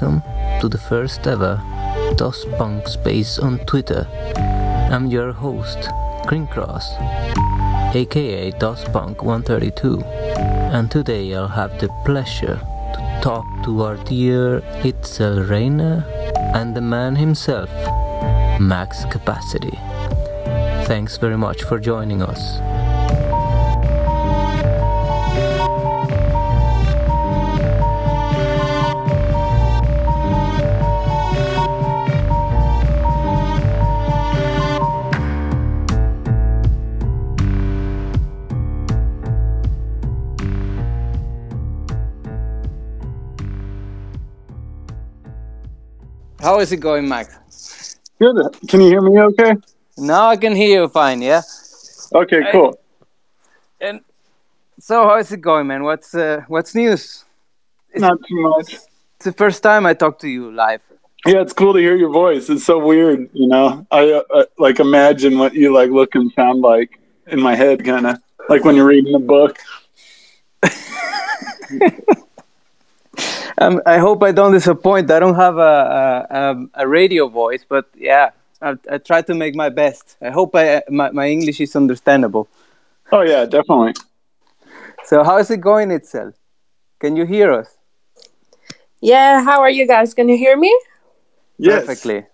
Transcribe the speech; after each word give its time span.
welcome 0.00 0.22
to 0.60 0.68
the 0.68 0.78
first 0.78 1.26
ever 1.26 1.60
DOS 2.16 2.46
Punk 2.56 2.88
Space 2.88 3.38
on 3.38 3.58
Twitter. 3.66 4.06
I'm 4.90 5.06
your 5.06 5.32
host, 5.32 5.78
Greencross, 6.26 6.84
aka 7.94 8.50
DOS 8.52 8.84
Punk 8.84 9.22
132, 9.22 10.00
and 10.72 10.90
today 10.90 11.34
I'll 11.34 11.48
have 11.48 11.78
the 11.80 11.88
pleasure 12.06 12.58
to 12.94 13.20
talk 13.22 13.44
to 13.64 13.82
our 13.82 13.96
dear 13.96 14.60
Itzel 14.82 15.48
Reyna 15.48 16.06
and 16.54 16.74
the 16.74 16.80
man 16.80 17.16
himself, 17.16 17.68
Max 18.58 19.04
Capacity. 19.06 19.78
Thanks 20.86 21.18
very 21.18 21.36
much 21.36 21.62
for 21.64 21.78
joining 21.78 22.22
us. 22.22 22.69
How 46.50 46.58
is 46.58 46.72
it 46.72 46.78
going, 46.78 47.08
Max? 47.08 47.94
Good. 48.18 48.36
Can 48.66 48.80
you 48.80 48.88
hear 48.88 49.00
me 49.00 49.20
okay? 49.20 49.54
Now 49.96 50.26
I 50.30 50.36
can 50.36 50.52
hear 50.56 50.82
you 50.82 50.88
fine, 50.88 51.22
yeah? 51.22 51.42
Okay, 52.12 52.42
Hey. 52.42 52.50
cool. 52.50 52.76
And 53.80 54.00
so 54.80 55.04
how 55.04 55.18
is 55.18 55.30
it 55.30 55.40
going, 55.40 55.68
man? 55.68 55.84
What's 55.84 56.12
uh, 56.12 56.42
what's 56.48 56.74
news? 56.74 57.24
Not 57.94 58.18
too 58.28 58.40
much. 58.48 58.74
It's 59.14 59.26
the 59.26 59.32
first 59.32 59.62
time 59.62 59.86
I 59.86 59.94
talk 59.94 60.18
to 60.24 60.28
you 60.28 60.50
live. 60.50 60.82
Yeah, 61.24 61.40
it's 61.40 61.52
cool 61.52 61.72
to 61.72 61.78
hear 61.78 61.94
your 61.94 62.10
voice. 62.10 62.50
It's 62.50 62.64
so 62.64 62.84
weird, 62.84 63.30
you 63.32 63.46
know. 63.46 63.86
I 63.92 64.10
uh, 64.10 64.22
uh, 64.34 64.44
like 64.58 64.80
imagine 64.80 65.38
what 65.38 65.54
you 65.54 65.72
like 65.72 65.90
look 65.90 66.16
and 66.16 66.32
sound 66.32 66.62
like 66.62 66.98
in 67.28 67.40
my 67.40 67.54
head, 67.54 67.84
kind 67.84 68.08
of 68.08 68.18
like 68.48 68.64
when 68.64 68.74
you're 68.74 68.90
reading 68.94 69.14
a 69.14 69.20
book. 69.20 69.56
Um, 73.60 73.82
I 73.84 73.98
hope 73.98 74.22
I 74.22 74.32
don't 74.32 74.52
disappoint. 74.52 75.10
I 75.10 75.20
don't 75.20 75.36
have 75.36 75.58
a 75.58 76.26
a, 76.30 76.40
um, 76.40 76.70
a 76.74 76.88
radio 76.88 77.28
voice, 77.28 77.64
but 77.68 77.86
yeah, 77.94 78.30
I, 78.62 78.74
I 78.90 78.98
try 78.98 79.22
to 79.22 79.34
make 79.34 79.54
my 79.54 79.68
best. 79.68 80.16
I 80.22 80.30
hope 80.30 80.56
I, 80.56 80.82
my 80.88 81.10
my 81.10 81.28
English 81.28 81.60
is 81.60 81.76
understandable. 81.76 82.48
Oh 83.12 83.22
yeah, 83.22 83.44
definitely. 83.44 83.94
So 85.04 85.24
how 85.24 85.38
is 85.38 85.50
it 85.50 85.60
going, 85.60 85.90
Itzel? 85.90 86.32
Can 87.00 87.16
you 87.16 87.24
hear 87.26 87.52
us 87.52 87.76
Yeah, 89.00 89.42
how 89.42 89.60
are 89.60 89.70
you 89.70 89.86
guys? 89.86 90.14
Can 90.14 90.28
you 90.28 90.36
hear 90.36 90.56
me? 90.56 90.72
Yes. 91.58 91.86
perfectly? 91.86 92.26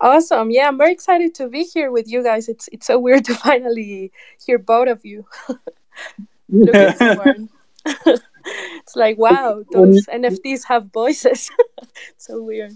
Awesome. 0.00 0.50
Yeah, 0.50 0.68
I'm 0.68 0.76
very 0.78 0.92
excited 0.92 1.34
to 1.36 1.48
be 1.48 1.64
here 1.64 1.90
with 1.90 2.06
you 2.08 2.22
guys. 2.22 2.48
It's 2.48 2.68
it's 2.70 2.86
so 2.86 2.98
weird 2.98 3.24
to 3.24 3.34
finally 3.46 4.12
hear 4.44 4.58
both 4.58 4.88
of 4.88 5.04
you. 5.04 5.24
Look 6.48 6.74
at 6.74 6.98
someone. 6.98 7.48
it's 8.46 8.96
like 8.96 9.18
wow, 9.18 9.62
those 9.72 10.06
NFTs 10.06 10.64
have 10.64 10.92
voices. 10.92 11.50
so 12.16 12.42
weird. 12.42 12.72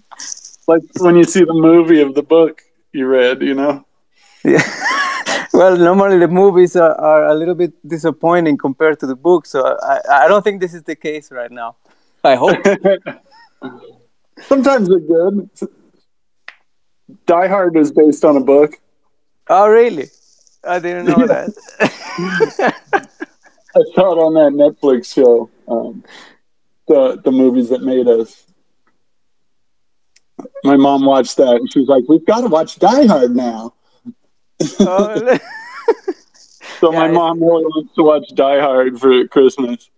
like 0.67 0.83
when 0.99 1.17
you 1.17 1.25
see 1.25 1.45
the 1.45 1.55
movie 1.55 2.01
of 2.01 2.15
the 2.15 2.23
book 2.23 2.63
you 2.93 3.07
read, 3.07 3.43
you 3.43 3.55
know. 3.55 3.85
Yeah. 4.45 4.63
well, 5.53 5.77
normally 5.77 6.19
the 6.19 6.29
movies 6.29 6.77
are, 6.77 6.95
are 6.95 7.27
a 7.27 7.35
little 7.35 7.55
bit 7.55 7.73
disappointing 7.87 8.57
compared 8.57 8.99
to 9.01 9.07
the 9.07 9.17
book, 9.17 9.47
so 9.47 9.77
I, 9.83 10.25
I 10.25 10.29
don't 10.29 10.43
think 10.43 10.61
this 10.61 10.75
is 10.75 10.83
the 10.83 10.97
case 10.97 11.31
right 11.31 11.51
now. 11.51 11.77
I 12.25 12.35
hope. 12.35 12.59
Sometimes 14.41 14.89
they're 14.89 14.99
good. 15.01 15.51
Die 17.27 17.49
Hard 17.49 17.77
is 17.77 17.93
based 17.93 18.25
on 18.25 18.37
a 18.37 18.41
book. 18.41 18.75
oh, 19.49 19.69
really? 19.69 20.09
I 20.65 20.79
didn't 20.79 21.07
know 21.07 21.27
that. 21.27 21.51
I 23.75 23.83
saw 23.95 24.13
it 24.13 24.19
on 24.19 24.35
that 24.35 24.53
Netflix 24.53 25.15
show. 25.15 25.49
Um, 25.71 26.05
the 26.89 27.21
the 27.25 27.31
movies 27.33 27.69
that 27.71 27.83
made 27.83 28.09
us. 28.09 28.47
My 30.65 30.77
mom 30.77 31.05
watched 31.05 31.37
that 31.39 31.57
and 31.57 31.71
she 31.73 31.81
was 31.81 31.89
like, 31.89 32.05
"We've 32.09 32.25
got 32.25 32.41
to 32.43 32.49
watch 32.49 32.79
Die 32.79 33.07
Hard 33.07 33.35
now." 33.37 33.75
Oh, 34.85 35.39
So 36.81 36.93
my 36.93 37.07
Yeah, 37.07 37.13
mom 37.13 37.41
really 37.43 37.65
wants 37.65 37.95
to 37.95 38.03
watch 38.03 38.29
Die 38.35 38.61
Hard 38.61 38.99
for 39.01 39.27
Christmas. 39.29 39.91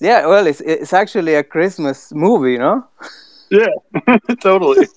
yeah, 0.00 0.26
well, 0.26 0.46
it's, 0.46 0.60
it's 0.60 0.92
actually 0.92 1.34
a 1.34 1.42
Christmas 1.44 2.12
movie, 2.12 2.58
no? 2.58 2.86
Yeah, 3.50 3.68
totally. 4.40 4.88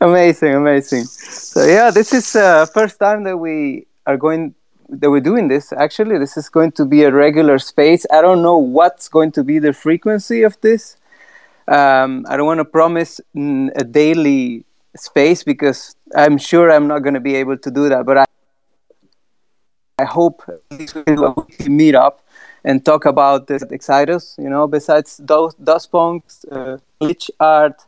amazing, 0.00 0.54
amazing. 0.54 1.04
So 1.04 1.64
yeah, 1.64 1.90
this 1.90 2.12
is 2.12 2.34
uh, 2.36 2.66
first 2.66 2.98
time 2.98 3.24
that 3.24 3.36
we 3.36 3.86
are 4.06 4.16
going 4.16 4.54
that 4.92 5.10
we're 5.10 5.20
doing 5.20 5.48
this. 5.48 5.72
Actually, 5.72 6.18
this 6.18 6.36
is 6.36 6.48
going 6.48 6.72
to 6.72 6.84
be 6.84 7.02
a 7.04 7.12
regular 7.12 7.58
space. 7.58 8.06
I 8.12 8.20
don't 8.20 8.42
know 8.42 8.58
what's 8.58 9.08
going 9.08 9.32
to 9.32 9.44
be 9.44 9.58
the 9.58 9.72
frequency 9.72 10.42
of 10.42 10.60
this. 10.60 10.96
Um, 11.68 12.26
I 12.28 12.36
don't 12.36 12.46
want 12.46 12.58
to 12.58 12.64
promise 12.64 13.20
a 13.34 13.84
daily 13.84 14.64
space 14.96 15.42
because 15.42 15.96
I'm 16.14 16.36
sure 16.36 16.70
I'm 16.70 16.86
not 16.86 17.00
going 17.00 17.14
to 17.14 17.20
be 17.20 17.34
able 17.36 17.56
to 17.56 17.70
do 17.70 17.88
that. 17.88 18.04
But 18.04 18.18
I, 18.18 18.24
I 19.98 20.04
hope 20.04 20.42
we 20.70 20.78
weekly 20.78 21.16
meetup 21.68 22.18
and 22.64 22.84
talk 22.84 23.06
about 23.06 23.46
the 23.46 23.54
Excitos. 23.70 24.36
You 24.38 24.50
know, 24.50 24.66
besides 24.66 25.16
those 25.18 25.54
DOS 25.54 25.86
punks, 25.86 26.44
uh, 26.50 26.78
glitch 27.00 27.30
art, 27.40 27.80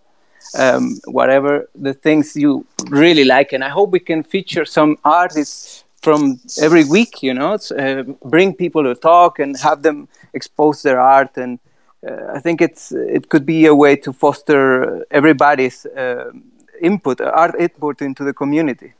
um, 0.58 0.98
whatever 1.06 1.68
the 1.74 1.92
things 1.92 2.36
you 2.36 2.66
really 2.88 3.24
like. 3.24 3.52
And 3.52 3.64
I 3.64 3.68
hope 3.68 3.90
we 3.90 4.00
can 4.00 4.22
feature 4.22 4.64
some 4.64 4.96
artists 5.04 5.83
from 6.04 6.38
every 6.60 6.84
week, 6.84 7.22
you 7.22 7.34
know, 7.34 7.54
uh, 7.54 8.02
bring 8.34 8.54
people 8.54 8.82
to 8.84 8.94
talk 8.94 9.38
and 9.38 9.56
have 9.58 9.82
them 9.82 10.08
expose 10.34 10.82
their 10.82 11.00
art. 11.00 11.36
And 11.36 11.58
uh, 12.06 12.32
I 12.36 12.40
think 12.40 12.60
it's 12.60 12.92
it 12.92 13.28
could 13.30 13.46
be 13.46 13.66
a 13.66 13.74
way 13.74 13.96
to 14.04 14.12
foster 14.12 15.04
everybody's 15.10 15.86
uh, 15.86 16.30
input, 16.80 17.20
art 17.20 17.54
input 17.58 18.02
into 18.02 18.22
the 18.24 18.34
community. 18.34 18.92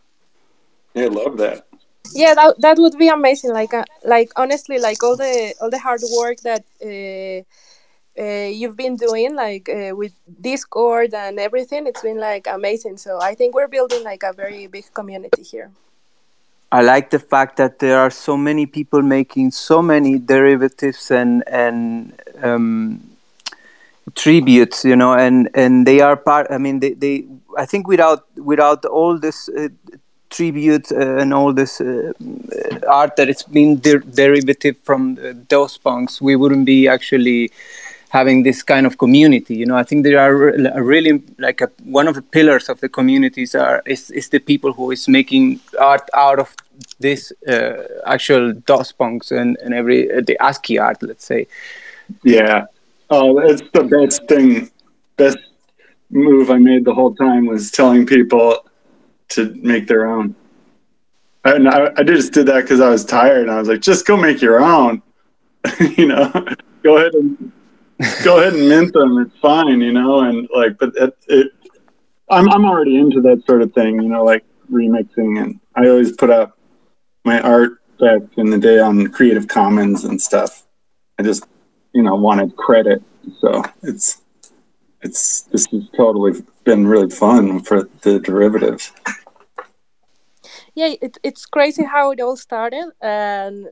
Yeah, 0.95 1.09
love 1.09 1.37
that. 1.39 1.67
Yeah, 2.13 2.35
that, 2.35 2.61
that 2.61 2.77
would 2.79 2.97
be 2.99 3.09
amazing. 3.09 3.53
Like 3.53 3.75
uh, 3.75 3.85
like 4.05 4.31
honestly, 4.37 4.79
like 4.79 5.03
all 5.03 5.17
the 5.17 5.55
all 5.61 5.71
the 5.71 5.79
hard 5.79 6.01
work 6.21 6.39
that 6.41 6.65
uh, 6.83 7.39
uh, 8.23 8.49
you've 8.49 8.77
been 8.77 8.97
doing, 8.97 9.35
like 9.35 9.69
uh, 9.69 9.93
with 9.95 10.15
Discord 10.41 11.13
and 11.15 11.39
everything, 11.39 11.87
it's 11.87 12.03
been 12.03 12.19
like 12.19 12.47
amazing. 12.47 12.97
So 12.99 13.21
I 13.21 13.35
think 13.35 13.55
we're 13.55 13.69
building 13.69 14.05
like 14.05 14.23
a 14.23 14.33
very 14.33 14.67
big 14.69 14.87
community 14.95 15.43
here. 15.43 15.71
I 16.75 16.81
like 16.83 17.11
the 17.11 17.21
fact 17.21 17.57
that 17.59 17.79
there 17.79 18.01
are 18.01 18.11
so 18.11 18.37
many 18.37 18.67
people 18.67 19.01
making 19.01 19.53
so 19.53 19.81
many 19.81 20.19
derivatives 20.19 21.09
and 21.13 21.45
and 21.47 22.13
um, 22.43 23.01
tributes, 24.17 24.85
you 24.85 24.97
know, 24.97 25.13
and 25.15 25.49
and 25.55 25.87
they 25.87 26.01
are 26.01 26.17
part. 26.17 26.49
I 26.51 26.59
mean, 26.59 26.81
they, 26.81 26.95
they 26.95 27.27
I 27.57 27.65
think 27.65 27.87
without 27.87 28.27
without 28.37 28.85
all 28.87 29.21
this 29.21 29.49
uh, 29.49 29.69
tribute 30.31 30.91
uh, 30.91 31.23
and 31.23 31.33
all 31.33 31.53
this 31.53 31.81
uh, 31.81 32.13
uh, 32.21 32.79
art 32.89 33.15
that 33.19 33.29
it's 33.29 33.45
been 33.45 33.79
der- 33.79 34.09
derivative 34.23 34.77
from 34.83 35.17
uh, 35.23 35.33
DOS 35.47 35.79
punks, 35.79 36.21
we 36.21 36.35
wouldn't 36.35 36.67
be 36.67 36.89
actually 36.89 37.53
having 38.09 38.43
this 38.43 38.65
kind 38.65 38.85
of 38.87 38.99
community. 38.99 39.55
You 39.55 39.67
know, 39.67 39.77
I 39.77 39.85
think 39.85 40.05
there 40.05 40.19
are 40.19 40.35
really 40.83 41.23
like 41.39 41.61
a, 41.61 41.71
one 41.85 42.09
of 42.09 42.15
the 42.17 42.23
pillars 42.23 42.69
of 42.69 42.81
the 42.81 42.89
communities 42.89 43.55
are 43.55 43.81
is, 43.87 44.11
is 44.11 44.29
the 44.29 44.41
people 44.41 44.73
who 44.73 44.91
is 44.91 45.09
making 45.09 45.61
art 45.79 46.09
out 46.15 46.39
of 46.39 46.55
this 47.05 47.33
uh, 47.47 47.83
actual 48.07 48.45
DOS 48.69 48.93
punks 49.01 49.31
and 49.31 49.51
and 49.63 49.73
every 49.81 50.01
uh, 50.11 50.23
the 50.29 50.37
ASCII 50.49 50.79
art, 50.79 50.99
let's 51.03 51.27
say. 51.33 51.47
Yeah. 52.23 52.65
Oh, 53.11 53.39
it's 53.39 53.63
the 53.79 53.85
best 53.97 54.27
thing. 54.31 54.71
Best 55.17 55.39
move 56.11 56.51
I 56.51 56.59
made 56.71 56.85
the 56.85 56.95
whole 56.95 57.15
time 57.15 57.43
was 57.47 57.71
telling 57.71 58.07
people 58.07 58.47
to 59.35 59.41
make 59.73 59.87
their 59.87 60.05
own. 60.15 60.35
And 61.45 61.69
I, 61.69 61.93
I 61.99 62.03
just 62.03 62.33
did 62.33 62.47
that 62.47 62.63
because 62.63 62.81
I 62.81 62.89
was 62.89 63.05
tired. 63.05 63.43
And 63.43 63.51
I 63.51 63.59
was 63.59 63.69
like, 63.69 63.83
just 63.83 64.07
go 64.07 64.17
make 64.17 64.41
your 64.41 64.59
own. 64.65 65.03
you 65.99 66.07
know, 66.07 66.31
go 66.83 66.97
ahead 66.97 67.15
and 67.15 67.53
go 68.25 68.39
ahead 68.39 68.55
and 68.55 68.69
mint 68.69 68.93
them. 68.95 69.19
It's 69.19 69.39
fine, 69.41 69.81
you 69.81 69.93
know. 69.93 70.21
And 70.21 70.49
like, 70.55 70.79
but 70.79 70.91
it, 70.97 71.17
it 71.29 71.53
I'm 72.31 72.49
I'm 72.55 72.65
already 72.65 72.97
into 72.97 73.21
that 73.23 73.43
sort 73.47 73.61
of 73.63 73.73
thing, 73.75 73.93
you 74.03 74.09
know, 74.09 74.25
like 74.25 74.45
remixing. 74.71 75.31
And 75.43 75.61
I 75.75 75.89
always 75.89 76.13
put 76.17 76.31
up 76.31 76.57
my 77.25 77.41
art 77.41 77.81
back 77.99 78.23
in 78.37 78.51
the 78.51 78.59
day 78.59 78.79
on 78.79 79.09
Creative 79.09 79.49
Commons 79.49 80.05
and 80.05 80.21
stuff. 80.21 80.67
I 81.19 81.23
just 81.23 81.47
you 81.93 82.03
know 82.03 82.15
wanted 82.15 82.57
credit. 82.57 83.03
So 83.41 83.63
it's 83.83 84.23
it's 85.01 85.43
this 85.43 85.67
has 85.67 85.89
totally 85.97 86.43
been 86.65 86.87
really 86.87 87.11
fun 87.11 87.61
for 87.61 87.89
the 88.03 88.21
derivatives. 88.21 88.93
Yeah 90.75 90.95
it, 91.01 91.19
it's 91.23 91.47
crazy 91.47 91.85
how 91.85 92.11
it 92.11 92.21
all 92.21 92.37
started. 92.37 92.91
And 93.01 93.69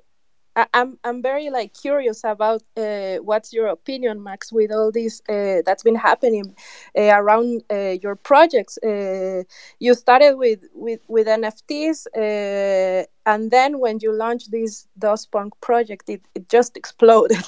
I, 0.57 0.67
I'm 0.75 0.99
I'm 1.05 1.23
very 1.23 1.51
like 1.51 1.75
curious 1.75 2.25
about 2.25 2.63
uh, 2.77 3.17
what's 3.17 3.53
your 3.53 3.69
opinion, 3.69 4.23
Max, 4.23 4.53
with 4.53 4.71
all 4.71 4.91
this 4.93 5.23
uh, 5.29 5.63
that's 5.65 5.83
been 5.83 5.97
happening 5.97 6.55
uh, 6.97 7.03
around 7.03 7.63
uh, 7.71 7.97
your 8.03 8.17
projects. 8.17 8.79
Uh, 8.79 9.45
you 9.79 9.95
started 9.95 10.37
with 10.37 10.65
with 10.75 11.01
with 11.09 11.27
NFTs, 11.27 12.07
uh, 12.17 13.07
and 13.27 13.51
then 13.51 13.79
when 13.79 13.99
you 14.01 14.13
launched 14.13 14.51
this 14.51 14.87
DOSPunk 14.99 15.53
project, 15.61 16.09
it, 16.09 16.23
it 16.35 16.49
just 16.49 16.77
exploded. 16.83 17.43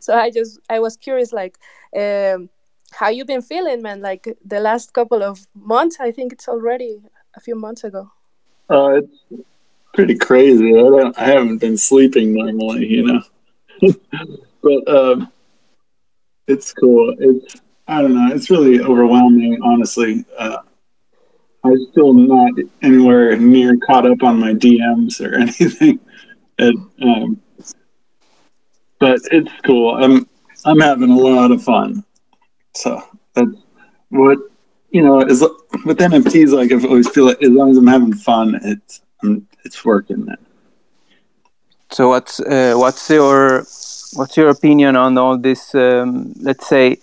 so 0.00 0.14
I 0.14 0.30
just 0.30 0.58
I 0.70 0.80
was 0.80 0.96
curious, 0.96 1.32
like. 1.32 1.56
Um, 1.96 2.50
how 2.92 3.08
you 3.08 3.24
been 3.24 3.42
feeling, 3.42 3.82
man? 3.82 4.00
Like 4.00 4.28
the 4.44 4.60
last 4.60 4.92
couple 4.92 5.22
of 5.22 5.46
months, 5.54 5.98
I 6.00 6.12
think 6.12 6.32
it's 6.32 6.48
already 6.48 7.02
a 7.34 7.40
few 7.40 7.56
months 7.56 7.84
ago. 7.84 8.10
Uh, 8.70 9.00
it's 9.02 9.44
pretty 9.96 10.14
crazy. 10.14 10.68
I, 10.68 10.82
don't, 10.82 11.18
I 11.18 11.24
haven't 11.24 11.58
been 11.58 11.76
sleeping 11.76 12.34
normally, 12.34 12.86
you 12.86 13.02
know. 13.06 13.22
but 14.62 14.88
um, 14.88 15.32
it's 16.46 16.72
cool. 16.72 17.16
It's 17.18 17.56
I 17.88 18.02
don't 18.02 18.14
know. 18.14 18.34
It's 18.34 18.50
really 18.50 18.80
overwhelming, 18.80 19.58
honestly. 19.62 20.24
Uh, 20.38 20.58
I'm 21.64 21.86
still 21.92 22.12
not 22.12 22.52
anywhere 22.82 23.36
near 23.36 23.76
caught 23.78 24.06
up 24.06 24.22
on 24.22 24.38
my 24.38 24.52
DMs 24.52 25.20
or 25.20 25.34
anything. 25.40 25.98
And, 26.58 26.90
um, 27.02 27.40
but 28.98 29.20
it's 29.30 29.52
cool. 29.64 29.96
I'm 29.96 30.28
I'm 30.64 30.80
having 30.80 31.10
a 31.10 31.16
lot 31.16 31.52
of 31.52 31.62
fun. 31.62 32.04
So 32.74 33.02
that's 33.34 33.50
what 34.10 34.38
you 34.90 35.02
know. 35.02 35.20
Is 35.22 35.42
with 35.84 35.98
NFTs, 35.98 36.52
like 36.52 36.72
I've 36.72 36.84
always 36.84 37.08
feel 37.08 37.26
like 37.26 37.42
as 37.42 37.50
long 37.50 37.70
as 37.70 37.78
I'm 37.78 37.86
having 37.86 38.14
fun, 38.14 38.58
it's 38.62 39.02
it's 39.66 39.84
working. 39.84 40.24
Then. 40.26 40.38
So 41.90 42.08
what's 42.08 42.40
uh, 42.40 42.74
what's 42.76 43.10
your 43.10 43.66
what's 44.14 44.36
your 44.36 44.48
opinion 44.48 44.96
on 44.96 45.18
all 45.18 45.36
this? 45.38 45.74
Um, 45.74 46.32
let's 46.40 46.66
say 46.66 46.98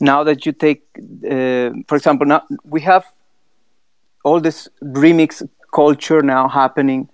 now 0.00 0.24
that 0.24 0.46
you 0.46 0.52
take, 0.52 0.82
uh, 0.98 1.70
for 1.88 1.96
example, 1.96 2.26
now 2.26 2.42
we 2.64 2.80
have 2.82 3.04
all 4.24 4.40
this 4.40 4.68
remix 4.82 5.46
culture 5.72 6.22
now 6.22 6.48
happening, 6.48 7.08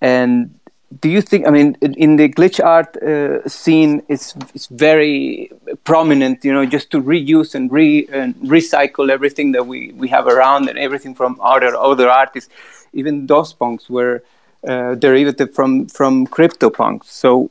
and 0.00 0.60
do 0.98 1.08
you 1.08 1.20
think 1.20 1.46
i 1.46 1.50
mean 1.50 1.76
in 1.80 2.16
the 2.16 2.28
glitch 2.28 2.58
art 2.64 2.96
uh, 2.96 3.48
scene 3.48 4.02
it's 4.08 4.34
it's 4.54 4.66
very 4.66 5.50
prominent 5.84 6.44
you 6.44 6.52
know 6.52 6.66
just 6.66 6.90
to 6.90 7.00
reuse 7.00 7.54
and 7.54 7.70
re 7.70 8.08
and 8.10 8.34
recycle 8.36 9.08
everything 9.08 9.52
that 9.52 9.64
we 9.64 9.92
we 9.92 10.08
have 10.08 10.26
around 10.26 10.68
and 10.68 10.78
everything 10.78 11.14
from 11.14 11.38
other 11.40 11.76
other 11.76 12.08
artists 12.08 12.50
even 12.92 13.26
DOS 13.26 13.52
punks 13.52 13.88
were 13.88 14.22
uh, 14.66 14.94
derivative 14.94 15.54
from 15.54 15.86
from 15.86 16.26
CryptoPunks 16.26 17.04
so 17.04 17.48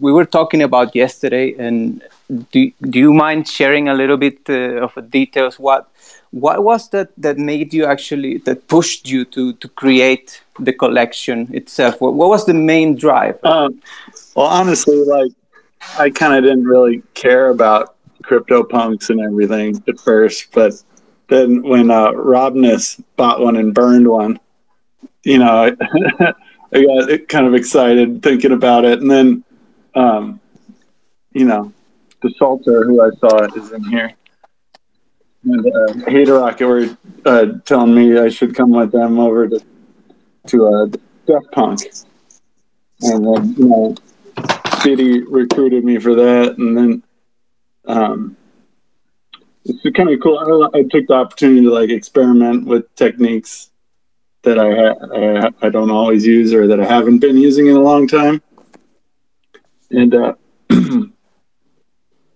we 0.00 0.12
were 0.12 0.24
talking 0.24 0.62
about 0.62 0.96
yesterday 0.96 1.54
and 1.58 2.02
do, 2.52 2.70
do 2.82 2.98
you 2.98 3.12
mind 3.12 3.48
sharing 3.48 3.88
a 3.88 3.94
little 3.94 4.16
bit 4.16 4.38
uh, 4.48 4.86
of 4.86 5.10
details? 5.10 5.58
What 5.58 5.88
what 6.32 6.62
was 6.62 6.88
that 6.90 7.10
that 7.18 7.38
made 7.38 7.74
you 7.74 7.86
actually 7.86 8.38
that 8.38 8.68
pushed 8.68 9.08
you 9.08 9.24
to 9.26 9.52
to 9.54 9.68
create 9.68 10.42
the 10.58 10.72
collection 10.72 11.48
itself? 11.54 12.00
What, 12.00 12.14
what 12.14 12.28
was 12.28 12.46
the 12.46 12.54
main 12.54 12.96
drive? 12.96 13.38
Um, 13.44 13.80
well 14.34 14.46
honestly 14.46 15.02
like 15.02 15.32
i 15.98 16.10
kind 16.10 16.34
of 16.34 16.44
didn't 16.44 16.64
really 16.64 17.02
care 17.14 17.48
about 17.48 17.96
crypto 18.22 18.62
punks 18.62 19.10
and 19.10 19.20
everything 19.20 19.82
at 19.88 19.98
first 20.00 20.48
but 20.52 20.72
then 21.28 21.62
when 21.62 21.90
uh, 21.90 22.10
robness 22.12 23.00
bought 23.16 23.40
one 23.40 23.56
and 23.56 23.74
burned 23.74 24.06
one 24.06 24.38
you 25.24 25.38
know 25.38 25.76
I, 26.72 26.84
got 26.84 27.28
kind 27.28 27.46
of 27.46 27.54
excited 27.54 28.22
thinking 28.22 28.52
about 28.52 28.84
it. 28.84 29.00
And 29.00 29.10
then 29.10 29.44
um, 29.94 30.40
you 31.32 31.44
know 31.44 31.72
the 32.22 32.30
salter 32.38 32.84
who 32.84 33.02
i 33.02 33.10
saw 33.18 33.44
is 33.56 33.72
in 33.72 33.84
here. 33.84 34.12
And 35.44 35.66
uh, 35.66 36.10
Hater 36.10 36.34
Rocket 36.34 36.66
were 36.66 36.96
uh, 37.24 37.46
telling 37.64 37.94
me 37.94 38.18
I 38.18 38.28
should 38.28 38.54
come 38.54 38.72
with 38.72 38.92
them 38.92 39.18
over 39.18 39.48
to 39.48 39.60
to 40.48 40.66
uh, 40.66 40.86
Def 41.26 41.42
Punk, 41.52 41.80
and 43.00 43.24
then 43.24 43.54
you 43.56 43.68
know, 43.68 43.94
City 44.80 45.22
recruited 45.22 45.84
me 45.84 45.98
for 45.98 46.14
that, 46.14 46.56
and 46.58 46.76
then 46.76 47.02
um, 47.86 48.36
it's 49.64 49.96
kind 49.96 50.10
of 50.10 50.20
cool. 50.20 50.70
I, 50.74 50.78
I, 50.78 50.82
took 50.82 51.06
the 51.06 51.14
opportunity 51.14 51.62
to 51.62 51.70
like 51.70 51.90
experiment 51.90 52.66
with 52.66 52.94
techniques 52.94 53.70
that 54.42 54.58
I, 54.58 55.46
I 55.46 55.66
I 55.66 55.70
don't 55.70 55.90
always 55.90 56.26
use 56.26 56.54
or 56.54 56.66
that 56.66 56.80
I 56.80 56.84
haven't 56.84 57.18
been 57.18 57.36
using 57.36 57.66
in 57.66 57.76
a 57.76 57.80
long 57.80 58.06
time, 58.06 58.42
and 59.90 60.14
uh, 60.14 60.34
then 60.68 61.12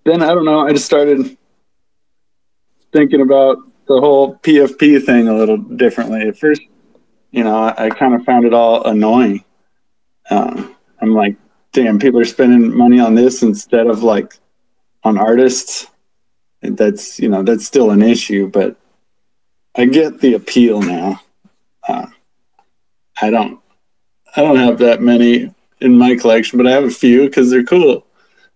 I 0.06 0.34
don't 0.34 0.44
know. 0.44 0.60
I 0.60 0.72
just 0.72 0.84
started 0.84 1.36
thinking 2.92 3.20
about 3.20 3.58
the 3.86 4.00
whole 4.00 4.36
PFP 4.36 5.04
thing 5.04 5.28
a 5.28 5.34
little 5.34 5.56
differently. 5.56 6.22
At 6.22 6.38
first, 6.38 6.62
you 7.30 7.44
know, 7.44 7.56
I, 7.56 7.86
I 7.86 7.90
kind 7.90 8.14
of 8.14 8.24
found 8.24 8.44
it 8.44 8.54
all 8.54 8.84
annoying. 8.84 9.44
Um, 10.30 10.76
I'm 11.00 11.14
like, 11.14 11.36
damn, 11.72 11.98
people 11.98 12.20
are 12.20 12.24
spending 12.24 12.74
money 12.74 13.00
on 13.00 13.14
this 13.14 13.42
instead 13.42 13.86
of 13.86 14.02
like 14.02 14.38
on 15.02 15.18
artists. 15.18 15.86
And 16.62 16.78
that's 16.78 17.20
you 17.20 17.28
know 17.28 17.42
that's 17.42 17.66
still 17.66 17.90
an 17.90 18.00
issue, 18.00 18.48
but 18.48 18.76
I 19.74 19.84
get 19.84 20.20
the 20.20 20.34
appeal 20.34 20.80
now. 20.80 21.20
Uh, 21.86 22.06
I 23.20 23.31
don't 23.31 23.60
I 24.36 24.40
don't 24.40 24.56
have 24.56 24.78
that 24.78 25.00
many 25.00 25.54
in 25.81 25.98
my 25.98 26.16
collection, 26.16 26.56
but 26.56 26.66
I 26.66 26.72
have 26.72 26.84
a 26.84 26.90
few 26.90 27.26
because 27.26 27.50
they're 27.50 27.64
cool. 27.64 28.06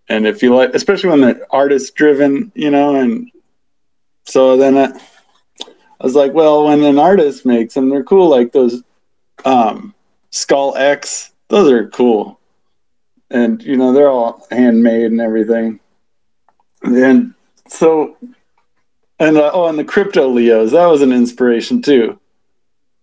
And 0.09 0.27
if 0.27 0.43
you 0.43 0.55
like, 0.55 0.71
especially 0.75 1.11
when 1.11 1.21
they're 1.21 1.47
artist 1.51 1.95
driven, 1.95 2.51
you 2.55 2.71
know, 2.71 2.97
and 2.97 3.31
so 4.25 4.57
then 4.57 4.77
I, 4.77 4.99
I 5.61 6.05
was 6.05 6.15
like, 6.15 6.33
well, 6.33 6.65
when 6.65 6.83
an 6.83 6.99
artist 6.99 7.45
makes 7.45 7.75
them, 7.75 7.89
they're 7.91 8.05
cool. 8.05 8.29
Like 8.29 8.53
those 8.53 8.83
um, 9.45 9.95
Skull 10.31 10.77
X, 10.77 11.33
those 11.49 11.71
are 11.71 11.89
cool. 11.89 12.41
And, 13.31 13.63
you 13.63 13.77
know, 13.77 13.93
they're 13.93 14.09
all 14.09 14.47
handmade 14.51 15.11
and 15.11 15.21
everything. 15.21 15.81
And 16.83 17.35
so, 17.69 18.17
and 19.19 19.37
uh, 19.37 19.51
oh, 19.53 19.67
and 19.67 19.79
the 19.79 19.85
Crypto 19.85 20.29
Leos, 20.29 20.73
that 20.73 20.87
was 20.87 21.03
an 21.03 21.13
inspiration 21.13 21.83
too. 21.83 22.18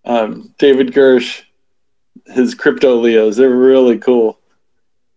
Um, 0.05 0.53
David 0.57 0.93
Gersh, 0.93 1.43
his 2.27 2.55
Crypto 2.55 2.95
Leos, 2.95 3.37
they're 3.37 3.49
really 3.49 3.97
cool. 3.97 4.39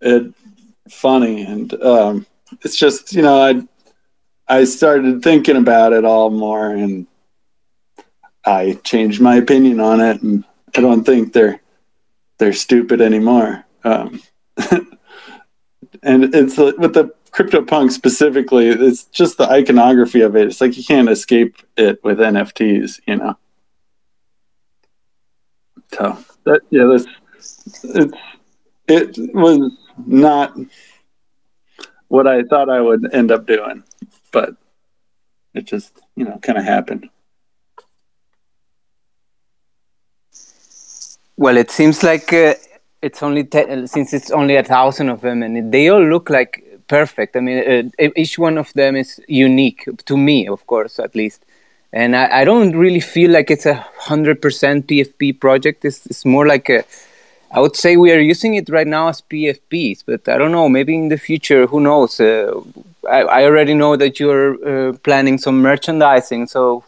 and 0.00 0.35
funny. 0.90 1.42
And 1.42 1.73
um, 1.83 2.26
it's 2.62 2.76
just, 2.76 3.12
you 3.12 3.23
know, 3.23 3.40
I 3.40 3.62
I 4.49 4.64
started 4.64 5.23
thinking 5.23 5.57
about 5.57 5.92
it 5.92 6.04
all 6.04 6.30
more 6.30 6.71
and 6.71 7.07
I 8.45 8.78
changed 8.83 9.21
my 9.21 9.37
opinion 9.37 9.78
on 9.80 10.00
it 10.00 10.23
and 10.23 10.45
I 10.75 10.80
don't 10.80 11.04
think 11.04 11.33
they're 11.33 11.61
they're 12.38 12.54
stupid 12.54 13.00
anymore. 13.00 13.64
Um, 13.85 14.23
and 16.02 16.35
it's 16.35 16.57
with 16.57 16.95
the 16.95 17.12
crypto 17.30 17.62
punk 17.62 17.90
specifically, 17.92 18.68
it's 18.68 19.04
just 19.04 19.37
the 19.37 19.49
iconography 19.49 20.23
of 20.23 20.35
it. 20.35 20.47
It's 20.47 20.61
like 20.61 20.76
you 20.76 20.85
can't 20.85 21.11
escape 21.11 21.57
it 21.76 22.02
with 22.02 22.18
NFTs, 22.18 23.00
you 23.07 23.16
know. 23.16 23.37
So 25.92 26.18
that 26.45 26.61
yeah, 26.71 26.85
this 26.85 27.07
it's 27.85 28.18
it 28.88 29.35
was 29.35 29.73
not 30.07 30.54
what 32.09 32.26
I 32.26 32.42
thought 32.45 32.68
I 32.68 32.80
would 32.80 33.12
end 33.14 33.30
up 33.30 33.47
doing 33.47 33.83
but 34.33 34.54
it 35.54 35.66
just 35.66 36.00
you 36.16 36.25
know 36.25 36.38
kind 36.38 36.59
of 36.59 36.64
happened. 36.64 37.09
Well, 41.37 41.57
it 41.57 41.71
seems 41.71 42.02
like 42.02 42.33
uh, 42.33 42.54
it's 43.00 43.23
only 43.23 43.45
te- 43.45 43.87
since 43.87 44.12
it's 44.12 44.30
only 44.30 44.57
a 44.57 44.64
thousand 44.64 45.09
of 45.09 45.21
them, 45.21 45.42
and 45.42 45.73
they 45.73 45.88
all 45.88 46.02
look 46.04 46.30
like 46.30 46.64
perfect. 46.88 47.37
I 47.37 47.40
mean, 47.40 47.92
uh, 48.00 48.09
each 48.16 48.38
one 48.38 48.59
of 48.59 48.73
them 48.75 48.97
is 48.97 49.21
unique 49.28 49.88
to 50.07 50.16
me, 50.16 50.49
of 50.49 50.66
course, 50.66 50.99
at 50.99 51.14
least. 51.14 51.45
And 51.92 52.14
I, 52.14 52.40
I 52.40 52.45
don't 52.45 52.76
really 52.76 53.00
feel 53.00 53.30
like 53.30 53.50
it's 53.50 53.66
a 53.66 53.75
hundred 53.99 54.42
percent 54.42 54.87
PFP 54.87 55.40
project. 55.40 55.85
It's, 55.85 56.04
it's 56.07 56.25
more 56.25 56.47
like 56.47 56.68
a 56.68 56.85
I 57.50 57.61
would 57.61 57.76
say 57.76 57.97
we 57.97 58.12
are 58.12 58.21
using 58.21 58.54
it 58.54 58.68
right 58.68 58.87
now 58.87 59.09
as 59.09 59.23
PFPs, 59.23 60.04
but 60.04 60.28
I 60.28 60.37
don't 60.37 60.52
know. 60.52 60.68
Maybe 60.68 60.95
in 60.95 61.09
the 61.09 61.16
future, 61.16 61.66
who 61.66 61.80
knows? 61.80 62.21
Uh, 62.21 62.61
I, 63.09 63.23
I, 63.23 63.45
already 63.45 63.73
know 63.73 63.97
that 63.97 64.21
you're 64.21 64.90
uh, 64.90 64.92
planning 64.99 65.38
some 65.38 65.62
merchandising, 65.62 66.49
so 66.49 66.85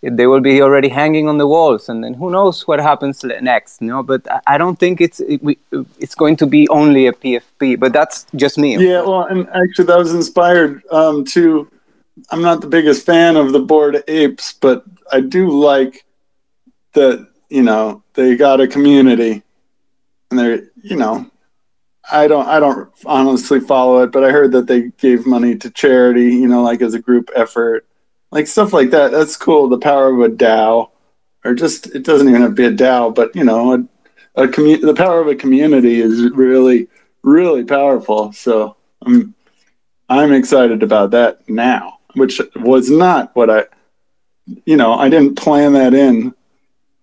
they 0.00 0.26
will 0.26 0.40
be 0.40 0.62
already 0.62 0.88
hanging 0.88 1.28
on 1.28 1.36
the 1.36 1.46
walls, 1.46 1.90
and 1.90 2.02
then 2.02 2.14
who 2.14 2.30
knows 2.30 2.66
what 2.66 2.80
happens 2.80 3.22
next? 3.42 3.82
You 3.82 3.88
know, 3.88 4.02
but 4.02 4.30
I, 4.30 4.40
I 4.54 4.58
don't 4.58 4.78
think 4.78 5.02
it's 5.02 5.20
it, 5.20 5.42
we, 5.42 5.58
it's 5.98 6.14
going 6.14 6.36
to 6.36 6.46
be 6.46 6.66
only 6.70 7.06
a 7.06 7.12
PFP. 7.12 7.78
But 7.78 7.92
that's 7.92 8.24
just 8.34 8.56
me. 8.56 8.78
Yeah, 8.78 9.02
well, 9.02 9.24
and 9.24 9.46
actually, 9.50 9.86
that 9.86 9.98
was 9.98 10.14
inspired 10.14 10.82
um, 10.90 11.24
to. 11.26 11.68
I'm 12.30 12.42
not 12.42 12.60
the 12.60 12.66
biggest 12.66 13.06
fan 13.06 13.36
of 13.36 13.52
the 13.52 13.60
Bored 13.60 14.02
Apes, 14.08 14.52
but 14.54 14.84
I 15.12 15.20
do 15.20 15.50
like 15.50 16.04
that. 16.92 17.26
You 17.48 17.62
know, 17.62 18.02
they 18.12 18.36
got 18.36 18.60
a 18.60 18.68
community 18.68 19.42
and 20.30 20.38
they're 20.38 20.68
you 20.82 20.96
know 20.96 21.30
I 22.10 22.26
don't 22.26 22.46
I 22.46 22.60
don't 22.60 22.90
honestly 23.04 23.60
follow 23.60 24.02
it, 24.02 24.12
but 24.12 24.24
I 24.24 24.30
heard 24.30 24.52
that 24.52 24.66
they 24.66 24.90
gave 24.98 25.26
money 25.26 25.56
to 25.56 25.70
charity, 25.70 26.34
you 26.34 26.48
know, 26.48 26.62
like 26.62 26.80
as 26.80 26.94
a 26.94 26.98
group 26.98 27.30
effort, 27.34 27.86
like 28.30 28.46
stuff 28.46 28.72
like 28.72 28.90
that. 28.90 29.10
That's 29.10 29.36
cool. 29.36 29.68
The 29.68 29.78
power 29.78 30.12
of 30.12 30.20
a 30.20 30.34
DAO, 30.34 30.90
or 31.44 31.54
just 31.54 31.94
it 31.94 32.04
doesn't 32.04 32.28
even 32.28 32.40
have 32.42 32.50
to 32.50 32.54
be 32.54 32.64
a 32.64 32.72
DAO, 32.72 33.14
but 33.14 33.34
you 33.36 33.44
know, 33.44 33.74
a, 33.74 34.42
a 34.44 34.48
commu- 34.48 34.80
the 34.80 34.94
power 34.94 35.20
of 35.20 35.28
a 35.28 35.34
community 35.34 36.00
is 36.00 36.30
really 36.30 36.88
really 37.22 37.64
powerful. 37.64 38.32
So 38.32 38.76
I'm 39.04 39.34
I'm 40.08 40.32
excited 40.32 40.82
about 40.82 41.10
that 41.10 41.46
now, 41.48 41.97
which 42.14 42.40
was 42.56 42.90
not 42.90 43.34
what 43.36 43.50
I, 43.50 43.64
you 44.64 44.76
know, 44.76 44.94
I 44.94 45.08
didn't 45.08 45.36
plan 45.36 45.74
that 45.74 45.94
in, 45.94 46.34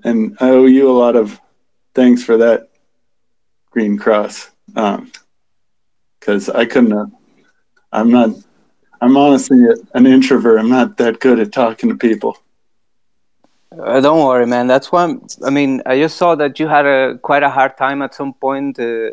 and 0.04 0.38
I 0.40 0.50
owe 0.50 0.66
you 0.66 0.90
a 0.90 0.98
lot 0.98 1.16
of 1.16 1.40
thanks 1.94 2.24
for 2.24 2.38
that, 2.38 2.70
Greencross 3.72 4.52
because 4.66 6.50
um, 6.50 6.56
I 6.56 6.66
couldn't. 6.66 6.94
Uh, 6.94 7.06
I'm 7.92 8.12
not. 8.12 8.32
I'm 9.02 9.18
honestly 9.18 9.64
an 9.94 10.06
introvert. 10.06 10.60
I'm 10.60 10.70
not 10.70 10.98
that 10.98 11.20
good 11.20 11.40
at 11.40 11.52
talking 11.52 11.90
to 11.90 11.96
people. 11.96 12.38
Uh, 13.72 14.00
don't 14.00 14.26
worry, 14.26 14.46
man. 14.46 14.68
That's 14.68 14.92
why. 14.92 15.04
I'm, 15.04 15.26
i 15.44 15.50
mean, 15.50 15.82
I 15.86 15.98
just 15.98 16.18
saw 16.18 16.36
that 16.36 16.60
you 16.60 16.68
had 16.68 16.86
a 16.86 17.18
quite 17.20 17.44
a 17.44 17.50
hard 17.50 17.78
time 17.78 18.02
at 18.02 18.14
some 18.14 18.34
point. 18.34 18.80
Uh, 18.80 19.12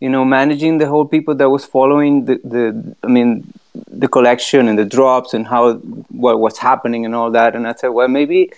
you 0.00 0.08
know, 0.08 0.24
managing 0.24 0.78
the 0.78 0.86
whole 0.86 1.06
people 1.06 1.34
that 1.36 1.50
was 1.50 1.64
following 1.64 2.24
the, 2.24 2.40
the 2.42 2.96
I 3.04 3.06
mean, 3.06 3.52
the 3.88 4.08
collection 4.08 4.66
and 4.66 4.78
the 4.78 4.84
drops 4.84 5.34
and 5.34 5.46
how 5.46 5.74
what 5.74 6.40
was 6.40 6.58
happening 6.58 7.04
and 7.04 7.14
all 7.14 7.30
that. 7.30 7.54
And 7.54 7.68
I 7.68 7.74
said, 7.74 7.88
well, 7.88 8.08
maybe, 8.08 8.50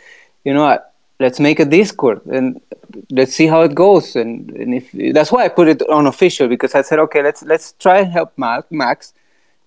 you 0.45 0.55
know, 0.55 0.79
let's 1.19 1.41
make 1.41 1.59
a 1.61 1.65
Discord 1.65 2.25
and 2.27 2.61
let's 3.11 3.35
see 3.35 3.47
how 3.47 3.63
it 3.63 3.75
goes. 3.75 4.15
And, 4.15 4.51
and 4.51 4.75
if 4.75 5.15
that's 5.15 5.33
why 5.33 5.45
I 5.45 5.49
put 5.49 5.69
it 5.69 5.83
on 5.89 6.07
official 6.07 6.49
because 6.49 6.75
I 6.75 6.83
said, 6.83 6.99
okay, 7.01 7.23
let's 7.23 7.43
let's 7.43 7.73
try 7.73 7.99
and 7.99 8.13
help 8.13 8.33
Max. 8.37 9.13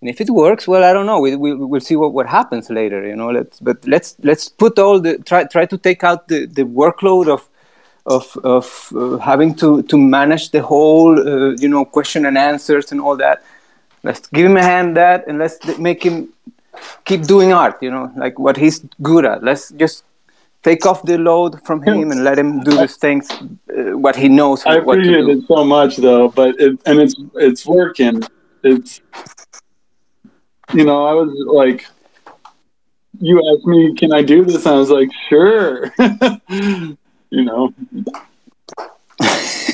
And 0.02 0.10
if 0.10 0.22
it 0.22 0.30
works, 0.30 0.68
well, 0.68 0.84
I 0.84 0.94
don't 0.94 1.06
know. 1.06 1.20
We, 1.20 1.36
we 1.36 1.56
we'll 1.56 1.82
see 1.82 1.96
what, 1.96 2.14
what 2.14 2.28
happens 2.28 2.70
later, 2.70 3.06
you 3.08 3.16
know. 3.16 3.32
Let's 3.32 3.60
but 3.60 3.86
let's 3.88 4.16
let's 4.24 4.48
put 4.48 4.80
all 4.80 5.00
the 5.00 5.18
try 5.20 5.44
try 5.46 5.66
to 5.66 5.78
take 5.78 6.04
out 6.04 6.28
the, 6.28 6.46
the 6.46 6.64
workload 6.64 7.28
of 7.28 7.50
of 8.06 8.38
of 8.44 8.92
uh, 8.96 9.18
having 9.18 9.56
to 9.56 9.82
to 9.84 9.98
manage 9.98 10.52
the 10.52 10.62
whole 10.62 11.18
uh, 11.20 11.52
you 11.58 11.68
know 11.68 11.86
question 11.86 12.26
and 12.26 12.38
answers 12.38 12.92
and 12.92 13.02
all 13.02 13.18
that. 13.18 13.44
Let's 14.04 14.28
give 14.28 14.46
him 14.46 14.58
a 14.58 14.64
hand 14.64 14.96
that 14.98 15.28
and 15.28 15.40
let's 15.40 15.58
make 15.80 16.04
him 16.04 16.30
keep 17.06 17.24
doing 17.24 17.54
art. 17.54 17.82
You 17.82 17.92
know, 17.92 18.12
like 18.16 18.38
what 18.38 18.58
he's 18.58 18.80
good 19.02 19.26
at. 19.26 19.44
Let's 19.44 19.72
just 19.72 20.04
take 20.66 20.86
off 20.86 21.04
the 21.04 21.18
load 21.18 21.62
from 21.66 21.82
him 21.84 22.12
and 22.12 22.24
let 22.24 22.40
him 22.40 22.64
do 22.64 22.72
these 22.76 22.98
things 22.98 23.30
uh, 23.32 23.96
what 24.06 24.16
he 24.16 24.28
knows 24.28 24.66
i 24.66 24.76
appreciate 24.78 25.28
it 25.34 25.42
so 25.48 25.64
much 25.64 25.98
though 25.98 26.28
but 26.40 26.60
it, 26.60 26.72
and 26.88 27.00
it's 27.04 27.16
it's 27.36 27.64
working 27.68 28.24
it's 28.64 29.00
you 30.74 30.84
know 30.84 31.06
i 31.06 31.14
was 31.14 31.30
like 31.62 31.86
you 33.28 33.36
asked 33.50 33.68
me 33.68 33.94
can 33.94 34.12
i 34.12 34.24
do 34.24 34.44
this 34.44 34.66
and 34.66 34.74
i 34.76 34.80
was 34.84 34.90
like 34.90 35.12
sure 35.30 35.94
you 37.36 37.44
know. 37.44 37.74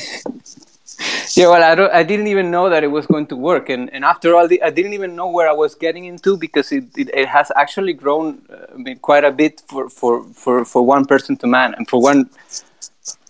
Yeah 1.36 1.48
well 1.48 1.64
I, 1.64 1.76
don't, 1.76 1.94
I 1.94 2.04
didn't 2.04 2.28
even 2.28 2.52
know 2.52 2.70
that 2.70 2.84
it 2.84 2.88
was 2.88 3.06
going 3.08 3.28
to 3.28 3.36
work. 3.36 3.70
And, 3.70 3.92
and 3.94 4.04
after 4.04 4.36
all 4.36 4.48
the, 4.48 4.62
i 4.62 4.70
didn't 4.70 4.94
even 4.94 5.16
know 5.16 5.30
where 5.30 5.50
i 5.50 5.54
was 5.54 5.76
getting 5.76 6.06
into 6.06 6.38
because 6.38 6.72
it, 6.72 6.86
it, 6.98 7.10
it 7.14 7.28
has 7.28 7.52
actually 7.56 7.94
grown 7.94 8.42
uh, 8.50 8.74
I 8.74 8.78
mean, 8.78 8.98
quite 9.00 9.24
a 9.24 9.32
bit 9.32 9.62
for, 9.68 9.90
for, 9.90 10.24
for, 10.42 10.66
for 10.66 10.86
one 10.86 11.06
person 11.06 11.38
to 11.38 11.48
man 11.48 11.74
and 11.78 11.88
for 11.88 12.02
one 12.02 12.30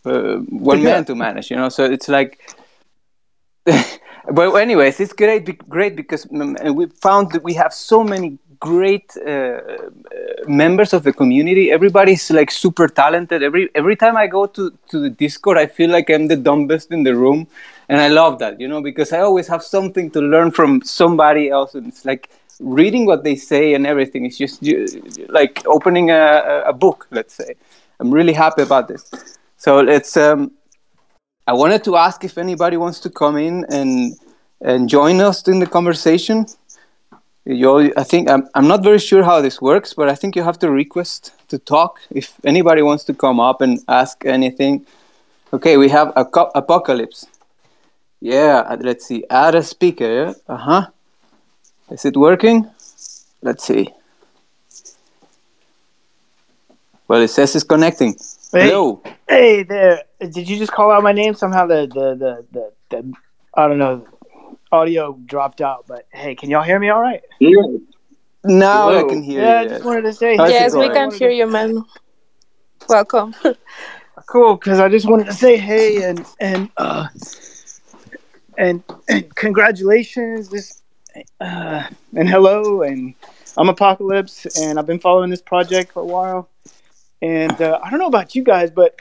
uh, 0.05 0.37
one 0.71 0.79
yeah. 0.79 0.91
man 0.91 1.05
to 1.05 1.15
manage 1.15 1.51
you 1.51 1.57
know? 1.57 1.69
So 1.69 1.85
it's 1.85 2.09
like 2.09 2.39
but 4.31 4.55
anyways 4.55 4.99
it's 4.99 5.13
great 5.13 5.45
great 5.69 5.95
because 5.95 6.25
mm, 6.25 6.75
we 6.75 6.87
found 6.87 7.31
that 7.33 7.43
we 7.43 7.53
have 7.53 7.73
so 7.73 8.03
many 8.03 8.39
great 8.61 9.11
uh, 9.17 9.29
uh, 9.29 9.57
members 10.47 10.93
of 10.93 11.03
the 11.03 11.11
community. 11.11 11.71
Everybody's 11.71 12.31
like 12.31 12.49
super 12.51 12.87
talented. 12.87 13.43
Every 13.43 13.69
every 13.75 13.95
time 13.95 14.15
I 14.15 14.27
go 14.27 14.45
to 14.45 14.71
to 14.89 14.99
the 14.99 15.09
Discord, 15.09 15.57
I 15.57 15.65
feel 15.65 15.89
like 15.89 16.09
I'm 16.09 16.27
the 16.27 16.37
dumbest 16.37 16.91
in 16.91 17.03
the 17.03 17.13
room, 17.13 17.47
and 17.89 17.99
I 17.99 18.07
love 18.07 18.39
that, 18.39 18.61
you 18.61 18.67
know, 18.67 18.81
because 18.81 19.11
I 19.11 19.19
always 19.19 19.47
have 19.47 19.63
something 19.63 20.11
to 20.11 20.21
learn 20.21 20.51
from 20.51 20.81
somebody 20.83 21.49
else, 21.49 21.75
and 21.75 21.87
it's 21.87 22.05
like 22.05 22.29
reading 22.59 23.05
what 23.05 23.23
they 23.23 23.35
say 23.35 23.73
and 23.73 23.85
everything. 23.85 24.25
It's 24.25 24.37
just 24.37 24.63
like 25.29 25.65
opening 25.65 26.11
a, 26.11 26.63
a 26.67 26.73
book, 26.73 27.07
let's 27.11 27.33
say. 27.33 27.55
I'm 27.99 28.11
really 28.13 28.33
happy 28.33 28.61
about 28.63 28.87
this. 28.87 29.11
So 29.57 29.79
it's. 29.79 30.15
Um, 30.15 30.51
I 31.47 31.53
wanted 31.53 31.83
to 31.85 31.97
ask 31.97 32.23
if 32.23 32.37
anybody 32.37 32.77
wants 32.77 32.99
to 33.01 33.09
come 33.09 33.35
in 33.37 33.65
and 33.69 34.15
and 34.61 34.87
join 34.87 35.19
us 35.19 35.47
in 35.47 35.59
the 35.59 35.65
conversation. 35.65 36.45
You, 37.45 37.91
I 37.97 38.03
think 38.03 38.29
I'm, 38.29 38.47
I'm 38.53 38.67
not 38.67 38.83
very 38.83 38.99
sure 38.99 39.23
how 39.23 39.41
this 39.41 39.59
works, 39.61 39.93
but 39.95 40.07
I 40.07 40.15
think 40.15 40.35
you 40.35 40.43
have 40.43 40.59
to 40.59 40.69
request 40.69 41.33
to 41.47 41.57
talk. 41.57 41.99
If 42.11 42.39
anybody 42.45 42.83
wants 42.83 43.03
to 43.05 43.13
come 43.13 43.39
up 43.39 43.61
and 43.61 43.79
ask 43.87 44.23
anything, 44.25 44.85
okay, 45.51 45.77
we 45.77 45.89
have 45.89 46.13
a 46.15 46.25
apocalypse. 46.53 47.25
Yeah, 48.19 48.59
uh, 48.67 48.77
let's 48.79 49.07
see. 49.07 49.25
Add 49.31 49.55
a 49.55 49.63
speaker. 49.63 50.35
Uh 50.47 50.57
huh. 50.57 50.87
Is 51.89 52.05
it 52.05 52.15
working? 52.15 52.69
Let's 53.41 53.63
see. 53.63 53.89
Well, 57.07 57.21
it 57.21 57.29
says 57.29 57.55
it's 57.55 57.65
connecting. 57.65 58.15
Hey, 58.53 58.69
Hello. 58.69 59.01
Hey 59.27 59.63
there. 59.63 60.03
Did 60.19 60.47
you 60.47 60.57
just 60.57 60.71
call 60.71 60.91
out 60.91 61.01
my 61.01 61.11
name? 61.11 61.33
Somehow 61.33 61.65
the 61.65 61.87
the 61.87 62.15
the 62.15 62.45
the, 62.51 62.71
the 62.89 63.13
I 63.55 63.67
don't 63.67 63.79
know 63.79 64.05
audio 64.71 65.17
dropped 65.25 65.61
out. 65.61 65.85
But 65.87 66.07
hey, 66.11 66.35
can 66.35 66.49
y'all 66.49 66.63
hear 66.63 66.79
me 66.79 66.89
all 66.89 67.01
right? 67.01 67.21
Yeah. 67.39 67.61
Now 68.43 68.89
Hello. 68.89 69.05
I 69.05 69.09
can 69.09 69.21
hear 69.21 69.41
yeah, 69.41 69.61
you. 69.61 69.67
I 69.67 69.69
just 69.69 69.85
wanted 69.85 70.01
to 70.03 70.13
say. 70.13 70.35
Yes, 70.35 70.75
we 70.75 70.89
can 70.89 71.11
hear 71.11 71.29
you, 71.29 71.47
man. 71.47 71.85
Welcome. 72.89 73.35
cool, 74.25 74.55
because 74.55 74.79
I 74.79 74.89
just 74.89 75.07
wanted 75.07 75.27
to 75.27 75.33
say 75.33 75.57
hey 75.57 76.03
and 76.03 76.25
and 76.39 76.69
uh 76.77 77.07
and, 78.57 78.83
and 79.09 79.35
congratulations 79.35 80.49
this 80.49 80.81
uh, 81.41 81.83
and 82.15 82.29
hello 82.29 82.83
and 82.83 83.13
i'm 83.57 83.67
apocalypse 83.69 84.45
and 84.57 84.79
i've 84.79 84.85
been 84.85 84.99
following 84.99 85.29
this 85.29 85.41
project 85.41 85.91
for 85.91 86.01
a 86.01 86.05
while 86.05 86.49
and 87.21 87.61
uh, 87.61 87.79
i 87.83 87.89
don't 87.89 87.99
know 87.99 88.07
about 88.07 88.33
you 88.33 88.43
guys 88.43 88.71
but 88.71 88.97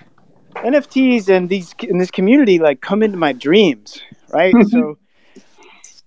nfts 0.57 1.29
and 1.29 1.49
these 1.49 1.73
in 1.85 1.99
this 1.99 2.11
community 2.11 2.59
like 2.59 2.81
come 2.81 3.03
into 3.03 3.17
my 3.17 3.33
dreams 3.33 4.03
right 4.31 4.55
so 4.69 4.99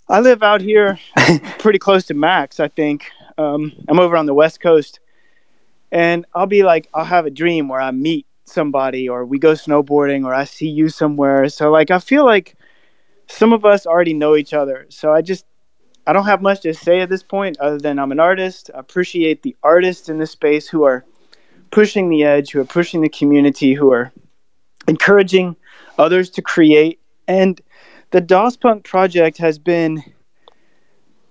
i 0.09 0.19
live 0.19 0.43
out 0.43 0.61
here 0.61 0.99
pretty 1.59 1.79
close 1.79 2.05
to 2.05 2.13
max 2.13 2.59
i 2.59 2.67
think 2.67 3.09
um, 3.37 3.71
i'm 3.87 3.99
over 3.99 4.15
on 4.15 4.25
the 4.25 4.33
west 4.33 4.59
coast 4.59 4.99
and 5.91 6.25
i'll 6.35 6.47
be 6.47 6.63
like 6.63 6.87
i'll 6.93 7.05
have 7.05 7.25
a 7.25 7.31
dream 7.31 7.67
where 7.67 7.81
i 7.81 7.91
meet 7.91 8.25
somebody 8.45 9.07
or 9.07 9.25
we 9.25 9.39
go 9.39 9.53
snowboarding 9.53 10.25
or 10.25 10.33
i 10.33 10.43
see 10.43 10.67
you 10.67 10.89
somewhere 10.89 11.47
so 11.49 11.71
like 11.71 11.91
i 11.91 11.99
feel 11.99 12.25
like 12.25 12.55
some 13.27 13.53
of 13.53 13.65
us 13.65 13.85
already 13.85 14.13
know 14.13 14.35
each 14.35 14.53
other. 14.53 14.85
So 14.89 15.11
I 15.11 15.21
just 15.21 15.45
I 16.05 16.13
don't 16.13 16.25
have 16.25 16.41
much 16.41 16.61
to 16.61 16.73
say 16.73 16.99
at 16.99 17.09
this 17.09 17.23
point 17.23 17.57
other 17.59 17.77
than 17.77 17.97
I'm 17.97 18.11
an 18.11 18.19
artist. 18.19 18.69
I 18.75 18.79
appreciate 18.79 19.41
the 19.41 19.55
artists 19.63 20.09
in 20.09 20.19
this 20.19 20.31
space 20.31 20.67
who 20.67 20.83
are 20.83 21.05
pushing 21.71 22.09
the 22.09 22.23
edge, 22.23 22.51
who 22.51 22.59
are 22.59 22.65
pushing 22.65 23.01
the 23.01 23.09
community, 23.09 23.73
who 23.73 23.91
are 23.91 24.11
encouraging 24.87 25.55
others 25.97 26.29
to 26.31 26.41
create. 26.41 26.99
And 27.27 27.59
the 28.13 28.21
DOS 28.21 28.55
Punk 28.55 28.85
project 28.85 29.39
has 29.39 29.57
been 29.57 30.03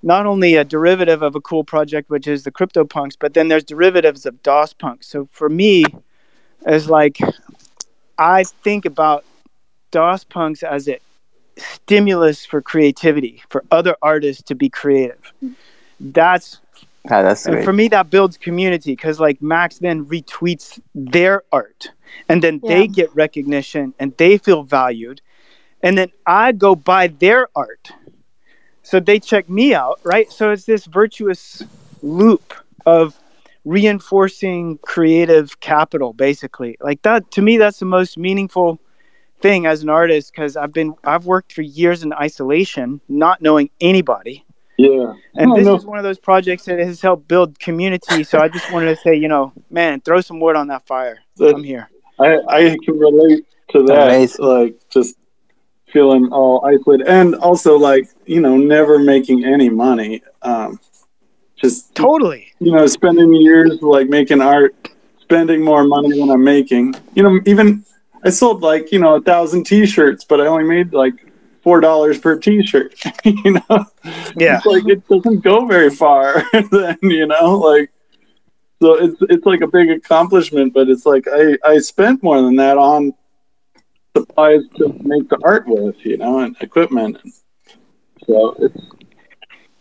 not 0.02 0.26
only 0.26 0.56
a 0.56 0.64
derivative 0.64 1.22
of 1.22 1.36
a 1.36 1.40
cool 1.40 1.62
project, 1.62 2.10
which 2.10 2.26
is 2.26 2.42
the 2.42 2.50
CryptoPunks, 2.50 3.16
but 3.18 3.34
then 3.34 3.46
there's 3.46 3.62
derivatives 3.62 4.26
of 4.26 4.42
DOS 4.42 4.72
Punk. 4.72 5.04
So 5.04 5.28
for 5.30 5.48
me, 5.48 5.84
as 6.66 6.90
like 6.90 7.18
I 8.18 8.42
think 8.42 8.84
about 8.84 9.24
DOS 9.92 10.24
Punks 10.24 10.64
as 10.64 10.88
a 10.88 10.98
stimulus 11.56 12.44
for 12.44 12.60
creativity 12.60 13.44
for 13.48 13.62
other 13.70 13.94
artists 14.02 14.42
to 14.42 14.56
be 14.56 14.68
creative. 14.68 15.32
That's 16.00 16.58
oh, 17.04 17.22
that's 17.22 17.46
and 17.46 17.64
for 17.64 17.72
me 17.72 17.86
that 17.88 18.10
builds 18.10 18.36
community 18.36 18.92
because 18.92 19.20
like 19.20 19.40
Max 19.40 19.78
then 19.78 20.04
retweets 20.06 20.80
their 20.96 21.44
art 21.52 21.92
and 22.28 22.42
then 22.42 22.58
yeah. 22.64 22.68
they 22.68 22.88
get 22.88 23.14
recognition 23.14 23.94
and 24.00 24.16
they 24.16 24.36
feel 24.36 24.64
valued 24.64 25.20
and 25.82 25.98
then 25.98 26.10
I 26.26 26.52
go 26.52 26.74
buy 26.74 27.08
their 27.08 27.48
art. 27.54 27.90
So 28.82 29.00
they 29.00 29.20
check 29.20 29.48
me 29.48 29.74
out, 29.74 30.00
right? 30.02 30.30
So 30.30 30.50
it's 30.50 30.64
this 30.64 30.86
virtuous 30.86 31.62
loop 32.02 32.54
of 32.84 33.18
reinforcing 33.64 34.78
creative 34.78 35.60
capital 35.60 36.12
basically. 36.12 36.76
Like 36.80 37.02
that 37.02 37.30
to 37.32 37.42
me 37.42 37.58
that's 37.58 37.78
the 37.78 37.84
most 37.84 38.18
meaningful 38.18 38.80
thing 39.40 39.66
as 39.66 39.82
an 39.82 39.88
artist 39.88 40.32
because 40.32 40.56
I've 40.56 40.72
been 40.72 40.94
I've 41.04 41.26
worked 41.26 41.52
for 41.52 41.62
years 41.62 42.02
in 42.02 42.12
isolation, 42.12 43.00
not 43.08 43.40
knowing 43.40 43.70
anybody. 43.80 44.44
Yeah. 44.78 45.12
And 45.34 45.54
this 45.54 45.68
is 45.68 45.86
one 45.86 45.98
of 45.98 46.02
those 46.02 46.18
projects 46.18 46.64
that 46.64 46.78
has 46.80 47.00
helped 47.00 47.28
build 47.28 47.58
community. 47.60 48.24
So 48.24 48.40
I 48.40 48.48
just 48.48 48.72
wanted 48.72 48.86
to 48.86 48.96
say, 48.96 49.14
you 49.14 49.28
know, 49.28 49.52
man, 49.70 50.00
throw 50.00 50.20
some 50.20 50.40
wood 50.40 50.56
on 50.56 50.66
that 50.68 50.86
fire. 50.86 51.18
I'm 51.40 51.62
here. 51.62 51.88
I, 52.18 52.38
I 52.48 52.76
can 52.84 52.98
relate 52.98 53.44
to 53.70 53.82
that. 53.84 54.08
Amazing. 54.08 54.44
Like 54.44 54.76
just 54.88 55.16
feeling 55.92 56.28
all 56.32 56.64
isolated, 56.64 57.06
and 57.06 57.34
also 57.36 57.76
like 57.78 58.08
you 58.26 58.40
know 58.40 58.56
never 58.56 58.98
making 58.98 59.44
any 59.44 59.68
money. 59.68 60.22
Um, 60.42 60.78
just 61.56 61.94
Totally. 61.94 62.52
you 62.58 62.72
know 62.72 62.86
spending 62.86 63.32
years 63.34 63.80
like 63.82 64.08
making 64.08 64.40
art, 64.40 64.74
spending 65.20 65.62
more 65.64 65.84
money 65.84 66.18
than 66.18 66.30
I'm 66.30 66.42
making. 66.42 66.94
You 67.14 67.22
know, 67.22 67.40
even 67.46 67.84
I 68.24 68.30
sold 68.30 68.62
like 68.62 68.90
you 68.92 68.98
know 68.98 69.16
a 69.16 69.20
thousand 69.20 69.64
T-shirts, 69.64 70.24
but 70.24 70.40
I 70.40 70.46
only 70.46 70.64
made 70.64 70.92
like 70.92 71.14
four 71.62 71.80
dollars 71.80 72.18
per 72.18 72.36
T-shirt. 72.38 72.94
you 73.24 73.52
know, 73.52 73.86
Yeah. 74.36 74.56
it's 74.56 74.66
like 74.66 74.88
it 74.88 75.06
doesn't 75.08 75.40
go 75.44 75.66
very 75.66 75.90
far. 75.90 76.42
then 76.70 76.98
you 77.02 77.26
know, 77.26 77.58
like 77.58 77.90
so 78.82 78.94
it's 78.94 79.16
it's 79.28 79.46
like 79.46 79.60
a 79.60 79.68
big 79.68 79.90
accomplishment, 79.90 80.74
but 80.74 80.88
it's 80.88 81.06
like 81.06 81.26
I 81.32 81.56
I 81.64 81.78
spent 81.78 82.22
more 82.22 82.40
than 82.42 82.56
that 82.56 82.78
on 82.78 83.14
supplies 84.16 84.60
to 84.76 84.88
make 85.02 85.28
the 85.28 85.38
art 85.42 85.64
with, 85.66 85.96
you 86.04 86.16
know, 86.16 86.40
and 86.40 86.56
equipment. 86.60 87.18
So 88.26 88.56
it's 88.58 88.78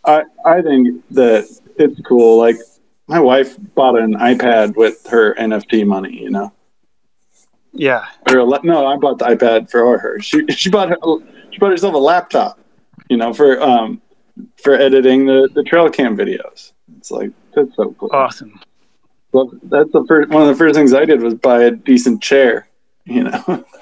I 0.05 0.23
I 0.45 0.61
think 0.61 1.03
that 1.11 1.47
it's 1.77 1.99
cool. 2.01 2.37
Like 2.37 2.57
my 3.07 3.19
wife 3.19 3.57
bought 3.75 3.99
an 3.99 4.15
iPad 4.15 4.75
with 4.75 5.05
her 5.07 5.35
NFT 5.35 5.85
money, 5.85 6.21
you 6.21 6.31
know. 6.31 6.51
Yeah. 7.73 8.05
Or 8.27 8.39
a, 8.39 8.59
no, 8.63 8.87
I 8.87 8.97
bought 8.97 9.19
the 9.19 9.25
iPad 9.25 9.69
for 9.69 9.97
her. 9.97 10.19
She 10.19 10.45
she 10.47 10.69
bought 10.69 10.89
her, 10.89 10.97
she 11.51 11.59
bought 11.59 11.71
herself 11.71 11.93
a 11.93 11.97
laptop, 11.97 12.59
you 13.09 13.17
know, 13.17 13.33
for 13.33 13.61
um 13.61 14.01
for 14.57 14.75
editing 14.75 15.25
the 15.25 15.49
the 15.53 15.63
trail 15.63 15.89
cam 15.89 16.17
videos. 16.17 16.71
It's 16.97 17.11
like 17.11 17.31
that's 17.55 17.75
so 17.75 17.93
cool. 17.99 18.09
Awesome. 18.11 18.59
Well, 19.31 19.51
that's 19.63 19.91
the 19.91 20.03
first 20.07 20.29
one 20.29 20.41
of 20.41 20.47
the 20.49 20.55
first 20.55 20.75
things 20.75 20.93
I 20.93 21.05
did 21.05 21.21
was 21.21 21.35
buy 21.35 21.63
a 21.63 21.71
decent 21.71 22.21
chair. 22.21 22.67
You 23.05 23.23
know, 23.23 23.65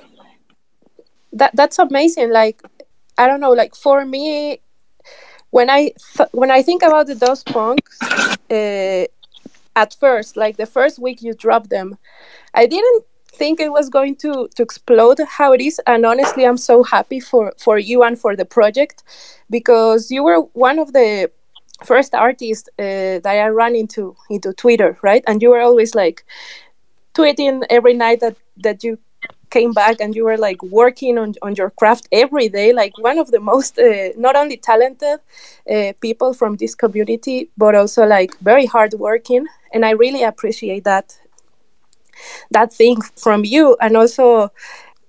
that 1.33 1.55
that's 1.55 1.79
amazing 1.79 2.31
like 2.31 2.61
i 3.17 3.27
don't 3.27 3.39
know 3.39 3.51
like 3.51 3.75
for 3.75 4.05
me 4.05 4.59
when 5.51 5.69
i 5.69 5.91
th- 6.17 6.29
when 6.31 6.51
i 6.51 6.61
think 6.61 6.83
about 6.83 7.07
the 7.07 7.15
DOS 7.15 7.43
punks 7.43 7.99
uh, 8.51 9.05
at 9.75 9.95
first 9.99 10.37
like 10.37 10.57
the 10.57 10.65
first 10.65 10.99
week 10.99 11.21
you 11.21 11.33
drop 11.33 11.69
them 11.69 11.97
i 12.53 12.65
didn't 12.65 13.05
think 13.31 13.59
it 13.59 13.71
was 13.71 13.89
going 13.89 14.15
to 14.15 14.49
to 14.55 14.61
explode 14.61 15.19
how 15.27 15.53
it 15.53 15.61
is 15.61 15.79
and 15.87 16.05
honestly 16.05 16.45
i'm 16.45 16.57
so 16.57 16.83
happy 16.83 17.19
for 17.19 17.53
for 17.57 17.77
you 17.77 18.03
and 18.03 18.19
for 18.19 18.35
the 18.35 18.45
project 18.45 19.03
because 19.49 20.11
you 20.11 20.23
were 20.23 20.41
one 20.53 20.77
of 20.79 20.93
the 20.93 21.31
first 21.85 22.13
artists 22.13 22.67
uh, 22.79 23.19
that 23.23 23.27
i 23.27 23.47
ran 23.47 23.75
into 23.75 24.15
into 24.29 24.53
twitter 24.53 24.97
right? 25.01 25.23
And 25.27 25.41
you 25.41 25.49
were 25.49 25.61
always 25.61 25.95
like 25.95 26.25
tweeting 27.13 27.63
every 27.69 27.93
night 27.93 28.19
that 28.19 28.35
that 28.57 28.83
you 28.83 28.99
came 29.49 29.73
back 29.73 29.97
and 29.99 30.15
you 30.15 30.25
were 30.25 30.37
like 30.37 30.61
working 30.63 31.17
on, 31.17 31.33
on 31.41 31.55
your 31.55 31.69
craft 31.71 32.07
every 32.11 32.49
day 32.49 32.73
like 32.73 32.97
one 32.99 33.17
of 33.17 33.31
the 33.31 33.39
most 33.39 33.79
uh, 33.79 34.09
not 34.17 34.35
only 34.35 34.57
talented 34.57 35.19
uh, 35.71 35.93
people 36.01 36.33
from 36.33 36.55
this 36.57 36.75
community 36.75 37.49
but 37.57 37.75
also 37.75 38.05
like 38.05 38.37
very 38.39 38.65
hardworking 38.65 39.45
and 39.73 39.85
i 39.85 39.91
really 39.91 40.23
appreciate 40.23 40.83
that 40.83 41.17
that 42.51 42.73
thing 42.73 43.01
from 43.15 43.45
you. 43.45 43.77
And 43.81 43.95
also 43.97 44.51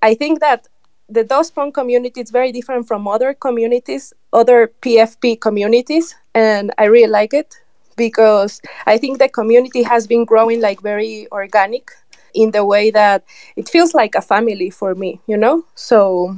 i 0.02 0.14
think 0.14 0.40
that 0.40 0.68
the 1.08 1.24
DOSPunk 1.24 1.74
community 1.74 2.20
is 2.20 2.30
very 2.30 2.52
different 2.52 2.86
from 2.86 3.06
other 3.08 3.34
communities 3.34 4.14
other 4.32 4.72
pfp 4.82 5.40
communities 5.40 6.14
and 6.34 6.72
i 6.78 6.84
really 6.84 7.10
like 7.10 7.34
it 7.34 7.56
because 7.96 8.60
i 8.86 8.96
think 8.96 9.18
the 9.18 9.28
community 9.28 9.82
has 9.82 10.06
been 10.06 10.24
growing 10.24 10.60
like 10.60 10.80
very 10.80 11.26
organic 11.32 11.90
in 12.34 12.50
the 12.50 12.64
way 12.64 12.90
that 12.90 13.24
it 13.56 13.68
feels 13.68 13.94
like 13.94 14.14
a 14.14 14.22
family 14.22 14.70
for 14.70 14.94
me 14.94 15.20
you 15.26 15.36
know 15.36 15.64
so 15.74 16.36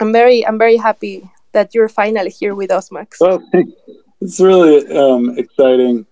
i'm 0.00 0.12
very 0.12 0.46
i'm 0.46 0.58
very 0.58 0.76
happy 0.76 1.28
that 1.52 1.74
you're 1.74 1.88
finally 1.88 2.30
here 2.30 2.54
with 2.54 2.70
us 2.70 2.90
max 2.90 3.18
well, 3.20 3.42
it's 4.20 4.40
really 4.40 4.86
um, 4.96 5.38
exciting 5.38 6.06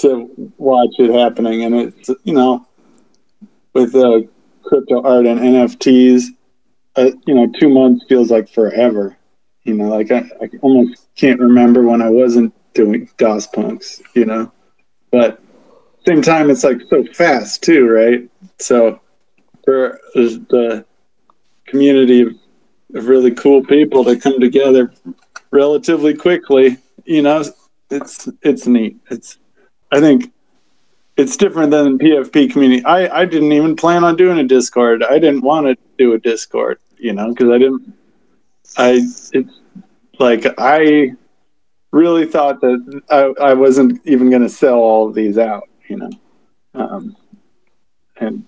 to 0.00 0.52
watch 0.56 0.94
it 0.98 1.10
happening, 1.10 1.64
and 1.64 1.74
it's 1.74 2.08
you 2.24 2.34
know 2.34 2.66
with 3.74 3.94
uh, 3.94 4.20
crypto 4.62 5.02
art 5.02 5.26
and 5.26 5.38
NFTs, 5.38 6.24
uh, 6.96 7.10
you 7.26 7.34
know, 7.34 7.46
two 7.58 7.68
months 7.68 8.04
feels 8.08 8.30
like 8.30 8.48
forever. 8.48 9.16
You 9.64 9.74
know, 9.74 9.88
like 9.88 10.10
I, 10.10 10.28
I 10.40 10.50
almost 10.62 11.06
can't 11.16 11.38
remember 11.38 11.82
when 11.82 12.02
I 12.02 12.08
wasn't 12.08 12.54
doing 12.74 13.08
DOS 13.18 13.46
punks. 13.48 14.02
You 14.14 14.24
know, 14.24 14.52
but 15.12 15.42
same 16.06 16.22
time 16.22 16.50
it's 16.50 16.64
like 16.64 16.80
so 16.88 17.04
fast 17.12 17.62
too, 17.62 17.88
right? 17.88 18.28
So 18.58 19.00
for 19.64 20.00
the 20.14 20.84
community 21.66 22.22
of, 22.22 22.34
really 22.92 23.30
cool 23.30 23.64
people 23.64 24.04
to 24.04 24.18
come 24.18 24.40
together 24.40 24.92
relatively 25.52 26.12
quickly, 26.12 26.76
you 27.04 27.22
know, 27.22 27.44
it's 27.90 28.28
it's 28.42 28.66
neat. 28.66 28.96
It's 29.10 29.38
I 29.92 30.00
think 30.00 30.32
it's 31.16 31.36
different 31.36 31.70
than 31.70 31.98
the 31.98 32.04
PFP 32.04 32.52
community. 32.52 32.84
I 32.84 33.20
I 33.20 33.24
didn't 33.24 33.52
even 33.52 33.76
plan 33.76 34.02
on 34.02 34.16
doing 34.16 34.38
a 34.38 34.44
Discord. 34.44 35.04
I 35.04 35.18
didn't 35.20 35.42
want 35.42 35.66
to 35.66 35.76
do 35.98 36.14
a 36.14 36.18
Discord, 36.18 36.80
you 36.98 37.12
know, 37.12 37.28
because 37.28 37.50
I 37.50 37.58
didn't. 37.58 37.94
I 38.76 38.90
it's 39.32 39.60
like 40.18 40.46
I 40.58 41.12
really 41.92 42.26
thought 42.26 42.60
that 42.60 43.02
I, 43.10 43.50
I 43.50 43.54
wasn't 43.54 44.00
even 44.04 44.30
going 44.30 44.42
to 44.42 44.48
sell 44.48 44.78
all 44.78 45.08
of 45.08 45.14
these 45.14 45.38
out, 45.38 45.68
you 45.90 45.96
know, 45.96 46.10
um, 46.74 47.16
and 48.16 48.44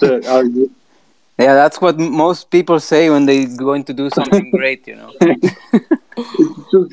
the, 0.00 0.22
uh, 0.28 0.44
Yeah, 1.38 1.54
that's 1.54 1.80
what 1.80 1.98
most 1.98 2.50
people 2.50 2.78
say 2.80 3.08
when 3.08 3.24
they're 3.24 3.48
going 3.56 3.82
to 3.84 3.94
do 3.94 4.10
something 4.10 4.50
great, 4.54 4.86
you 4.86 4.96
know. 4.96 5.10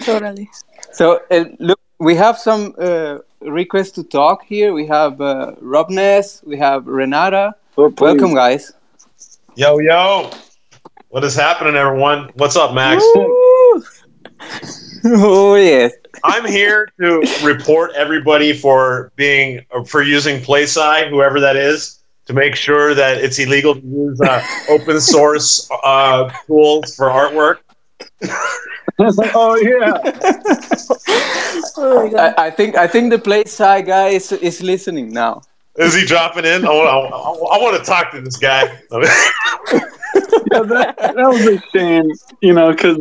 totally 0.05 0.49
So 0.93 1.19
uh, 1.29 1.43
look, 1.59 1.77
we 1.99 2.15
have 2.15 2.37
some 2.37 2.73
uh, 2.79 3.17
requests 3.41 3.91
to 3.91 4.03
talk 4.05 4.45
here. 4.45 4.71
We 4.71 4.87
have 4.87 5.19
uh, 5.19 5.55
Robness, 5.59 6.41
we 6.45 6.57
have 6.57 6.87
Renata. 6.87 7.55
oh. 7.77 7.93
Welcome, 7.99 8.33
guys. 8.33 8.71
Yo, 9.55 9.79
yo. 9.79 10.31
What 11.09 11.25
is 11.25 11.35
happening, 11.35 11.75
everyone? 11.75 12.29
What's 12.35 12.55
up, 12.55 12.73
Max? 12.73 13.03
Oh 15.05 15.55
yes. 15.55 15.93
I'm 16.23 16.45
here 16.45 16.89
to 16.99 17.23
report 17.43 17.91
everybody 17.95 18.53
for 18.53 19.11
being 19.15 19.65
for 19.85 20.01
using 20.01 20.41
PlaySci, 20.41 21.09
whoever 21.09 21.39
that 21.39 21.55
is, 21.55 21.99
to 22.25 22.33
make 22.33 22.55
sure 22.55 22.93
that 22.93 23.17
it's 23.17 23.39
illegal 23.39 23.75
to 23.75 23.81
use 23.81 24.19
uh, 24.21 24.43
open 24.69 24.99
source 24.99 25.69
uh, 25.83 26.29
tools 26.45 26.95
for 26.95 27.07
artwork. 27.07 27.57
oh 28.99 29.55
yeah. 29.57 29.93
oh 31.77 32.03
my 32.03 32.11
god 32.11 32.33
I, 32.37 32.47
I 32.47 32.49
think 32.49 32.75
I 32.75 32.87
think 32.87 33.11
the 33.11 33.19
play 33.19 33.43
side 33.45 33.85
guy 33.85 34.09
is, 34.09 34.31
is 34.31 34.61
listening 34.61 35.11
now. 35.11 35.41
Is 35.77 35.93
he 35.93 36.05
dropping 36.05 36.45
in? 36.45 36.65
I 36.65 36.69
want, 36.69 36.89
I, 36.89 37.55
I 37.55 37.61
want 37.61 37.77
to 37.77 37.83
talk 37.83 38.11
to 38.11 38.21
this 38.21 38.37
guy. 38.37 38.81
yeah, 40.51 40.61
that, 40.61 40.95
that 40.97 41.15
was 41.15 41.45
a 41.45 41.61
shame, 41.71 42.11
you 42.41 42.53
know, 42.53 42.71
because 42.71 42.97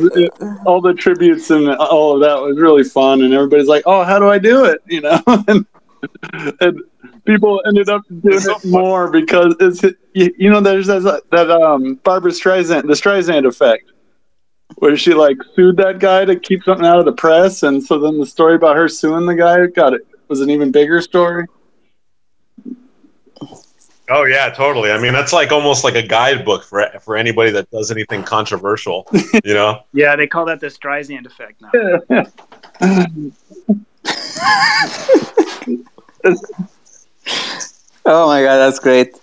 all 0.66 0.80
the 0.80 0.94
tributes 0.94 1.50
and 1.50 1.68
all 1.76 2.14
of 2.14 2.20
that 2.20 2.40
was 2.40 2.58
really 2.58 2.84
fun, 2.84 3.22
and 3.22 3.32
everybody's 3.32 3.68
like, 3.68 3.82
"Oh, 3.86 4.04
how 4.04 4.18
do 4.18 4.28
I 4.28 4.38
do 4.38 4.64
it?" 4.64 4.80
You 4.86 5.02
know, 5.02 5.20
and, 5.48 5.66
and 6.60 6.80
people 7.24 7.62
ended 7.66 7.88
up 7.88 8.02
doing 8.08 8.42
it 8.42 8.64
more 8.64 9.10
because 9.10 9.54
it's 9.60 9.82
you, 10.14 10.34
you 10.38 10.50
know, 10.50 10.60
there's 10.60 10.86
that, 10.86 11.22
that 11.30 11.50
um 11.50 11.94
Barbara 12.04 12.32
Streisand, 12.32 12.82
the 12.82 12.94
Streisand 12.94 13.46
effect, 13.46 13.92
where 14.76 14.96
she 14.96 15.14
like 15.14 15.38
sued 15.54 15.76
that 15.78 15.98
guy 15.98 16.24
to 16.24 16.38
keep 16.38 16.62
something 16.64 16.86
out 16.86 16.98
of 16.98 17.04
the 17.04 17.12
press, 17.12 17.62
and 17.62 17.82
so 17.82 17.98
then 17.98 18.18
the 18.18 18.26
story 18.26 18.54
about 18.54 18.76
her 18.76 18.88
suing 18.88 19.26
the 19.26 19.34
guy 19.34 19.66
got 19.66 19.94
it 19.94 20.02
was 20.28 20.40
an 20.40 20.50
even 20.50 20.70
bigger 20.70 21.00
story. 21.00 21.46
Oh 24.10 24.24
yeah, 24.24 24.50
totally. 24.50 24.90
I 24.90 24.98
mean, 24.98 25.12
that's 25.12 25.32
like 25.32 25.52
almost 25.52 25.84
like 25.84 25.94
a 25.94 26.02
guidebook 26.02 26.64
for 26.64 26.88
for 27.00 27.16
anybody 27.16 27.50
that 27.52 27.70
does 27.70 27.90
anything 27.90 28.22
controversial. 28.22 29.06
You 29.44 29.54
know? 29.54 29.82
Yeah, 29.92 30.14
they 30.16 30.26
call 30.26 30.44
that 30.46 30.60
the 30.60 30.66
Streisand 30.66 31.26
effect 31.26 31.62
now. 31.62 32.26
Oh 38.08 38.28
my 38.28 38.40
god, 38.42 38.58
that's 38.58 38.78
great. 38.78 39.16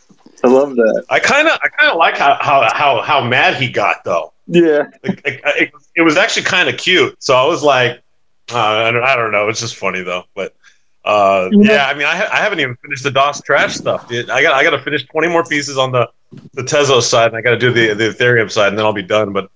I 0.44 0.50
love 0.50 0.76
that. 0.76 1.06
I 1.10 1.20
kind 1.20 1.48
of 1.48 1.58
I 1.64 1.70
kind 1.70 1.92
of 1.92 1.98
like 1.98 2.18
how, 2.18 2.38
how 2.42 2.70
how 2.74 3.02
how 3.02 3.24
mad 3.24 3.56
he 3.56 3.70
got 3.70 4.04
though. 4.04 4.34
Yeah, 4.48 4.90
Like, 5.04 5.22
it, 5.26 5.42
it, 5.46 5.72
it 5.96 6.02
was 6.02 6.18
actually 6.18 6.44
kind 6.44 6.68
of 6.68 6.78
cute. 6.78 7.16
So 7.24 7.34
I 7.34 7.46
was 7.46 7.64
like, 7.64 8.02
uh, 8.52 8.58
I, 8.58 8.92
don't, 8.92 9.04
I 9.04 9.16
don't 9.16 9.32
know. 9.32 9.48
It's 9.48 9.62
just 9.62 9.78
funny 9.78 10.04
though. 10.04 10.26
But 10.36 10.54
uh, 11.06 11.50
yeah, 11.52 11.88
I 11.88 11.94
mean, 11.94 12.08
I, 12.08 12.16
ha- 12.16 12.30
I 12.32 12.38
haven't 12.38 12.60
even 12.60 12.76
finished 12.78 13.04
the 13.04 13.12
DOS 13.12 13.42
trash 13.42 13.76
stuff. 13.76 14.08
Dude. 14.08 14.30
I 14.30 14.42
got 14.42 14.54
I 14.54 14.64
got 14.64 14.72
to 14.72 14.82
finish 14.82 15.06
twenty 15.06 15.28
more 15.28 15.44
pieces 15.44 15.78
on 15.78 15.92
the 15.92 16.10
the 16.54 16.64
Tezos 16.64 17.04
side, 17.04 17.28
and 17.28 17.38
I 17.38 17.42
got 17.42 17.52
to 17.52 17.58
do 17.58 17.72
the 17.72 17.94
the 17.94 18.10
Ethereum 18.10 18.50
side, 18.50 18.70
and 18.70 18.78
then 18.78 18.86
I'll 18.86 18.94
be 18.94 19.04
done. 19.04 19.34
But 19.34 19.50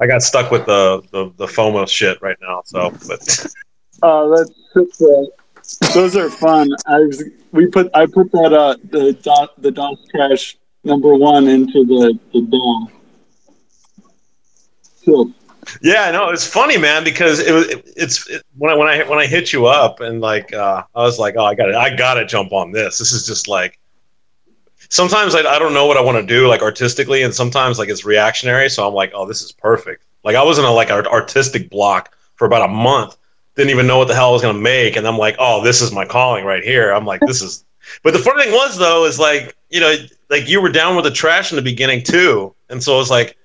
I 0.00 0.06
got 0.06 0.22
stuck 0.22 0.50
with 0.50 0.66
the 0.66 1.02
the, 1.10 1.32
the 1.36 1.46
FOMO 1.46 1.88
shit 1.88 2.20
right 2.22 2.36
now. 2.40 2.62
So, 2.64 2.90
but 3.08 3.46
Oh, 4.02 4.36
that's 4.74 5.94
those 5.94 6.16
are 6.16 6.28
fun. 6.28 6.68
I 6.86 6.98
was, 6.98 7.24
we 7.52 7.66
put 7.66 7.90
I 7.94 8.06
put 8.06 8.30
that 8.32 8.52
uh 8.52 8.76
the 8.90 9.12
dot 9.14 9.60
the 9.62 9.70
DOS 9.70 9.98
trash 10.14 10.58
number 10.84 11.14
one 11.14 11.48
into 11.48 11.84
the 11.86 12.18
the 12.32 12.42
DOM 12.42 12.90
Cool. 15.04 15.32
Yeah, 15.82 16.10
no, 16.10 16.30
it's 16.30 16.46
funny, 16.46 16.78
man, 16.78 17.04
because 17.04 17.40
it 17.40 17.52
was 17.52 17.68
it, 17.68 17.92
it's 17.96 18.28
it, 18.28 18.42
when 18.56 18.70
I 18.70 18.76
when 18.76 18.88
I 18.88 19.08
when 19.08 19.18
I 19.18 19.26
hit 19.26 19.52
you 19.52 19.66
up 19.66 20.00
and 20.00 20.20
like 20.20 20.52
uh, 20.52 20.82
I 20.94 21.02
was 21.02 21.18
like, 21.18 21.34
oh, 21.36 21.44
I 21.44 21.54
got 21.54 21.66
to 21.66 21.78
I 21.78 21.94
got 21.94 22.14
to 22.14 22.26
jump 22.26 22.52
on 22.52 22.72
this. 22.72 22.98
This 22.98 23.12
is 23.12 23.26
just 23.26 23.48
like 23.48 23.78
sometimes 24.88 25.34
I, 25.34 25.40
I 25.40 25.58
don't 25.58 25.74
know 25.74 25.86
what 25.86 25.96
I 25.96 26.00
want 26.00 26.18
to 26.18 26.26
do 26.26 26.48
like 26.48 26.62
artistically, 26.62 27.22
and 27.22 27.34
sometimes 27.34 27.78
like 27.78 27.88
it's 27.88 28.04
reactionary. 28.04 28.68
So 28.68 28.86
I'm 28.86 28.94
like, 28.94 29.12
oh, 29.14 29.26
this 29.26 29.42
is 29.42 29.52
perfect. 29.52 30.04
Like 30.22 30.36
I 30.36 30.42
was 30.42 30.58
in 30.58 30.64
a 30.64 30.70
like 30.70 30.90
artistic 30.90 31.70
block 31.70 32.16
for 32.36 32.46
about 32.46 32.68
a 32.68 32.72
month, 32.72 33.16
didn't 33.56 33.70
even 33.70 33.86
know 33.86 33.98
what 33.98 34.08
the 34.08 34.14
hell 34.14 34.30
I 34.30 34.32
was 34.32 34.42
gonna 34.42 34.58
make, 34.58 34.96
and 34.96 35.06
I'm 35.06 35.18
like, 35.18 35.36
oh, 35.38 35.62
this 35.62 35.80
is 35.80 35.92
my 35.92 36.04
calling 36.04 36.44
right 36.44 36.62
here. 36.62 36.90
I'm 36.90 37.04
like, 37.04 37.20
this 37.20 37.42
is. 37.42 37.64
But 38.02 38.14
the 38.14 38.18
funny 38.18 38.44
thing 38.44 38.52
was 38.52 38.78
though 38.78 39.04
is 39.04 39.18
like 39.18 39.56
you 39.68 39.80
know 39.80 39.94
like 40.30 40.48
you 40.48 40.60
were 40.60 40.70
down 40.70 40.96
with 40.96 41.04
the 41.04 41.10
trash 41.10 41.52
in 41.52 41.56
the 41.56 41.62
beginning 41.62 42.02
too, 42.02 42.54
and 42.70 42.82
so 42.82 42.94
it 42.94 42.98
was 42.98 43.10
like 43.10 43.36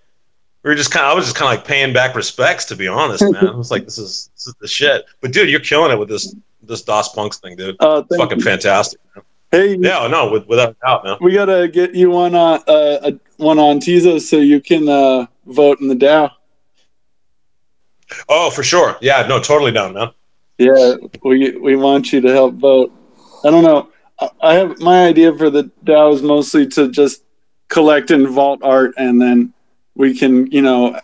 we 0.63 0.69
were 0.69 0.75
just 0.75 0.91
kind 0.91 1.05
of 1.05 1.11
I 1.11 1.15
was 1.15 1.25
just 1.25 1.35
kind 1.37 1.51
of 1.53 1.59
like 1.59 1.67
paying 1.67 1.93
back 1.93 2.15
respects 2.15 2.65
to 2.65 2.75
be 2.75 2.87
honest, 2.87 3.23
man. 3.23 3.47
I 3.47 3.55
was 3.55 3.71
like, 3.71 3.85
this 3.85 3.97
is 3.97 4.29
this 4.35 4.47
is 4.47 4.55
the 4.59 4.67
shit. 4.67 5.05
But 5.21 5.31
dude, 5.31 5.49
you're 5.49 5.59
killing 5.59 5.91
it 5.91 5.97
with 5.99 6.09
this 6.09 6.35
this 6.61 6.81
DOS 6.81 7.09
Punks 7.13 7.37
thing, 7.37 7.55
dude. 7.55 7.77
Oh, 7.79 7.99
It's 7.99 8.15
fucking 8.17 8.39
you. 8.39 8.43
fantastic. 8.43 8.99
Man. 9.15 9.23
Hey, 9.51 9.75
Yeah, 9.79 10.05
no, 10.07 10.29
with, 10.29 10.45
without 10.47 10.69
a 10.71 10.75
doubt, 10.85 11.03
man. 11.05 11.17
we 11.21 11.33
gotta 11.33 11.67
get 11.67 11.95
you 11.95 12.11
one 12.11 12.35
on 12.35 12.59
uh, 12.67 12.99
a, 13.03 13.19
one 13.37 13.57
on 13.57 13.79
Tezos 13.79 14.21
so 14.21 14.37
you 14.37 14.61
can 14.61 14.87
uh, 14.87 15.25
vote 15.47 15.79
in 15.81 15.87
the 15.87 15.95
DAO. 15.95 16.29
Oh, 18.27 18.49
for 18.49 18.63
sure. 18.63 18.97
Yeah, 19.01 19.25
no, 19.27 19.39
totally 19.39 19.71
down, 19.71 19.93
man. 19.93 20.09
Yeah, 20.57 20.95
we 21.23 21.55
we 21.57 21.75
want 21.75 22.11
you 22.11 22.21
to 22.21 22.29
help 22.31 22.55
vote. 22.55 22.91
I 23.45 23.49
don't 23.51 23.63
know. 23.63 23.89
I- 24.19 24.29
I 24.41 24.53
have 24.55 24.79
my 24.79 25.05
idea 25.05 25.33
for 25.35 25.49
the 25.49 25.71
DAO 25.85 26.13
is 26.13 26.21
mostly 26.21 26.67
to 26.67 26.89
just 26.91 27.23
collect 27.69 28.11
and 28.11 28.27
vault 28.27 28.59
art, 28.63 28.93
and 28.97 29.21
then 29.21 29.53
we 29.99 30.13
can, 30.13 30.47
you 30.49 30.61
know, 30.61 30.97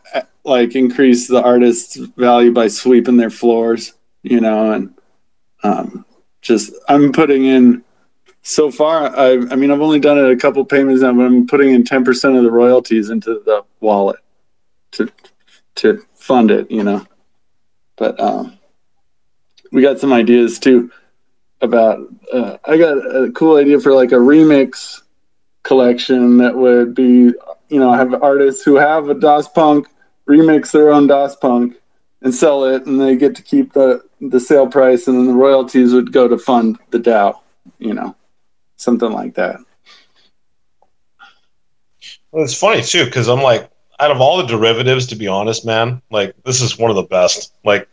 like 0.45 0.73
increase 0.73 1.27
the 1.27 1.43
artist's 1.43 1.97
value 1.97 2.53
by 2.53 2.69
sweeping 2.69 3.17
their 3.17 3.29
floors, 3.29 3.93
you 4.23 4.39
know, 4.39 4.71
and 4.71 4.95
um, 5.63 6.05
just 6.41 6.71
I'm 6.87 7.11
putting 7.11 7.43
in. 7.43 7.83
So 8.41 8.71
far, 8.71 9.13
I, 9.17 9.33
I 9.51 9.55
mean, 9.55 9.69
I've 9.69 9.81
only 9.81 9.99
done 9.99 10.17
it 10.17 10.31
a 10.31 10.37
couple 10.37 10.63
payments 10.63 11.01
now, 11.01 11.11
but 11.11 11.25
I'm 11.25 11.45
putting 11.45 11.73
in 11.73 11.83
ten 11.83 12.05
percent 12.05 12.37
of 12.37 12.43
the 12.43 12.51
royalties 12.51 13.09
into 13.09 13.41
the 13.45 13.65
wallet 13.81 14.19
to 14.91 15.11
to 15.75 16.05
fund 16.13 16.49
it, 16.49 16.71
you 16.71 16.83
know. 16.83 17.05
But 17.97 18.17
um, 18.17 18.57
we 19.73 19.81
got 19.81 19.99
some 19.99 20.13
ideas 20.13 20.57
too 20.57 20.89
about. 21.59 21.99
Uh, 22.31 22.57
I 22.63 22.77
got 22.77 22.97
a 22.97 23.29
cool 23.35 23.57
idea 23.57 23.79
for 23.81 23.93
like 23.93 24.13
a 24.13 24.15
remix 24.15 25.01
collection 25.63 26.37
that 26.37 26.55
would 26.55 26.95
be, 26.95 27.33
you 27.69 27.79
know, 27.79 27.93
have 27.93 28.21
artists 28.21 28.63
who 28.63 28.75
have 28.75 29.09
a 29.09 29.13
DOS 29.13 29.47
Punk 29.49 29.87
remix 30.27 30.71
their 30.71 30.91
own 30.91 31.07
DOS 31.07 31.35
Punk 31.35 31.75
and 32.21 32.33
sell 32.33 32.65
it, 32.65 32.85
and 32.85 32.99
they 32.99 33.15
get 33.15 33.35
to 33.35 33.43
keep 33.43 33.73
the 33.73 34.03
the 34.21 34.39
sale 34.39 34.67
price, 34.67 35.07
and 35.07 35.17
then 35.17 35.27
the 35.27 35.33
royalties 35.33 35.93
would 35.93 36.11
go 36.11 36.27
to 36.27 36.37
fund 36.37 36.79
the 36.91 36.99
DAO. 36.99 37.39
You 37.79 37.93
know, 37.93 38.15
something 38.77 39.11
like 39.11 39.35
that. 39.35 39.59
Well, 42.31 42.43
it's 42.43 42.57
funny 42.57 42.81
too 42.81 43.05
because 43.05 43.29
I'm 43.29 43.41
like, 43.41 43.69
out 43.99 44.11
of 44.11 44.21
all 44.21 44.37
the 44.37 44.45
derivatives, 44.45 45.07
to 45.07 45.15
be 45.15 45.27
honest, 45.27 45.65
man, 45.65 46.01
like 46.11 46.35
this 46.43 46.61
is 46.61 46.77
one 46.77 46.89
of 46.89 46.95
the 46.95 47.03
best. 47.03 47.53
Like, 47.63 47.87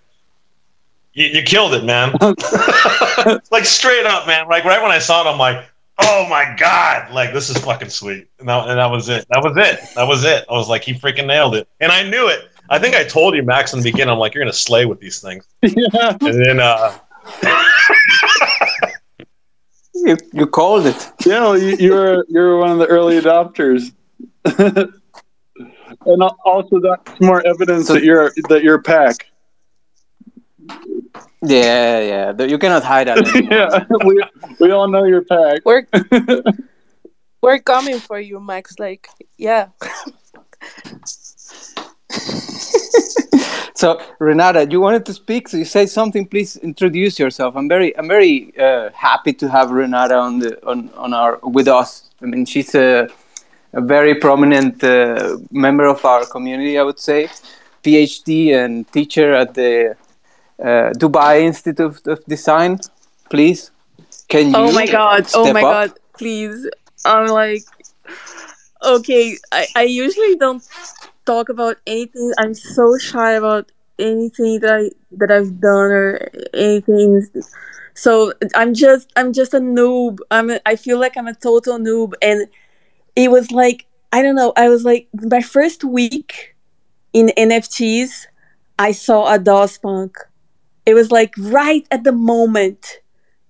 you, 1.13 1.27
you 1.27 1.43
killed 1.43 1.75
it, 1.75 1.85
man. 1.85 2.13
like 3.51 3.65
straight 3.65 4.07
up, 4.07 4.27
man. 4.27 4.49
Like 4.49 4.65
right 4.65 4.83
when 4.83 4.91
I 4.91 4.99
saw 4.99 5.27
it, 5.27 5.31
I'm 5.31 5.39
like, 5.39 5.65
oh 6.01 6.27
my 6.29 6.55
god, 6.59 7.13
like 7.13 7.33
this 7.33 7.51
is 7.51 7.59
fucking 7.59 7.91
sweet. 7.91 8.29
And 8.39 8.49
that, 8.49 8.69
and 8.69 8.79
that 8.79 8.91
was 8.91 9.09
it. 9.09 9.27
That 9.31 9.43
was 9.43 9.57
it. 9.57 9.81
That 9.95 10.07
was 10.07 10.25
it. 10.25 10.45
I 10.49 10.53
was 10.53 10.69
like, 10.69 10.83
he 10.83 10.95
freaking 10.95 11.27
nailed 11.27 11.55
it, 11.55 11.69
and 11.81 11.93
I 11.93 12.09
knew 12.09 12.29
it. 12.29 12.49
I 12.71 12.79
think 12.79 12.95
I 12.95 13.05
told 13.05 13.35
you, 13.35 13.43
Max, 13.43 13.73
in 13.73 13.81
the 13.81 13.91
beginning. 13.91 14.13
I'm 14.13 14.19
like, 14.19 14.35
you're 14.35 14.45
gonna 14.45 14.53
slay 14.53 14.87
with 14.87 15.01
these 15.01 15.21
things, 15.21 15.47
yeah. 15.63 16.17
and 16.21 16.45
then 16.45 16.61
uh, 16.61 16.99
You, 19.95 20.17
you 20.33 20.47
called 20.47 20.87
it. 20.87 21.13
Yeah, 21.25 21.41
well, 21.43 21.59
you, 21.59 21.77
you 21.77 21.93
were 21.93 22.25
you 22.29 22.41
were 22.41 22.59
one 22.59 22.71
of 22.71 22.79
the 22.79 22.87
early 22.87 23.21
adopters, 23.21 23.93
and 24.45 26.23
also 26.45 26.81
that's 26.81 27.21
more 27.21 27.47
evidence 27.47 27.89
that 27.89 28.03
you're 28.03 28.33
that 28.49 28.63
you're 28.63 28.77
a 28.77 28.83
pack. 28.83 29.27
Yeah, 31.43 32.01
yeah. 32.01 32.45
You 32.47 32.59
cannot 32.59 32.85
hide 32.85 33.09
that. 33.09 33.19
anymore. 33.35 33.53
yeah, 33.53 33.85
we 34.05 34.23
we 34.61 34.71
all 34.71 34.87
know 34.89 35.05
you're 35.05 35.25
pack. 35.25 35.63
We're 35.65 35.87
we're 37.43 37.59
coming 37.59 37.99
for 37.99 38.21
you, 38.21 38.39
Max. 38.39 38.79
Like, 38.79 39.09
yeah. 39.37 39.69
so 43.75 44.01
Renata, 44.21 44.69
you 44.71 44.81
wanted 44.81 45.05
to 45.07 45.13
speak, 45.13 45.49
so 45.49 45.57
you 45.57 45.65
say 45.65 45.87
something. 45.87 46.27
Please 46.29 46.57
introduce 46.59 47.19
yourself. 47.19 47.57
I'm 47.57 47.69
very, 47.69 47.97
I'm 47.99 48.07
very 48.07 48.57
uh, 48.57 48.91
happy 48.95 49.33
to 49.33 49.49
have 49.49 49.73
Renata 49.73 50.15
on 50.15 50.39
the 50.39 50.65
on 50.65 50.91
on 50.91 51.13
our 51.13 51.41
with 51.43 51.67
us. 51.67 52.11
I 52.23 52.27
mean, 52.27 52.47
she's 52.47 52.73
a 52.77 53.09
a 53.73 53.81
very 53.81 54.15
prominent 54.15 54.85
uh, 54.85 55.39
member 55.51 55.87
of 55.87 56.05
our 56.05 56.25
community. 56.27 56.79
I 56.79 56.83
would 56.83 57.01
say, 57.01 57.29
PhD 57.83 58.55
and 58.55 58.87
teacher 58.93 59.35
at 59.35 59.55
the 59.55 59.97
uh, 60.63 60.93
Dubai 60.97 61.43
Institute 61.43 62.07
of 62.07 62.25
Design. 62.27 62.79
Please, 63.31 63.71
can 64.29 64.49
you? 64.49 64.57
Oh 64.57 64.73
my 64.73 64.87
god. 64.87 65.27
Oh 65.35 65.53
my 65.53 65.63
up? 65.63 65.73
god. 65.75 65.99
Please. 66.17 66.69
I'm 67.05 67.27
like 67.29 67.65
okay, 68.85 69.39
I, 69.51 69.67
I 69.77 69.83
usually 69.83 70.37
don't 70.37 70.63
talk 71.25 71.49
about 71.49 71.77
anything. 71.87 72.33
I'm 72.39 72.55
so 72.55 72.99
shy 72.99 73.33
about 73.33 73.71
anything 73.99 74.61
that 74.61 74.75
I 74.75 74.91
that 75.13 75.31
I've 75.31 75.61
done 75.61 75.91
or 75.91 76.29
anything. 76.55 77.27
So 77.95 78.33
I'm 78.55 78.75
just 78.75 79.13
I'm 79.17 79.33
just 79.33 79.55
a 79.55 79.61
noob. 79.61 80.19
I'm 80.31 80.51
a, 80.51 80.61
I 80.67 80.77
feel 80.77 80.99
like 80.99 81.17
I'm 81.17 81.29
a 81.29 81.35
total 81.35 81.79
noob 81.79 82.15
and 82.21 82.49
it 83.17 83.31
was 83.31 83.51
like 83.51 83.87
I 84.13 84.23
don't 84.23 84.35
know, 84.35 84.53
I 84.57 84.69
was 84.69 84.85
like 84.85 85.09
my 85.15 85.43
first 85.43 85.85
week 85.85 86.55
in 87.13 87.29
NFTs, 87.37 88.27
I 88.79 88.93
saw 88.93 89.33
a 89.33 89.39
DOS 89.39 89.79
punk. 89.79 90.19
It 90.85 90.95
was 90.95 91.11
like 91.13 91.35
right 91.39 91.87
at 91.91 92.05
the 92.05 92.13
moment 92.13 93.01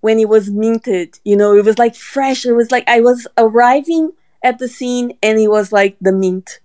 when 0.01 0.19
it 0.19 0.29
was 0.29 0.51
minted. 0.51 1.19
You 1.25 1.37
know, 1.37 1.57
it 1.57 1.65
was 1.65 1.79
like 1.79 1.95
fresh. 1.95 2.45
It 2.45 2.53
was 2.53 2.71
like 2.71 2.85
I 2.87 3.01
was 3.01 3.27
arriving 3.39 4.13
at 4.43 4.59
the 4.59 4.69
scene 4.69 5.17
and 5.23 5.39
it 5.39 5.49
was 5.49 5.73
like 5.73 5.97
the 6.01 6.13
mint. 6.13 6.61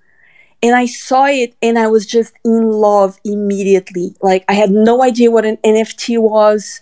And 0.62 0.76
I 0.76 0.88
saw 0.88 1.26
it 1.26 1.56
and 1.62 1.78
I 1.78 1.88
was 1.88 2.06
just 2.06 2.34
in 2.44 2.70
love 2.72 3.20
immediately. 3.24 4.16
Like 4.22 4.44
I 4.50 4.54
had 4.54 4.72
no 4.72 5.04
idea 5.04 5.32
what 5.32 5.46
an 5.46 5.58
NFT 5.58 6.20
was, 6.20 6.82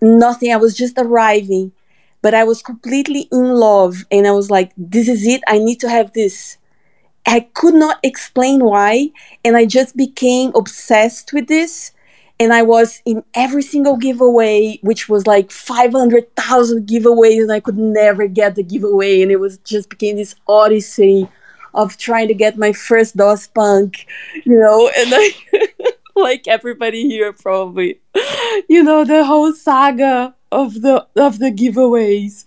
nothing. 0.00 0.52
I 0.52 0.56
was 0.56 0.74
just 0.74 0.96
arriving, 0.96 1.72
but 2.22 2.34
I 2.34 2.44
was 2.44 2.62
completely 2.62 3.28
in 3.30 3.54
love 3.54 4.04
and 4.10 4.26
I 4.26 4.32
was 4.32 4.50
like, 4.50 4.72
this 4.76 5.06
is 5.06 5.26
it. 5.26 5.42
I 5.46 5.58
need 5.58 5.80
to 5.80 5.90
have 5.90 6.14
this. 6.14 6.56
I 7.26 7.40
could 7.40 7.74
not 7.74 7.98
explain 8.02 8.64
why. 8.64 9.10
And 9.44 9.54
I 9.56 9.66
just 9.66 9.96
became 9.96 10.52
obsessed 10.54 11.34
with 11.34 11.46
this 11.46 11.92
and 12.40 12.54
I 12.54 12.62
was 12.62 13.02
in 13.04 13.22
every 13.34 13.62
single 13.62 13.98
giveaway, 13.98 14.78
which 14.80 15.10
was 15.10 15.26
like 15.26 15.50
500,000 15.50 16.88
giveaways, 16.88 17.42
and 17.42 17.52
I 17.52 17.60
could 17.60 17.76
never 17.76 18.26
get 18.26 18.54
the 18.54 18.62
giveaway. 18.62 19.20
And 19.20 19.30
it 19.30 19.38
was 19.38 19.58
just 19.58 19.90
became 19.90 20.16
this 20.16 20.34
odyssey 20.48 21.28
of 21.74 21.98
trying 21.98 22.28
to 22.28 22.34
get 22.34 22.56
my 22.56 22.72
first 22.72 23.14
DOS 23.14 23.46
punk, 23.48 24.06
you 24.44 24.58
know, 24.58 24.90
and 24.96 25.12
I, 25.14 25.30
like 26.16 26.48
everybody 26.48 27.06
here 27.06 27.34
probably, 27.34 28.00
you 28.70 28.82
know, 28.82 29.04
the 29.04 29.26
whole 29.26 29.52
saga 29.52 30.34
of 30.50 30.80
the 30.80 31.06
of 31.16 31.38
the 31.40 31.52
giveaways. 31.52 32.46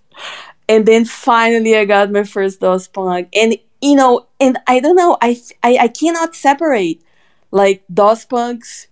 And 0.67 0.87
then 0.87 1.05
finally 1.05 1.77
I 1.77 1.85
got 1.85 2.11
my 2.11 2.23
first 2.23 2.61
DOS 2.61 2.87
punk. 2.87 3.29
And 3.35 3.57
you 3.79 3.95
know, 3.95 4.25
and 4.39 4.57
I 4.65 4.79
don't 4.79 4.95
know, 4.95 5.17
I 5.21 5.39
I, 5.61 5.77
I 5.81 5.87
cannot 5.87 6.35
separate 6.35 7.03
like 7.51 7.83
DOS 7.93 8.25
punks 8.25 8.87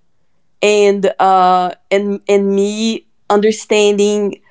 and 0.61 1.13
uh 1.19 1.73
and 1.89 2.21
and 2.27 2.55
me 2.55 3.05
understanding 3.29 4.41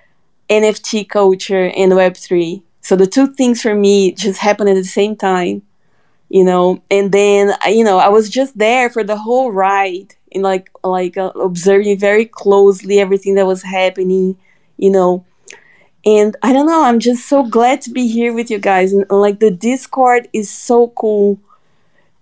NFT 0.49 1.09
culture 1.09 1.71
and 1.77 1.93
Web3. 1.93 2.63
So 2.81 2.97
the 2.97 3.07
two 3.07 3.29
things 3.29 3.63
for 3.63 3.75
me 3.75 4.13
just 4.13 4.41
happened 4.41 4.71
at 4.71 4.75
the 4.75 4.85
same 4.85 5.15
time, 5.15 5.63
you 6.29 6.45
know. 6.45 6.83
And 6.91 7.13
then 7.13 7.55
you 7.69 7.85
know 7.85 7.99
I 7.99 8.09
was 8.09 8.29
just 8.31 8.59
there 8.59 8.91
for 8.91 9.05
the 9.05 9.17
whole 9.17 9.53
ride 9.53 10.15
and 10.33 10.43
like 10.43 10.71
like 10.83 11.17
uh, 11.17 11.33
observing 11.37 11.99
very 11.99 12.25
closely 12.27 12.99
everything 13.01 13.35
that 13.37 13.47
was 13.47 13.63
happening, 13.63 14.37
you 14.77 14.91
know. 14.91 15.25
And 16.05 16.35
I 16.43 16.53
don't 16.53 16.67
know, 16.67 16.85
I'm 16.85 16.99
just 16.99 17.29
so 17.29 17.43
glad 17.43 17.83
to 17.83 17.91
be 17.91 18.09
here 18.09 18.33
with 18.33 18.51
you 18.51 18.59
guys. 18.59 18.93
And, 18.93 19.05
and 19.11 19.21
like 19.21 19.39
the 19.41 19.51
Discord 19.51 20.29
is 20.33 20.51
so 20.51 20.89
cool. 20.89 21.39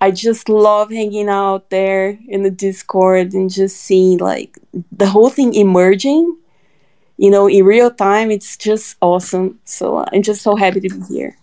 I 0.01 0.11
just 0.13 0.49
love 0.49 0.91
hanging 0.91 1.29
out 1.29 1.71
there 1.71 2.19
in 2.29 2.43
the 2.43 2.51
Discord 2.51 3.33
and 3.33 3.51
just 3.51 3.77
seeing 3.79 4.19
like 4.19 4.57
the 4.93 5.07
whole 5.07 5.31
thing 5.31 5.55
emerging, 5.55 6.37
you 7.17 7.31
know, 7.31 7.49
in 7.49 7.65
real 7.65 7.91
time. 7.91 8.31
It's 8.31 8.57
just 8.57 8.97
awesome. 9.01 9.59
So 9.65 9.99
uh, 9.99 10.07
I'm 10.13 10.23
just 10.23 10.43
so 10.43 10.55
happy 10.55 10.81
to 10.81 10.89
be 10.89 11.05
here. 11.07 11.37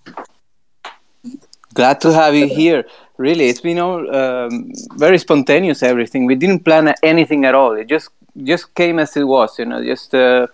Glad 1.74 2.00
to 2.02 2.14
have 2.14 2.34
you 2.34 2.48
here. 2.48 2.86
Really, 3.18 3.48
it's 3.48 3.62
been 3.62 3.80
all 3.80 4.16
um, 4.16 4.72
very 4.96 5.18
spontaneous. 5.18 5.84
Everything 5.84 6.26
we 6.26 6.36
didn't 6.36 6.64
plan 6.64 6.94
anything 7.04 7.46
at 7.46 7.56
all. 7.56 7.74
It 7.74 7.88
just 7.88 8.10
just 8.44 8.74
came 8.76 9.00
as 9.00 9.16
it 9.18 9.24
was. 9.24 9.60
You 9.60 9.66
know, 9.66 9.84
just 9.84 10.16
uh, 10.16 10.48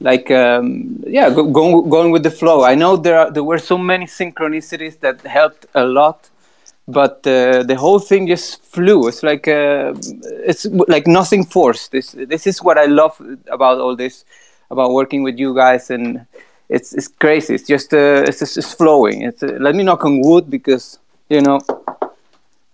like 0.00 0.30
um, 0.30 1.02
yeah, 1.06 1.30
go, 1.30 1.44
go, 1.50 1.82
going 1.82 2.10
with 2.10 2.22
the 2.22 2.30
flow. 2.30 2.64
I 2.64 2.74
know 2.74 2.96
there 2.96 3.18
are, 3.18 3.30
there 3.30 3.44
were 3.44 3.58
so 3.58 3.76
many 3.78 4.06
synchronicities 4.06 5.00
that 5.00 5.20
helped 5.22 5.66
a 5.74 5.84
lot, 5.84 6.30
but 6.88 7.26
uh, 7.26 7.62
the 7.64 7.76
whole 7.76 7.98
thing 7.98 8.26
just 8.26 8.62
flew. 8.62 9.08
It's 9.08 9.22
like 9.22 9.48
uh, 9.48 9.94
it's 10.44 10.66
like 10.88 11.06
nothing 11.06 11.44
forced. 11.44 11.92
This 11.92 12.12
this 12.12 12.46
is 12.46 12.62
what 12.62 12.78
I 12.78 12.86
love 12.86 13.20
about 13.48 13.78
all 13.78 13.96
this, 13.96 14.24
about 14.70 14.92
working 14.92 15.22
with 15.22 15.38
you 15.38 15.54
guys, 15.54 15.90
and 15.90 16.26
it's 16.68 16.92
it's 16.92 17.08
crazy. 17.08 17.54
It's 17.54 17.66
just 17.66 17.92
uh, 17.92 18.24
it's 18.26 18.38
just 18.38 18.56
it's 18.56 18.72
flowing. 18.72 19.22
It's 19.22 19.42
uh, 19.42 19.58
let 19.60 19.74
me 19.74 19.82
knock 19.82 20.04
on 20.04 20.20
wood 20.20 20.48
because 20.48 20.98
you 21.28 21.40
know 21.40 21.60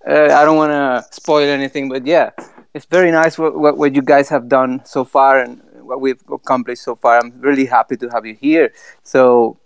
uh, 0.07 0.29
I 0.33 0.45
don't 0.45 0.57
want 0.57 0.73
to 0.73 1.15
spoil 1.15 1.49
anything, 1.49 1.89
but 1.89 2.07
yeah, 2.07 2.31
it's 2.75 2.85
very 2.85 3.11
nice 3.11 3.39
what, 3.39 3.59
what 3.59 3.79
what 3.79 3.95
you 3.95 4.03
guys 4.03 4.29
have 4.29 4.49
done 4.49 4.83
so 4.85 5.05
far 5.05 5.41
and 5.41 5.63
what 5.81 6.01
we've 6.01 6.23
accomplished 6.31 6.83
so 6.83 6.95
far. 6.95 7.19
I'm 7.19 7.41
really 7.41 7.65
happy 7.65 7.97
to 7.97 8.09
have 8.09 8.27
you 8.27 8.35
here. 8.35 8.73
So 9.05 9.57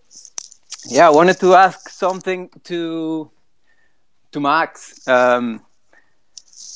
yeah, 0.89 1.09
I 1.09 1.11
wanted 1.11 1.41
to 1.41 1.55
ask 1.55 1.89
something 1.89 2.49
to 2.65 3.31
to 4.37 4.41
Max. 4.41 5.09
Um, 5.09 5.61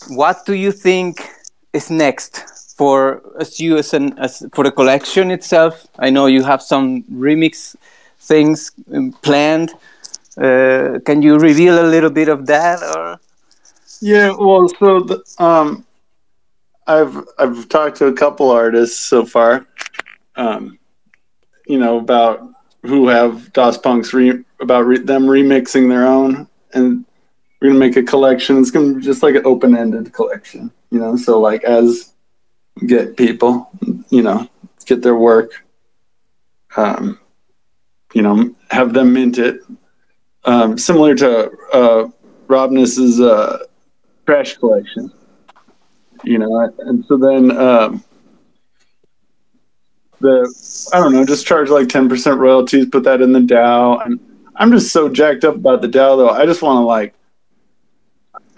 what 0.08 0.46
do 0.46 0.54
you 0.54 0.72
think 0.72 1.28
is 1.74 1.90
next 1.90 2.32
for 2.76 3.22
as 3.38 3.60
you 3.60 3.76
as 3.76 3.92
an 3.92 4.18
as 4.18 4.42
for 4.54 4.64
the 4.64 4.72
collection 4.72 5.30
itself? 5.30 5.86
I 5.98 6.08
know 6.10 6.26
you 6.26 6.42
have 6.42 6.62
some 6.62 7.02
remix 7.12 7.76
things 8.18 8.72
um, 8.94 9.12
planned. 9.22 9.70
Uh, 10.38 11.00
can 11.04 11.20
you 11.22 11.38
reveal 11.38 11.74
a 11.84 11.88
little 11.94 12.10
bit 12.10 12.28
of 12.28 12.46
that, 12.46 12.78
or? 12.96 13.20
Yeah, 14.00 14.32
well, 14.38 14.66
so 14.78 15.00
the, 15.00 15.18
um, 15.38 15.84
I've 16.86 17.16
I've 17.38 17.68
talked 17.68 17.98
to 17.98 18.06
a 18.06 18.14
couple 18.14 18.50
artists 18.50 18.98
so 18.98 19.26
far, 19.26 19.66
um, 20.36 20.78
you 21.66 21.78
know, 21.78 21.98
about 21.98 22.40
who 22.82 23.08
have 23.08 23.52
DOS 23.52 23.76
Punks 23.76 24.14
re- 24.14 24.44
about 24.60 24.86
re- 24.86 25.04
them 25.04 25.24
remixing 25.26 25.90
their 25.90 26.06
own, 26.06 26.48
and 26.72 27.04
we're 27.60 27.68
gonna 27.68 27.78
make 27.78 27.96
a 27.96 28.02
collection. 28.02 28.58
It's 28.58 28.70
gonna 28.70 28.94
be 28.94 29.02
just 29.02 29.22
like 29.22 29.34
an 29.34 29.44
open 29.44 29.76
ended 29.76 30.12
collection, 30.12 30.70
you 30.90 30.98
know. 30.98 31.16
So 31.16 31.38
like 31.40 31.62
as 31.64 32.12
get 32.86 33.16
people, 33.16 33.70
you 34.08 34.22
know, 34.22 34.48
get 34.86 35.02
their 35.02 35.16
work, 35.16 35.52
um, 36.76 37.18
you 38.14 38.22
know, 38.22 38.54
have 38.70 38.92
them 38.92 39.12
mint 39.12 39.38
it, 39.38 39.60
um, 40.44 40.78
similar 40.78 41.14
to 41.16 41.50
uh, 41.72 42.08
Robness's 42.48 43.20
uh, 43.20 43.64
trash 44.24 44.56
collection, 44.56 45.12
you 46.24 46.38
know. 46.38 46.72
And 46.78 47.04
so 47.04 47.18
then 47.18 47.50
um, 47.58 48.02
the 50.20 50.88
I 50.94 50.98
don't 50.98 51.12
know, 51.12 51.26
just 51.26 51.46
charge 51.46 51.68
like 51.68 51.88
ten 51.88 52.08
percent 52.08 52.38
royalties, 52.38 52.86
put 52.86 53.04
that 53.04 53.20
in 53.20 53.32
the 53.32 53.40
DAO, 53.40 54.04
and 54.06 54.18
I'm 54.56 54.72
just 54.72 54.92
so 54.92 55.10
jacked 55.10 55.44
up 55.44 55.56
about 55.56 55.82
the 55.82 55.88
DAO 55.88 56.16
though. 56.16 56.30
I 56.30 56.46
just 56.46 56.62
want 56.62 56.78
to 56.78 56.86
like 56.86 57.14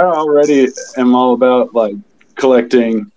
I 0.02 0.16
already 0.16 0.68
am 0.96 1.14
all 1.14 1.34
about 1.34 1.74
like 1.74 1.94
collecting 2.34 3.10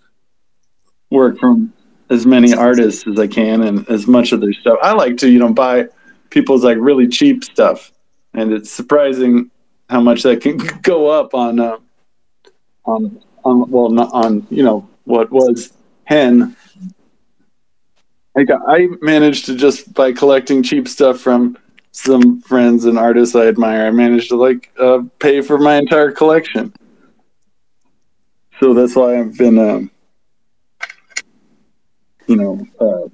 work 1.10 1.38
from 1.38 1.72
as 2.10 2.26
many 2.26 2.54
artists 2.54 3.06
as 3.06 3.18
I 3.18 3.26
can 3.26 3.62
and 3.62 3.88
as 3.88 4.06
much 4.06 4.32
of 4.32 4.40
their 4.40 4.52
stuff. 4.52 4.78
I 4.82 4.92
like 4.92 5.16
to, 5.18 5.30
you 5.30 5.38
know, 5.38 5.52
buy 5.52 5.88
people's 6.30 6.64
like 6.64 6.78
really 6.80 7.08
cheap 7.08 7.44
stuff, 7.44 7.92
and 8.34 8.52
it's 8.52 8.70
surprising 8.70 9.50
how 9.90 10.00
much 10.00 10.22
that 10.22 10.40
can 10.40 10.56
go 10.82 11.08
up 11.08 11.34
on, 11.34 11.58
uh, 11.58 11.78
on, 12.84 13.20
on 13.44 13.70
well, 13.70 13.90
not 13.90 14.12
on 14.12 14.46
you 14.50 14.62
know 14.62 14.88
what 15.04 15.30
was 15.30 15.72
hen. 16.04 16.56
I 18.36 18.44
I 18.68 18.88
managed 19.00 19.46
to 19.46 19.56
just 19.56 19.92
by 19.94 20.12
collecting 20.12 20.62
cheap 20.62 20.86
stuff 20.86 21.18
from 21.18 21.58
some 21.96 22.40
friends 22.42 22.84
and 22.84 22.98
artists 22.98 23.34
I 23.34 23.46
admire, 23.46 23.86
I 23.86 23.90
managed 23.90 24.28
to 24.28 24.36
like 24.36 24.70
uh, 24.78 25.00
pay 25.18 25.40
for 25.40 25.58
my 25.58 25.76
entire 25.76 26.12
collection. 26.12 26.74
So 28.60 28.74
that's 28.74 28.94
why 28.94 29.18
I've 29.18 29.36
been, 29.36 29.58
um, 29.58 29.90
you 32.26 32.36
know, 32.36 32.66
uh, 32.78 33.08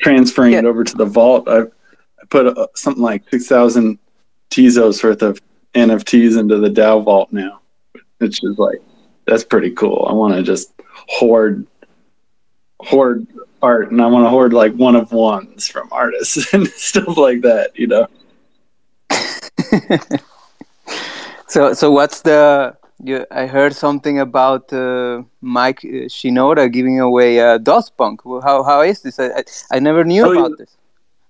transferring 0.00 0.52
Yeah. 0.54 0.60
it 0.60 0.64
over 0.64 0.84
to 0.84 0.96
the 0.96 1.04
vault. 1.04 1.48
I, 1.48 1.60
I 1.62 2.24
put 2.30 2.46
uh, 2.46 2.66
something 2.74 3.02
like 3.02 3.28
six 3.30 3.46
thousand 3.46 3.98
Tezos 4.50 5.04
worth 5.04 5.20
of 5.22 5.40
NFTs 5.74 6.38
into 6.38 6.56
the 6.58 6.70
DAO 6.70 7.04
vault 7.04 7.30
now, 7.30 7.60
which 8.18 8.42
is 8.42 8.56
like 8.58 8.80
that's 9.26 9.44
pretty 9.44 9.70
cool. 9.70 10.06
I 10.08 10.14
want 10.14 10.34
to 10.34 10.42
just 10.42 10.72
hoard 11.08 11.66
hoard 12.80 13.26
art, 13.64 13.90
and 13.90 13.98
I 14.04 14.06
want 14.06 14.24
to 14.26 14.30
hoard 14.30 14.52
like 14.52 14.72
one 14.86 14.96
of 15.02 15.12
ones 15.12 15.66
from 15.74 15.86
artists 15.90 16.36
and 16.54 16.66
stuff 16.68 17.16
like 17.16 17.40
that. 17.48 17.68
You 17.80 17.86
know. 17.92 18.06
So, 21.46 21.72
so 21.72 21.90
what's 21.90 22.22
the? 22.22 22.74
You, 23.02 23.26
I 23.30 23.46
heard 23.46 23.74
something 23.74 24.18
about 24.18 24.72
uh, 24.72 25.22
Mike 25.40 25.80
uh, 25.84 26.08
Shinoda 26.16 26.70
giving 26.72 26.98
away 27.00 27.38
uh, 27.38 27.58
DOS 27.58 27.90
Punk. 27.90 28.20
How 28.42 28.62
how 28.64 28.80
is 28.82 29.02
this? 29.02 29.20
I 29.20 29.26
I, 29.40 29.42
I 29.76 29.78
never 29.78 30.02
knew 30.04 30.24
Oh, 30.26 30.32
about 30.32 30.50
yeah. 30.50 30.56
this. 30.64 30.76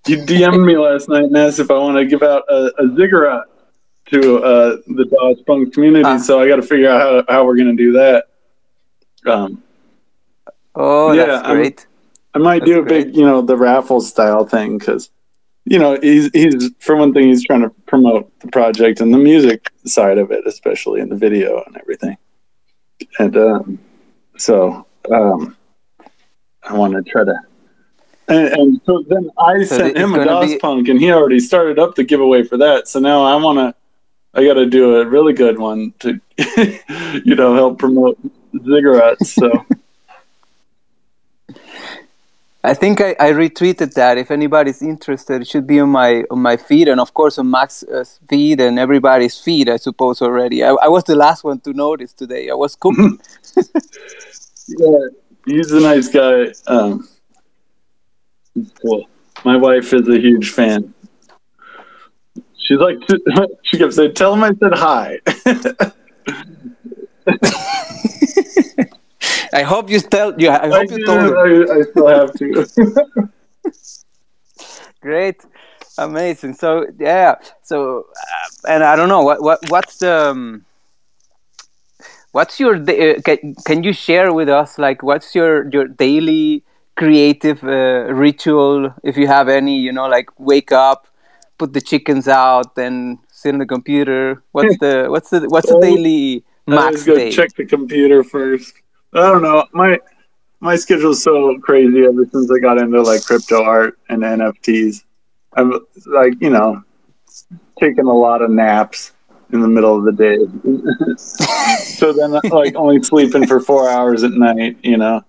You 0.07 0.17
DM'd 0.29 0.65
me 0.65 0.77
last 0.77 1.09
night 1.09 1.25
and 1.29 1.37
asked 1.37 1.59
if 1.59 1.69
I 1.69 1.77
want 1.77 1.97
to 1.97 2.05
give 2.05 2.23
out 2.23 2.43
a, 2.49 2.71
a 2.83 2.95
ziggurat 2.95 3.43
to 4.11 4.19
uh, 4.43 4.77
the 4.97 5.05
DOS 5.05 5.37
Punk 5.45 5.73
community. 5.73 6.05
Ah. 6.07 6.17
So 6.17 6.39
I 6.41 6.47
got 6.47 6.57
to 6.57 6.67
figure 6.73 6.89
out 6.89 7.25
how, 7.27 7.33
how 7.33 7.45
we're 7.45 7.57
going 7.61 7.75
to 7.75 7.83
do 7.87 7.91
that. 7.93 8.25
Um, 9.25 9.61
Oh, 10.75 11.11
Yeah, 11.11 11.25
that's 11.27 11.47
I'm- 11.47 11.55
great. 11.57 11.85
I 12.35 12.37
might 12.37 12.59
That's 12.59 12.71
do 12.71 12.79
a 12.79 12.83
big, 12.83 13.15
you 13.15 13.25
know, 13.25 13.41
the 13.41 13.55
raffle 13.55 14.01
style 14.01 14.45
thing 14.45 14.77
because, 14.77 15.09
you 15.63 15.79
know, 15.79 15.97
he's 16.01 16.29
he's 16.33 16.69
for 16.79 16.97
one 16.97 17.13
thing 17.13 17.29
he's 17.29 17.45
trying 17.45 17.61
to 17.61 17.69
promote 17.87 18.37
the 18.41 18.49
project 18.49 18.99
and 18.99 19.13
the 19.13 19.17
music 19.17 19.71
side 19.85 20.17
of 20.17 20.31
it, 20.31 20.45
especially 20.45 20.99
in 20.99 21.07
the 21.07 21.15
video 21.15 21.63
and 21.65 21.77
everything. 21.77 22.17
And 23.19 23.37
um, 23.37 23.79
so 24.37 24.85
um, 25.09 25.55
I 26.63 26.73
want 26.73 26.93
to 26.93 27.09
try 27.09 27.23
to. 27.23 27.35
And, 28.27 28.47
and 28.47 28.81
so 28.85 29.05
then 29.07 29.29
I 29.37 29.63
So 29.63 29.77
sent 29.77 29.97
him 29.97 30.13
a 30.15 30.25
DOS 30.25 30.53
be- 30.53 30.59
Punk, 30.59 30.89
and 30.89 30.99
he 30.99 31.11
already 31.11 31.39
started 31.39 31.79
up 31.79 31.95
the 31.95 32.03
giveaway 32.03 32.43
for 32.43 32.57
that. 32.57 32.89
So 32.89 32.99
now 32.99 33.23
I 33.23 33.41
want 33.41 33.59
to, 33.59 33.75
I 34.33 34.43
got 34.43 34.55
to 34.55 34.65
do 34.65 34.97
a 34.97 35.05
really 35.05 35.31
good 35.31 35.57
one 35.57 35.93
to, 35.99 36.19
you 37.23 37.35
know, 37.35 37.53
help 37.55 37.79
promote 37.79 38.19
ziggurats. 38.55 39.27
So. 39.27 39.65
I 42.65 42.73
think 42.73 42.99
I, 42.99 43.15
I 43.19 43.31
retweeted 43.31 43.93
that. 43.93 44.17
If 44.17 44.31
anybody's 44.31 44.81
interested, 44.81 45.41
it 45.41 45.47
should 45.47 45.67
be 45.67 45.79
on 45.79 45.89
my 45.89 46.23
on 46.31 46.41
my 46.41 46.57
feed 46.57 46.87
and 46.87 46.99
of 46.99 47.13
course 47.13 47.37
on 47.37 47.49
Max's 47.51 48.19
feed 48.27 48.59
and 48.59 48.79
everybody's 48.79 49.37
feed. 49.39 49.69
I 49.69 49.77
suppose 49.77 50.21
already. 50.21 50.63
I, 50.63 50.69
I 50.69 50.87
was 50.87 51.03
the 51.03 51.15
last 51.15 51.43
one 51.43 51.59
to 51.61 51.73
notice 51.73 52.13
today. 52.13 52.49
I 52.49 52.55
was 52.55 52.75
cooking. 52.75 53.19
Yeah, 54.67 54.97
he's 55.45 55.71
a 55.71 55.79
nice 55.79 56.07
guy. 56.07 56.47
Um, 56.67 57.07
cool. 58.81 59.07
My 59.43 59.57
wife 59.57 59.93
is 59.93 60.07
a 60.07 60.19
huge 60.19 60.49
fan. 60.49 60.93
She's 62.57 62.79
like, 62.79 62.97
she 63.63 63.77
kept 63.77 63.93
saying, 63.93 64.15
"Tell 64.15 64.33
him 64.33 64.43
I 64.43 64.53
said 64.55 64.73
hi." 64.73 65.19
I 69.55 69.63
hope 69.63 69.89
you 69.89 69.99
tell 69.99 70.39
you. 70.39 70.49
I 70.49 70.65
I, 70.65 70.69
hope 70.69 70.91
you 70.91 70.97
do, 70.97 71.05
told. 71.05 71.71
I, 71.71 71.75
I 71.77 71.81
still 71.81 72.07
have 72.07 72.33
to. 72.39 72.47
Great, 75.01 75.41
amazing. 75.97 76.53
So 76.55 76.85
yeah. 76.99 77.35
So 77.63 78.07
uh, 78.09 78.71
and 78.71 78.83
I 78.83 78.95
don't 78.95 79.09
know 79.09 79.23
what 79.23 79.41
what 79.41 79.59
what's 79.69 79.97
the. 79.97 80.29
Um, 80.31 80.65
What's 82.35 82.59
your 82.59 82.75
uh, 82.75 83.21
can, 83.23 83.55
can 83.65 83.83
you 83.85 83.93
share 83.93 84.33
with 84.33 84.49
us 84.49 84.77
like 84.77 85.01
what's 85.01 85.33
your 85.33 85.69
your 85.69 85.87
daily 85.87 86.63
creative 86.97 87.63
uh, 87.63 88.11
ritual 88.13 88.93
if 89.03 89.15
you 89.15 89.25
have 89.27 89.47
any 89.47 89.79
you 89.79 89.93
know 89.93 90.07
like 90.07 90.29
wake 90.37 90.73
up 90.73 91.07
put 91.57 91.71
the 91.71 91.79
chickens 91.79 92.27
out 92.27 92.75
then 92.75 93.19
sit 93.31 93.53
on 93.53 93.59
the 93.59 93.65
computer 93.65 94.43
what's 94.51 94.77
the 94.83 95.05
what's 95.07 95.29
the 95.29 95.47
what's 95.47 95.69
the 95.69 95.79
daily 95.79 96.43
I 96.67 96.71
max 96.71 96.85
always 96.85 97.03
go 97.05 97.15
day 97.15 97.31
check 97.31 97.55
the 97.55 97.65
computer 97.65 98.21
first. 98.21 98.73
I 99.15 99.31
don't 99.31 99.41
know. 99.41 99.65
My 99.71 99.97
my 100.59 100.75
schedule's 100.75 101.23
so 101.23 101.57
crazy 101.59 102.03
ever 102.03 102.25
since 102.25 102.51
I 102.51 102.59
got 102.59 102.77
into 102.77 103.01
like 103.01 103.23
crypto 103.23 103.63
art 103.63 103.97
and 104.09 104.23
NFTs. 104.23 105.03
I'm 105.53 105.71
like, 106.07 106.33
you 106.41 106.49
know, 106.49 106.83
taking 107.79 108.07
a 108.07 108.13
lot 108.13 108.41
of 108.41 108.51
naps 108.51 109.13
in 109.53 109.61
the 109.61 109.67
middle 109.69 109.97
of 109.97 110.03
the 110.03 110.11
day. 110.11 110.37
so 111.17 112.11
then 112.11 112.31
like 112.51 112.75
only 112.75 113.01
sleeping 113.03 113.47
for 113.47 113.61
four 113.61 113.89
hours 113.89 114.23
at 114.23 114.31
night, 114.31 114.77
you 114.81 114.97
know. 114.97 115.23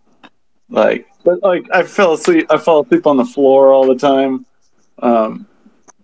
Like 0.68 1.06
but 1.24 1.40
like 1.44 1.66
I 1.72 1.84
fell 1.84 2.14
asleep 2.14 2.46
I 2.50 2.58
fall 2.58 2.82
asleep 2.82 3.06
on 3.06 3.16
the 3.16 3.24
floor 3.24 3.72
all 3.72 3.86
the 3.86 3.94
time. 3.94 4.46
Um 4.98 5.46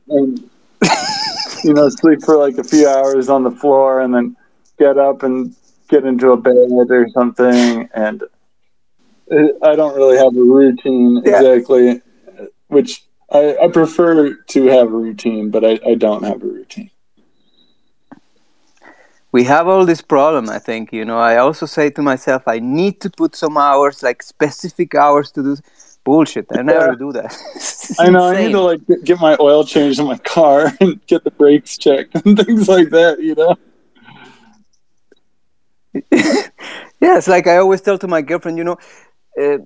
and 0.09 0.39
you 1.65 1.75
know, 1.75 1.89
sleep 1.89 2.23
for 2.23 2.37
like 2.37 2.59
a 2.59 2.65
few 2.65 2.89
hours 2.89 3.29
on 3.29 3.43
the 3.43 3.51
floor 3.51 4.03
and 4.03 4.15
then 4.15 4.37
get 4.79 4.99
up 4.99 5.25
and 5.25 5.57
get 5.93 6.05
into 6.05 6.33
a 6.33 6.37
bed 6.37 6.57
or 6.99 7.07
something. 7.19 7.89
And 7.95 8.23
it, 9.29 9.57
I 9.63 9.77
don't 9.77 9.95
really 10.01 10.17
have 10.25 10.35
a 10.45 10.47
routine 10.59 11.23
Yeah. 11.25 11.37
exactly, 11.41 12.01
which 12.69 13.05
I, 13.31 13.57
I 13.65 13.69
prefer 13.69 14.35
to 14.55 14.61
have 14.77 14.89
a 14.89 14.99
routine, 15.07 15.51
but 15.55 15.63
I, 15.65 15.75
I 15.93 15.95
don't 16.05 16.25
have 16.31 16.43
a 16.43 16.51
routine. 16.59 16.91
we 19.39 19.45
have 19.55 19.67
all 19.73 19.85
this 19.93 20.03
problem 20.17 20.45
i 20.59 20.59
think 20.69 20.93
you 20.99 21.05
know 21.09 21.19
i 21.31 21.35
also 21.45 21.65
say 21.77 21.87
to 21.97 22.03
myself 22.13 22.43
i 22.57 22.59
need 22.79 22.95
to 23.05 23.09
put 23.21 23.33
some 23.45 23.57
hours 23.69 23.97
like 24.09 24.21
specific 24.35 24.91
hours 25.05 25.29
to 25.35 25.41
do 25.47 25.53
bullshit 26.05 26.47
i 26.59 26.61
never 26.73 26.91
Yeah. 26.93 27.05
do 27.05 27.09
that 27.19 27.33
I 28.05 28.11
know 28.15 28.25
I 28.33 28.35
need 28.43 28.53
to 28.59 28.65
like 28.71 28.83
get- 28.91 29.03
get 29.09 29.19
my 29.29 29.35
oil 29.49 29.63
changed 29.75 29.99
in 30.03 30.07
my 30.15 30.21
car 30.37 30.59
and 30.83 30.91
get 31.13 31.21
the 31.29 31.35
brakes 31.43 31.73
checked 31.85 32.13
and 32.19 32.31
things 32.41 32.65
like 32.75 32.89
that, 32.99 33.15
you 33.29 33.35
know. 33.41 33.55
yeah 37.01 37.19
it's 37.19 37.29
like 37.29 37.47
i 37.47 37.57
always 37.57 37.81
tell 37.81 37.99
to 37.99 38.09
my 38.09 38.23
girlfriend 38.23 38.57
you 38.59 38.65
know 38.65 38.79
uh, 39.41 39.59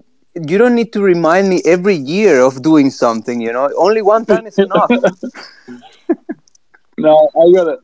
you 0.49 0.59
don't 0.59 0.75
need 0.75 0.93
to 0.93 1.01
remind 1.01 1.49
me 1.49 1.63
every 1.65 1.95
year 1.95 2.41
of 2.41 2.63
doing 2.63 2.91
something 2.91 3.41
you 3.41 3.53
know 3.53 3.71
only 3.77 4.03
one 4.03 4.25
time 4.25 4.47
is 4.47 4.59
enough 4.59 4.91
No, 6.99 7.29
I 7.39 7.53
gotta. 7.53 7.79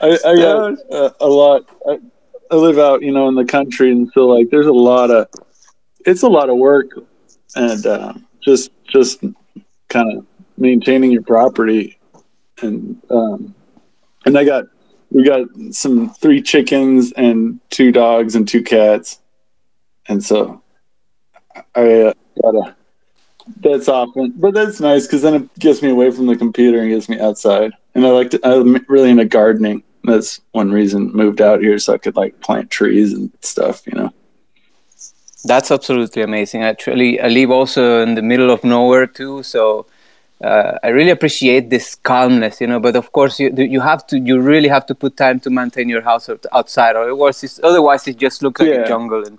I, 0.00 0.18
I 0.24 0.36
got 0.36 0.78
uh, 0.90 1.10
a 1.20 1.26
lot. 1.26 1.68
I, 1.86 1.98
I 2.50 2.56
live 2.56 2.78
out, 2.78 3.02
you 3.02 3.12
know, 3.12 3.28
in 3.28 3.34
the 3.34 3.44
country, 3.44 3.90
and 3.92 4.10
so 4.14 4.26
like, 4.26 4.50
there's 4.50 4.66
a 4.66 4.72
lot 4.72 5.10
of. 5.10 5.28
It's 6.06 6.22
a 6.22 6.28
lot 6.28 6.48
of 6.48 6.56
work, 6.56 6.90
and 7.56 7.86
uh, 7.86 8.14
just 8.40 8.70
just 8.84 9.22
kind 9.88 10.16
of 10.16 10.26
maintaining 10.56 11.10
your 11.10 11.22
property, 11.22 11.98
and 12.62 13.00
um, 13.10 13.54
and 14.24 14.38
I 14.38 14.44
got 14.44 14.64
we 15.10 15.24
got 15.24 15.46
some 15.70 16.10
three 16.14 16.42
chickens 16.42 17.12
and 17.12 17.60
two 17.70 17.92
dogs 17.92 18.34
and 18.34 18.46
two 18.46 18.62
cats, 18.62 19.20
and 20.08 20.22
so 20.22 20.62
I 21.74 22.02
uh, 22.02 22.12
gotta. 22.42 22.76
That's 23.60 23.88
often, 23.88 24.34
but 24.36 24.52
that's 24.52 24.78
nice 24.78 25.06
because 25.06 25.22
then 25.22 25.34
it 25.34 25.58
gets 25.58 25.80
me 25.80 25.88
away 25.88 26.10
from 26.10 26.26
the 26.26 26.36
computer 26.36 26.80
and 26.80 26.90
gets 26.90 27.08
me 27.08 27.18
outside. 27.18 27.72
And 27.94 28.06
I 28.06 28.10
like 28.10 28.30
to, 28.32 28.40
I'm 28.46 28.76
really 28.88 29.10
into 29.10 29.24
gardening. 29.24 29.82
That's 30.04 30.40
one 30.52 30.70
reason 30.70 31.12
moved 31.14 31.40
out 31.40 31.62
here 31.62 31.78
so 31.78 31.94
I 31.94 31.98
could 31.98 32.14
like 32.14 32.38
plant 32.40 32.70
trees 32.70 33.14
and 33.14 33.32
stuff, 33.40 33.86
you 33.86 33.94
know. 33.94 34.12
That's 35.44 35.70
absolutely 35.70 36.22
amazing. 36.22 36.62
Actually, 36.62 37.20
I 37.20 37.28
live 37.28 37.50
also 37.50 38.02
in 38.02 38.14
the 38.14 38.22
middle 38.22 38.50
of 38.50 38.64
nowhere 38.64 39.06
too, 39.06 39.42
so 39.42 39.86
uh, 40.42 40.78
I 40.82 40.88
really 40.88 41.10
appreciate 41.10 41.68
this 41.70 41.94
calmness, 41.96 42.60
you 42.60 42.66
know. 42.66 42.80
But 42.80 42.96
of 42.96 43.10
course, 43.12 43.40
you 43.40 43.50
you 43.56 43.80
have 43.80 44.06
to, 44.08 44.18
you 44.18 44.40
really 44.40 44.68
have 44.68 44.86
to 44.86 44.94
put 44.94 45.16
time 45.16 45.40
to 45.40 45.50
maintain 45.50 45.88
your 45.88 46.02
house 46.02 46.30
outside, 46.52 46.94
or 46.96 47.02
otherwise, 47.04 47.42
it's, 47.44 47.60
otherwise 47.62 48.06
it 48.08 48.16
just 48.18 48.42
looks 48.42 48.60
like 48.60 48.70
Yeah. 48.70 48.84
a 48.84 48.88
jungle. 48.88 49.24
And 49.26 49.38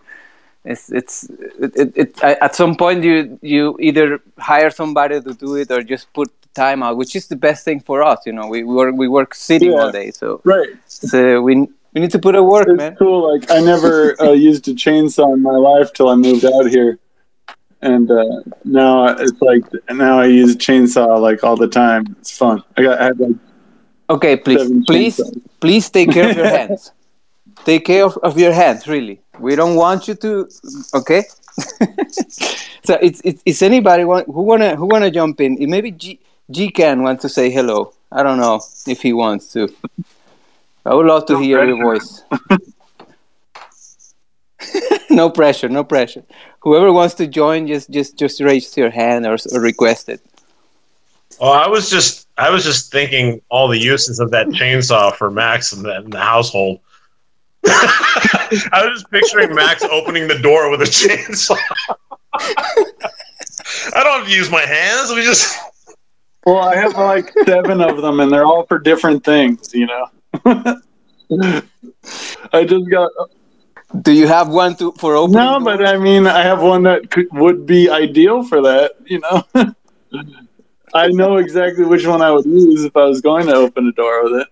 it's 0.65 0.91
it's 0.91 1.23
it, 1.65 1.71
it, 1.75 1.97
it, 1.97 2.23
I- 2.23 2.38
at 2.41 2.53
some 2.55 2.75
point 2.75 3.03
you 3.03 3.39
you 3.41 3.77
either 3.79 4.19
hire 4.38 4.69
somebody 4.71 5.21
to 5.21 5.33
do 5.33 5.55
it 5.55 5.71
or 5.71 5.81
just 5.83 6.12
put 6.13 6.29
time 6.53 6.83
out, 6.83 6.97
which 6.97 7.15
is 7.15 7.27
the 7.27 7.35
best 7.38 7.63
thing 7.63 7.79
for 7.79 8.03
us. 8.03 8.19
You 8.25 8.33
know, 8.33 8.47
we 8.47 8.63
we 8.63 8.73
work 8.75 8.93
we 8.95 9.07
work 9.07 9.33
sitting 9.35 9.71
Yeah. 9.71 9.79
all 9.83 9.91
day, 9.91 10.12
so 10.12 10.41
Right. 10.43 10.69
so 10.88 11.41
we 11.41 11.53
we 11.93 12.01
need 12.01 12.12
to 12.12 12.19
put 12.19 12.35
a 12.35 12.43
work, 12.43 12.67
It's 12.67 12.77
man. 12.77 12.95
cool. 12.97 13.31
Like 13.31 13.49
I 13.49 13.62
never 13.62 14.15
uh, 14.21 14.31
used 14.49 14.67
a 14.67 14.73
chainsaw 14.73 15.33
in 15.33 15.41
my 15.41 15.55
life 15.71 15.93
till 15.93 16.09
I 16.09 16.15
moved 16.15 16.43
out 16.45 16.65
here. 16.67 16.99
And 17.81 18.11
uh, 18.11 18.23
now 18.65 19.07
it's 19.07 19.41
like 19.41 19.63
now 19.89 20.19
I 20.19 20.25
use 20.25 20.55
a 20.55 20.57
chainsaw 20.57 21.19
like 21.19 21.43
all 21.43 21.55
the 21.55 21.67
time. 21.67 22.15
It's 22.19 22.37
fun. 22.37 22.63
I 22.75 22.83
got 22.83 22.99
I 22.99 23.05
had 23.05 23.19
like 23.19 23.35
Okay, 24.09 24.37
please, 24.37 24.59
Seven 24.59 24.83
please, 24.85 25.17
chainsaws. 25.17 25.41
please 25.59 25.89
take 25.89 26.11
care 26.11 26.29
of 26.31 26.35
your 26.35 26.47
hands. 26.57 26.91
take 27.63 27.85
care 27.85 28.05
of, 28.05 28.17
of 28.17 28.39
your 28.39 28.51
hands, 28.51 28.87
really. 28.87 29.21
We 29.39 29.55
don't 29.55 29.75
want 29.75 30.07
you 30.07 30.15
to. 30.15 30.49
Okay. 30.95 31.23
so 32.83 32.97
it's, 33.01 33.21
it's 33.23 33.43
is 33.45 33.61
anybody 33.61 34.03
want, 34.05 34.25
who 34.25 34.41
wanna 34.41 34.75
who 34.75 34.87
wanna 34.87 35.11
jump 35.11 35.39
in? 35.41 35.57
Maybe 35.69 35.91
G 35.91 36.19
G 36.49 36.71
can 36.71 37.03
wants 37.03 37.21
to 37.21 37.29
say 37.29 37.51
hello. 37.51 37.93
I 38.11 38.23
don't 38.23 38.39
know 38.39 38.59
if 38.87 39.01
he 39.01 39.13
wants 39.13 39.53
to. 39.53 39.69
I 40.85 40.95
would 40.95 41.05
love 41.05 41.27
to 41.27 41.33
No 41.33 41.39
hear 41.39 41.63
your 41.63 41.83
voice. 41.83 42.23
no 45.11 45.29
pressure, 45.29 45.69
no 45.69 45.83
pressure. 45.83 46.23
Whoever 46.62 46.91
wants 46.91 47.15
to 47.15 47.28
join, 47.28 47.67
just 47.67 47.89
just 47.89 48.17
just 48.17 48.41
raise 48.41 48.76
your 48.76 48.89
hand 48.89 49.26
or, 49.26 49.38
or 49.54 49.62
request 49.62 50.10
it. 50.10 50.22
Oh, 51.39 51.52
I 51.52 51.67
was 51.67 51.89
just 51.89 52.28
I 52.38 52.50
was 52.50 52.63
just 52.63 52.91
thinking 52.91 53.41
all 53.50 53.67
the 53.67 53.78
uses 53.78 54.19
of 54.19 54.32
that 54.32 54.48
chainsaw 54.48 55.13
for 55.15 55.32
Max 55.32 55.74
in 55.74 55.84
the, 55.84 55.98
in 55.98 56.10
the 56.10 56.19
household. 56.19 56.80
I 57.65 58.82
was 58.84 59.02
just 59.02 59.12
picturing 59.12 59.54
Max 59.54 59.84
opening 59.84 60.28
the 60.28 60.39
door 60.39 60.69
with 60.69 60.82
a 60.82 60.86
chainsaw. 60.86 61.58
I 62.34 64.04
don't 64.04 64.19
have 64.19 64.28
to 64.28 64.34
use 64.34 64.50
my 64.50 64.62
hands. 64.62 65.12
We 65.12 65.24
just 65.24 65.58
well, 66.45 66.60
I 66.60 66.76
have 66.76 66.93
like 66.95 67.32
seven 67.45 67.82
of 67.82 68.02
them, 68.02 68.19
and 68.19 68.32
they're 68.32 68.45
all 68.45 68.65
for 68.65 68.80
different 68.80 69.24
things. 69.24 69.74
You 69.74 69.88
know. 69.88 70.08
I 72.54 72.65
just 72.65 72.89
got 72.89 73.12
Do 74.02 74.12
you 74.12 74.28
have 74.28 74.49
one 74.49 74.75
to 74.78 74.91
for 74.93 75.15
opening? 75.15 75.41
no, 75.41 75.60
but 75.60 75.84
I 75.86 75.97
mean, 75.97 76.28
I 76.28 76.43
have 76.43 76.62
one 76.62 76.84
that 76.84 77.10
could, 77.10 77.28
would 77.32 77.65
be 77.65 77.89
ideal 77.89 78.43
for 78.43 78.62
that. 78.62 78.93
You 79.06 79.19
know. 79.19 79.43
I 80.93 81.08
know 81.08 81.38
exactly 81.38 81.86
which 81.86 82.06
one 82.06 82.21
I 82.21 82.32
would 82.32 82.45
use 82.45 82.84
if 82.84 82.95
I 82.97 83.06
was 83.06 83.21
going 83.21 83.45
to 83.47 83.56
open 83.56 83.88
a 83.88 83.91
door 83.91 84.23
with 84.23 84.41
it. 84.41 84.47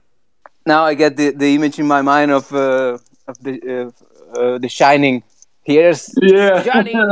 now 0.65 0.83
I 0.83 0.93
get 0.93 1.17
the, 1.17 1.31
the 1.31 1.55
image 1.55 1.79
in 1.79 1.87
my 1.87 2.01
mind 2.01 2.31
of 2.31 2.51
uh, 2.53 2.97
of 3.27 3.37
the 3.41 3.53
uh, 4.35 4.39
uh, 4.39 4.57
the 4.59 4.69
Shining. 4.69 5.23
Here's 5.63 6.09
Yeah. 6.21 6.63
Johnny. 6.63 6.93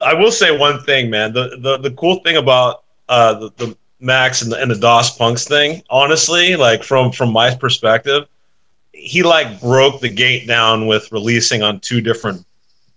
I 0.00 0.14
will 0.14 0.30
say 0.30 0.56
one 0.56 0.80
thing, 0.84 1.10
man. 1.10 1.32
The 1.32 1.58
the, 1.60 1.78
the 1.78 1.90
cool 1.92 2.20
thing 2.24 2.36
about 2.36 2.84
uh, 3.08 3.34
the, 3.34 3.50
the 3.56 3.76
Max 4.00 4.42
and 4.42 4.52
the, 4.52 4.60
and 4.62 4.70
the 4.70 4.76
DOS 4.78 5.16
Punks 5.16 5.44
thing, 5.46 5.82
honestly, 5.90 6.54
like 6.56 6.82
from 6.84 7.10
from 7.12 7.32
my 7.32 7.54
perspective, 7.54 8.26
he 8.98 9.22
like 9.22 9.60
broke 9.60 10.00
the 10.00 10.08
gate 10.08 10.46
down 10.46 10.86
with 10.86 11.10
releasing 11.12 11.62
on 11.62 11.80
two 11.80 12.00
different 12.00 12.44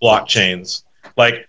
blockchains. 0.02 0.84
Like, 1.16 1.48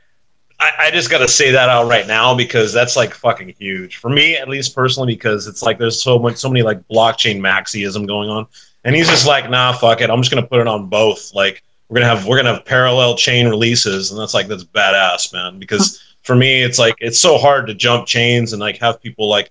I, 0.60 0.70
I 0.78 0.90
just 0.90 1.10
got 1.10 1.18
to 1.18 1.28
say 1.28 1.50
that 1.50 1.68
out 1.68 1.88
right 1.88 2.06
now 2.06 2.34
because 2.34 2.72
that's 2.72 2.94
like 2.94 3.14
fucking 3.14 3.54
huge 3.58 3.96
for 3.96 4.10
me, 4.10 4.36
at 4.36 4.48
least 4.48 4.74
personally, 4.74 5.14
because 5.14 5.46
it's 5.46 5.62
like 5.62 5.78
there's 5.78 6.02
so 6.02 6.18
much, 6.18 6.36
so 6.36 6.48
many 6.48 6.62
like 6.62 6.86
blockchain 6.88 7.38
maxism 7.38 8.06
going 8.06 8.28
on, 8.28 8.46
and 8.84 8.94
he's 8.94 9.08
just 9.08 9.26
like, 9.26 9.50
nah, 9.50 9.72
fuck 9.72 10.00
it, 10.00 10.10
I'm 10.10 10.20
just 10.20 10.30
gonna 10.30 10.46
put 10.46 10.60
it 10.60 10.68
on 10.68 10.88
both. 10.88 11.34
Like, 11.34 11.62
we're 11.88 12.00
gonna 12.00 12.14
have 12.14 12.26
we're 12.26 12.36
gonna 12.36 12.54
have 12.54 12.64
parallel 12.64 13.16
chain 13.16 13.48
releases, 13.48 14.10
and 14.10 14.20
that's 14.20 14.34
like 14.34 14.48
that's 14.48 14.64
badass, 14.64 15.32
man. 15.32 15.58
Because 15.58 16.02
for 16.22 16.36
me, 16.36 16.62
it's 16.62 16.78
like 16.78 16.94
it's 17.00 17.18
so 17.18 17.38
hard 17.38 17.66
to 17.66 17.74
jump 17.74 18.06
chains 18.06 18.52
and 18.52 18.60
like 18.60 18.76
have 18.78 19.02
people 19.02 19.28
like 19.28 19.50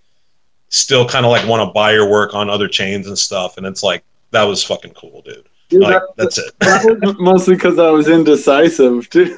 still 0.70 1.08
kind 1.08 1.26
of 1.26 1.32
like 1.32 1.48
want 1.48 1.68
to 1.68 1.74
buy 1.74 1.92
your 1.92 2.10
work 2.10 2.34
on 2.34 2.50
other 2.50 2.68
chains 2.68 3.08
and 3.08 3.18
stuff, 3.18 3.58
and 3.58 3.66
it's 3.66 3.84
like 3.84 4.04
that 4.32 4.44
was 4.44 4.64
fucking 4.64 4.94
cool, 4.94 5.22
dude. 5.22 5.48
Like 5.72 6.02
that's 6.18 6.38
it. 6.38 6.54
That 6.60 7.00
was 7.02 7.16
mostly 7.20 7.56
because 7.56 7.80
I 7.80 7.90
was 7.90 8.08
indecisive 8.08 9.10
too. 9.10 9.38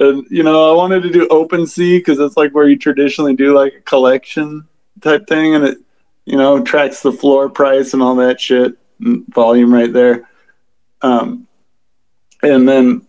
and 0.00 0.26
you 0.30 0.42
know, 0.42 0.72
I 0.72 0.76
wanted 0.76 1.02
to 1.02 1.10
do 1.10 1.28
OpenSea 1.28 1.98
because 1.98 2.18
it's 2.18 2.36
like 2.36 2.52
where 2.52 2.68
you 2.68 2.78
traditionally 2.78 3.34
do 3.34 3.54
like 3.54 3.74
a 3.74 3.80
collection 3.82 4.66
type 5.02 5.26
thing, 5.26 5.54
and 5.54 5.64
it 5.64 5.78
you 6.24 6.36
know 6.36 6.62
tracks 6.62 7.02
the 7.02 7.12
floor 7.12 7.50
price 7.50 7.92
and 7.92 8.02
all 8.02 8.16
that 8.16 8.40
shit, 8.40 8.78
and 9.00 9.26
volume 9.28 9.72
right 9.72 9.92
there. 9.92 10.28
Um, 11.02 11.46
and 12.42 12.68
then 12.68 13.06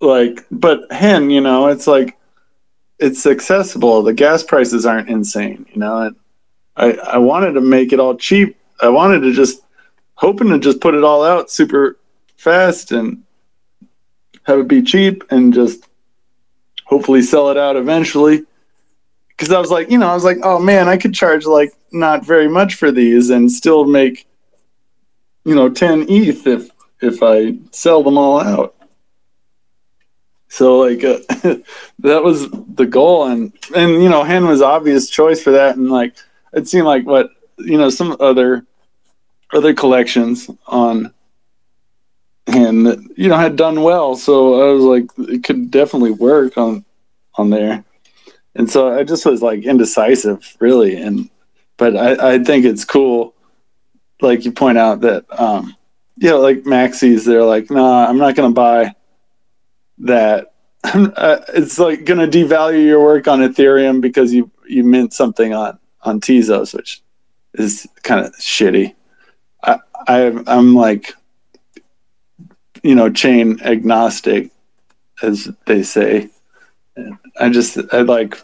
like, 0.00 0.46
but 0.50 0.90
hen, 0.92 1.30
you 1.30 1.40
know, 1.40 1.68
it's 1.68 1.86
like 1.86 2.16
it's 2.98 3.26
accessible. 3.26 4.02
The 4.02 4.14
gas 4.14 4.42
prices 4.42 4.86
aren't 4.86 5.10
insane, 5.10 5.66
you 5.72 5.78
know. 5.78 5.98
And 6.02 6.16
I 6.76 6.92
I 6.92 7.18
wanted 7.18 7.52
to 7.52 7.60
make 7.60 7.92
it 7.92 8.00
all 8.00 8.16
cheap. 8.16 8.56
I 8.80 8.88
wanted 8.88 9.20
to 9.20 9.32
just 9.32 9.62
hoping 10.14 10.48
to 10.48 10.58
just 10.58 10.80
put 10.80 10.94
it 10.94 11.04
all 11.04 11.24
out 11.24 11.50
super 11.50 11.98
fast 12.36 12.92
and 12.92 13.22
have 14.44 14.60
it 14.60 14.68
be 14.68 14.82
cheap 14.82 15.24
and 15.30 15.52
just 15.52 15.88
hopefully 16.84 17.22
sell 17.22 17.50
it 17.50 17.56
out 17.56 17.76
eventually. 17.76 18.44
Because 19.28 19.52
I 19.52 19.58
was 19.58 19.70
like, 19.70 19.90
you 19.90 19.98
know, 19.98 20.08
I 20.08 20.14
was 20.14 20.24
like, 20.24 20.38
oh 20.42 20.58
man, 20.58 20.88
I 20.88 20.96
could 20.96 21.14
charge 21.14 21.44
like 21.44 21.72
not 21.92 22.24
very 22.24 22.48
much 22.48 22.74
for 22.74 22.90
these 22.90 23.30
and 23.30 23.50
still 23.50 23.84
make, 23.84 24.26
you 25.44 25.54
know, 25.54 25.68
ten 25.68 26.06
ETH 26.08 26.46
if 26.46 26.70
if 27.00 27.22
I 27.22 27.58
sell 27.70 28.02
them 28.02 28.16
all 28.16 28.40
out. 28.40 28.74
So 30.48 30.78
like 30.78 31.04
uh, 31.04 31.18
that 31.98 32.22
was 32.22 32.48
the 32.50 32.86
goal, 32.86 33.26
and 33.26 33.52
and 33.74 34.02
you 34.02 34.08
know, 34.08 34.24
Hen 34.24 34.46
was 34.46 34.62
obvious 34.62 35.10
choice 35.10 35.42
for 35.42 35.50
that, 35.50 35.76
and 35.76 35.90
like 35.90 36.16
it 36.54 36.66
seemed 36.66 36.86
like 36.86 37.04
what 37.04 37.30
you 37.58 37.78
know 37.78 37.90
some 37.90 38.16
other 38.20 38.64
other 39.52 39.74
collections 39.74 40.50
on 40.66 41.12
and 42.46 43.10
you 43.16 43.28
know 43.28 43.36
had 43.36 43.56
done 43.56 43.82
well 43.82 44.16
so 44.16 44.68
i 44.68 44.72
was 44.72 44.84
like 44.84 45.30
it 45.30 45.44
could 45.44 45.70
definitely 45.70 46.10
work 46.10 46.56
on 46.56 46.84
on 47.36 47.50
there 47.50 47.84
and 48.56 48.70
so 48.70 48.88
I 48.98 49.04
just 49.04 49.26
was 49.26 49.42
like 49.42 49.64
indecisive, 49.64 50.56
really. 50.58 50.96
And 50.96 51.28
but 51.76 51.94
I, 51.94 52.34
I 52.34 52.38
think 52.42 52.64
it's 52.64 52.84
cool, 52.84 53.34
like 54.20 54.44
you 54.44 54.52
point 54.52 54.78
out 54.78 55.02
that 55.02 55.24
um, 55.38 55.76
you 56.16 56.30
know, 56.30 56.40
like 56.40 56.62
maxis, 56.62 57.24
they're 57.24 57.44
like, 57.44 57.70
nah, 57.70 58.06
I'm 58.06 58.18
not 58.18 58.34
gonna 58.34 58.54
buy 58.54 58.94
that. 59.98 60.54
uh, 60.84 61.40
it's 61.48 61.78
like 61.78 62.04
gonna 62.04 62.26
devalue 62.26 62.84
your 62.84 63.02
work 63.02 63.28
on 63.28 63.40
Ethereum 63.40 64.00
because 64.00 64.32
you 64.32 64.50
you 64.66 64.82
mint 64.82 65.12
something 65.12 65.52
on 65.52 65.78
on 66.02 66.20
Tezos, 66.20 66.74
which 66.74 67.02
is 67.58 67.86
kind 68.02 68.24
of 68.24 68.32
shitty. 68.34 68.94
I, 69.62 69.78
I 70.06 70.42
I'm 70.46 70.74
like, 70.74 71.14
you 72.82 72.94
know, 72.94 73.10
chain 73.10 73.60
agnostic, 73.62 74.50
as 75.22 75.50
they 75.66 75.82
say. 75.82 76.30
I 77.38 77.50
just 77.50 77.78
I 77.92 78.02
like 78.02 78.38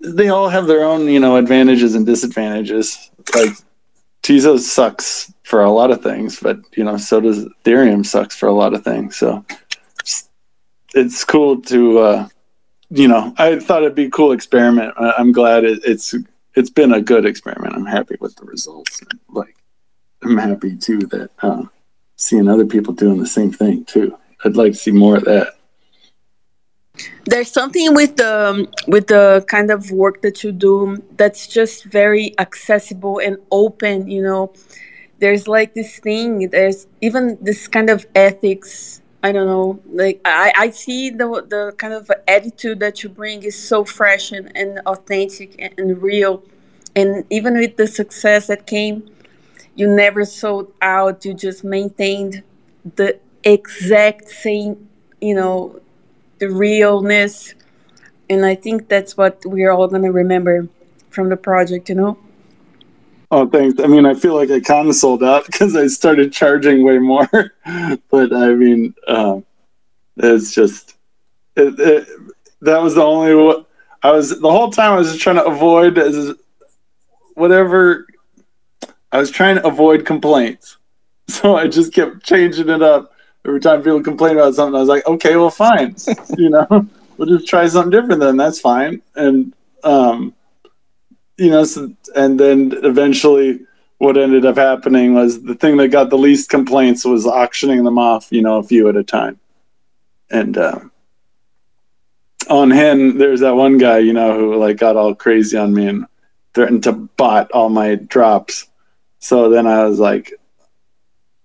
they 0.00 0.28
all 0.28 0.48
have 0.48 0.66
their 0.66 0.84
own, 0.84 1.08
you 1.08 1.20
know, 1.20 1.36
advantages 1.36 1.94
and 1.94 2.06
disadvantages. 2.06 3.10
Like 3.34 3.52
Tezos 4.22 4.60
sucks 4.60 5.32
for 5.42 5.62
a 5.62 5.70
lot 5.70 5.90
of 5.90 6.02
things, 6.02 6.40
but 6.40 6.58
you 6.76 6.84
know, 6.84 6.96
so 6.96 7.20
does 7.20 7.46
Ethereum 7.64 8.04
sucks 8.04 8.36
for 8.36 8.46
a 8.48 8.52
lot 8.52 8.74
of 8.74 8.84
things. 8.84 9.16
So 9.16 9.44
it's 10.94 11.24
cool 11.24 11.60
to, 11.62 11.98
uh, 11.98 12.28
you 12.90 13.08
know, 13.08 13.34
I 13.38 13.58
thought 13.58 13.82
it'd 13.82 13.94
be 13.94 14.06
a 14.06 14.10
cool 14.10 14.32
experiment. 14.32 14.94
I'm 14.96 15.32
glad 15.32 15.64
it, 15.64 15.80
it's 15.84 16.14
it's 16.56 16.70
been 16.70 16.92
a 16.92 17.00
good 17.00 17.26
experiment. 17.26 17.74
I'm 17.74 17.86
happy 17.86 18.16
with 18.20 18.34
the 18.36 18.44
results. 18.44 19.02
Like, 19.28 19.56
I'm 20.22 20.36
happy 20.36 20.76
too 20.76 20.98
that 20.98 21.30
uh, 21.42 21.64
seeing 22.16 22.48
other 22.48 22.66
people 22.66 22.94
doing 22.94 23.18
the 23.18 23.26
same 23.26 23.52
thing 23.52 23.84
too. 23.84 24.16
I'd 24.44 24.56
like 24.56 24.72
to 24.72 24.78
see 24.78 24.90
more 24.90 25.16
of 25.16 25.24
that 25.24 25.56
there's 27.26 27.50
something 27.50 27.94
with 27.94 28.16
the 28.16 28.66
with 28.86 29.08
the 29.08 29.44
kind 29.48 29.70
of 29.70 29.90
work 29.90 30.22
that 30.22 30.42
you 30.42 30.52
do 30.52 31.02
that's 31.16 31.46
just 31.46 31.84
very 31.84 32.34
accessible 32.38 33.18
and 33.18 33.36
open 33.50 34.08
you 34.08 34.22
know 34.22 34.52
there's 35.18 35.48
like 35.48 35.74
this 35.74 35.98
thing 35.98 36.48
there's 36.50 36.86
even 37.00 37.36
this 37.40 37.68
kind 37.68 37.90
of 37.90 38.06
ethics 38.14 39.02
i 39.26 39.32
don't 39.32 39.46
know 39.54 39.80
like 40.02 40.20
i 40.24 40.52
i 40.64 40.70
see 40.70 41.10
the 41.10 41.26
the 41.54 41.62
kind 41.78 41.94
of 42.00 42.10
attitude 42.28 42.78
that 42.80 43.02
you 43.02 43.08
bring 43.08 43.42
is 43.42 43.56
so 43.72 43.84
fresh 43.84 44.32
and, 44.32 44.46
and 44.56 44.80
authentic 44.86 45.50
and, 45.58 45.72
and 45.78 46.02
real. 46.02 46.42
And 46.94 47.24
even 47.28 47.52
with 47.62 47.76
the 47.76 47.86
success 47.86 48.46
that 48.46 48.66
came 48.66 48.96
you 49.74 49.86
never 49.88 50.24
sold 50.24 50.72
out. 50.82 51.24
You 51.24 51.34
just 51.34 51.64
maintained 51.64 52.42
the 53.00 53.18
exact 53.44 54.28
same 54.28 54.88
you 55.20 55.34
know 55.34 55.80
the 56.38 56.48
realness. 56.50 57.54
And 58.30 58.44
i 58.44 58.54
think 58.54 58.88
that's 58.88 59.16
what 59.16 59.34
we're 59.44 59.72
all 59.72 59.88
to 59.88 59.98
remember 60.22 60.68
from 61.10 61.28
the 61.30 61.36
project 61.36 61.88
you 61.90 61.96
know 61.96 62.18
oh 63.30 63.48
thanks 63.48 63.80
i 63.80 63.86
mean 63.86 64.06
i 64.06 64.14
feel 64.14 64.34
like 64.34 64.50
i 64.50 64.60
kind 64.60 64.88
of 64.88 64.94
sold 64.94 65.22
out 65.22 65.46
because 65.50 65.76
i 65.76 65.86
started 65.86 66.32
charging 66.32 66.84
way 66.84 66.98
more 66.98 67.28
but 68.10 68.32
i 68.32 68.52
mean 68.54 68.94
um, 69.08 69.44
it's 70.16 70.54
just 70.54 70.96
it, 71.56 71.78
it, 71.78 72.08
that 72.60 72.80
was 72.80 72.94
the 72.94 73.02
only 73.02 73.64
i 74.02 74.10
was 74.10 74.38
the 74.40 74.50
whole 74.50 74.70
time 74.70 74.92
i 74.92 74.96
was 74.96 75.08
just 75.08 75.20
trying 75.20 75.36
to 75.36 75.44
avoid 75.44 75.98
as 75.98 76.34
whatever 77.34 78.06
i 79.12 79.18
was 79.18 79.30
trying 79.30 79.56
to 79.56 79.66
avoid 79.66 80.06
complaints 80.06 80.78
so 81.28 81.56
i 81.56 81.66
just 81.66 81.92
kept 81.92 82.22
changing 82.22 82.68
it 82.68 82.82
up 82.82 83.12
every 83.46 83.60
time 83.60 83.82
people 83.82 84.02
complain 84.02 84.36
about 84.36 84.54
something, 84.54 84.74
I 84.74 84.80
was 84.80 84.88
like, 84.88 85.06
okay, 85.06 85.36
well, 85.36 85.50
fine. 85.50 85.94
you 86.36 86.50
know, 86.50 86.86
we'll 87.16 87.28
just 87.28 87.48
try 87.48 87.66
something 87.68 87.90
different 87.90 88.20
then. 88.20 88.36
That's 88.36 88.60
fine. 88.60 89.02
And, 89.14 89.54
um, 89.84 90.34
you 91.36 91.50
know, 91.50 91.64
so, 91.64 91.92
and 92.14 92.38
then 92.40 92.72
eventually 92.82 93.60
what 93.98 94.16
ended 94.16 94.44
up 94.44 94.56
happening 94.56 95.14
was 95.14 95.42
the 95.42 95.54
thing 95.54 95.76
that 95.78 95.88
got 95.88 96.10
the 96.10 96.18
least 96.18 96.50
complaints 96.50 97.04
was 97.04 97.26
auctioning 97.26 97.84
them 97.84 97.98
off, 97.98 98.30
you 98.30 98.42
know, 98.42 98.58
a 98.58 98.62
few 98.62 98.88
at 98.88 98.96
a 98.96 99.04
time. 99.04 99.38
And, 100.30 100.56
uh, 100.58 100.80
on 102.48 102.70
Hen, 102.70 103.18
there's 103.18 103.40
that 103.40 103.56
one 103.56 103.78
guy, 103.78 103.98
you 103.98 104.12
know, 104.12 104.36
who 104.38 104.56
like 104.56 104.76
got 104.76 104.96
all 104.96 105.14
crazy 105.14 105.56
on 105.56 105.74
me 105.74 105.86
and 105.86 106.06
threatened 106.54 106.84
to 106.84 106.92
bot 106.92 107.50
all 107.52 107.68
my 107.68 107.96
drops. 107.96 108.66
So 109.18 109.48
then 109.48 109.66
I 109.66 109.84
was 109.84 109.98
like, 109.98 110.32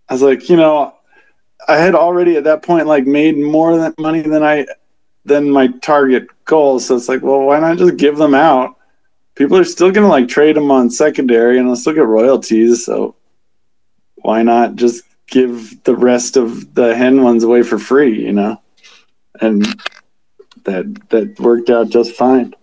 I 0.10 0.14
was 0.14 0.22
like, 0.22 0.50
you 0.50 0.58
know, 0.58 0.96
I 1.68 1.78
had 1.78 1.96
already 1.96 2.38
at 2.38 2.44
that 2.44 2.64
point 2.64 2.88
like 2.88 3.06
made 3.06 3.38
more 3.38 3.78
than 3.78 3.94
money 3.98 4.22
than 4.22 4.44
I 4.44 4.68
than 5.26 5.50
my 5.50 5.68
target 5.82 6.28
goal. 6.46 6.80
So 6.80 6.96
it's 6.96 7.08
like, 7.08 7.22
well, 7.22 7.42
why 7.42 7.60
not 7.60 7.78
just 7.78 7.98
give 7.98 8.18
them 8.18 8.34
out? 8.34 8.76
People 9.42 9.58
are 9.58 9.64
still 9.64 9.92
gonna 9.92 10.08
like 10.08 10.28
trade 10.28 10.56
them 10.56 10.70
on 10.70 10.92
secondary, 10.92 11.58
and 11.58 11.68
I'll 11.68 11.76
still 11.76 11.94
get 11.94 12.06
royalties. 12.06 12.86
So 12.86 13.16
why 14.18 14.44
not 14.44 14.76
just 14.76 15.04
give 15.26 15.84
the 15.84 15.96
rest 15.96 16.38
of 16.38 16.76
the 16.76 16.96
hen 16.96 17.24
ones 17.24 17.44
away 17.44 17.64
for 17.64 17.80
free? 17.80 18.24
You 18.24 18.34
know, 18.34 18.62
and 19.42 19.66
that 20.66 21.10
that 21.10 21.40
worked 21.40 21.72
out 21.72 21.90
just 21.90 22.16
fine. 22.16 22.54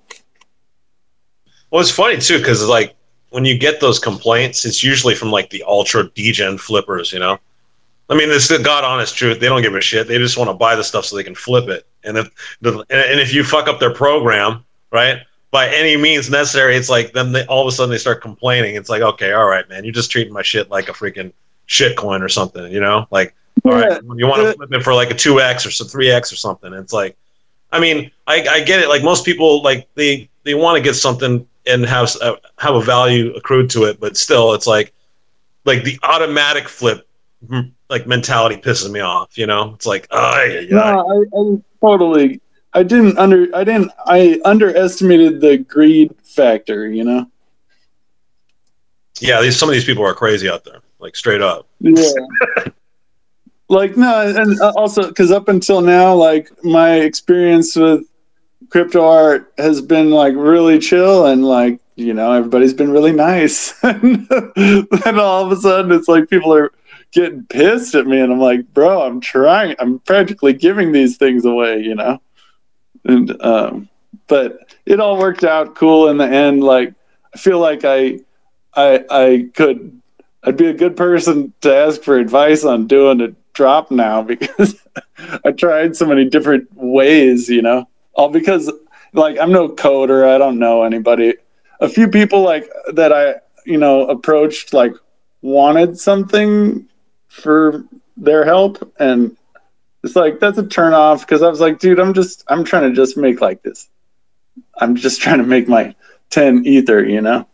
Well, 1.72 1.80
it's 1.80 1.90
funny 1.90 2.18
too 2.18 2.38
because 2.38 2.68
like 2.68 2.94
when 3.30 3.44
you 3.44 3.58
get 3.58 3.80
those 3.80 3.98
complaints, 3.98 4.64
it's 4.64 4.84
usually 4.84 5.16
from 5.16 5.32
like 5.32 5.50
the 5.50 5.64
ultra 5.66 6.08
degen 6.10 6.58
flippers, 6.58 7.12
you 7.12 7.18
know 7.18 7.40
I 8.10 8.14
mean, 8.14 8.30
is 8.30 8.48
the 8.48 8.58
god 8.58 8.84
honest 8.84 9.16
truth. 9.16 9.40
They 9.40 9.48
don't 9.48 9.62
give 9.62 9.74
a 9.74 9.80
shit. 9.80 10.08
They 10.08 10.18
just 10.18 10.38
want 10.38 10.48
to 10.48 10.54
buy 10.54 10.74
the 10.74 10.84
stuff 10.84 11.04
so 11.04 11.16
they 11.16 11.24
can 11.24 11.34
flip 11.34 11.68
it. 11.68 11.86
And 12.04 12.16
if 12.16 12.30
and 12.62 13.20
if 13.20 13.34
you 13.34 13.44
fuck 13.44 13.68
up 13.68 13.80
their 13.80 13.92
program, 13.92 14.64
right, 14.90 15.18
by 15.50 15.68
any 15.68 15.96
means 15.96 16.30
necessary, 16.30 16.76
it's 16.76 16.90
like 16.90 17.12
then 17.12 17.32
they, 17.32 17.44
all 17.46 17.62
of 17.62 17.68
a 17.68 17.72
sudden 17.72 17.90
they 17.90 17.98
start 17.98 18.20
complaining. 18.20 18.76
It's 18.76 18.90
like, 18.90 19.02
okay, 19.02 19.32
all 19.32 19.46
right, 19.46 19.68
man, 19.68 19.84
you're 19.84 19.92
just 19.92 20.10
treating 20.10 20.32
my 20.32 20.42
shit 20.42 20.70
like 20.70 20.88
a 20.88 20.92
freaking 20.92 21.32
shit 21.66 21.96
coin 21.96 22.22
or 22.22 22.28
something, 22.28 22.70
you 22.72 22.80
know? 22.80 23.06
Like, 23.10 23.34
all 23.64 23.72
right, 23.72 24.02
you 24.16 24.26
want 24.26 24.42
to 24.42 24.52
flip 24.54 24.72
it 24.72 24.82
for 24.82 24.94
like 24.94 25.10
a 25.10 25.14
two 25.14 25.40
x 25.40 25.66
or 25.66 25.70
some 25.70 25.88
three 25.88 26.10
x 26.10 26.32
or 26.32 26.36
something. 26.36 26.72
It's 26.72 26.92
like, 26.92 27.16
I 27.72 27.80
mean, 27.80 28.10
I, 28.26 28.46
I 28.48 28.60
get 28.62 28.80
it. 28.80 28.88
Like 28.88 29.02
most 29.02 29.24
people, 29.24 29.62
like 29.62 29.88
they 29.94 30.28
they 30.44 30.54
want 30.54 30.76
to 30.76 30.82
get 30.82 30.94
something 30.94 31.46
and 31.66 31.84
have 31.84 32.10
uh, 32.22 32.36
have 32.58 32.74
a 32.74 32.80
value 32.80 33.32
accrued 33.34 33.68
to 33.70 33.84
it, 33.84 34.00
but 34.00 34.16
still, 34.16 34.54
it's 34.54 34.66
like 34.66 34.92
like 35.64 35.82
the 35.84 35.98
automatic 36.02 36.68
flip 36.68 37.06
like 37.90 38.06
mentality 38.06 38.56
pisses 38.56 38.90
me 38.90 39.00
off. 39.00 39.36
You 39.36 39.46
know, 39.46 39.74
it's 39.74 39.86
like, 39.86 40.06
oh, 40.10 40.44
yeah, 40.44 40.60
yeah. 40.60 40.68
No, 40.70 41.26
I, 41.34 41.38
I 41.38 41.62
totally. 41.80 42.40
I 42.78 42.84
didn't 42.84 43.18
under. 43.18 43.48
I 43.54 43.64
didn't. 43.64 43.90
I 44.06 44.40
underestimated 44.44 45.40
the 45.40 45.58
greed 45.58 46.14
factor. 46.22 46.88
You 46.88 47.02
know. 47.02 47.30
Yeah, 49.20 49.40
these 49.40 49.58
some 49.58 49.68
of 49.68 49.72
these 49.74 49.84
people 49.84 50.04
are 50.04 50.14
crazy 50.14 50.48
out 50.48 50.64
there, 50.64 50.80
like 51.00 51.16
straight 51.16 51.42
up. 51.42 51.66
Yeah. 51.80 52.04
like 53.68 53.96
no, 53.96 54.32
and 54.32 54.60
uh, 54.60 54.72
also 54.76 55.08
because 55.08 55.32
up 55.32 55.48
until 55.48 55.80
now, 55.80 56.14
like 56.14 56.52
my 56.62 57.00
experience 57.00 57.74
with 57.74 58.04
crypto 58.70 59.04
art 59.04 59.52
has 59.58 59.80
been 59.80 60.10
like 60.10 60.34
really 60.36 60.78
chill 60.78 61.26
and 61.26 61.44
like 61.44 61.80
you 61.96 62.14
know 62.14 62.32
everybody's 62.32 62.74
been 62.74 62.90
really 62.90 63.12
nice 63.12 63.72
and 63.82 64.28
then 64.28 65.18
all 65.18 65.46
of 65.46 65.50
a 65.50 65.56
sudden 65.56 65.90
it's 65.90 66.06
like 66.06 66.28
people 66.28 66.52
are 66.52 66.70
getting 67.12 67.46
pissed 67.46 67.94
at 67.94 68.06
me 68.06 68.20
and 68.20 68.30
I'm 68.30 68.40
like, 68.40 68.72
bro, 68.74 69.02
I'm 69.02 69.20
trying 69.20 69.74
I'm 69.78 70.00
practically 70.00 70.52
giving 70.52 70.92
these 70.92 71.16
things 71.16 71.44
away, 71.46 71.80
you 71.80 71.94
know? 71.94 72.20
And 73.08 73.40
um 73.42 73.88
but 74.26 74.74
it 74.86 75.00
all 75.00 75.18
worked 75.18 75.44
out 75.44 75.74
cool 75.74 76.08
in 76.08 76.18
the 76.18 76.28
end. 76.28 76.62
Like 76.62 76.94
I 77.34 77.38
feel 77.38 77.58
like 77.58 77.84
I 77.84 78.20
I 78.74 79.04
I 79.10 79.50
could 79.54 80.00
I'd 80.44 80.56
be 80.56 80.68
a 80.68 80.74
good 80.74 80.96
person 80.96 81.52
to 81.62 81.74
ask 81.74 82.02
for 82.02 82.16
advice 82.16 82.64
on 82.64 82.86
doing 82.86 83.20
a 83.20 83.34
drop 83.54 83.90
now 83.90 84.22
because 84.32 84.76
I 85.44 85.50
tried 85.52 85.96
so 85.96 86.06
many 86.06 86.24
different 86.24 86.68
ways, 86.74 87.48
you 87.48 87.62
know. 87.62 87.88
All 88.14 88.28
because 88.28 88.70
like 89.12 89.38
I'm 89.38 89.52
no 89.52 89.68
coder, 89.68 90.28
I 90.28 90.38
don't 90.38 90.58
know 90.58 90.82
anybody. 90.84 91.34
A 91.80 91.88
few 91.88 92.08
people 92.08 92.42
like 92.42 92.68
that 92.94 93.12
I, 93.12 93.36
you 93.64 93.78
know, 93.78 94.06
approached 94.06 94.72
like 94.72 94.94
wanted 95.42 95.98
something 95.98 96.88
for 97.28 97.84
their 98.16 98.44
help 98.44 98.92
and 98.98 99.36
it's 100.02 100.16
like 100.16 100.40
that's 100.40 100.58
a 100.58 100.66
turn 100.66 100.92
off 100.92 101.20
because 101.20 101.42
I 101.42 101.48
was 101.48 101.60
like, 101.60 101.78
dude, 101.78 101.98
I'm 101.98 102.14
just 102.14 102.44
I'm 102.48 102.64
trying 102.64 102.88
to 102.88 102.94
just 102.94 103.16
make 103.16 103.40
like 103.40 103.62
this. 103.62 103.88
I'm 104.76 104.96
just 104.96 105.20
trying 105.22 105.38
to 105.38 105.44
make 105.44 105.68
my 105.68 105.94
10 106.30 106.66
ether, 106.66 107.04
you 107.04 107.20
know? 107.20 107.46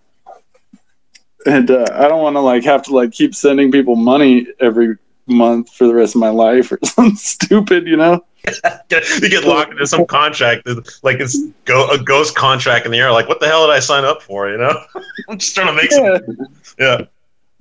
And 1.46 1.70
uh, 1.70 1.86
I 1.92 2.08
don't 2.08 2.22
want 2.22 2.36
to 2.36 2.40
like 2.40 2.64
have 2.64 2.82
to 2.84 2.94
like 2.94 3.12
keep 3.12 3.34
sending 3.34 3.70
people 3.70 3.96
money 3.96 4.46
every 4.60 4.96
month 5.26 5.72
for 5.72 5.86
the 5.86 5.94
rest 5.94 6.14
of 6.14 6.20
my 6.20 6.30
life 6.30 6.72
or 6.72 6.78
something 6.84 7.16
stupid, 7.16 7.86
you 7.86 7.96
know? 7.96 8.24
you 8.90 9.30
get 9.30 9.44
locked 9.44 9.72
into 9.72 9.86
some 9.86 10.04
contract, 10.04 10.68
like 11.02 11.18
it's 11.18 11.42
go, 11.64 11.88
a 11.90 11.98
ghost 11.98 12.34
contract 12.34 12.84
in 12.84 12.92
the 12.92 12.98
air. 12.98 13.10
Like, 13.10 13.26
what 13.26 13.40
the 13.40 13.46
hell 13.46 13.66
did 13.66 13.72
I 13.72 13.78
sign 13.78 14.04
up 14.04 14.20
for? 14.20 14.50
You 14.50 14.58
know, 14.58 14.84
I'm 15.30 15.38
just 15.38 15.54
trying 15.54 15.68
to 15.68 15.72
make 15.72 15.90
yeah. 15.90 16.18
some. 16.26 16.48
Yeah 16.78 17.06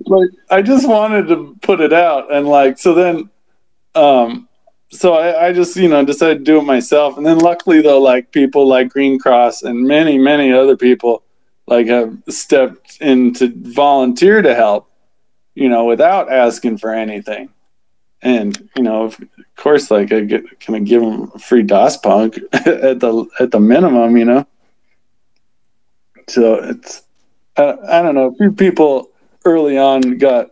like 0.06 0.30
I 0.50 0.62
just 0.62 0.88
wanted 0.88 1.28
to 1.28 1.56
put 1.62 1.80
it 1.80 1.92
out 1.92 2.32
and 2.32 2.46
like 2.46 2.78
so 2.78 2.94
then 2.94 3.30
um 3.94 4.48
so 4.94 5.14
I, 5.14 5.48
I 5.48 5.52
just 5.52 5.76
you 5.76 5.88
know 5.88 6.04
decided 6.04 6.38
to 6.38 6.44
do 6.44 6.58
it 6.58 6.62
myself, 6.64 7.16
and 7.16 7.26
then 7.26 7.38
luckily 7.38 7.82
though, 7.82 8.00
like 8.00 8.30
people 8.30 8.68
like 8.68 8.92
Greencross 8.92 9.62
and 9.62 9.86
many 9.86 10.18
many 10.18 10.52
other 10.52 10.76
people 10.76 11.22
like 11.66 11.86
have 11.88 12.16
stepped 12.28 12.98
in 13.00 13.32
to 13.34 13.52
volunteer 13.54 14.42
to 14.42 14.54
help, 14.54 14.90
you 15.54 15.68
know, 15.68 15.84
without 15.84 16.30
asking 16.30 16.78
for 16.78 16.94
anything. 16.94 17.48
And 18.22 18.68
you 18.76 18.82
know, 18.82 19.04
of 19.04 19.20
course, 19.56 19.90
like 19.90 20.12
I 20.12 20.20
get, 20.20 20.60
can 20.60 20.84
give 20.84 21.02
them 21.02 21.30
free 21.32 21.62
DOS 21.62 21.96
punk 21.96 22.38
at 22.52 23.00
the 23.00 23.26
at 23.40 23.50
the 23.50 23.60
minimum, 23.60 24.16
you 24.16 24.24
know. 24.24 24.46
So 26.28 26.54
it's 26.54 27.02
I, 27.56 27.76
I 27.88 28.02
don't 28.02 28.14
know. 28.14 28.28
A 28.28 28.34
few 28.36 28.52
people 28.52 29.10
early 29.44 29.76
on 29.76 30.18
got 30.18 30.50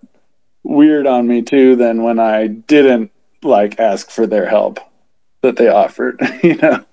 weird 0.65 1.07
on 1.07 1.29
me 1.29 1.43
too. 1.43 1.77
than 1.77 2.03
when 2.03 2.19
I 2.19 2.49
didn't 2.49 3.12
like 3.45 3.79
ask 3.79 4.11
for 4.11 4.27
their 4.27 4.47
help 4.47 4.79
that 5.43 5.57
they 5.57 5.69
offered, 5.69 6.21
you 6.43 6.57
know. 6.57 6.85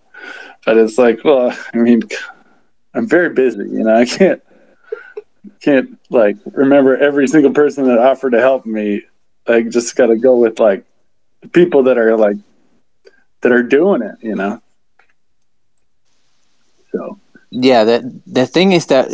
But 0.66 0.78
it's 0.78 0.98
like, 0.98 1.24
well, 1.24 1.56
I 1.74 1.78
mean, 1.78 2.04
I'm 2.94 3.08
very 3.08 3.30
busy, 3.30 3.60
you 3.60 3.84
know. 3.84 3.96
I 3.96 4.06
can't 4.06 4.42
can't 5.62 5.98
like 6.10 6.38
remember 6.52 6.98
every 6.98 7.28
single 7.28 7.54
person 7.54 7.86
that 7.86 7.98
offered 7.98 8.32
to 8.32 8.40
help 8.40 8.66
me. 8.66 9.04
I 9.48 9.62
just 9.62 9.96
got 9.96 10.08
to 10.08 10.18
go 10.18 10.38
with 10.38 10.60
like 10.60 10.86
people 11.54 11.84
that 11.84 11.98
are 11.98 12.18
like 12.18 12.38
that 13.42 13.52
are 13.52 13.64
doing 13.64 14.02
it, 14.02 14.16
you 14.22 14.36
know. 14.36 14.62
So 16.92 17.20
yeah 17.52 17.84
the 17.84 18.22
the 18.28 18.46
thing 18.46 18.72
is 18.72 18.86
that 18.88 19.08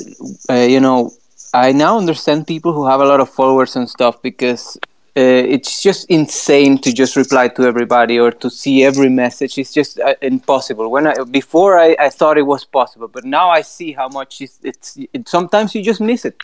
uh, 0.49 0.53
you 0.53 0.79
know 0.79 1.11
i 1.53 1.71
now 1.71 1.97
understand 1.97 2.45
people 2.45 2.73
who 2.73 2.85
have 2.85 2.99
a 2.99 3.05
lot 3.05 3.19
of 3.19 3.29
followers 3.29 3.75
and 3.75 3.89
stuff 3.89 4.21
because 4.21 4.77
uh, 5.17 5.21
it's 5.55 5.81
just 5.81 6.09
insane 6.09 6.77
to 6.79 6.93
just 6.93 7.15
reply 7.15 7.47
to 7.47 7.63
everybody 7.63 8.19
or 8.19 8.31
to 8.31 8.49
see 8.49 8.83
every 8.83 9.07
message. 9.07 9.57
It's 9.57 9.71
just 9.73 9.99
uh, 9.99 10.15
impossible. 10.21 10.91
When 10.91 11.07
i 11.07 11.13
before 11.23 11.79
I, 11.79 11.95
I 11.99 12.09
thought 12.09 12.37
it 12.37 12.47
was 12.55 12.65
possible 12.65 13.07
but 13.07 13.23
now 13.25 13.49
i 13.49 13.61
see 13.61 13.91
how 13.93 14.07
much 14.07 14.41
it's, 14.41 14.59
it's 14.63 14.97
it, 15.13 15.27
sometimes 15.27 15.73
you 15.75 15.81
just 15.81 16.01
miss 16.01 16.25
it 16.25 16.37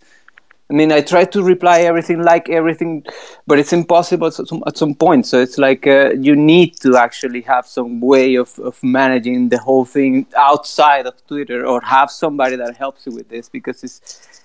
I 0.71 0.73
mean, 0.73 0.91
I 0.93 1.01
try 1.01 1.25
to 1.25 1.43
reply 1.43 1.81
everything, 1.81 2.23
like 2.23 2.49
everything, 2.49 3.03
but 3.45 3.59
it's 3.59 3.73
impossible 3.73 4.27
at 4.27 4.35
some, 4.35 4.63
at 4.65 4.77
some 4.77 4.95
point. 4.95 5.25
So 5.25 5.37
it's 5.41 5.57
like 5.57 5.85
uh, 5.85 6.11
you 6.11 6.33
need 6.33 6.77
to 6.77 6.95
actually 6.95 7.41
have 7.41 7.67
some 7.67 7.99
way 7.99 8.35
of, 8.35 8.57
of 8.59 8.81
managing 8.81 9.49
the 9.49 9.59
whole 9.59 9.83
thing 9.83 10.25
outside 10.37 11.07
of 11.07 11.15
Twitter, 11.27 11.65
or 11.65 11.81
have 11.81 12.09
somebody 12.09 12.55
that 12.55 12.77
helps 12.77 13.05
you 13.05 13.11
with 13.11 13.27
this, 13.27 13.49
because 13.49 13.83
it's 13.83 13.97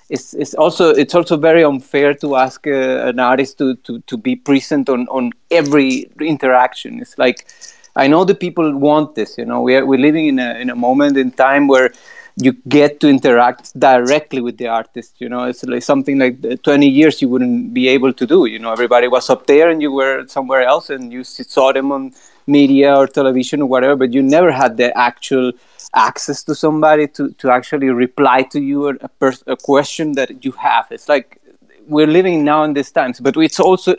it's, 0.09 0.35
it's 0.35 0.55
also 0.55 0.91
it's 0.91 1.15
also 1.15 1.37
very 1.37 1.63
unfair 1.63 2.13
to 2.15 2.35
ask 2.35 2.67
uh, 2.67 3.11
an 3.11 3.21
artist 3.21 3.59
to, 3.59 3.77
to, 3.77 4.01
to 4.01 4.17
be 4.17 4.35
present 4.35 4.89
on, 4.89 5.07
on 5.07 5.31
every 5.53 6.11
interaction. 6.21 6.99
It's 7.01 7.17
like 7.19 7.47
I 7.95 8.09
know 8.09 8.25
the 8.25 8.35
people 8.35 8.77
want 8.77 9.15
this. 9.15 9.39
You 9.39 9.45
know, 9.45 9.61
we 9.61 9.77
are 9.77 9.87
we're 9.87 10.01
living 10.01 10.27
in 10.27 10.41
a 10.41 10.55
in 10.55 10.71
a 10.71 10.77
moment 10.77 11.17
in 11.17 11.31
time 11.31 11.69
where 11.69 11.93
you 12.37 12.53
get 12.69 13.01
to 13.01 13.09
interact 13.09 13.79
directly 13.79 14.41
with 14.41 14.59
the 14.59 14.67
artist 14.67 15.15
you 15.19 15.29
know? 15.29 15.45
It's 15.45 15.65
like 15.65 15.83
something 15.83 16.19
like 16.19 16.63
20 16.63 16.87
years 16.87 17.23
you 17.23 17.29
wouldn't 17.29 17.73
be 17.73 17.89
able 17.89 18.13
to 18.13 18.27
do 18.27 18.47
you 18.47 18.59
know? 18.59 18.73
Everybody 18.73 19.09
was 19.09 19.31
up 19.31 19.47
there 19.47 19.71
and 19.71 19.81
you 19.81 19.93
were 19.93 20.27
somewhere 20.27 20.63
else 20.63 20.91
and 20.91 21.13
you 21.13 21.25
saw 21.25 21.73
them 21.73 21.93
on 21.93 22.13
media 22.47 22.95
or 22.95 23.07
television 23.07 23.63
or 23.63 23.67
whatever 23.67 23.97
but 23.97 24.13
you 24.13 24.23
never 24.23 24.53
had 24.53 24.77
the 24.77 24.97
actual 24.97 25.53
access 25.95 26.45
to 26.45 26.55
somebody 26.55 27.09
to, 27.09 27.31
to 27.33 27.51
actually 27.51 27.89
reply 27.89 28.43
to 28.43 28.61
you 28.61 28.89
a, 28.89 29.09
pers- 29.09 29.45
a 29.47 29.57
question 29.57 30.13
that 30.13 30.45
you 30.45 30.53
have. 30.53 30.87
It's 30.91 31.09
like 31.09 31.41
we're 31.89 32.07
living 32.07 32.45
now 32.45 32.65
in 32.65 32.75
these 32.75 32.91
times 32.91 33.21
but 33.21 33.37
it's 33.37 33.61
also 33.61 33.95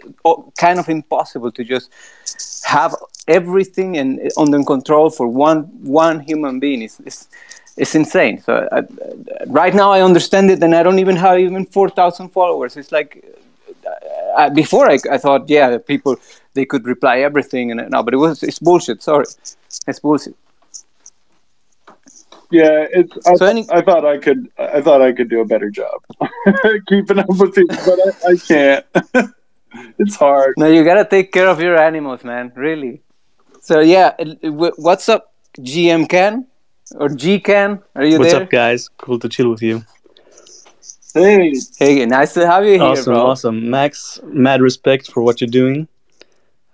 kind 0.59 0.77
of 0.77 0.89
impossible 0.89 1.51
to 1.53 1.63
just 1.63 1.89
have 2.65 2.95
everything 3.27 3.97
and 3.97 4.19
eh, 4.19 4.29
under 4.37 4.61
control 4.63 5.09
for 5.09 5.27
one 5.27 5.63
one 5.83 6.19
human 6.19 6.59
being. 6.59 6.81
It's, 6.81 6.99
it's 6.99 7.29
it's 7.77 7.95
insane. 7.95 8.41
So 8.41 8.67
I, 8.71 8.83
right 9.47 9.73
now 9.73 9.91
I 9.91 10.01
understand 10.01 10.49
it, 10.51 10.61
and 10.63 10.75
I 10.75 10.83
don't 10.83 10.99
even 10.99 11.15
have 11.15 11.39
even 11.39 11.65
four 11.65 11.89
thousand 11.89 12.29
followers. 12.29 12.75
It's 12.75 12.91
like 12.91 13.23
uh, 14.35 14.49
before 14.49 14.89
I, 14.89 14.99
I 15.11 15.17
thought, 15.17 15.49
yeah, 15.49 15.77
people 15.77 16.15
they 16.53 16.65
could 16.65 16.85
reply 16.85 17.19
everything, 17.19 17.71
and 17.71 17.89
no, 17.89 18.03
but 18.03 18.13
it 18.13 18.17
was 18.17 18.43
it's 18.43 18.59
bullshit. 18.59 19.01
Sorry, 19.01 19.25
it's 19.87 19.99
bullshit. 19.99 20.35
Yeah, 22.49 22.85
it's. 22.91 23.27
I, 23.27 23.35
so 23.35 23.45
any, 23.45 23.65
I 23.71 23.81
thought 23.81 24.05
I 24.05 24.17
could. 24.17 24.49
I 24.57 24.81
thought 24.81 25.01
I 25.01 25.11
could 25.11 25.29
do 25.29 25.41
a 25.41 25.45
better 25.45 25.69
job 25.69 26.01
keeping 26.87 27.19
up 27.19 27.29
with 27.29 27.53
people, 27.53 27.75
but 27.85 27.99
I, 27.99 28.31
I 28.31 28.35
can't. 28.37 28.85
it's 29.99 30.15
hard. 30.15 30.53
No, 30.57 30.67
you 30.67 30.83
gotta 30.83 31.05
take 31.05 31.31
care 31.31 31.47
of 31.47 31.61
your 31.61 31.77
animals, 31.77 32.23
man. 32.23 32.51
Really. 32.55 33.01
So 33.61 33.81
yeah, 33.81 34.15
what's 34.43 35.09
up, 35.09 35.33
GM 35.59 36.07
Can? 36.07 36.47
Or 36.95 37.09
G 37.09 37.39
Can. 37.39 37.81
Are 37.95 38.03
you 38.03 38.11
there? 38.11 38.19
What's 38.19 38.33
there? 38.33 38.43
up, 38.43 38.49
guys? 38.49 38.89
Cool 38.97 39.19
to 39.19 39.29
chill 39.29 39.49
with 39.49 39.61
you. 39.61 39.83
Hey, 41.13 41.53
hey, 41.79 42.05
nice 42.05 42.33
to 42.33 42.45
have 42.45 42.63
you 42.63 42.73
here, 42.73 42.83
awesome, 42.83 43.13
bro. 43.13 43.25
Awesome, 43.27 43.69
Max. 43.69 44.19
Mad 44.23 44.61
respect 44.61 45.11
for 45.11 45.23
what 45.23 45.41
you're 45.41 45.49
doing. 45.49 45.87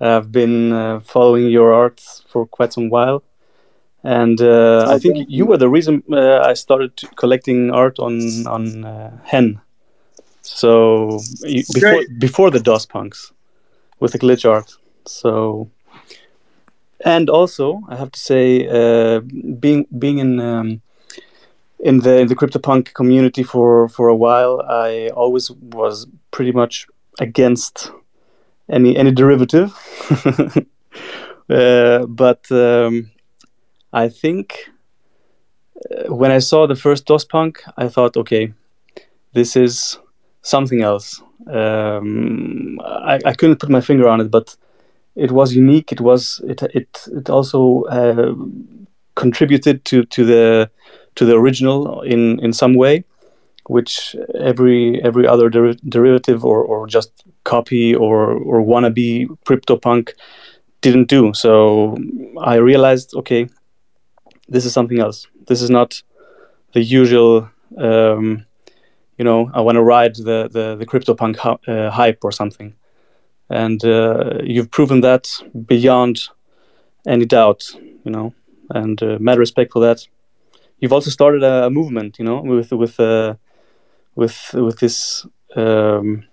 I've 0.01 0.31
been 0.31 0.73
uh, 0.73 0.99
following 0.99 1.47
your 1.49 1.73
art 1.73 2.01
for 2.27 2.45
quite 2.45 2.73
some 2.73 2.89
while, 2.89 3.23
and 4.03 4.41
uh, 4.41 4.87
I 4.89 4.99
think 4.99 5.27
you 5.29 5.45
were 5.45 5.57
the 5.57 5.69
reason 5.69 6.03
uh, 6.11 6.39
I 6.39 6.55
started 6.55 6.99
collecting 7.15 7.71
art 7.71 7.99
on 7.99 8.45
on 8.47 8.83
uh, 8.83 9.17
Hen. 9.23 9.61
So 10.41 11.19
you, 11.43 11.63
before 11.73 12.03
before 12.19 12.51
the 12.51 12.59
DOS 12.59 12.85
punks, 12.85 13.31
with 13.99 14.11
the 14.11 14.19
glitch 14.19 14.49
art. 14.49 14.75
So 15.05 15.69
and 17.03 17.29
also 17.29 17.81
I 17.89 17.95
have 17.95 18.11
to 18.11 18.19
say, 18.19 18.67
uh, 18.67 19.19
being 19.59 19.85
being 19.97 20.19
in 20.19 20.39
um, 20.39 20.81
in 21.79 21.99
the 21.99 22.19
in 22.19 22.27
the 22.27 22.35
CryptoPunk 22.35 22.93
community 22.93 23.43
for 23.43 23.89
for 23.89 24.07
a 24.07 24.15
while, 24.15 24.61
I 24.61 25.09
always 25.09 25.51
was 25.51 26.07
pretty 26.31 26.51
much 26.51 26.87
against 27.19 27.91
any 28.69 28.95
any 28.95 29.11
derivative. 29.11 29.73
uh, 31.49 32.05
but 32.05 32.51
um, 32.51 33.11
I 33.91 34.09
think 34.09 34.69
uh, 35.91 36.13
when 36.13 36.31
I 36.31 36.39
saw 36.39 36.67
the 36.67 36.75
first 36.75 37.05
DOSPunk, 37.05 37.57
I 37.77 37.87
thought, 37.89 38.17
okay, 38.17 38.53
this 39.33 39.55
is 39.55 39.99
something 40.41 40.81
else. 40.81 41.21
Um, 41.47 42.79
I, 42.83 43.19
I 43.25 43.33
couldn't 43.33 43.59
put 43.59 43.69
my 43.69 43.81
finger 43.81 44.07
on 44.07 44.21
it, 44.21 44.31
but 44.31 44.55
it 45.15 45.31
was 45.31 45.55
unique. 45.55 45.91
It 45.91 46.01
was 46.01 46.41
it 46.47 46.61
it 46.63 47.07
it 47.11 47.29
also 47.29 47.83
uh, 47.83 48.33
contributed 49.15 49.85
to 49.85 50.03
to 50.05 50.25
the 50.25 50.69
to 51.15 51.25
the 51.25 51.35
original 51.35 52.01
in 52.01 52.39
in 52.39 52.53
some 52.53 52.73
way, 52.73 53.03
which 53.67 54.15
every 54.39 55.01
every 55.03 55.27
other 55.27 55.49
der- 55.49 55.77
derivative 55.87 56.43
or 56.43 56.63
or 56.63 56.87
just 56.87 57.23
copy 57.43 57.95
or 57.95 58.31
or 58.31 58.61
wannabe 58.61 59.27
CryptoPunk 59.45 60.13
didn't 60.81 61.07
do. 61.07 61.33
So 61.33 61.97
I 62.41 62.55
realized, 62.55 63.13
okay, 63.15 63.47
this 64.49 64.65
is 64.65 64.73
something 64.73 64.99
else. 64.99 65.27
This 65.47 65.61
is 65.61 65.69
not 65.69 66.01
the 66.73 66.81
usual. 66.81 67.49
Um, 67.77 68.45
you 69.17 69.23
know, 69.25 69.51
I 69.53 69.61
want 69.61 69.75
to 69.75 69.83
ride 69.83 70.15
the 70.15 70.49
the, 70.51 70.75
the 70.75 70.85
CryptoPunk 70.87 71.35
hu- 71.37 71.71
uh, 71.71 71.91
hype 71.91 72.23
or 72.23 72.31
something 72.31 72.73
and 73.53 73.85
uh, 73.85 74.39
you've 74.43 74.71
proven 74.71 75.01
that 75.01 75.29
beyond 75.67 76.29
any 77.05 77.25
doubt 77.25 77.71
you 78.03 78.11
know 78.11 78.33
and 78.69 79.01
uh, 79.03 79.17
mad 79.19 79.37
respect 79.37 79.71
for 79.71 79.79
that. 79.81 80.07
You've 80.79 80.93
also 80.93 81.09
started 81.09 81.43
a, 81.43 81.69
movement 81.69 82.19
you 82.19 82.25
know 82.25 82.41
with 82.41 82.71
with 82.71 82.99
uh, 82.99 83.35
with 84.15 84.53
with 84.53 84.79
this 84.79 85.25
um, 85.55 86.25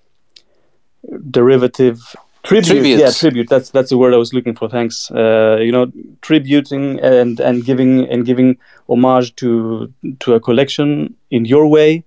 derivative 1.31 2.17
tribute. 2.43 2.67
Tributes. 2.67 3.01
yeah 3.01 3.11
tribute. 3.11 3.49
That's 3.49 3.71
that's 3.71 3.91
the 3.91 3.99
word 3.99 4.15
i 4.15 4.17
was 4.17 4.33
looking 4.33 4.55
for. 4.55 4.69
Thanks. 4.69 5.11
Uh, 5.11 5.59
you 5.61 5.73
know 5.73 5.93
tributing 6.23 6.99
and 7.01 7.39
and 7.41 7.65
giving 7.65 8.09
and 8.09 8.25
giving 8.25 8.59
homage 8.89 9.35
to 9.37 9.93
to 10.21 10.35
a 10.35 10.41
collection 10.41 11.15
in 11.31 11.45
your 11.45 11.67
way. 11.67 12.05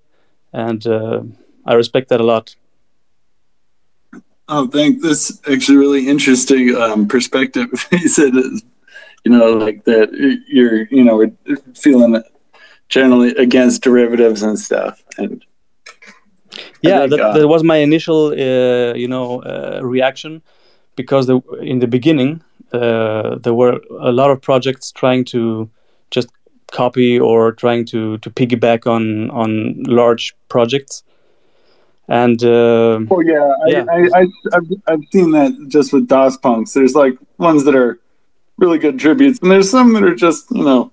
And 0.52 0.86
uh, 0.86 1.22
i 1.66 1.74
respect 1.74 2.10
that 2.10 2.20
a 2.20 2.24
lot 2.24 2.56
Oh, 4.50 4.68
thank. 4.68 5.02
That's 5.02 5.40
actually 5.50 5.78
really 5.78 6.08
interesting 6.08 6.76
um, 6.76 7.08
perspective. 7.08 7.70
he 7.92 8.08
said, 8.08 8.34
you 8.34 9.32
know, 9.32 9.54
like 9.54 9.86
that 9.86 10.12
you're, 10.48 10.84
you 10.88 11.04
know, 11.04 11.32
feeling 11.76 12.22
generally 12.90 13.30
against 13.36 13.82
derivatives 13.82 14.44
and 14.44 14.60
stuff. 14.60 15.02
And 15.18 15.44
yeah, 16.82 17.00
think, 17.00 17.12
that, 17.12 17.20
uh, 17.20 17.34
that 17.38 17.48
was 17.48 17.64
my 17.64 17.78
initial, 17.78 18.28
uh, 18.28 18.94
you 18.94 19.08
know, 19.08 19.42
uh, 19.44 19.80
reaction 19.82 20.42
because 20.96 21.28
the, 21.28 21.40
in 21.62 21.80
the 21.80 21.88
beginning 21.88 22.44
uh, 22.74 23.36
there 23.38 23.54
were 23.54 23.80
a 24.00 24.12
lot 24.12 24.32
of 24.32 24.42
projects 24.42 24.92
trying 24.92 25.24
to 25.26 25.70
just 26.12 26.30
copy 26.72 27.20
or 27.20 27.52
trying 27.52 27.86
to 27.86 28.18
to 28.20 28.30
piggyback 28.32 28.88
on 28.88 29.30
on 29.30 29.84
large 29.84 30.34
projects 30.50 31.04
and 32.08 32.44
uh, 32.44 33.00
Oh 33.10 33.22
yeah, 33.22 33.54
Yeah. 33.66 33.86
I, 33.90 34.28
I, 34.54 34.60
I've 34.88 35.04
seen 35.12 35.32
that 35.32 35.66
just 35.70 35.94
with 35.94 36.08
DOS 36.08 36.38
punks. 36.38 36.74
There's 36.74 36.96
like 36.96 37.18
ones 37.38 37.64
that 37.66 37.76
are 37.76 38.00
really 38.58 38.78
good 38.78 39.00
tributes, 39.00 39.40
and 39.40 39.50
there's 39.50 39.70
some 39.70 39.94
that 39.94 40.04
are 40.04 40.16
just 40.16 40.52
you 40.52 40.64
know. 40.64 40.92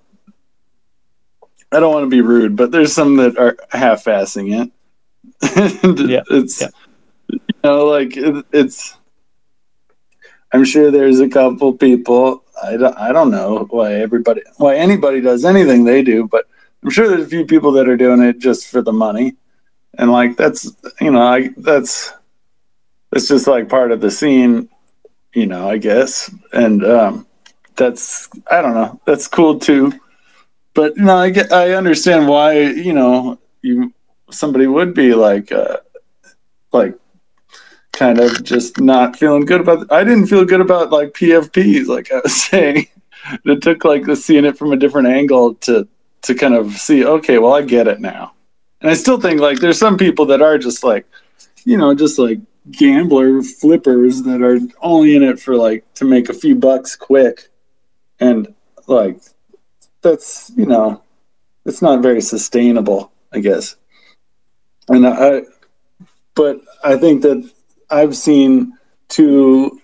I 1.73 1.79
don't 1.79 1.93
want 1.93 2.03
to 2.03 2.09
be 2.09 2.21
rude, 2.21 2.57
but 2.57 2.71
there's 2.71 2.91
some 2.91 3.15
that 3.15 3.37
are 3.37 3.55
half-assing 3.71 4.61
it. 4.61 4.71
and 5.85 5.99
Yeah, 6.09 6.23
it's 6.29 6.59
yeah. 6.61 6.67
you 7.29 7.39
know 7.63 7.85
like 7.85 8.17
it, 8.17 8.45
it's. 8.51 8.97
I'm 10.53 10.65
sure 10.65 10.91
there's 10.91 11.21
a 11.21 11.29
couple 11.29 11.71
people. 11.73 12.43
I 12.61 12.75
don't, 12.75 12.97
I 12.97 13.13
don't 13.13 13.31
know 13.31 13.67
why 13.69 13.93
everybody 13.93 14.41
why 14.57 14.75
anybody 14.75 15.21
does 15.21 15.45
anything 15.45 15.85
they 15.85 16.03
do, 16.03 16.27
but 16.27 16.45
I'm 16.83 16.89
sure 16.89 17.07
there's 17.07 17.25
a 17.25 17.29
few 17.29 17.45
people 17.45 17.71
that 17.73 17.87
are 17.87 17.97
doing 17.97 18.21
it 18.21 18.39
just 18.39 18.67
for 18.67 18.81
the 18.81 18.91
money, 18.91 19.35
and 19.97 20.11
like 20.11 20.37
that's 20.37 20.71
you 20.99 21.11
know 21.11 21.21
I 21.21 21.49
that's 21.57 22.13
it's 23.11 23.27
just 23.27 23.47
like 23.47 23.69
part 23.69 23.91
of 23.91 24.01
the 24.01 24.11
scene, 24.11 24.69
you 25.33 25.45
know, 25.45 25.69
I 25.69 25.77
guess. 25.77 26.33
And 26.53 26.83
um, 26.85 27.27
that's 27.75 28.29
I 28.49 28.61
don't 28.61 28.73
know, 28.73 28.99
that's 29.05 29.27
cool 29.27 29.59
too. 29.59 29.93
But 30.73 30.95
you 30.95 31.03
know, 31.03 31.17
I 31.17 31.29
get 31.29 31.51
I 31.51 31.73
understand 31.73 32.27
why 32.27 32.59
you 32.59 32.93
know 32.93 33.39
you 33.61 33.93
somebody 34.29 34.67
would 34.67 34.93
be 34.93 35.13
like 35.13 35.51
uh, 35.51 35.77
like 36.71 36.95
kind 37.91 38.19
of 38.19 38.43
just 38.43 38.79
not 38.79 39.17
feeling 39.17 39.45
good 39.45 39.61
about. 39.61 39.91
I 39.91 40.03
didn't 40.03 40.27
feel 40.27 40.45
good 40.45 40.61
about 40.61 40.91
like 40.91 41.13
PFPs, 41.13 41.87
like 41.87 42.11
I 42.11 42.21
was 42.23 42.41
saying. 42.49 42.87
It 43.45 43.61
took 43.61 43.85
like 43.85 44.05
the 44.05 44.15
seeing 44.15 44.45
it 44.45 44.57
from 44.57 44.71
a 44.71 44.77
different 44.77 45.07
angle 45.07 45.55
to 45.55 45.87
to 46.23 46.33
kind 46.33 46.55
of 46.55 46.73
see. 46.73 47.05
Okay, 47.05 47.37
well, 47.37 47.53
I 47.53 47.61
get 47.61 47.87
it 47.87 47.99
now. 47.99 48.33
And 48.81 48.89
I 48.89 48.95
still 48.95 49.19
think 49.19 49.39
like 49.39 49.59
there's 49.59 49.77
some 49.77 49.97
people 49.97 50.25
that 50.27 50.41
are 50.41 50.57
just 50.57 50.83
like, 50.83 51.05
you 51.65 51.77
know, 51.77 51.93
just 51.93 52.17
like 52.17 52.39
gambler 52.71 53.41
flippers 53.41 54.23
that 54.23 54.41
are 54.41 54.59
only 54.81 55.15
in 55.15 55.23
it 55.23 55.39
for 55.39 55.55
like 55.55 55.91
to 55.95 56.05
make 56.05 56.29
a 56.29 56.33
few 56.33 56.55
bucks 56.55 56.95
quick. 56.95 57.49
And 58.19 58.53
like 58.87 59.19
that's 60.01 60.51
you 60.55 60.65
know 60.65 61.01
it's 61.65 61.81
not 61.81 62.01
very 62.01 62.21
sustainable 62.21 63.11
i 63.31 63.39
guess. 63.39 63.75
And 64.89 65.07
i 65.07 65.41
but 66.35 66.61
i 66.83 66.97
think 66.97 67.21
that 67.21 67.49
i've 67.89 68.15
seen 68.15 68.77
to 69.09 69.79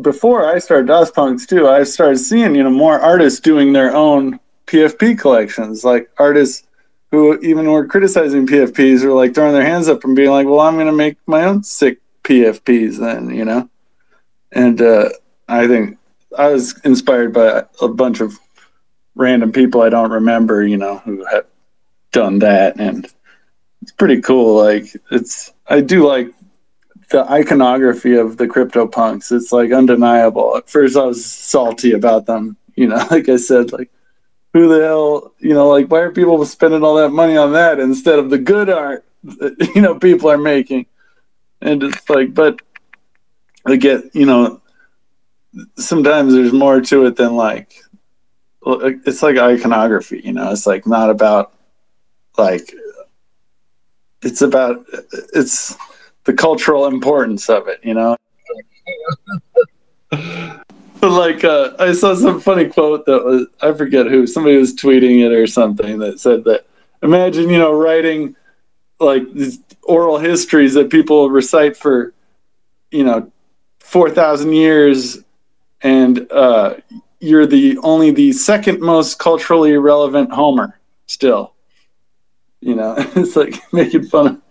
before 0.00 0.46
i 0.48 0.58
started 0.58 0.86
DOS 0.86 1.10
punks 1.10 1.46
too 1.46 1.68
i 1.68 1.82
started 1.82 2.18
seeing 2.18 2.54
you 2.54 2.62
know 2.62 2.70
more 2.70 2.98
artists 3.00 3.40
doing 3.40 3.72
their 3.72 3.94
own 3.94 4.40
pfp 4.66 5.18
collections. 5.18 5.84
Like 5.84 6.10
artists 6.18 6.67
who 7.10 7.38
even 7.40 7.70
were 7.70 7.86
criticizing 7.86 8.46
pfps 8.46 9.02
or 9.02 9.12
like 9.12 9.34
throwing 9.34 9.54
their 9.54 9.64
hands 9.64 9.88
up 9.88 10.04
and 10.04 10.16
being 10.16 10.30
like 10.30 10.46
well 10.46 10.60
i'm 10.60 10.74
going 10.74 10.86
to 10.86 10.92
make 10.92 11.16
my 11.26 11.44
own 11.44 11.62
sick 11.62 12.00
PFPs 12.28 12.98
then, 12.98 13.30
you 13.30 13.44
know? 13.44 13.68
And 14.52 14.80
uh, 14.80 15.08
I 15.48 15.66
think 15.66 15.98
I 16.36 16.48
was 16.48 16.78
inspired 16.80 17.32
by 17.32 17.64
a 17.80 17.88
bunch 17.88 18.20
of 18.20 18.38
random 19.14 19.50
people 19.50 19.80
I 19.80 19.88
don't 19.88 20.10
remember, 20.10 20.64
you 20.64 20.76
know, 20.76 20.98
who 20.98 21.24
have 21.24 21.46
done 22.12 22.40
that. 22.40 22.78
And 22.78 23.06
it's 23.82 23.92
pretty 23.92 24.20
cool. 24.20 24.62
Like, 24.62 24.94
it's, 25.10 25.52
I 25.66 25.80
do 25.80 26.06
like 26.06 26.28
the 27.10 27.24
iconography 27.30 28.16
of 28.16 28.36
the 28.36 28.46
crypto 28.46 28.86
punks. 28.86 29.32
It's 29.32 29.50
like 29.50 29.72
undeniable. 29.72 30.56
At 30.56 30.68
first, 30.68 30.96
I 30.96 31.04
was 31.04 31.24
salty 31.24 31.92
about 31.92 32.26
them, 32.26 32.58
you 32.76 32.88
know, 32.88 33.06
like 33.10 33.28
I 33.28 33.36
said, 33.36 33.72
like, 33.72 33.90
who 34.52 34.68
the 34.68 34.84
hell, 34.84 35.34
you 35.38 35.54
know, 35.54 35.68
like, 35.68 35.90
why 35.90 36.00
are 36.00 36.10
people 36.10 36.44
spending 36.44 36.82
all 36.82 36.96
that 36.96 37.10
money 37.10 37.36
on 37.36 37.52
that 37.52 37.78
instead 37.78 38.18
of 38.18 38.30
the 38.30 38.38
good 38.38 38.70
art 38.70 39.04
that, 39.24 39.72
you 39.74 39.82
know, 39.82 39.98
people 39.98 40.30
are 40.30 40.38
making? 40.38 40.86
and 41.60 41.82
it's 41.82 42.08
like 42.08 42.34
but 42.34 42.60
i 43.66 43.76
get 43.76 44.04
you 44.14 44.26
know 44.26 44.60
sometimes 45.76 46.32
there's 46.32 46.52
more 46.52 46.80
to 46.80 47.06
it 47.06 47.16
than 47.16 47.34
like 47.34 47.74
it's 49.06 49.22
like 49.22 49.36
iconography 49.36 50.20
you 50.24 50.32
know 50.32 50.50
it's 50.50 50.66
like 50.66 50.86
not 50.86 51.10
about 51.10 51.54
like 52.36 52.72
it's 54.22 54.42
about 54.42 54.84
it's 55.34 55.76
the 56.24 56.32
cultural 56.32 56.86
importance 56.86 57.48
of 57.48 57.66
it 57.68 57.80
you 57.82 57.94
know 57.94 58.16
but 61.00 61.10
like 61.10 61.44
uh, 61.44 61.72
i 61.78 61.92
saw 61.92 62.14
some 62.14 62.40
funny 62.40 62.66
quote 62.66 63.04
that 63.06 63.24
was 63.24 63.46
i 63.62 63.72
forget 63.72 64.06
who 64.06 64.26
somebody 64.26 64.56
was 64.56 64.74
tweeting 64.74 65.24
it 65.24 65.32
or 65.32 65.46
something 65.46 65.98
that 65.98 66.18
said 66.20 66.44
that 66.44 66.66
imagine 67.02 67.48
you 67.48 67.58
know 67.58 67.72
writing 67.72 68.34
like 69.00 69.32
these 69.32 69.60
oral 69.82 70.18
histories 70.18 70.74
that 70.74 70.90
people 70.90 71.30
recite 71.30 71.76
for 71.76 72.12
you 72.90 73.04
know 73.04 73.30
4000 73.80 74.52
years 74.52 75.18
and 75.82 76.30
uh, 76.32 76.74
you're 77.20 77.46
the 77.46 77.78
only 77.78 78.10
the 78.10 78.32
second 78.32 78.80
most 78.80 79.18
culturally 79.18 79.76
relevant 79.76 80.32
homer 80.32 80.78
still. 81.06 81.54
You 82.60 82.74
know 82.74 82.94
it's 83.16 83.36
like 83.36 83.54
making 83.72 84.06
fun 84.06 84.26
of 84.26 84.42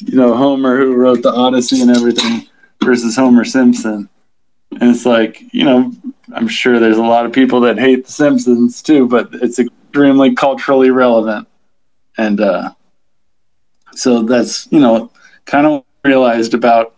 you 0.00 0.16
know 0.16 0.34
homer 0.34 0.78
who 0.78 0.94
wrote 0.94 1.22
the 1.22 1.32
odyssey 1.32 1.80
and 1.80 1.90
everything 1.90 2.48
versus 2.82 3.16
homer 3.16 3.44
simpson 3.44 4.08
and 4.80 4.90
it's 4.90 5.06
like 5.06 5.42
you 5.52 5.64
know 5.64 5.92
i'm 6.34 6.48
sure 6.48 6.78
there's 6.78 6.96
a 6.96 7.02
lot 7.02 7.26
of 7.26 7.32
people 7.32 7.60
that 7.60 7.78
hate 7.78 8.06
the 8.06 8.12
simpsons 8.12 8.82
too 8.82 9.06
but 9.06 9.28
it's 9.34 9.58
extremely 9.58 10.34
culturally 10.34 10.90
relevant 10.90 11.46
and 12.18 12.40
uh 12.40 12.70
so 13.94 14.22
that's 14.22 14.70
you 14.70 14.80
know 14.80 15.10
kind 15.46 15.66
of 15.66 15.84
realized 16.04 16.54
about 16.54 16.94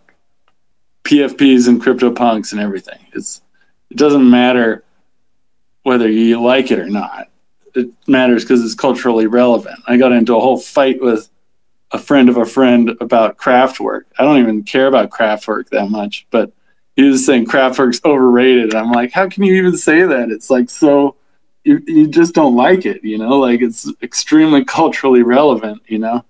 PFPs 1.03 1.67
and 1.67 1.81
CryptoPunks 1.81 2.51
and 2.51 2.61
everything. 2.61 2.99
It's 3.13 3.41
it 3.89 3.97
doesn't 3.97 4.29
matter 4.29 4.83
whether 5.83 6.07
you 6.07 6.39
like 6.41 6.69
it 6.69 6.79
or 6.79 6.87
not. 6.89 7.29
It 7.73 7.89
matters 8.07 8.43
because 8.43 8.63
it's 8.63 8.75
culturally 8.75 9.25
relevant. 9.25 9.79
I 9.87 9.97
got 9.97 10.11
into 10.11 10.35
a 10.35 10.39
whole 10.39 10.59
fight 10.59 11.01
with 11.01 11.29
a 11.91 11.97
friend 11.97 12.29
of 12.29 12.37
a 12.37 12.45
friend 12.45 12.95
about 13.01 13.37
Kraftwerk. 13.37 14.01
I 14.19 14.23
don't 14.23 14.37
even 14.37 14.63
care 14.63 14.85
about 14.85 15.09
Kraftwerk 15.09 15.69
that 15.69 15.89
much, 15.89 16.27
but 16.29 16.51
he 16.99 17.09
was 17.09 17.25
saying 17.25 17.45
Kraftwerk's 17.45 18.01
overrated. 18.03 18.75
I'm 18.75 18.91
like, 18.91 19.13
how 19.13 19.29
can 19.29 19.43
you 19.43 19.53
even 19.55 19.77
say 19.77 20.03
that? 20.03 20.31
It's 20.31 20.49
like 20.49 20.69
so 20.69 21.15
you, 21.63 21.81
you 21.87 22.07
just 22.07 22.35
don't 22.35 22.57
like 22.57 22.85
it, 22.85 23.01
you 23.05 23.17
know? 23.17 23.39
Like 23.39 23.61
it's 23.61 23.89
extremely 24.01 24.65
culturally 24.77 25.23
relevant, 25.23 25.81
you 25.87 25.99
know? 25.99 26.25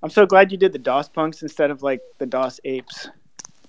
I'm 0.00 0.10
so 0.10 0.26
glad 0.26 0.52
you 0.52 0.58
did 0.58 0.72
the 0.72 0.78
DOS 0.78 1.08
punks 1.08 1.42
instead 1.42 1.72
of 1.72 1.82
like 1.82 2.02
the 2.18 2.26
DOS 2.26 2.60
apes. 2.64 3.08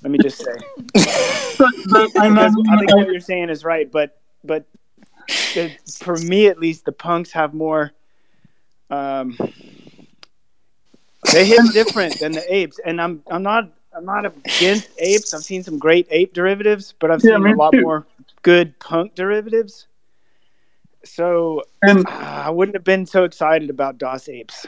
Let 0.04 0.12
me 0.12 0.20
just 0.22 0.38
say. 0.38 0.54
but, 1.58 1.72
but 1.90 2.12
I'm 2.18 2.36
Because 2.36 2.56
I 2.70 2.78
think 2.78 2.94
what 2.94 3.08
you're 3.08 3.20
saying 3.20 3.50
is 3.50 3.66
right, 3.66 3.92
but 3.92 4.20
but 4.44 4.66
the, 5.28 5.72
for 6.00 6.18
me 6.18 6.48
at 6.48 6.60
least, 6.60 6.86
the 6.86 6.92
punks 6.92 7.32
have 7.32 7.54
more. 7.54 7.94
Um, 8.92 9.38
they 11.32 11.46
hit 11.46 11.62
different 11.74 12.20
than 12.20 12.32
the 12.32 12.44
apes, 12.54 12.80
and 12.84 13.02
I'm 13.02 13.24
I'm 13.28 13.44
not 13.44 13.72
I'm 13.94 14.06
not 14.06 14.26
against 14.26 14.90
apes. 15.00 15.34
I've 15.34 15.44
seen 15.44 15.64
some 15.64 15.78
great 15.78 16.08
ape 16.12 16.34
derivatives, 16.34 16.94
but 17.00 17.12
I've 17.12 17.24
Yeah, 17.24 17.38
seen 17.38 17.46
a 17.48 17.56
lot 17.56 17.72
too. 17.74 17.82
more 17.82 18.08
good 18.42 18.78
punk 18.80 19.16
derivatives. 19.16 19.88
So 21.04 21.64
and 21.82 22.08
uh, 22.08 22.12
I 22.46 22.50
wouldn't 22.50 22.76
have 22.76 22.84
been 22.84 23.06
so 23.06 23.24
excited 23.24 23.70
about 23.70 23.98
DOS 23.98 24.30
apes. 24.30 24.66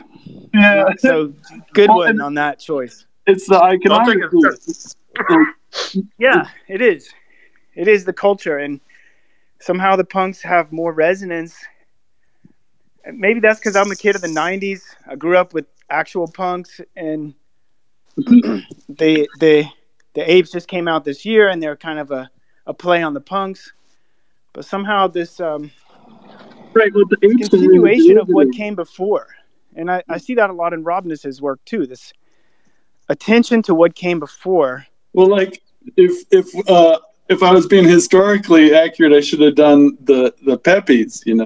yeah, 0.54 0.90
So 0.98 1.34
good 1.74 1.90
Well, 1.90 2.00
one 2.00 2.22
on 2.22 2.34
that 2.36 2.60
choice. 2.60 3.06
it's 3.28 3.48
the 3.48 3.56
I'll 3.56 3.70
take 3.72 3.82
iconography. 3.86 4.38
it. 4.44 6.04
Yeah, 6.18 6.48
it 6.68 6.82
is. 6.82 7.10
It 7.76 7.88
is 7.88 8.04
the 8.06 8.14
culture, 8.14 8.58
and 8.58 8.80
somehow 9.60 9.96
the 9.96 10.04
punks 10.04 10.42
have 10.42 10.72
more 10.72 10.92
resonance. 10.92 11.56
Maybe 13.12 13.40
that's 13.40 13.60
because 13.60 13.76
I'm 13.76 13.92
a 13.92 13.96
kid 13.96 14.16
of 14.16 14.22
the 14.22 14.28
'90s. 14.28 14.82
I 15.08 15.16
grew 15.16 15.38
up 15.38 15.54
with 15.54 15.66
actual 15.90 16.28
punks, 16.28 16.82
and 16.96 17.34
the 18.18 19.28
the 19.40 19.66
the 20.14 20.32
apes 20.32 20.52
just 20.52 20.68
came 20.68 20.88
out 20.88 21.04
this 21.04 21.26
year, 21.26 21.50
and 21.50 21.62
they're 21.62 21.76
kind 21.76 22.00
of 22.00 22.12
a, 22.12 22.30
a 22.68 22.74
play 22.74 23.02
on 23.02 23.14
the 23.14 23.22
punks. 23.22 23.74
But 24.54 24.66
somehow 24.66 25.08
this 25.08 25.40
um, 25.40 25.72
Right, 26.74 26.94
well, 26.94 27.06
the 27.06 27.18
apes 27.24 27.50
continuation 27.50 28.18
of 28.18 28.28
what 28.28 28.52
came 28.52 28.76
before, 28.76 29.28
and 29.76 29.92
I, 29.92 30.04
I 30.10 30.18
see 30.18 30.36
that 30.36 30.50
a 30.50 30.54
lot 30.54 30.74
in 30.74 30.84
Robness's 30.84 31.42
work 31.42 31.64
too. 31.66 31.86
This 31.86 32.14
attention 33.10 33.62
to 33.64 33.76
what 33.76 33.94
came 33.94 34.20
before. 34.20 34.86
Well, 35.14 35.28
like 35.28 35.62
if 35.98 36.26
if 36.32 36.48
uh, 36.70 37.00
if 37.30 37.44
I 37.44 37.52
was 37.52 37.68
being 37.68 37.88
historically 37.88 38.74
accurate, 38.74 39.14
I 39.14 39.22
should 39.22 39.42
have 39.42 39.56
done 39.56 39.98
the 40.02 40.34
the 40.46 40.58
Peppies. 40.58 41.22
You 41.28 41.36
know, 41.36 41.46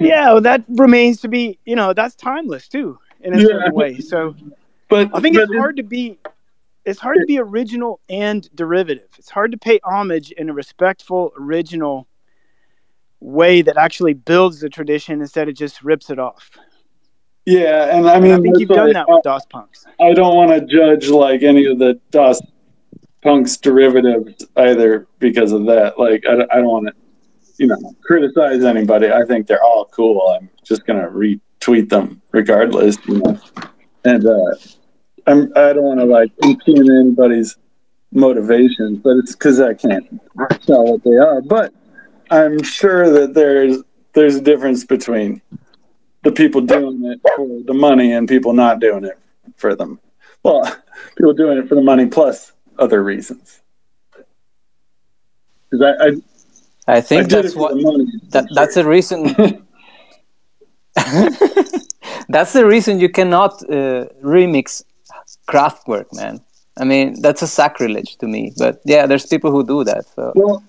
yeah, 0.00 0.32
well, 0.32 0.40
that 0.40 0.64
remains 0.68 1.20
to 1.20 1.28
be, 1.28 1.58
you 1.66 1.76
know, 1.76 1.92
that's 1.92 2.14
timeless 2.14 2.66
too 2.66 2.98
in 3.22 3.34
a 3.34 3.38
Yeah. 3.38 3.46
certain 3.46 3.74
way. 3.74 3.98
So 3.98 4.34
but 4.88 5.08
I 5.14 5.20
think 5.20 5.36
but 5.36 5.44
it's 5.44 5.54
hard 5.54 5.76
to 5.76 5.82
be, 5.84 6.18
it's 6.84 6.98
hard 6.98 7.18
to 7.20 7.26
be 7.26 7.38
original 7.38 8.00
and 8.08 8.48
derivative. 8.54 9.08
It's 9.18 9.30
hard 9.30 9.52
to 9.52 9.58
pay 9.58 9.78
homage 9.84 10.32
in 10.32 10.50
a 10.50 10.52
respectful, 10.52 11.32
original 11.38 12.08
way 13.20 13.62
that 13.62 13.76
actually 13.76 14.14
builds 14.14 14.60
the 14.60 14.68
tradition 14.68 15.20
instead 15.20 15.48
of 15.48 15.54
just 15.54 15.82
rips 15.82 16.10
it 16.10 16.18
off. 16.18 16.50
Yeah, 17.46 17.96
and 17.96 18.08
I 18.08 18.14
And 18.14 18.24
mean, 18.24 18.32
I 18.32 18.40
think 18.40 18.58
you've 18.58 18.68
done 18.68 18.92
that 18.92 19.08
with 19.08 19.22
DOS 19.22 19.46
punks. 19.46 19.86
I, 20.00 20.08
I 20.08 20.14
don't 20.14 20.34
want 20.34 20.50
to 20.50 20.66
judge 20.66 21.08
like 21.08 21.42
any 21.42 21.66
of 21.66 21.78
the 21.78 22.00
DOS 22.10 22.40
punk's 23.22 23.56
derivatives 23.56 24.44
either 24.56 25.06
because 25.18 25.52
of 25.52 25.66
that. 25.66 25.98
Like 25.98 26.24
I, 26.26 26.34
I 26.50 26.56
don't 26.56 26.66
want 26.66 26.86
to, 26.88 26.94
you 27.58 27.66
know, 27.66 27.76
criticize 28.02 28.64
anybody. 28.64 29.10
I 29.12 29.24
think 29.24 29.46
they're 29.46 29.62
all 29.62 29.84
cool. 29.86 30.20
I'm 30.28 30.48
just 30.64 30.84
gonna 30.86 31.08
retweet 31.60 31.88
them 31.88 32.20
regardless, 32.32 32.96
you 33.06 33.18
know. 33.18 33.38
And 34.04 34.26
uh, 34.26 34.54
I'm 35.26 35.52
I 35.56 35.72
don't 35.72 35.84
want 35.84 36.00
to 36.00 36.06
like 36.06 36.30
impugn 36.42 36.90
anybody's 36.90 37.56
motivations, 38.12 38.98
but 38.98 39.16
it's 39.18 39.32
because 39.32 39.60
I 39.60 39.74
can't 39.74 40.06
tell 40.62 40.84
what 40.84 41.04
they 41.04 41.16
are. 41.16 41.40
But 41.42 41.72
I'm 42.30 42.62
sure 42.62 43.10
that 43.10 43.34
there's 43.34 43.82
there's 44.14 44.36
a 44.36 44.40
difference 44.40 44.84
between 44.84 45.42
the 46.22 46.32
people 46.32 46.60
doing 46.60 47.04
it 47.04 47.20
for 47.36 47.62
the 47.64 47.74
money 47.74 48.12
and 48.12 48.28
people 48.28 48.52
not 48.52 48.80
doing 48.80 49.04
it 49.04 49.18
for 49.56 49.74
them. 49.74 50.00
Well, 50.42 50.62
people 51.16 51.34
doing 51.34 51.58
it 51.58 51.68
for 51.68 51.74
the 51.74 51.82
money 51.82 52.06
plus 52.06 52.52
other 52.78 53.02
reasons. 53.02 53.60
Because 55.70 55.94
I, 56.86 56.92
I, 56.92 56.96
I 56.96 57.00
think 57.00 57.32
I 57.32 57.42
that's 57.42 57.54
what 57.54 57.74
that, 58.30 58.48
that's 58.52 58.74
the 58.74 58.84
reason. 58.84 59.66
that's 62.28 62.52
the 62.52 62.64
reason 62.66 63.00
you 63.00 63.08
cannot 63.08 63.62
uh, 63.64 64.06
remix 64.22 64.82
Kraftwerk, 65.48 66.12
man. 66.12 66.40
I 66.78 66.84
mean, 66.84 67.20
that's 67.20 67.42
a 67.42 67.46
sacrilege 67.46 68.16
to 68.18 68.26
me. 68.26 68.52
But 68.56 68.80
yeah, 68.84 69.06
there's 69.06 69.26
people 69.26 69.50
who 69.50 69.64
do 69.64 69.84
that. 69.84 70.06
So 70.14 70.32
Well, 70.34 70.62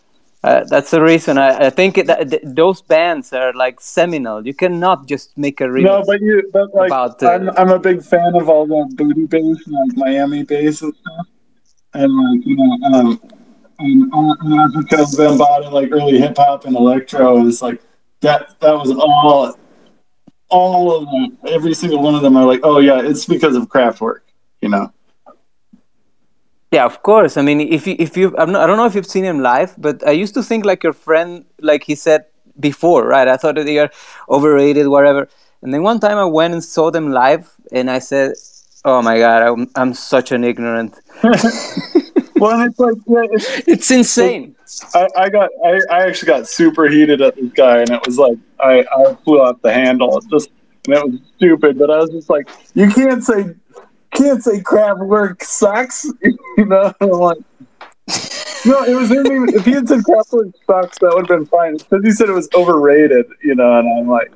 uh, 0.43 0.63
that's 0.65 0.89
the 0.91 1.01
reason 1.01 1.37
I, 1.37 1.67
I 1.67 1.69
think 1.69 1.97
it, 1.97 2.07
that, 2.07 2.29
th- 2.29 2.41
those 2.43 2.81
bands 2.81 3.31
are 3.31 3.53
like 3.53 3.79
seminal. 3.79 4.45
You 4.45 4.53
cannot 4.53 5.07
just 5.07 5.37
make 5.37 5.61
a 5.61 5.65
remix. 5.65 5.83
no, 5.83 6.03
but 6.05 6.19
you, 6.19 6.49
but 6.51 6.73
like, 6.73 6.87
About, 6.87 7.21
uh, 7.21 7.29
I'm, 7.29 7.49
I'm 7.51 7.69
a 7.69 7.79
big 7.79 8.03
fan 8.03 8.35
of 8.35 8.49
all 8.49 8.65
the 8.65 8.91
booty 8.95 9.25
bass 9.27 9.67
and 9.67 9.75
like 9.75 9.97
Miami 9.97 10.43
bass 10.43 10.81
and 10.81 10.93
stuff. 10.95 11.27
And 11.93 12.11
like, 12.17 12.45
you 12.45 12.55
know, 12.55 12.97
um, 12.97 13.21
and 13.79 14.13
uh, 14.13 14.67
Afrika, 14.67 15.05
Bambaataa, 15.15 15.71
like 15.71 15.91
early 15.91 16.19
hip 16.19 16.37
hop 16.37 16.65
and 16.65 16.75
electro, 16.75 17.37
and 17.37 17.47
it's 17.47 17.61
like 17.61 17.81
that. 18.21 18.59
That 18.59 18.73
was 18.73 18.91
all, 18.91 19.55
all 20.51 20.95
of 20.95 21.09
them. 21.09 21.37
Every 21.47 21.73
single 21.73 22.01
one 22.01 22.13
of 22.13 22.21
them 22.21 22.37
are 22.37 22.45
like, 22.45 22.59
oh 22.63 22.79
yeah, 22.79 23.01
it's 23.01 23.25
because 23.25 23.55
of 23.55 23.67
Kraftwerk, 23.69 24.19
you 24.61 24.69
know. 24.69 24.93
Yeah, 26.71 26.85
of 26.85 27.03
course. 27.03 27.35
I 27.35 27.41
mean, 27.41 27.59
if 27.59 27.85
you, 27.85 27.95
if 27.99 28.15
you, 28.15 28.35
I'm 28.37 28.51
not, 28.51 28.61
I 28.63 28.67
don't 28.67 28.77
know 28.77 28.85
if 28.85 28.95
you've 28.95 29.05
seen 29.05 29.25
him 29.25 29.39
live, 29.39 29.73
but 29.77 30.05
I 30.07 30.11
used 30.11 30.33
to 30.35 30.43
think 30.43 30.63
like 30.63 30.83
your 30.83 30.93
friend, 30.93 31.43
like 31.59 31.83
he 31.83 31.95
said 31.95 32.25
before, 32.59 33.05
right? 33.07 33.27
I 33.27 33.35
thought 33.35 33.55
that 33.55 33.65
they 33.65 33.79
are 33.79 33.89
overrated, 34.29 34.87
whatever. 34.87 35.27
And 35.61 35.73
then 35.73 35.83
one 35.83 35.99
time 35.99 36.17
I 36.17 36.25
went 36.25 36.53
and 36.53 36.63
saw 36.63 36.89
them 36.89 37.11
live, 37.11 37.51
and 37.71 37.89
I 37.91 37.99
said, 37.99 38.33
"Oh 38.83 39.01
my 39.01 39.17
god, 39.19 39.43
I'm, 39.43 39.69
I'm 39.75 39.93
such 39.93 40.31
an 40.31 40.43
ignorant. 40.43 40.95
Well, 42.41 42.59
and 42.59 42.71
it's 42.71 42.79
like 42.79 42.95
yeah, 43.05 43.21
it's, 43.31 43.67
It's 43.67 43.91
insane." 43.91 44.55
I, 44.95 45.07
I 45.15 45.29
got 45.29 45.51
I, 45.63 45.79
I 45.91 46.07
actually 46.07 46.27
got 46.27 46.47
super 46.47 46.89
heated 46.89 47.21
at 47.21 47.35
this 47.35 47.51
guy, 47.53 47.81
and 47.81 47.89
it 47.91 48.03
was 48.03 48.17
like 48.17 48.37
I, 48.59 48.83
I 48.91 49.15
flew 49.23 49.39
off 49.39 49.61
the 49.61 49.71
handle. 49.71 50.17
It 50.17 50.25
just 50.31 50.49
and 50.87 50.95
it 50.95 51.05
was 51.05 51.19
stupid, 51.37 51.77
but 51.77 51.91
I 51.91 51.97
was 51.97 52.09
just 52.09 52.31
like, 52.31 52.49
you 52.73 52.89
can't 52.89 53.23
say 53.23 53.53
can't 54.15 54.43
say 54.43 54.59
Kraftwerk 54.59 55.43
sucks, 55.43 56.07
you 56.57 56.65
know. 56.65 56.91
Like, 57.01 57.37
no, 58.65 58.83
it 58.83 58.95
was 58.95 59.11
even 59.11 59.49
if 59.49 59.63
he 59.63 59.73
had 59.73 59.87
said 59.87 59.99
Kraftwerk 59.99 60.53
sucks, 60.65 60.97
that 60.99 61.11
would 61.13 61.29
have 61.29 61.39
been 61.39 61.45
fine. 61.45 61.77
Because 61.77 62.03
he 62.03 62.11
said 62.11 62.27
it 62.29 62.33
was 62.33 62.49
overrated, 62.55 63.27
you 63.43 63.53
know, 63.53 63.77
and 63.77 63.87
I'm 63.87 64.07
like, 64.07 64.31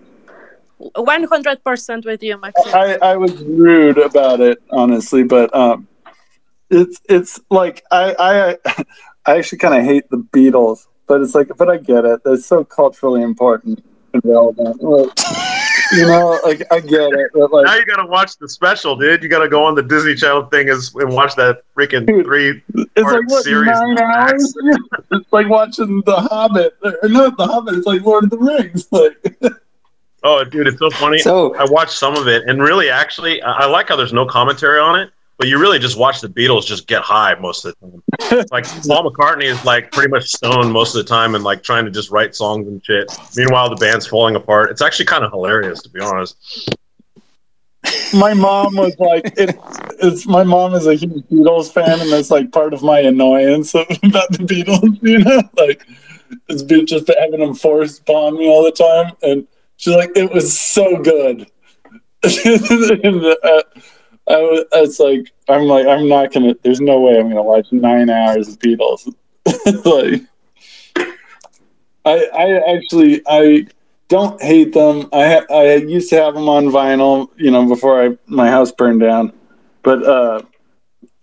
One 0.95 1.23
hundred 1.23 1.63
percent 1.63 2.05
with 2.05 2.21
you, 2.21 2.37
Maxim. 2.37 2.71
I, 2.75 2.97
I 3.01 3.17
was 3.17 3.33
rude 3.41 3.97
about 3.97 4.41
it, 4.41 4.61
honestly, 4.69 5.23
but 5.23 5.53
um, 5.55 5.87
it's 6.69 7.01
it's 7.09 7.39
like 7.49 7.83
I 7.91 8.57
I 8.67 8.83
I 9.25 9.37
actually 9.37 9.59
kind 9.59 9.75
of 9.75 9.83
hate 9.83 10.09
the 10.09 10.17
Beatles, 10.17 10.87
but 11.07 11.21
it's 11.21 11.33
like, 11.35 11.49
but 11.57 11.69
I 11.69 11.77
get 11.77 12.05
it. 12.05 12.23
They're 12.23 12.37
so 12.37 12.63
culturally 12.63 13.21
important 13.23 13.83
and 14.13 14.21
relevant. 14.23 14.81
Like, 14.83 15.09
you 15.93 16.05
know, 16.07 16.39
like 16.43 16.61
I 16.71 16.79
get 16.79 17.11
it. 17.11 17.31
But 17.33 17.63
Now 17.63 17.75
you 17.75 17.85
gotta 17.85 18.05
watch 18.07 18.37
the 18.37 18.47
special, 18.47 18.95
dude. 18.95 19.23
You 19.23 19.29
gotta 19.29 19.49
go 19.49 19.63
on 19.63 19.75
the 19.75 19.83
Disney 19.83 20.15
Channel 20.15 20.45
thing 20.47 20.67
is, 20.67 20.93
and 20.95 21.11
watch 21.13 21.35
that 21.35 21.63
freaking 21.75 22.05
three. 22.23 22.61
it's 22.75 22.89
like 22.97 23.27
what 23.29 23.43
series 23.43 23.67
nine 23.67 23.95
Max. 23.95 24.33
hours? 24.33 24.55
it's 25.11 25.33
like 25.33 25.49
watching 25.49 26.01
The 26.05 26.15
Hobbit, 26.15 26.77
or 26.83 27.09
not 27.09 27.37
The 27.37 27.47
Hobbit. 27.47 27.75
It's 27.75 27.87
like 27.87 28.01
Lord 28.01 28.25
of 28.25 28.29
the 28.29 28.37
Rings. 28.37 28.87
Like, 28.91 29.61
Oh, 30.27 30.43
dude, 30.43 30.65
it's 30.65 30.79
so 30.79 30.89
funny. 30.89 31.19
So 31.19 31.55
I 31.55 31.65
watched 31.69 31.91
some 31.91 32.15
of 32.15 32.27
it, 32.27 32.47
and 32.47 32.59
really, 32.59 32.89
actually, 32.89 33.43
I 33.43 33.51
I 33.51 33.65
like 33.67 33.89
how 33.89 33.95
there's 33.95 34.13
no 34.13 34.25
commentary 34.25 34.79
on 34.79 34.99
it. 34.99 35.11
But 35.37 35.47
you 35.47 35.59
really 35.59 35.79
just 35.79 35.97
watch 35.97 36.21
the 36.21 36.29
Beatles 36.29 36.65
just 36.65 36.87
get 36.87 37.01
high 37.01 37.35
most 37.35 37.65
of 37.65 37.75
the 37.81 37.89
time. 37.89 38.45
like 38.51 38.65
Paul 38.87 39.11
McCartney 39.11 39.43
is 39.43 39.63
like 39.65 39.91
pretty 39.91 40.09
much 40.09 40.29
stoned 40.29 40.71
most 40.71 40.95
of 40.95 41.05
the 41.05 41.09
time 41.09 41.35
and 41.35 41.43
like 41.43 41.61
trying 41.61 41.85
to 41.85 41.91
just 41.91 42.09
write 42.09 42.35
songs 42.35 42.67
and 42.67 42.83
shit. 42.85 43.11
Meanwhile, 43.35 43.69
the 43.69 43.75
band's 43.75 44.07
falling 44.07 44.35
apart. 44.35 44.71
It's 44.71 44.81
actually 44.81 45.05
kind 45.05 45.25
of 45.25 45.31
hilarious 45.31 45.81
to 45.81 45.89
be 45.89 45.99
honest. 45.99 46.37
my 48.13 48.33
mom 48.33 48.75
was 48.75 48.95
like, 48.97 49.33
it, 49.37 49.59
it's 50.01 50.25
my 50.25 50.43
mom 50.43 50.73
is 50.73 50.87
a 50.87 50.95
huge 50.95 51.23
Beatles 51.25 51.71
fan, 51.71 51.99
and 51.99 52.11
that's 52.11 52.31
like 52.31 52.51
part 52.51 52.73
of 52.73 52.81
my 52.81 52.99
annoyance 52.99 53.73
about 53.75 54.31
the 54.31 54.45
Beatles. 54.47 54.99
You 55.05 55.19
know, 55.19 55.41
like 55.57 55.85
it's 56.47 56.63
been 56.63 56.85
just 56.85 57.09
having 57.19 57.39
them 57.39 57.53
forced 57.53 58.01
upon 58.01 58.37
me 58.37 58.47
all 58.47 58.63
the 58.63 58.71
time, 58.71 59.13
and 59.21 59.47
she's 59.77 59.95
like, 59.95 60.11
it 60.15 60.31
was 60.31 60.57
so 60.57 61.01
good. 61.01 61.47
and, 62.23 63.25
uh, 63.25 63.63
I 64.27 64.37
was, 64.37 64.65
it's 64.73 64.99
like 64.99 65.31
I'm 65.47 65.63
like 65.63 65.85
I'm 65.85 66.07
not 66.07 66.33
gonna. 66.33 66.55
There's 66.63 66.81
no 66.81 66.99
way 66.99 67.19
I'm 67.19 67.29
gonna 67.29 67.43
watch 67.43 67.71
nine 67.71 68.09
hours 68.09 68.47
of 68.47 68.59
Beatles. 68.59 69.13
like, 69.85 70.23
I 72.05 72.25
I 72.35 72.75
actually 72.75 73.21
I 73.27 73.67
don't 74.07 74.41
hate 74.41 74.73
them. 74.73 75.09
I 75.13 75.43
I 75.49 75.75
used 75.75 76.09
to 76.09 76.15
have 76.17 76.33
them 76.33 76.49
on 76.49 76.65
vinyl, 76.65 77.29
you 77.37 77.51
know, 77.51 77.67
before 77.67 78.01
I 78.03 78.17
my 78.25 78.49
house 78.49 78.71
burned 78.71 79.01
down. 79.01 79.31
But 79.83 80.03
uh, 80.03 80.41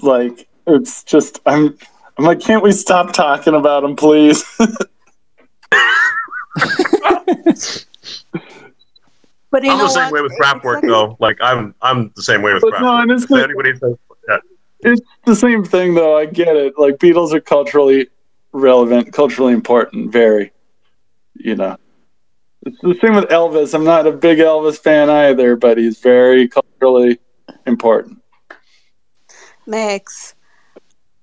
like 0.00 0.48
it's 0.66 1.02
just 1.02 1.40
I'm 1.44 1.76
I'm 2.18 2.24
like, 2.24 2.40
can't 2.40 2.62
we 2.62 2.72
stop 2.72 3.12
talking 3.12 3.54
about 3.54 3.82
them, 3.82 3.96
please? 3.96 4.44
But 9.52 9.68
I'm 9.68 9.76
the 9.76 9.88
same 9.88 10.04
what? 10.04 10.12
way 10.12 10.22
with 10.22 10.32
Kraftwerk, 10.40 10.64
work, 10.64 10.82
though. 10.82 11.16
Like 11.20 11.36
I'm 11.42 11.74
I'm 11.82 12.10
the 12.16 12.22
same 12.22 12.40
way 12.40 12.54
with 12.54 12.62
But 12.62 12.80
no, 12.80 12.86
Kraftwerk. 12.86 13.02
and 13.02 13.10
it's 13.12 13.30
anybody 13.30 13.76
says 13.76 13.96
yeah. 14.28 14.38
it's 14.80 15.02
the 15.26 15.36
same 15.36 15.62
thing, 15.62 15.94
though. 15.94 16.16
I 16.16 16.24
get 16.24 16.56
it. 16.56 16.72
Like 16.78 16.96
Beatles 16.96 17.34
are 17.34 17.40
culturally 17.40 18.08
relevant, 18.52 19.12
culturally 19.12 19.52
important, 19.52 20.10
very. 20.10 20.52
You 21.34 21.54
know, 21.54 21.76
it's 22.62 22.78
the 22.80 22.98
same 23.02 23.14
with 23.14 23.26
Elvis. 23.26 23.74
I'm 23.74 23.84
not 23.84 24.06
a 24.06 24.12
big 24.12 24.38
Elvis 24.38 24.78
fan 24.78 25.10
either, 25.10 25.54
but 25.54 25.76
he's 25.76 25.98
very 25.98 26.48
culturally 26.48 27.20
important. 27.66 28.22
Max, 29.66 30.34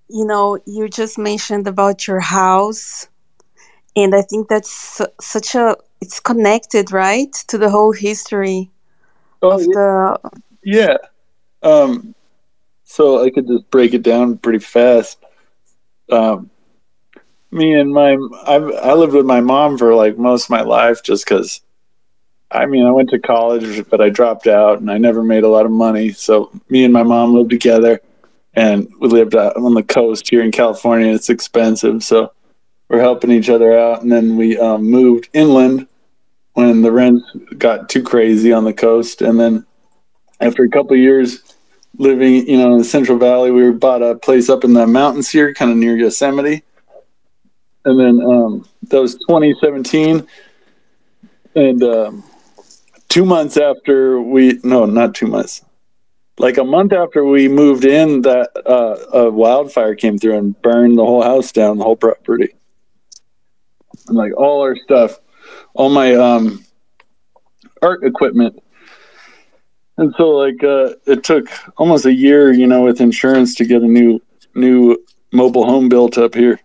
you 0.07 0.25
know, 0.25 0.59
you 0.67 0.87
just 0.87 1.17
mentioned 1.17 1.67
about 1.67 2.07
your 2.07 2.19
house, 2.19 3.07
and 3.95 4.13
I 4.13 4.21
think 4.21 4.49
that's 4.49 4.71
su- 4.71 5.07
such 5.19 5.55
a 5.55 5.75
it's 6.01 6.19
connected, 6.19 6.91
right, 6.91 7.31
to 7.47 7.57
the 7.57 7.69
whole 7.69 7.91
history 7.91 8.69
Oh, 9.41 9.51
of 9.51 9.61
the. 9.61 10.31
Yeah. 10.63 10.97
Um, 11.63 12.13
so 12.83 13.23
I 13.23 13.29
could 13.29 13.47
just 13.47 13.69
break 13.71 13.93
it 13.93 14.03
down 14.03 14.37
pretty 14.37 14.59
fast. 14.59 15.17
Um, 16.11 16.49
me 17.51 17.73
and 17.73 17.91
my, 17.91 18.17
I've, 18.45 18.71
I 18.81 18.93
lived 18.93 19.13
with 19.13 19.25
my 19.25 19.41
mom 19.41 19.77
for 19.77 19.95
like 19.95 20.17
most 20.17 20.45
of 20.45 20.49
my 20.49 20.61
life 20.61 21.03
just 21.03 21.25
because, 21.25 21.61
I 22.51 22.65
mean, 22.65 22.85
I 22.85 22.91
went 22.91 23.09
to 23.11 23.19
college, 23.19 23.87
but 23.89 24.01
I 24.01 24.09
dropped 24.09 24.47
out 24.47 24.79
and 24.79 24.91
I 24.91 24.97
never 24.97 25.23
made 25.23 25.43
a 25.43 25.49
lot 25.49 25.65
of 25.65 25.71
money. 25.71 26.11
So 26.11 26.51
me 26.69 26.83
and 26.83 26.93
my 26.93 27.03
mom 27.03 27.33
lived 27.33 27.51
together 27.51 28.01
and 28.55 28.91
we 28.99 29.07
lived 29.07 29.35
out 29.35 29.55
on 29.55 29.73
the 29.73 29.83
coast 29.83 30.29
here 30.29 30.41
in 30.41 30.51
California. 30.51 31.13
It's 31.13 31.29
expensive. 31.29 32.03
So 32.03 32.33
we're 32.87 33.01
helping 33.01 33.31
each 33.31 33.49
other 33.49 33.77
out. 33.77 34.01
And 34.01 34.11
then 34.11 34.35
we 34.35 34.57
um, 34.57 34.83
moved 34.83 35.29
inland 35.33 35.87
when 36.53 36.81
the 36.81 36.91
rents 36.91 37.25
got 37.57 37.89
too 37.89 38.03
crazy 38.03 38.51
on 38.51 38.63
the 38.63 38.73
coast. 38.73 39.21
And 39.21 39.39
then 39.39 39.65
after 40.39 40.63
a 40.63 40.69
couple 40.69 40.95
years 40.95 41.55
living, 41.97 42.47
you 42.47 42.57
know, 42.57 42.73
in 42.73 42.79
the 42.79 42.83
Central 42.83 43.17
Valley, 43.17 43.51
we 43.51 43.71
bought 43.71 44.01
a 44.01 44.15
place 44.15 44.49
up 44.49 44.63
in 44.63 44.73
the 44.73 44.87
mountains 44.87 45.29
here, 45.29 45.53
kind 45.53 45.71
of 45.71 45.77
near 45.77 45.97
Yosemite. 45.97 46.63
And 47.85 47.99
then 47.99 48.21
um, 48.21 48.67
that 48.83 48.99
was 48.99 49.15
2017. 49.15 50.27
And 51.55 51.83
um, 51.83 52.23
two 53.07 53.25
months 53.25 53.57
after 53.57 54.21
we, 54.21 54.59
no, 54.63 54.85
not 54.85 55.15
two 55.15 55.27
months, 55.27 55.63
like 56.37 56.57
a 56.57 56.63
month 56.63 56.93
after 56.93 57.25
we 57.25 57.49
moved 57.49 57.83
in, 57.83 58.21
that 58.21 58.49
uh, 58.65 59.17
a 59.17 59.29
wildfire 59.29 59.95
came 59.95 60.17
through 60.17 60.37
and 60.37 60.59
burned 60.61 60.97
the 60.97 61.05
whole 61.05 61.21
house 61.21 61.51
down, 61.51 61.77
the 61.77 61.83
whole 61.83 61.97
property. 61.97 62.53
And 64.07 64.17
like 64.17 64.35
all 64.37 64.61
our 64.61 64.75
stuff, 64.75 65.19
all 65.79 65.89
my 65.89 66.13
um, 66.13 66.63
art 67.81 68.03
equipment 68.03 68.61
and 69.97 70.13
so 70.17 70.29
like 70.29 70.63
uh, 70.63 70.93
it 71.07 71.23
took 71.23 71.49
almost 71.77 72.05
a 72.05 72.13
year 72.13 72.51
you 72.51 72.67
know 72.67 72.83
with 72.83 73.01
insurance 73.01 73.55
to 73.55 73.65
get 73.65 73.81
a 73.81 73.87
new 73.87 74.21
new 74.55 74.97
mobile 75.31 75.65
home 75.65 75.89
built 75.89 76.17
up 76.17 76.33
here. 76.33 76.59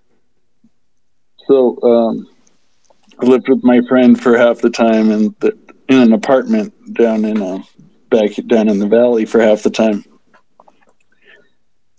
So 1.46 1.80
um, 1.82 2.28
I 3.20 3.26
lived 3.26 3.48
with 3.48 3.62
my 3.62 3.80
friend 3.88 4.20
for 4.20 4.36
half 4.36 4.60
the 4.60 4.70
time 4.70 5.10
in 5.10 5.34
the, 5.40 5.56
in 5.88 5.98
an 5.98 6.12
apartment 6.12 6.72
down 6.94 7.24
in 7.24 7.42
uh, 7.42 7.62
back 8.10 8.30
down 8.46 8.68
in 8.68 8.78
the 8.78 8.88
valley 8.88 9.26
for 9.26 9.40
half 9.40 9.62
the 9.62 9.70
time. 9.70 10.04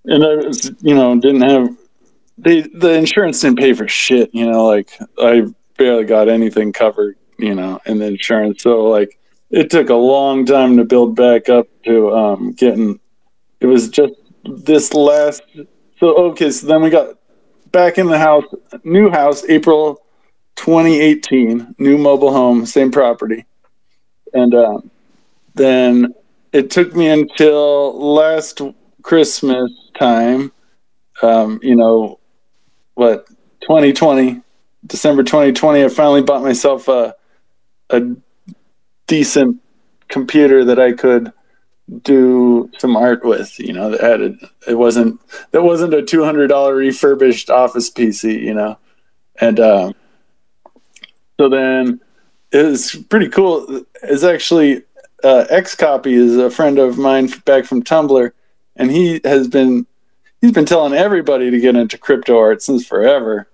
And 0.06 0.24
I 0.24 0.36
was, 0.36 0.72
you 0.82 0.96
know, 0.96 1.20
didn't 1.20 1.42
have 1.42 1.76
they 2.38 2.62
the 2.62 2.94
insurance 2.94 3.40
didn't 3.42 3.60
pay 3.60 3.74
for 3.74 3.88
shit. 3.88 4.34
You 4.34 4.50
know, 4.50 4.66
like 4.66 4.90
I 5.20 5.46
barely 5.78 6.06
got 6.06 6.30
anything 6.30 6.74
covered. 6.74 7.18
You 7.38 7.54
know, 7.54 7.80
in 7.86 8.00
the 8.00 8.06
insurance. 8.06 8.64
So 8.64 8.86
like 8.86 9.20
it 9.50 9.70
took 9.70 9.90
a 9.90 9.96
long 9.96 10.46
time 10.46 10.78
to 10.78 10.86
build 10.86 11.16
back 11.16 11.50
up 11.50 11.68
to 11.84 12.16
um, 12.16 12.52
getting. 12.54 13.00
It 13.60 13.68
was 13.68 13.90
just 13.90 14.14
this 14.44 14.94
last. 14.94 15.42
So 16.00 16.16
okay, 16.32 16.52
so 16.52 16.68
then 16.68 16.82
we 16.82 16.90
got 16.90 17.18
back 17.72 17.98
in 17.98 18.08
the 18.08 18.18
house, 18.18 18.46
new 18.84 19.10
house, 19.10 19.44
April 19.50 20.02
2018, 20.56 21.76
new 21.78 21.98
mobile 21.98 22.32
home, 22.32 22.66
same 22.66 22.92
property, 22.92 23.46
and 24.34 24.54
um, 24.54 24.92
then 25.56 26.14
it 26.54 26.72
took 26.72 26.96
me 26.96 27.10
until 27.10 28.14
last 28.14 28.62
Christmas 29.02 29.72
time. 29.98 30.52
Um, 31.22 31.60
you 31.64 31.76
know, 31.76 32.20
what 32.96 33.28
2020, 33.62 34.42
December 34.86 35.24
2020, 35.24 35.84
I 35.84 35.90
finally 35.90 36.22
bought 36.22 36.44
myself 36.44 36.88
a 36.88 37.16
a 37.92 38.02
decent 39.08 39.62
computer 40.08 40.66
that 40.66 40.80
I 40.80 40.92
could 40.92 41.32
do 42.02 42.72
some 42.80 42.96
art 42.96 43.24
with. 43.24 43.60
You 43.60 43.74
know, 43.74 43.92
that 43.92 44.02
had 44.02 44.22
a, 44.22 44.36
it 44.68 44.76
wasn't 44.76 45.20
that 45.52 45.64
wasn't 45.64 45.94
a 45.94 46.02
two 46.02 46.24
hundred 46.24 46.48
dollar 46.48 46.76
refurbished 46.76 47.50
office 47.50 47.90
PC. 47.90 48.42
You 48.42 48.54
know, 48.54 48.78
and 49.40 49.60
um, 49.60 49.96
so 51.40 51.50
then 51.50 52.02
it 52.52 52.64
was 52.64 52.96
pretty 53.10 53.30
cool. 53.30 53.84
It's 54.04 54.24
actually 54.24 54.84
uh, 55.24 55.46
XCopy 55.52 56.14
is 56.14 56.38
a 56.38 56.50
friend 56.50 56.80
of 56.80 56.98
mine 56.98 57.30
back 57.46 57.66
from 57.66 57.84
Tumblr, 57.84 58.32
and 58.76 58.92
he 58.92 59.22
has 59.24 59.48
been 59.48 59.86
he's 60.42 60.52
been 60.52 60.66
telling 60.66 60.94
everybody 60.94 61.52
to 61.52 61.60
get 61.60 61.76
into 61.76 61.98
crypto 61.98 62.38
art 62.38 62.62
since 62.62 62.86
forever. 62.86 63.48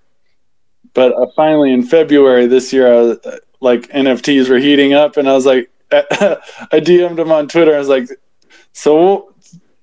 But 0.93 1.13
uh, 1.13 1.27
finally, 1.35 1.71
in 1.71 1.83
February 1.83 2.47
this 2.47 2.73
year, 2.73 2.93
I 2.93 3.01
was, 3.01 3.17
uh, 3.25 3.37
like 3.61 3.87
NFTs 3.89 4.49
were 4.49 4.57
heating 4.57 4.93
up, 4.93 5.17
and 5.17 5.29
I 5.29 5.33
was 5.33 5.45
like, 5.45 5.69
I 5.91 6.79
DM'd 6.79 7.19
him 7.19 7.31
on 7.31 7.47
Twitter. 7.47 7.75
I 7.75 7.79
was 7.79 7.89
like, 7.89 8.09
"So, 8.73 9.33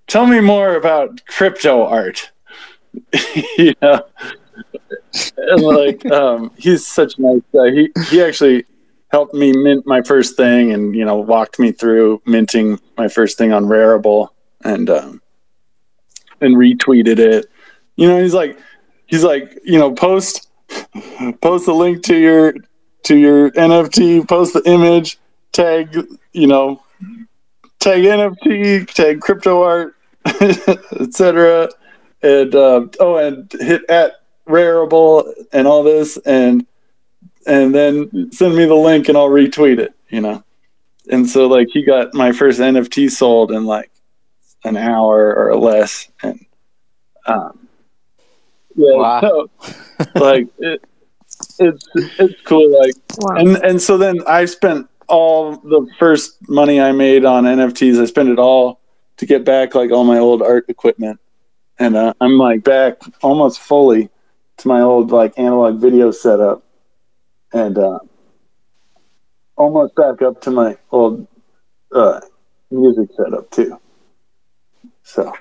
tell 0.06 0.26
me 0.26 0.40
more 0.40 0.74
about 0.74 1.24
crypto 1.26 1.84
art." 1.84 2.30
you 3.58 3.74
know, 3.82 4.02
and 5.36 5.62
like, 5.62 6.04
um, 6.12 6.50
he's 6.56 6.86
such 6.86 7.18
a 7.18 7.22
nice 7.22 7.42
guy. 7.54 7.70
He 7.70 7.90
he 8.10 8.22
actually 8.22 8.64
helped 9.10 9.34
me 9.34 9.52
mint 9.52 9.86
my 9.86 10.02
first 10.02 10.36
thing, 10.36 10.72
and 10.72 10.94
you 10.94 11.04
know, 11.04 11.16
walked 11.16 11.58
me 11.58 11.72
through 11.72 12.22
minting 12.26 12.78
my 12.96 13.08
first 13.08 13.38
thing 13.38 13.52
on 13.52 13.64
Rarible, 13.64 14.28
and 14.64 14.88
um, 14.90 15.22
and 16.40 16.56
retweeted 16.56 17.18
it. 17.18 17.46
You 17.96 18.08
know, 18.08 18.22
he's 18.22 18.34
like, 18.34 18.58
he's 19.06 19.24
like, 19.24 19.58
you 19.64 19.78
know, 19.78 19.92
post 19.92 20.47
post 21.40 21.66
the 21.66 21.74
link 21.74 22.02
to 22.04 22.16
your 22.16 22.54
to 23.04 23.16
your 23.16 23.50
NFT, 23.52 24.28
post 24.28 24.52
the 24.52 24.62
image, 24.66 25.18
tag, 25.52 25.96
you 26.32 26.46
know, 26.46 26.82
tag 27.78 28.02
NFT, 28.02 28.86
tag 28.92 29.20
crypto 29.20 29.62
art, 29.62 29.94
etc. 31.00 31.68
And 32.22 32.54
uh, 32.54 32.86
oh, 33.00 33.16
and 33.16 33.50
hit 33.52 33.88
at 33.88 34.22
Rarible 34.46 35.32
and 35.52 35.66
all 35.66 35.82
this, 35.82 36.16
and 36.18 36.66
and 37.46 37.74
then 37.74 38.32
send 38.32 38.56
me 38.56 38.66
the 38.66 38.74
link 38.74 39.08
and 39.08 39.16
I'll 39.16 39.28
retweet 39.28 39.78
it. 39.78 39.94
You 40.08 40.20
know, 40.20 40.44
and 41.10 41.28
so 41.28 41.46
like 41.46 41.68
he 41.72 41.84
got 41.84 42.14
my 42.14 42.32
first 42.32 42.60
NFT 42.60 43.10
sold 43.10 43.52
in 43.52 43.64
like 43.64 43.90
an 44.64 44.76
hour 44.76 45.34
or 45.34 45.56
less, 45.56 46.08
and 46.22 46.44
um, 47.26 47.67
yeah, 48.78 48.96
Wow. 48.96 49.20
so, 49.20 49.50
like 50.14 50.46
it, 50.58 50.82
it's 51.58 51.88
it's 51.94 52.40
cool. 52.44 52.78
Like, 52.80 52.94
Wow. 53.18 53.36
and 53.36 53.56
and 53.64 53.82
so 53.82 53.98
then 53.98 54.20
I 54.26 54.44
spent 54.44 54.88
all 55.08 55.56
the 55.56 55.86
first 55.98 56.38
money 56.48 56.80
I 56.80 56.92
made 56.92 57.24
on 57.24 57.44
NFTs. 57.44 58.00
I 58.00 58.04
spent 58.06 58.28
it 58.28 58.38
all 58.38 58.80
to 59.16 59.26
get 59.26 59.44
back 59.44 59.74
like 59.74 59.90
all 59.90 60.04
my 60.04 60.18
old 60.18 60.42
art 60.42 60.66
equipment, 60.68 61.18
and 61.78 61.96
uh, 61.96 62.14
I'm 62.20 62.38
like 62.38 62.62
back 62.64 63.00
almost 63.22 63.60
fully 63.60 64.08
to 64.58 64.68
my 64.68 64.80
old 64.80 65.10
like 65.10 65.38
analog 65.38 65.80
video 65.80 66.10
setup, 66.12 66.62
and 67.52 67.76
uh, 67.78 67.98
almost 69.56 69.94
back 69.96 70.22
up 70.22 70.40
to 70.42 70.50
my 70.52 70.76
old 70.92 71.26
uh, 71.94 72.20
music 72.70 73.08
setup 73.16 73.50
too. 73.50 73.80
So 75.02 75.32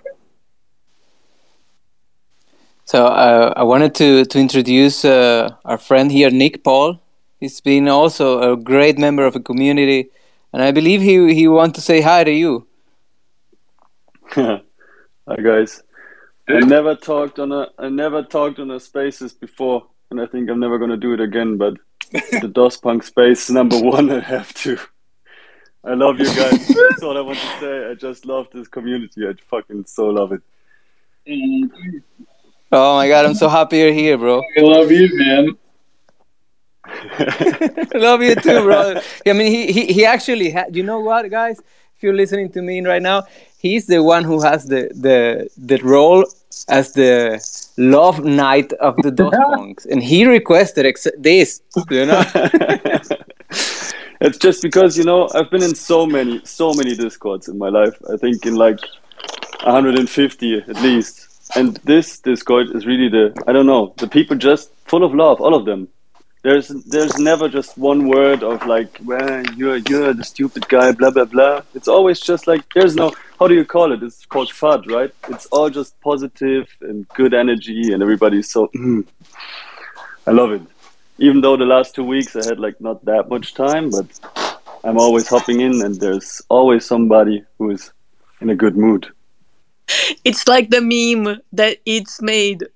So 2.88 3.06
uh, 3.06 3.54
I 3.58 3.64
wanted 3.64 3.94
to 3.96 4.24
to 4.24 4.40
introduce 4.40 5.04
uh, 5.04 5.50
our 5.66 5.78
friend 5.78 6.10
here, 6.10 6.30
Nick 6.32 6.64
Paul. 6.64 7.02
He's 7.42 7.60
been 7.60 7.90
also 7.90 8.54
a 8.54 8.56
great 8.56 8.98
member 8.98 9.26
of 9.26 9.34
the 9.34 9.42
community, 9.42 10.10
and 10.54 10.64
I 10.64 10.72
believe 10.72 11.02
he 11.02 11.34
he 11.34 11.50
want 11.50 11.76
to 11.76 11.82
say 11.82 12.00
hi 12.00 12.24
to 12.24 12.32
you. 12.32 12.66
Hi 14.36 15.36
guys. 15.44 15.84
I 16.48 16.60
never 16.60 16.96
talked 16.96 17.40
on 17.40 17.52
a 17.52 17.68
I 17.78 17.90
never 17.90 18.24
talked 18.24 18.60
on 18.60 18.72
a 18.72 18.80
spaces 18.80 19.34
before, 19.34 19.86
and 20.10 20.22
I 20.22 20.26
think 20.26 20.50
I'm 20.50 20.62
never 20.62 20.80
gonna 20.80 20.96
do 20.96 21.12
it 21.12 21.20
again. 21.20 21.58
But 21.58 21.74
the 22.42 22.48
DOS 22.48 22.78
Punk 22.78 23.04
space 23.04 23.50
number 23.50 23.78
one, 23.82 24.10
I 24.10 24.22
have 24.22 24.54
to. 24.64 24.80
I 25.84 25.94
love 25.94 26.20
you 26.20 26.34
guys. 26.34 26.68
That's 26.90 27.04
all 27.04 27.18
I 27.18 27.22
want 27.22 27.40
to 27.40 27.60
say. 27.60 27.92
I 27.92 27.96
just 27.96 28.26
love 28.26 28.48
this 28.54 28.70
community. 28.70 29.28
I 29.28 29.34
fucking 29.50 29.88
so 29.88 30.06
love 30.06 30.32
it. 30.32 30.42
Oh 32.72 32.96
my 32.96 33.08
god, 33.08 33.26
I'm 33.26 33.34
so 33.34 33.48
happy 33.48 33.78
you're 33.78 33.94
here, 33.94 34.18
bro. 34.18 34.42
I 34.58 34.62
love 34.62 34.92
you, 34.92 35.10
man. 35.14 35.58
Love 37.96 38.22
you 38.22 38.36
too, 38.36 38.62
bro. 38.62 39.00
I 39.26 39.34
mean, 39.34 39.52
he 39.52 39.72
he, 39.72 39.86
he 39.88 40.06
actually 40.06 40.50
had. 40.50 40.76
You 40.76 40.84
know 40.84 41.00
what, 41.00 41.30
guys? 41.30 41.60
If 41.96 42.04
you're 42.04 42.14
listening 42.14 42.52
to 42.52 42.62
me 42.62 42.82
right 42.82 43.02
now, 43.02 43.24
he's 43.58 43.88
the 43.88 44.04
one 44.04 44.24
who 44.24 44.42
has 44.42 44.66
the 44.66 44.90
the 44.94 45.50
the 45.58 45.78
role 45.84 46.26
as 46.70 46.94
the 46.94 47.40
love 47.78 48.24
knight 48.24 48.74
of 48.74 48.96
the 48.98 49.12
DOS 49.12 49.34
punks, 49.56 49.86
and 49.86 50.02
he 50.04 50.26
requested 50.26 50.86
ex- 50.86 51.08
this. 51.18 51.62
You 51.90 52.06
know. 52.06 52.24
it's 54.22 54.38
just 54.38 54.62
because 54.62 54.98
you 54.98 55.04
know 55.04 55.30
I've 55.34 55.52
been 55.52 55.64
in 55.64 55.76
so 55.76 56.06
many, 56.06 56.42
so 56.46 56.74
many 56.74 56.96
discords 56.96 57.48
in 57.48 57.58
my 57.58 57.70
life. 57.70 57.98
I 58.12 58.18
think 58.18 58.46
in 58.46 58.56
like 58.56 58.80
150 59.64 60.58
at 60.58 60.82
least. 60.82 61.27
And 61.56 61.78
this 61.78 62.20
Discord 62.20 62.76
is 62.76 62.86
really 62.86 63.10
the 63.10 63.44
I 63.48 63.54
don't 63.54 63.66
know 63.66 63.94
the 63.98 64.08
people 64.08 64.36
just 64.36 64.72
full 64.86 65.04
of 65.04 65.14
love, 65.14 65.42
all 65.42 65.54
of 65.56 65.66
them. 65.66 65.88
There's 66.44 66.68
there's 66.68 67.18
never 67.18 67.50
just 67.50 67.78
one 67.78 68.08
word 68.08 68.44
of 68.44 68.66
like, 68.66 69.00
well, 69.04 69.44
you're 69.56 69.78
you're 69.78 70.14
the 70.14 70.24
stupid 70.24 70.68
guy, 70.70 70.92
blah 70.92 71.12
blah 71.12 71.26
blah. 71.26 71.62
It's 71.74 71.88
always 71.88 72.20
just 72.20 72.48
like 72.48 72.62
there's 72.74 72.96
no 72.96 73.14
how 73.40 73.48
do 73.48 73.56
you 73.56 73.66
call 73.66 73.92
it? 73.92 74.02
It's 74.04 74.26
called 74.26 74.50
FUD, 74.50 74.88
right? 74.92 75.12
It's 75.30 75.46
all 75.48 75.70
just 75.70 76.00
positive 76.02 76.76
and 76.82 77.08
good 77.10 77.34
energy, 77.34 77.92
and 77.94 78.02
everybody's 78.02 78.50
so. 78.50 78.68
mm. 78.76 79.06
I 80.28 80.32
love 80.32 80.52
it. 80.52 80.62
Even 81.20 81.42
though 81.42 81.56
the 81.58 81.66
last 81.66 81.96
two 81.96 82.04
weeks 82.04 82.36
I 82.36 82.46
had 82.46 82.60
like 82.60 82.80
not 82.82 83.04
that 83.06 83.30
much 83.30 83.54
time, 83.54 83.90
but 83.90 84.06
I'm 84.84 84.98
always 84.98 85.28
hopping 85.28 85.62
in, 85.62 85.82
and 85.82 85.96
there's 86.00 86.42
always 86.50 86.86
somebody 86.86 87.44
who 87.58 87.72
is 87.72 87.92
in 88.42 88.50
a 88.50 88.56
good 88.56 88.78
mood. 88.78 89.08
It's 90.24 90.48
like 90.48 90.70
the 90.70 90.82
meme 90.82 91.42
that 91.54 91.78
it's 91.86 92.22
made. 92.22 92.68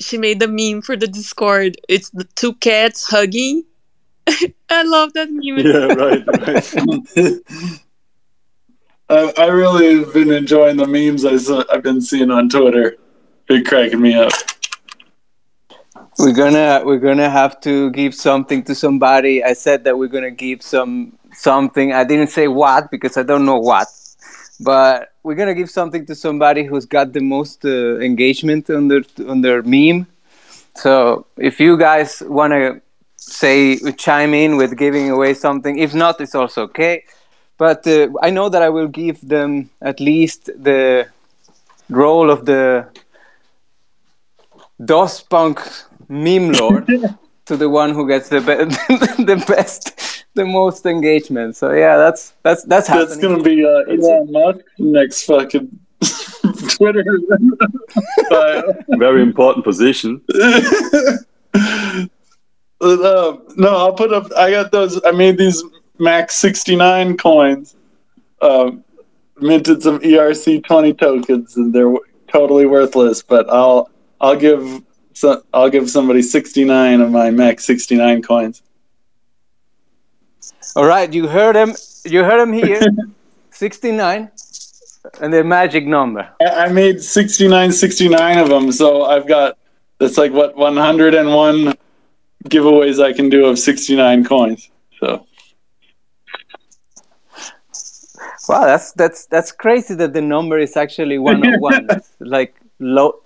She 0.00 0.18
made 0.18 0.40
the 0.40 0.48
meme 0.48 0.82
for 0.82 0.96
the 0.96 1.06
Discord. 1.06 1.76
It's 1.88 2.10
the 2.10 2.24
two 2.24 2.54
cats 2.54 3.04
hugging. 3.04 3.64
I 4.70 4.82
love 4.82 5.12
that 5.14 5.28
meme. 5.30 5.58
Yeah, 5.58 5.92
right, 5.94 6.24
right. 6.46 7.40
I, 9.10 9.32
I 9.36 9.46
really 9.48 9.98
have 9.98 10.14
been 10.14 10.32
enjoying 10.32 10.78
the 10.78 10.86
memes 10.86 11.24
I, 11.24 11.64
I've 11.72 11.82
been 11.82 12.00
seeing 12.00 12.30
on 12.30 12.48
Twitter. 12.48 12.96
Been 13.46 13.64
cracking 13.64 14.00
me 14.00 14.14
up. 14.14 14.32
We're 16.18 16.32
gonna 16.32 16.82
we're 16.84 16.98
gonna 16.98 17.28
have 17.28 17.60
to 17.62 17.90
give 17.90 18.14
something 18.14 18.62
to 18.64 18.74
somebody. 18.74 19.42
I 19.44 19.52
said 19.52 19.84
that 19.84 19.98
we're 19.98 20.08
gonna 20.08 20.30
give 20.30 20.62
some 20.62 21.18
something. 21.32 21.92
I 21.92 22.04
didn't 22.04 22.28
say 22.28 22.48
what 22.48 22.90
because 22.90 23.16
I 23.16 23.24
don't 23.24 23.44
know 23.44 23.58
what, 23.58 23.88
but 24.60 25.12
we're 25.22 25.34
gonna 25.34 25.54
give 25.54 25.70
something 25.70 26.06
to 26.06 26.14
somebody 26.14 26.64
who's 26.64 26.86
got 26.86 27.12
the 27.12 27.20
most 27.20 27.64
uh, 27.64 27.98
engagement 27.98 28.70
on 28.70 28.88
their 28.88 29.02
on 29.28 29.40
their 29.40 29.62
meme. 29.62 30.06
So 30.76 31.26
if 31.36 31.60
you 31.60 31.76
guys 31.76 32.22
wanna 32.26 32.80
say 33.16 33.78
chime 33.92 34.34
in 34.34 34.56
with 34.56 34.76
giving 34.76 35.10
away 35.10 35.34
something, 35.34 35.78
if 35.78 35.94
not, 35.94 36.20
it's 36.20 36.34
also 36.34 36.62
okay. 36.64 37.04
But 37.56 37.86
uh, 37.86 38.08
I 38.22 38.30
know 38.30 38.48
that 38.48 38.62
I 38.62 38.68
will 38.68 38.88
give 38.88 39.20
them 39.26 39.70
at 39.80 40.00
least 40.00 40.46
the 40.46 41.08
role 41.88 42.30
of 42.30 42.46
the 42.46 42.88
DOS 44.84 45.22
Punk 45.22 45.60
meme 46.08 46.52
lord 46.52 46.88
to 47.46 47.56
the 47.56 47.68
one 47.68 47.90
who 47.94 48.06
gets 48.08 48.28
the 48.28 48.40
be- 48.40 49.24
the 49.24 49.44
best, 49.46 50.24
the 50.34 50.44
most 50.44 50.86
engagement. 50.86 51.56
So 51.56 51.72
yeah, 51.72 51.96
that's 51.96 52.34
that's 52.42 52.64
that's 52.64 52.88
happening. 52.88 53.08
That's 53.08 53.20
gonna 53.20 53.42
be 53.42 53.64
uh, 53.64 53.82
Elon 53.92 54.32
Musk 54.32 54.60
next 54.78 55.24
fucking 55.24 55.78
Twitter. 56.70 57.04
bio. 58.30 58.74
Very 58.98 59.22
important 59.22 59.64
position. 59.64 60.20
Uh, 62.80 63.36
no, 63.56 63.76
I'll 63.76 63.94
put 63.94 64.12
up. 64.12 64.30
I 64.36 64.50
got 64.50 64.72
those. 64.72 65.00
I 65.04 65.12
made 65.12 65.38
these 65.38 65.62
Max 65.98 66.34
sixty 66.36 66.76
nine 66.76 67.16
coins. 67.16 67.76
Um, 68.42 68.84
minted 69.40 69.82
some 69.82 70.00
ERC 70.00 70.64
twenty 70.64 70.92
tokens, 70.92 71.56
and 71.56 71.72
they're 71.74 71.94
totally 72.28 72.66
worthless. 72.66 73.22
But 73.22 73.48
I'll 73.48 73.90
I'll 74.20 74.36
give 74.36 74.82
so, 75.14 75.42
I'll 75.52 75.70
give 75.70 75.88
somebody 75.88 76.22
sixty 76.22 76.64
nine 76.64 77.00
of 77.00 77.10
my 77.10 77.30
Max 77.30 77.64
sixty 77.64 77.96
nine 77.96 78.22
coins. 78.22 78.62
All 80.76 80.84
right, 80.84 81.12
you 81.12 81.28
heard 81.28 81.56
him. 81.56 81.74
You 82.04 82.24
heard 82.24 82.40
him 82.40 82.52
here. 82.52 82.80
Sixty 83.50 83.92
nine, 83.92 84.32
and 85.20 85.32
the 85.32 85.44
magic 85.44 85.86
number. 85.86 86.28
I, 86.40 86.68
made 86.70 87.00
69, 87.00 87.70
69 87.70 88.38
of 88.38 88.48
them, 88.48 88.72
so 88.72 89.04
I've 89.04 89.28
got 89.28 89.56
that's 90.00 90.18
like 90.18 90.32
what 90.32 90.56
one 90.56 90.76
hundred 90.76 91.14
and 91.14 91.32
one 91.32 91.74
giveaways 92.46 93.00
I 93.00 93.12
can 93.12 93.28
do 93.28 93.46
of 93.46 93.60
sixty 93.60 93.94
nine 93.94 94.24
coins. 94.24 94.70
So 94.98 95.24
Wow, 98.48 98.64
that's 98.66 98.92
that's 98.92 99.26
that's 99.26 99.52
crazy 99.52 99.94
that 99.94 100.12
the 100.12 100.20
number 100.20 100.58
is 100.58 100.76
actually 100.76 101.18
one 101.18 101.42
hundred 101.42 101.60
one. 101.60 101.88
Like 102.20 102.54
low, 102.78 103.22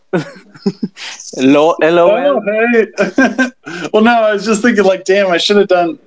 low, 1.36 1.74
Oh, 1.82 2.40
hey. 2.40 2.86
well, 3.92 4.02
no, 4.02 4.10
I 4.10 4.32
was 4.32 4.44
just 4.44 4.62
thinking, 4.62 4.84
like, 4.84 5.04
damn, 5.04 5.30
I 5.30 5.38
should 5.38 5.56
have 5.56 5.68
done 5.68 5.98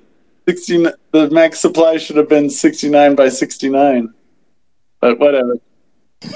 16. 0.48 0.88
The 1.12 1.30
max 1.30 1.60
supply 1.60 1.98
should 1.98 2.16
have 2.16 2.28
been 2.28 2.50
69 2.50 3.14
by 3.14 3.28
69. 3.28 4.12
But 5.00 5.18
whatever. 5.18 5.56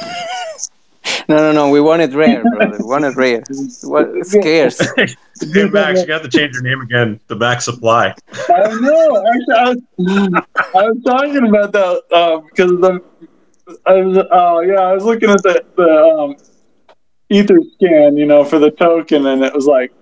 No, 1.28 1.36
no, 1.38 1.52
no. 1.52 1.70
We 1.70 1.80
want 1.80 2.02
it 2.02 2.12
rare, 2.14 2.42
brother. 2.42 2.78
We 2.78 2.84
want 2.84 3.04
it 3.04 3.16
rare. 3.16 3.42
What 3.82 4.08
scarce? 4.26 4.80
Hey 4.96 5.68
Max, 5.68 6.04
you 6.06 6.12
have 6.12 6.22
to 6.22 6.28
change 6.28 6.54
your 6.54 6.62
name 6.62 6.80
again 6.80 7.20
The 7.26 7.36
Max 7.36 7.64
Supply. 7.64 8.14
I 8.32 8.80
know. 8.80 9.24
Actually, 9.26 9.54
I 9.54 9.68
was, 9.68 10.44
I 10.74 10.90
was 10.90 11.02
talking 11.04 11.48
about 11.48 11.72
that 11.72 12.02
uh, 12.12 12.38
because 12.40 12.70
the, 12.80 13.02
I 13.86 13.94
was, 13.94 14.18
uh, 14.18 14.60
yeah, 14.66 14.80
I 14.80 14.94
was 14.94 15.04
looking 15.04 15.30
at 15.30 15.42
the, 15.42 15.64
the 15.76 15.88
um, 15.88 16.36
ether 17.28 17.58
scan, 17.74 18.16
you 18.16 18.26
know, 18.26 18.44
for 18.44 18.58
the 18.58 18.70
token, 18.70 19.26
and 19.26 19.42
it 19.42 19.54
was 19.54 19.66
like, 19.66 19.92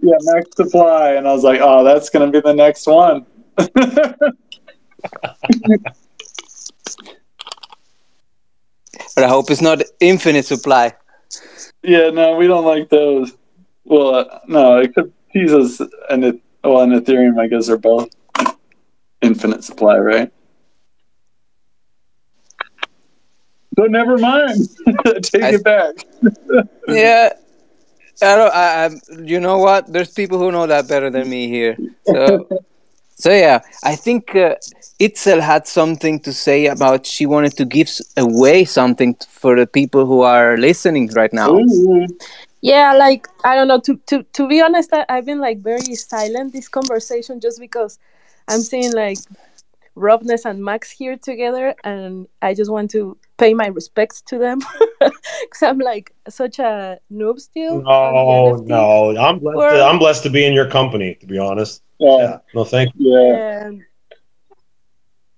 yeah, 0.00 0.16
max 0.20 0.54
supply, 0.56 1.12
and 1.12 1.26
I 1.26 1.32
was 1.32 1.44
like, 1.44 1.60
oh, 1.62 1.84
that's 1.84 2.10
gonna 2.10 2.30
be 2.30 2.40
the 2.40 2.54
next 2.54 2.86
one. 2.86 3.26
But 9.18 9.24
I 9.24 9.28
hope 9.30 9.50
it's 9.50 9.60
not 9.60 9.82
infinite 9.98 10.44
supply. 10.44 10.94
Yeah, 11.82 12.10
no, 12.10 12.36
we 12.36 12.46
don't 12.46 12.64
like 12.64 12.88
those. 12.88 13.32
Well, 13.82 14.14
uh, 14.14 14.38
no, 14.46 14.78
except 14.78 15.08
Tezos 15.34 15.84
and 16.08 16.24
it, 16.24 16.40
well, 16.62 16.82
and 16.82 16.92
Ethereum, 16.92 17.36
I 17.36 17.48
guess, 17.48 17.68
are 17.68 17.78
both 17.78 18.10
infinite 19.20 19.64
supply, 19.64 19.98
right? 19.98 20.32
So 23.78 23.84
never 23.84 24.18
mind. 24.18 24.68
Take 25.22 25.42
I- 25.44 25.54
it 25.54 25.64
back. 25.64 25.94
Yeah. 26.88 27.32
I 28.20 28.34
don't. 28.36 28.52
I, 28.52 28.66
I. 28.86 28.90
You 29.22 29.38
know 29.38 29.58
what? 29.58 29.86
There's 29.92 30.10
people 30.10 30.38
who 30.38 30.50
know 30.50 30.66
that 30.66 30.88
better 30.88 31.10
than 31.10 31.28
me 31.30 31.46
here. 31.48 31.76
So. 32.06 32.48
So 33.20 33.32
yeah, 33.32 33.58
I 33.82 33.96
think 33.96 34.36
uh, 34.36 34.54
Itzel 35.00 35.40
had 35.40 35.66
something 35.66 36.20
to 36.20 36.32
say 36.32 36.66
about 36.66 37.04
she 37.04 37.26
wanted 37.26 37.56
to 37.56 37.64
give 37.64 37.90
away 38.16 38.64
something 38.64 39.16
t- 39.16 39.26
for 39.28 39.56
the 39.58 39.66
people 39.66 40.06
who 40.06 40.20
are 40.20 40.56
listening 40.56 41.10
right 41.16 41.32
now. 41.32 41.50
Ooh. 41.50 42.06
yeah 42.60 42.92
like 42.94 43.26
i 43.42 43.56
don't 43.56 43.66
know 43.66 43.80
to 43.80 43.96
to 44.06 44.22
to 44.36 44.46
be 44.46 44.60
honest 44.60 44.92
I, 44.92 45.04
i've 45.08 45.26
been 45.26 45.40
like 45.40 45.58
very 45.58 45.94
silent 45.96 46.52
this 46.52 46.68
conversation 46.68 47.40
just 47.40 47.58
because 47.58 47.98
i'm 48.46 48.60
seeing 48.60 48.92
like 48.92 49.18
robness 49.96 50.44
and 50.44 50.64
max 50.64 50.90
here 50.90 51.16
together 51.16 51.74
and 51.84 52.28
i 52.42 52.54
just 52.54 52.70
want 52.70 52.90
to 52.92 53.16
pay 53.38 53.54
my 53.54 53.66
respects 53.68 54.20
to 54.22 54.36
them 54.38 54.58
because 55.00 55.62
i'm 55.62 55.78
like 55.78 56.12
such 56.28 56.58
a 56.58 56.98
noob 57.10 57.38
still 57.38 57.82
No, 57.82 57.90
on 57.90 58.64
the 58.66 58.74
NFT. 58.74 59.14
no, 59.14 59.16
I'm 59.26 59.38
blessed. 59.38 59.56
Or- 59.56 59.70
To, 59.70 59.84
I'm 59.84 59.98
blessed 59.98 60.22
to 60.24 60.30
be 60.30 60.44
in 60.44 60.52
your 60.54 60.68
company. 60.68 61.14
To 61.20 61.26
be 61.26 61.38
honest, 61.38 61.82
Yeah, 61.98 62.16
yeah. 62.18 62.38
No, 62.54 62.64
thank 62.64 62.92
you. 62.96 63.12
yeah. 63.14 63.66
And 63.66 63.84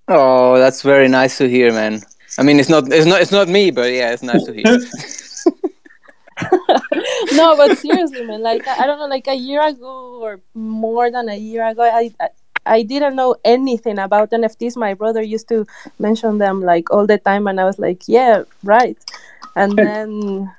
Oh, 0.08 0.58
that's 0.58 0.82
very 0.82 1.06
nice 1.08 1.38
to 1.38 1.48
hear, 1.48 1.72
man. 1.72 2.00
I 2.38 2.42
mean, 2.42 2.58
it's 2.58 2.68
not, 2.68 2.90
it's 2.92 3.06
not, 3.06 3.20
it's 3.20 3.30
not 3.30 3.48
me, 3.48 3.70
but 3.70 3.92
yeah, 3.92 4.10
it's 4.12 4.22
nice 4.24 4.44
to 4.44 4.52
hear. 4.52 4.64
no, 7.32 7.56
but 7.56 7.76
seriously, 7.78 8.24
man, 8.24 8.42
like 8.42 8.66
I, 8.66 8.82
I 8.82 8.86
don't 8.86 8.98
know, 8.98 9.06
like 9.06 9.28
a 9.28 9.34
year 9.34 9.62
ago 9.66 10.18
or 10.22 10.40
more 10.54 11.10
than 11.10 11.28
a 11.28 11.36
year 11.36 11.64
ago, 11.66 11.82
I, 11.82 12.10
I 12.18 12.28
I 12.66 12.82
didn't 12.82 13.16
know 13.16 13.36
anything 13.44 13.98
about 13.98 14.30
NFTs. 14.30 14.76
My 14.76 14.94
brother 14.94 15.22
used 15.22 15.48
to 15.48 15.66
mention 15.98 16.38
them 16.38 16.62
like 16.62 16.90
all 16.90 17.06
the 17.06 17.18
time, 17.18 17.46
and 17.46 17.60
I 17.60 17.64
was 17.64 17.78
like, 17.78 18.02
yeah, 18.06 18.44
right. 18.62 18.98
And 19.56 19.76
then 19.84 20.50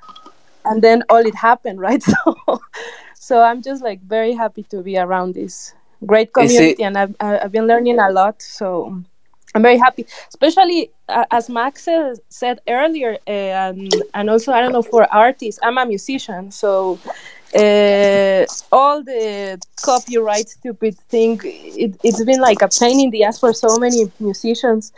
and 0.64 0.82
then 0.82 1.02
all 1.08 1.24
it 1.26 1.34
happened, 1.34 1.80
right? 1.88 2.02
So 2.02 2.60
so 3.14 3.42
I'm 3.42 3.62
just 3.62 3.82
like 3.82 4.00
very 4.02 4.32
happy 4.34 4.64
to 4.64 4.82
be 4.82 4.98
around 4.98 5.34
this 5.34 5.74
great 6.06 6.30
Is 6.38 6.54
it- 6.60 6.78
community, 6.78 6.82
and 6.84 6.98
I've 6.98 7.14
I've 7.20 7.52
been 7.52 7.66
learning 7.66 7.98
a 7.98 8.10
lot. 8.10 8.42
So. 8.42 9.02
I'm 9.54 9.60
very 9.60 9.76
happy, 9.76 10.06
especially 10.30 10.90
uh, 11.10 11.26
as 11.30 11.50
Max 11.50 11.86
said 12.30 12.62
earlier, 12.66 13.18
uh, 13.28 13.30
and 13.30 13.92
and 14.14 14.30
also 14.30 14.50
I 14.50 14.62
don't 14.62 14.72
know 14.72 14.80
for 14.82 15.04
artists. 15.12 15.60
I'm 15.62 15.76
a 15.76 15.84
musician, 15.84 16.50
so 16.50 16.98
uh, 17.54 18.46
all 18.70 19.02
the 19.02 19.60
copyright 19.84 20.48
stupid 20.48 20.96
thing. 21.08 21.40
It, 21.44 21.94
it's 22.02 22.24
been 22.24 22.40
like 22.40 22.62
a 22.62 22.68
pain 22.68 22.98
in 23.00 23.10
the 23.10 23.24
ass 23.24 23.38
for 23.38 23.52
so 23.52 23.76
many 23.78 24.10
musicians 24.20 24.92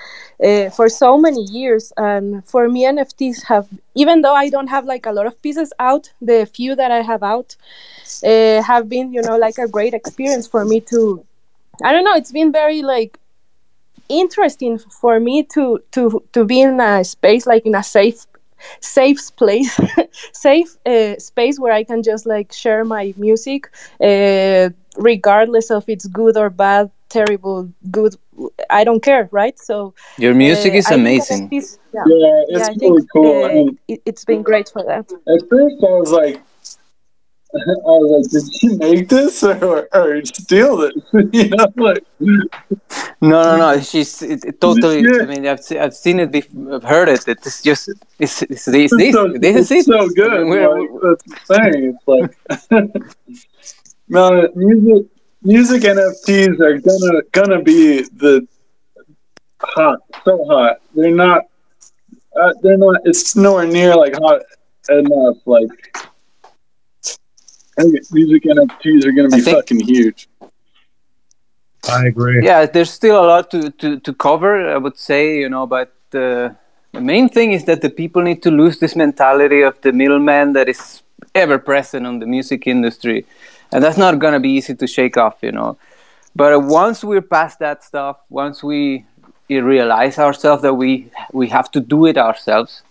uh, 0.45 0.71
for 0.71 0.89
so 0.89 1.19
many 1.19 1.43
years, 1.43 1.93
and 1.97 2.45
for 2.45 2.69
me, 2.69 2.85
NFTs 2.85 3.45
have 3.45 3.69
even 3.95 4.23
though 4.23 4.35
I 4.35 4.51
don't 4.51 4.69
have 4.69 4.85
like 4.85 5.07
a 5.07 5.13
lot 5.13 5.27
of 5.27 5.41
pieces 5.43 5.73
out, 5.79 6.13
the 6.21 6.47
few 6.47 6.77
that 6.77 6.91
I 6.91 7.03
have 7.03 7.23
out 7.23 7.57
uh, 8.23 8.63
have 8.63 8.89
been 8.89 9.13
you 9.13 9.23
know 9.23 9.37
like 9.37 9.59
a 9.59 9.69
great 9.69 9.95
experience 9.95 10.47
for 10.47 10.65
me 10.65 10.81
to. 10.93 11.25
I 11.83 11.93
don't 11.93 12.05
know. 12.05 12.15
It's 12.15 12.31
been 12.31 12.53
very 12.53 12.83
like 12.83 13.19
interesting 14.09 14.79
for 14.79 15.19
me 15.19 15.43
to 15.43 15.83
to 15.93 16.23
to 16.33 16.45
be 16.45 16.61
in 16.61 16.79
a 16.79 17.03
space 17.05 17.47
like 17.47 17.65
in 17.67 17.75
a 17.75 17.83
safe 17.83 18.27
safe 18.81 19.19
place 19.37 19.79
safe 20.33 20.77
uh, 20.87 21.17
space 21.19 21.59
where 21.59 21.73
i 21.73 21.85
can 21.85 22.03
just 22.03 22.27
like 22.27 22.53
share 22.53 22.85
my 22.85 23.15
music 23.17 23.71
uh, 24.01 24.69
regardless 24.97 25.71
of 25.71 25.85
it's 25.89 26.07
good 26.07 26.37
or 26.37 26.51
bad 26.51 26.91
terrible 27.09 27.69
good 27.91 28.17
i 28.71 28.83
don't 28.85 29.03
care 29.03 29.29
right 29.31 29.59
so 29.59 29.95
Your 30.19 30.35
music 30.35 30.73
uh, 30.73 30.77
is 30.79 30.91
I 30.91 30.95
amazing. 30.95 31.49
NFTs 31.51 31.79
yeah, 31.93 32.03
Yeah, 32.07 32.17
yeah 32.17 32.45
it's 32.49 32.69
i 32.69 32.73
really 32.73 32.79
think 32.79 33.13
cool. 33.13 33.45
uh, 33.45 33.49
I 33.49 33.55
mean, 33.55 33.79
it, 33.87 34.03
it's 34.05 34.25
been 34.25 34.43
great 34.43 34.69
for 34.69 34.83
that 34.83 35.07
at 35.13 35.49
first, 35.49 35.77
I 35.83 35.93
was 36.01 36.11
like, 36.11 36.43
I 37.57 37.61
was 37.87 38.11
like, 38.17 38.31
did 38.31 38.63
you 38.63 38.77
make 38.79 39.09
this 39.09 39.43
or, 39.45 39.89
or 39.95 40.25
steal 40.25 40.77
this? 40.79 40.93
you 41.33 41.49
know, 41.51 41.69
like, 41.77 42.05
No, 43.21 43.43
no, 43.43 43.57
no. 43.57 43.81
She's 43.81 44.21
it, 44.23 44.45
it 44.45 44.61
totally. 44.61 44.99
I 45.21 45.25
mean, 45.27 45.47
I've, 45.47 45.61
I've 45.79 45.95
seen 45.95 46.21
it. 46.21 46.33
Bef- 46.33 46.75
I've 46.75 46.83
heard 46.83 47.09
it. 47.09 47.25
It's 47.29 47.63
just. 47.63 47.91
It's, 48.19 48.43
it's 48.43 48.65
this. 48.65 48.93
it's 48.93 48.97
This. 48.97 49.13
so, 49.15 49.29
This 49.29 49.57
is 49.57 49.71
it's 49.71 49.89
it. 49.89 49.93
so 49.93 50.09
good. 50.09 50.33
I 50.33 50.39
mean, 50.39 50.49
we're- 50.49 50.67
like, 50.81 50.91
that's 51.03 51.25
the 51.25 51.55
thing. 51.55 51.99
It's 52.51 52.71
like, 52.71 52.93
no, 54.09 54.49
music, 54.55 55.07
music 55.43 55.83
NFTs 55.83 56.61
are 56.61 56.79
gonna 56.79 57.23
gonna 57.33 57.63
be 57.63 58.03
the 58.03 58.47
hot, 59.63 60.01
so 60.25 60.45
hot. 60.47 60.81
They're 60.95 61.15
not. 61.15 61.43
Uh, 62.41 62.53
they're 62.63 62.77
not. 62.79 62.97
It's 63.05 63.37
nowhere 63.37 63.67
near 63.67 63.95
like 63.97 64.15
hot 64.15 64.43
enough. 64.91 65.37
Like, 65.47 65.71
music 67.79 68.45
NFTs 68.45 69.05
are 69.05 69.13
gonna 69.13 69.29
be 69.29 69.41
think- 69.41 69.57
fucking 69.57 69.81
huge. 69.81 70.29
I 71.89 72.07
agree. 72.07 72.43
yeah, 72.43 72.65
there's 72.65 72.91
still 72.91 73.23
a 73.23 73.27
lot 73.27 73.51
to, 73.51 73.71
to, 73.71 74.01
to 74.01 74.13
cover, 74.15 74.71
I 74.71 74.79
would 74.79 74.97
say, 74.97 75.39
you 75.39 75.51
know, 75.51 75.67
but 75.67 75.93
uh, 76.15 76.49
the 76.93 77.01
main 77.01 77.29
thing 77.29 77.53
is 77.53 77.65
that 77.67 77.83
the 77.83 77.91
people 77.91 78.23
need 78.23 78.43
to 78.45 78.51
lose 78.51 78.79
this 78.79 78.97
mentality 78.97 79.61
of 79.61 79.79
the 79.83 79.93
middleman 79.93 80.55
that 80.55 80.69
is 80.69 81.03
ever 81.35 81.59
present 81.59 82.07
on 82.07 82.21
the 82.21 82.27
music 82.27 82.67
industry. 82.67 83.27
And 83.73 83.83
that's 83.83 83.99
not 83.99 84.19
going 84.19 84.33
to 84.35 84.41
be 84.41 84.51
easy 84.51 84.75
to 84.75 84.87
shake 84.87 85.17
off, 85.17 85.37
you 85.43 85.53
know. 85.53 85.77
But 86.37 86.55
uh, 86.55 86.61
once 86.61 87.05
we're 87.05 87.23
past 87.23 87.59
that 87.59 87.83
stuff, 87.85 88.19
once 88.31 88.63
we 88.63 89.05
realize 89.49 90.19
ourselves 90.19 90.63
that 90.63 90.75
we 90.75 91.11
we 91.33 91.49
have 91.49 91.71
to 91.73 91.81
do 91.81 92.07
it 92.07 92.17
ourselves, 92.17 92.83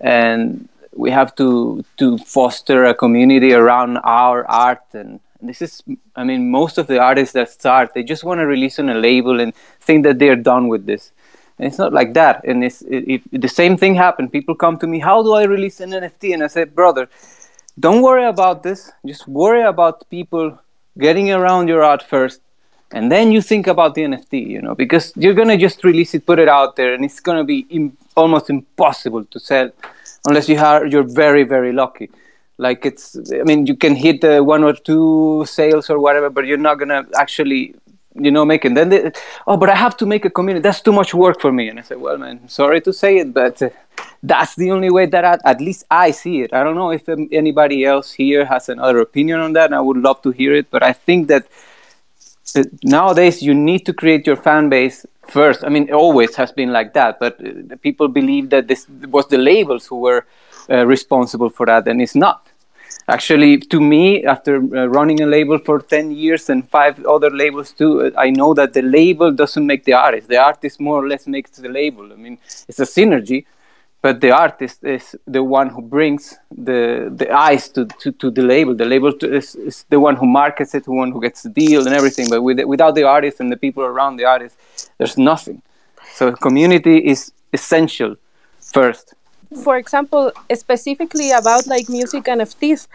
and 0.00 0.68
we 0.98 1.10
have 1.10 1.34
to 1.36 1.84
to 1.96 2.18
foster 2.18 2.84
a 2.84 2.94
community 2.94 3.52
around 3.52 3.98
our 3.98 4.44
art. 4.50 4.82
And 4.92 5.20
this 5.40 5.62
is 5.62 5.82
i 6.16 6.24
mean 6.24 6.50
most 6.50 6.78
of 6.78 6.88
the 6.88 6.98
artists 6.98 7.32
that 7.32 7.48
start 7.48 7.94
they 7.94 8.02
just 8.02 8.24
want 8.24 8.40
to 8.40 8.46
release 8.46 8.80
on 8.80 8.88
a 8.88 8.94
label 8.94 9.38
and 9.38 9.54
think 9.80 10.02
that 10.04 10.18
they're 10.18 10.42
done 10.52 10.66
with 10.68 10.86
this. 10.86 11.12
And 11.58 11.66
it's 11.68 11.78
not 11.78 11.92
like 11.92 12.14
that. 12.14 12.44
And 12.44 12.64
it's 12.64 12.82
it, 12.82 13.04
it, 13.14 13.40
the 13.46 13.48
same 13.48 13.76
thing 13.76 13.94
happened. 13.94 14.32
People 14.32 14.54
come 14.54 14.76
to 14.78 14.86
me 14.86 14.98
how 14.98 15.22
do 15.22 15.32
i 15.34 15.44
release 15.44 15.80
an 15.80 15.90
nft 15.90 16.34
and 16.34 16.42
i 16.42 16.48
said 16.48 16.74
brother 16.74 17.08
don't 17.80 18.02
worry 18.02 18.24
about 18.24 18.64
this. 18.64 18.90
Just 19.06 19.28
worry 19.28 19.62
about 19.62 20.10
people 20.10 20.58
getting 20.98 21.30
around 21.30 21.68
your 21.68 21.84
art 21.84 22.02
first 22.02 22.40
and 22.92 23.12
then 23.12 23.30
you 23.30 23.40
think 23.42 23.66
about 23.66 23.94
the 23.94 24.02
nft 24.02 24.46
you 24.54 24.60
know 24.62 24.74
because 24.74 25.12
you're 25.16 25.34
going 25.34 25.48
to 25.48 25.56
just 25.56 25.84
release 25.84 26.14
it 26.14 26.24
put 26.24 26.38
it 26.38 26.48
out 26.48 26.74
there 26.76 26.94
and 26.94 27.04
it's 27.04 27.20
going 27.20 27.38
to 27.38 27.44
be 27.44 27.66
Im- 27.70 27.96
almost 28.16 28.50
impossible 28.50 29.24
to 29.26 29.38
sell 29.38 29.70
unless 30.28 30.48
you 30.48 30.58
are 30.58 30.86
you're 30.86 31.10
very 31.24 31.44
very 31.44 31.72
lucky. 31.72 32.10
Like 32.58 32.84
it's 32.84 33.04
i 33.40 33.42
mean 33.44 33.66
you 33.66 33.76
can 33.76 33.94
hit 33.94 34.24
uh, 34.24 34.40
one 34.54 34.64
or 34.64 34.74
two 34.74 35.44
sales 35.46 35.90
or 35.90 35.98
whatever 35.98 36.28
but 36.30 36.46
you're 36.46 36.64
not 36.68 36.78
gonna 36.80 37.04
actually 37.14 37.74
you 38.14 38.30
know 38.30 38.44
make 38.44 38.64
it. 38.64 38.74
Then 38.74 38.88
they, 38.88 39.12
oh 39.46 39.56
but 39.56 39.68
i 39.70 39.74
have 39.74 39.96
to 39.98 40.06
make 40.06 40.24
a 40.24 40.30
community. 40.30 40.62
That's 40.62 40.80
too 40.80 40.92
much 40.92 41.14
work 41.14 41.40
for 41.40 41.52
me. 41.52 41.68
And 41.68 41.78
i 41.78 41.82
said 41.82 42.00
well 42.06 42.18
man 42.18 42.48
sorry 42.48 42.80
to 42.82 42.92
say 42.92 43.18
it 43.18 43.32
but 43.32 43.62
uh, 43.62 43.70
that's 44.22 44.54
the 44.56 44.70
only 44.72 44.90
way 44.90 45.06
that 45.06 45.24
I, 45.24 45.38
at 45.44 45.60
least 45.60 45.84
i 45.90 46.10
see 46.10 46.42
it. 46.42 46.52
I 46.52 46.64
don't 46.64 46.74
know 46.74 46.90
if 46.90 47.08
um, 47.08 47.28
anybody 47.30 47.84
else 47.84 48.12
here 48.12 48.44
has 48.44 48.68
another 48.68 48.98
opinion 49.00 49.40
on 49.40 49.52
that. 49.52 49.72
I 49.72 49.80
would 49.80 49.98
love 49.98 50.22
to 50.22 50.30
hear 50.30 50.54
it 50.54 50.66
but 50.70 50.82
i 50.82 50.92
think 50.92 51.28
that 51.28 51.44
uh, 52.56 52.64
nowadays 52.82 53.42
you 53.42 53.54
need 53.54 53.84
to 53.86 53.92
create 53.92 54.26
your 54.26 54.36
fan 54.36 54.68
base 54.68 55.06
first 55.30 55.64
i 55.64 55.68
mean 55.68 55.88
it 55.88 55.92
always 55.92 56.34
has 56.34 56.50
been 56.52 56.72
like 56.72 56.92
that 56.94 57.18
but 57.20 57.40
uh, 57.40 57.76
people 57.82 58.08
believe 58.08 58.50
that 58.50 58.66
this 58.68 58.88
was 59.08 59.26
the 59.28 59.38
labels 59.38 59.86
who 59.86 60.00
were 60.00 60.26
uh, 60.70 60.86
responsible 60.86 61.48
for 61.48 61.66
that 61.66 61.88
and 61.88 62.02
it's 62.02 62.14
not. 62.14 62.46
Actually 63.10 63.56
to 63.56 63.80
me 63.80 64.22
after 64.24 64.56
uh, 64.56 64.86
running 64.86 65.22
a 65.22 65.26
label 65.26 65.58
for 65.58 65.80
10 65.80 66.10
years 66.10 66.50
and 66.50 66.68
five 66.68 67.02
other 67.06 67.30
labels 67.30 67.72
too 67.72 68.02
uh, 68.02 68.10
i 68.18 68.28
know 68.28 68.52
that 68.52 68.74
the 68.74 68.82
label 68.82 69.32
doesn't 69.32 69.66
make 69.66 69.84
the 69.84 69.94
artist. 69.94 70.28
The 70.28 70.36
artist 70.36 70.78
more 70.78 71.02
or 71.02 71.08
less 71.08 71.26
makes 71.26 71.50
the 71.52 71.70
label. 71.70 72.12
I 72.12 72.16
mean 72.16 72.38
it's 72.68 72.80
a 72.80 72.84
synergy 72.84 73.46
but 74.00 74.20
the 74.20 74.30
artist 74.30 74.84
is 74.84 75.16
the 75.26 75.42
one 75.42 75.70
who 75.70 75.82
brings 75.82 76.36
the 76.50 77.10
the 77.10 77.30
eyes 77.30 77.68
to, 77.70 77.86
to, 78.00 78.12
to 78.12 78.30
the 78.30 78.42
label. 78.42 78.74
The 78.74 78.84
label 78.84 79.12
to, 79.12 79.34
is, 79.34 79.54
is 79.56 79.84
the 79.88 79.98
one 79.98 80.16
who 80.16 80.26
markets 80.26 80.74
it 80.74 80.84
the 80.84 80.92
one 80.92 81.10
who 81.10 81.20
gets 81.20 81.42
the 81.42 81.50
deal 81.50 81.86
and 81.86 81.94
everything. 81.94 82.28
But 82.28 82.42
with, 82.42 82.60
without 82.64 82.94
the 82.94 83.04
artist 83.04 83.40
and 83.40 83.50
the 83.50 83.56
people 83.56 83.82
around 83.82 84.16
the 84.16 84.24
artist 84.24 84.56
there's 84.98 85.18
nothing. 85.18 85.62
So 86.12 86.32
community 86.32 86.98
is 86.98 87.32
essential 87.52 88.16
first 88.60 89.14
for 89.62 89.76
example, 89.78 90.32
specifically 90.54 91.30
about 91.30 91.66
like 91.66 91.88
music 91.88 92.24
NFTs, 92.24 92.86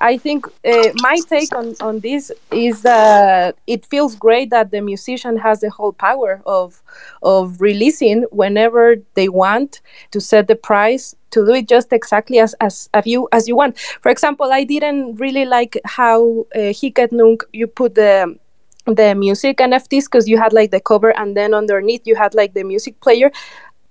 I 0.00 0.16
think 0.16 0.46
uh, 0.64 0.88
my 0.96 1.18
take 1.28 1.54
on, 1.54 1.74
on 1.80 2.00
this 2.00 2.32
is 2.50 2.82
that 2.82 3.56
it 3.66 3.84
feels 3.84 4.16
great 4.16 4.50
that 4.50 4.70
the 4.70 4.80
musician 4.80 5.36
has 5.36 5.60
the 5.60 5.70
whole 5.70 5.92
power 5.92 6.42
of 6.46 6.82
of 7.22 7.60
releasing 7.60 8.22
whenever 8.30 8.96
they 9.14 9.28
want 9.28 9.80
to 10.12 10.20
set 10.20 10.48
the 10.48 10.56
price 10.56 11.14
to 11.30 11.44
do 11.44 11.52
it 11.52 11.68
just 11.68 11.92
exactly 11.92 12.38
as 12.38 12.54
as, 12.60 12.88
as 12.94 13.06
you 13.06 13.28
as 13.32 13.46
you 13.46 13.56
want. 13.56 13.78
For 13.78 14.10
example, 14.10 14.50
I 14.50 14.64
didn't 14.64 15.16
really 15.16 15.44
like 15.44 15.78
how 15.84 16.46
uh, 16.54 16.72
Hic 16.72 16.98
et 16.98 17.12
Nunc 17.12 17.44
you 17.52 17.66
put 17.66 17.94
the 17.94 18.38
the 18.86 19.14
music 19.14 19.58
NFTs 19.58 20.04
because 20.04 20.28
you 20.28 20.38
had 20.38 20.52
like 20.52 20.70
the 20.70 20.80
cover 20.80 21.16
and 21.18 21.36
then 21.36 21.52
underneath 21.52 22.06
you 22.06 22.16
had 22.16 22.34
like 22.34 22.54
the 22.54 22.64
music 22.64 22.98
player 23.00 23.30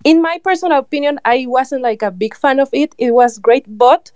in 0.04 0.22
my 0.22 0.40
personal 0.44 0.80
opinion, 0.80 1.20
I 1.26 1.46
wasn't 1.48 1.82
like 1.82 2.02
a 2.02 2.12
big 2.12 2.36
fan 2.36 2.60
of 2.60 2.70
it. 2.72 2.94
It 2.98 3.12
was 3.12 3.40
great, 3.40 3.66
but 3.68 4.12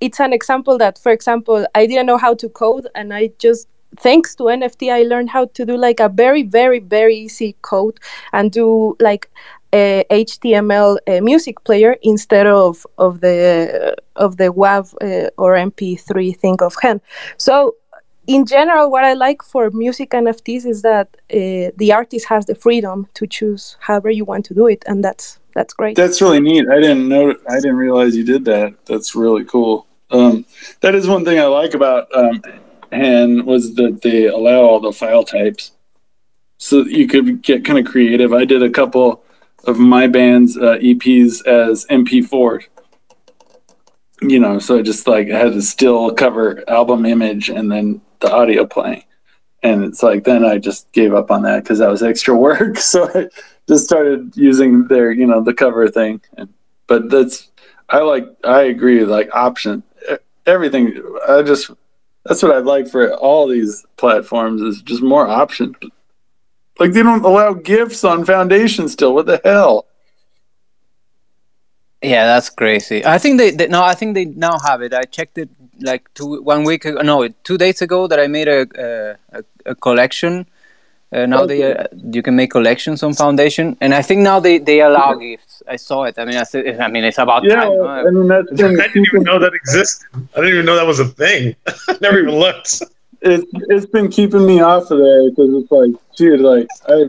it's 0.00 0.20
an 0.20 0.32
example 0.32 0.78
that, 0.78 0.98
for 0.98 1.12
example, 1.12 1.66
I 1.74 1.86
didn't 1.86 2.06
know 2.06 2.18
how 2.18 2.34
to 2.34 2.48
code, 2.48 2.88
and 2.94 3.12
I 3.12 3.30
just 3.38 3.68
thanks 3.96 4.34
to 4.36 4.44
NFT, 4.44 4.92
I 4.92 5.02
learned 5.02 5.30
how 5.30 5.46
to 5.46 5.64
do 5.64 5.76
like 5.76 6.00
a 6.00 6.08
very, 6.08 6.42
very, 6.42 6.78
very 6.78 7.16
easy 7.16 7.56
code 7.62 7.98
and 8.32 8.52
do 8.52 8.96
like 9.00 9.30
a 9.72 10.04
HTML 10.10 10.98
uh, 11.06 11.20
music 11.20 11.62
player 11.64 11.96
instead 12.02 12.46
of 12.46 12.86
of 12.96 13.20
the 13.20 13.94
of 14.16 14.38
the 14.38 14.50
WAV 14.52 14.94
uh, 15.02 15.30
or 15.36 15.54
MP3 15.54 16.36
thing 16.36 16.56
of 16.60 16.74
hand. 16.80 17.00
So 17.36 17.76
in 18.28 18.44
general, 18.44 18.90
what 18.90 19.04
I 19.04 19.14
like 19.14 19.42
for 19.42 19.70
music 19.70 20.10
NFTs 20.10 20.66
is 20.66 20.82
that 20.82 21.08
uh, 21.32 21.72
the 21.76 21.92
artist 21.92 22.26
has 22.26 22.44
the 22.44 22.54
freedom 22.54 23.08
to 23.14 23.26
choose 23.26 23.78
however 23.80 24.10
you 24.10 24.26
want 24.26 24.44
to 24.46 24.54
do 24.54 24.66
it, 24.66 24.84
and 24.86 25.02
that's 25.02 25.38
that's 25.54 25.72
great. 25.72 25.96
That's 25.96 26.20
really 26.20 26.38
neat. 26.38 26.68
I 26.68 26.78
didn't 26.78 27.08
know. 27.08 27.34
I 27.48 27.54
didn't 27.54 27.76
realize 27.76 28.14
you 28.14 28.24
did 28.24 28.44
that. 28.44 28.74
That's 28.84 29.14
really 29.14 29.44
cool. 29.44 29.86
Um, 30.10 30.44
that 30.82 30.94
is 30.94 31.08
one 31.08 31.24
thing 31.24 31.40
I 31.40 31.46
like 31.46 31.72
about 31.72 32.14
um, 32.14 32.42
and 32.92 33.44
was 33.44 33.74
that 33.76 34.02
they 34.02 34.26
allow 34.26 34.60
all 34.60 34.80
the 34.80 34.92
file 34.92 35.24
types, 35.24 35.72
so 36.58 36.84
you 36.84 37.08
could 37.08 37.40
get 37.42 37.64
kind 37.64 37.78
of 37.78 37.86
creative. 37.86 38.34
I 38.34 38.44
did 38.44 38.62
a 38.62 38.70
couple 38.70 39.24
of 39.64 39.78
my 39.78 40.06
band's 40.06 40.56
uh, 40.58 40.76
EPs 40.82 41.46
as 41.46 41.86
MP4 41.86 42.66
you 44.20 44.40
know, 44.40 44.58
so 44.58 44.78
I 44.78 44.82
just 44.82 45.06
like 45.06 45.28
had 45.28 45.52
a 45.52 45.62
still 45.62 46.12
cover 46.12 46.68
album 46.68 47.06
image 47.06 47.50
and 47.50 47.70
then 47.70 48.00
the 48.20 48.32
audio 48.32 48.66
playing. 48.66 49.04
And 49.62 49.84
it's 49.84 50.02
like 50.02 50.24
then 50.24 50.44
I 50.44 50.58
just 50.58 50.90
gave 50.92 51.14
up 51.14 51.30
on 51.30 51.42
that 51.42 51.64
because 51.64 51.78
that 51.80 51.90
was 51.90 52.02
extra 52.02 52.36
work. 52.36 52.78
So 52.78 53.10
I 53.14 53.28
just 53.68 53.84
started 53.84 54.36
using 54.36 54.86
their, 54.86 55.10
you 55.10 55.26
know, 55.26 55.42
the 55.42 55.54
cover 55.54 55.88
thing. 55.88 56.20
And, 56.36 56.52
but 56.86 57.10
that's 57.10 57.48
I 57.88 57.98
like 57.98 58.26
I 58.44 58.62
agree 58.62 59.04
like 59.04 59.34
option 59.34 59.82
everything. 60.46 61.02
I 61.28 61.42
just 61.42 61.70
that's 62.24 62.42
what 62.42 62.56
I'd 62.56 62.64
like 62.64 62.88
for 62.88 63.14
all 63.14 63.46
these 63.46 63.86
platforms 63.96 64.62
is 64.62 64.82
just 64.82 65.02
more 65.02 65.26
options. 65.26 65.76
Like 66.78 66.92
they 66.92 67.02
don't 67.02 67.24
allow 67.24 67.54
gifts 67.54 68.04
on 68.04 68.24
Foundation 68.24 68.88
still. 68.88 69.14
What 69.14 69.26
the 69.26 69.40
hell? 69.44 69.86
Yeah, 72.02 72.26
that's 72.26 72.50
crazy. 72.50 73.04
I 73.04 73.18
think 73.18 73.38
they, 73.38 73.50
they 73.50 73.66
no, 73.66 73.82
I 73.82 73.94
think 73.94 74.14
they 74.14 74.24
now 74.24 74.58
have 74.64 74.82
it. 74.82 74.94
I 74.94 75.04
checked 75.04 75.36
it 75.36 75.50
like 75.80 76.12
two 76.14 76.42
one 76.42 76.64
week 76.64 76.84
ago, 76.84 77.02
no, 77.02 77.26
two 77.42 77.58
days 77.58 77.82
ago 77.82 78.06
that 78.06 78.20
I 78.20 78.28
made 78.28 78.48
a 78.48 79.16
a, 79.32 79.42
a 79.66 79.74
collection. 79.74 80.46
Uh, 81.10 81.24
now 81.24 81.42
okay. 81.42 81.58
they 81.58 81.74
uh, 81.74 81.84
you 82.12 82.22
can 82.22 82.36
make 82.36 82.50
collections 82.50 83.02
on 83.02 83.14
Foundation, 83.14 83.76
and 83.80 83.94
I 83.94 84.02
think 84.02 84.20
now 84.20 84.38
they, 84.38 84.58
they 84.58 84.82
allow 84.82 85.14
gifts. 85.14 85.62
I 85.66 85.76
saw 85.76 86.04
it. 86.04 86.18
I 86.18 86.26
mean, 86.26 86.36
I, 86.36 86.42
said, 86.42 86.78
I 86.80 86.88
mean, 86.88 87.02
it's 87.02 87.16
about 87.16 87.44
yeah, 87.44 87.64
time. 87.64 87.80
I 87.82 88.10
mean, 88.10 88.28
that's 88.28 88.52
I 88.52 88.88
didn't 88.88 89.06
even 89.06 89.22
know 89.22 89.38
that 89.38 89.54
existed. 89.54 90.06
I 90.14 90.40
didn't 90.40 90.52
even 90.52 90.66
know 90.66 90.76
that 90.76 90.86
was 90.86 91.00
a 91.00 91.06
thing. 91.06 91.56
Never 92.02 92.20
even 92.20 92.34
looked. 92.38 92.82
It's 93.22 93.44
it's 93.52 93.86
been 93.86 94.10
keeping 94.10 94.46
me 94.46 94.60
off 94.60 94.90
of 94.90 94.98
there 94.98 95.30
because 95.30 95.54
it's 95.54 95.72
like, 95.72 95.90
dude, 96.14 96.40
like 96.40 96.68
I, 96.86 97.06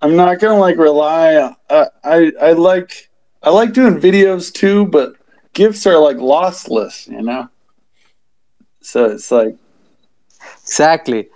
I'm 0.00 0.16
not 0.16 0.40
gonna 0.40 0.58
like 0.58 0.78
rely. 0.78 1.36
On, 1.36 1.56
uh, 1.68 1.86
I 2.02 2.32
I 2.40 2.52
like 2.52 3.09
I 3.42 3.50
like 3.50 3.72
doing 3.72 3.98
videos 3.98 4.52
too, 4.52 4.86
but 4.86 5.14
gifts 5.54 5.86
are 5.86 5.98
like 5.98 6.16
lossless, 6.16 7.08
you 7.08 7.22
know. 7.22 7.48
So 8.80 9.06
it's 9.06 9.30
like 9.30 9.56
exactly. 10.62 11.28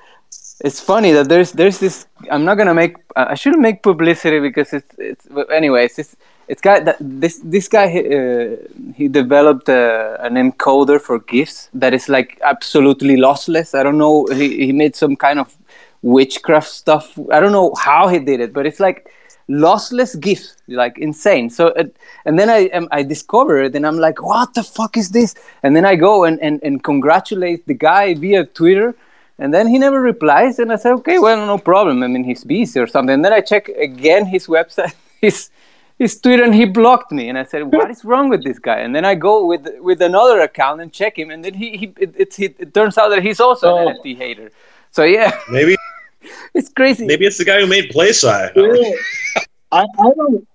It's 0.60 0.80
funny 0.80 1.12
that 1.12 1.28
there's 1.28 1.52
there's 1.52 1.78
this. 1.78 2.06
I'm 2.30 2.44
not 2.44 2.56
gonna 2.56 2.74
make. 2.74 2.96
I 3.16 3.34
shouldn't 3.34 3.62
make 3.62 3.82
publicity 3.82 4.40
because 4.40 4.72
it's 4.72 4.94
it's. 4.98 5.26
Anyways, 5.50 5.98
it's 5.98 6.16
it's 6.48 6.60
got 6.60 6.84
that 6.84 6.96
this 7.00 7.40
this 7.42 7.68
guy 7.68 7.86
uh, 7.86 8.56
he 8.94 9.08
developed 9.08 9.68
uh, 9.68 10.16
an 10.20 10.34
encoder 10.34 11.00
for 11.00 11.18
gifs 11.20 11.70
that 11.74 11.94
is 11.94 12.08
like 12.08 12.38
absolutely 12.42 13.16
lossless. 13.16 13.74
I 13.78 13.82
don't 13.82 13.98
know. 13.98 14.26
He 14.26 14.66
he 14.66 14.72
made 14.72 14.94
some 14.94 15.16
kind 15.16 15.38
of 15.38 15.56
witchcraft 16.02 16.68
stuff. 16.68 17.18
I 17.32 17.40
don't 17.40 17.52
know 17.52 17.74
how 17.74 18.08
he 18.08 18.18
did 18.18 18.40
it, 18.40 18.52
but 18.52 18.66
it's 18.66 18.80
like 18.80 19.10
lossless 19.48 20.18
gifs 20.18 20.56
like 20.68 20.98
insane. 20.98 21.50
So 21.50 21.68
uh, 21.68 21.84
and 22.24 22.38
then 22.38 22.48
i 22.48 22.68
um, 22.68 22.88
i 22.92 23.02
discover 23.02 23.62
it 23.62 23.74
and 23.76 23.86
i'm 23.86 23.98
like 23.98 24.22
what 24.22 24.54
the 24.54 24.62
fuck 24.62 24.96
is 24.96 25.10
this? 25.10 25.34
And 25.62 25.76
then 25.76 25.84
i 25.84 25.96
go 25.96 26.24
and, 26.24 26.40
and 26.40 26.60
and 26.62 26.82
congratulate 26.82 27.66
the 27.66 27.74
guy 27.74 28.14
via 28.14 28.46
twitter. 28.46 28.94
And 29.38 29.52
then 29.52 29.66
he 29.66 29.78
never 29.78 30.00
replies. 30.00 30.58
And 30.58 30.72
i 30.72 30.76
say 30.76 30.90
okay 30.92 31.18
well 31.18 31.46
no 31.46 31.58
problem. 31.58 32.02
I 32.02 32.06
mean 32.06 32.24
he's 32.24 32.44
busy 32.44 32.80
or 32.80 32.86
something. 32.86 33.14
And 33.14 33.24
then 33.24 33.32
i 33.34 33.40
check 33.40 33.68
again 33.68 34.24
his 34.26 34.46
website 34.46 34.94
his 35.20 35.50
his 35.98 36.18
twitter 36.20 36.42
and 36.42 36.54
he 36.54 36.64
blocked 36.64 37.12
me. 37.12 37.28
And 37.28 37.36
i 37.36 37.44
said 37.44 37.62
what 37.70 37.90
is 37.90 38.02
wrong 38.04 38.30
with 38.30 38.42
this 38.44 38.58
guy? 38.58 38.78
And 38.78 38.94
then 38.96 39.04
i 39.04 39.14
go 39.14 39.44
with 39.44 39.68
with 39.80 40.00
another 40.00 40.40
account 40.40 40.80
and 40.80 40.90
check 40.90 41.18
him. 41.18 41.30
And 41.30 41.44
then 41.44 41.54
he, 41.54 41.76
he 41.76 41.92
it, 41.98 42.14
it, 42.16 42.38
it, 42.38 42.72
turns 42.72 42.96
out 42.96 43.10
that 43.10 43.22
he's 43.22 43.40
also 43.40 43.76
an 43.76 43.88
Oh. 43.88 43.92
nft 43.92 44.16
hater. 44.16 44.50
So 44.90 45.02
yeah. 45.04 45.38
Maybe 45.50 45.76
it's 46.54 46.70
crazy 46.72 47.06
maybe 47.06 47.26
it's 47.26 47.38
the 47.38 47.44
guy 47.44 47.60
who 47.60 47.66
made 47.66 47.90
PlaySci. 47.90 48.52
Yeah. 48.54 49.40
I, 49.72 49.86
I 49.98 50.10
don't 50.16 50.46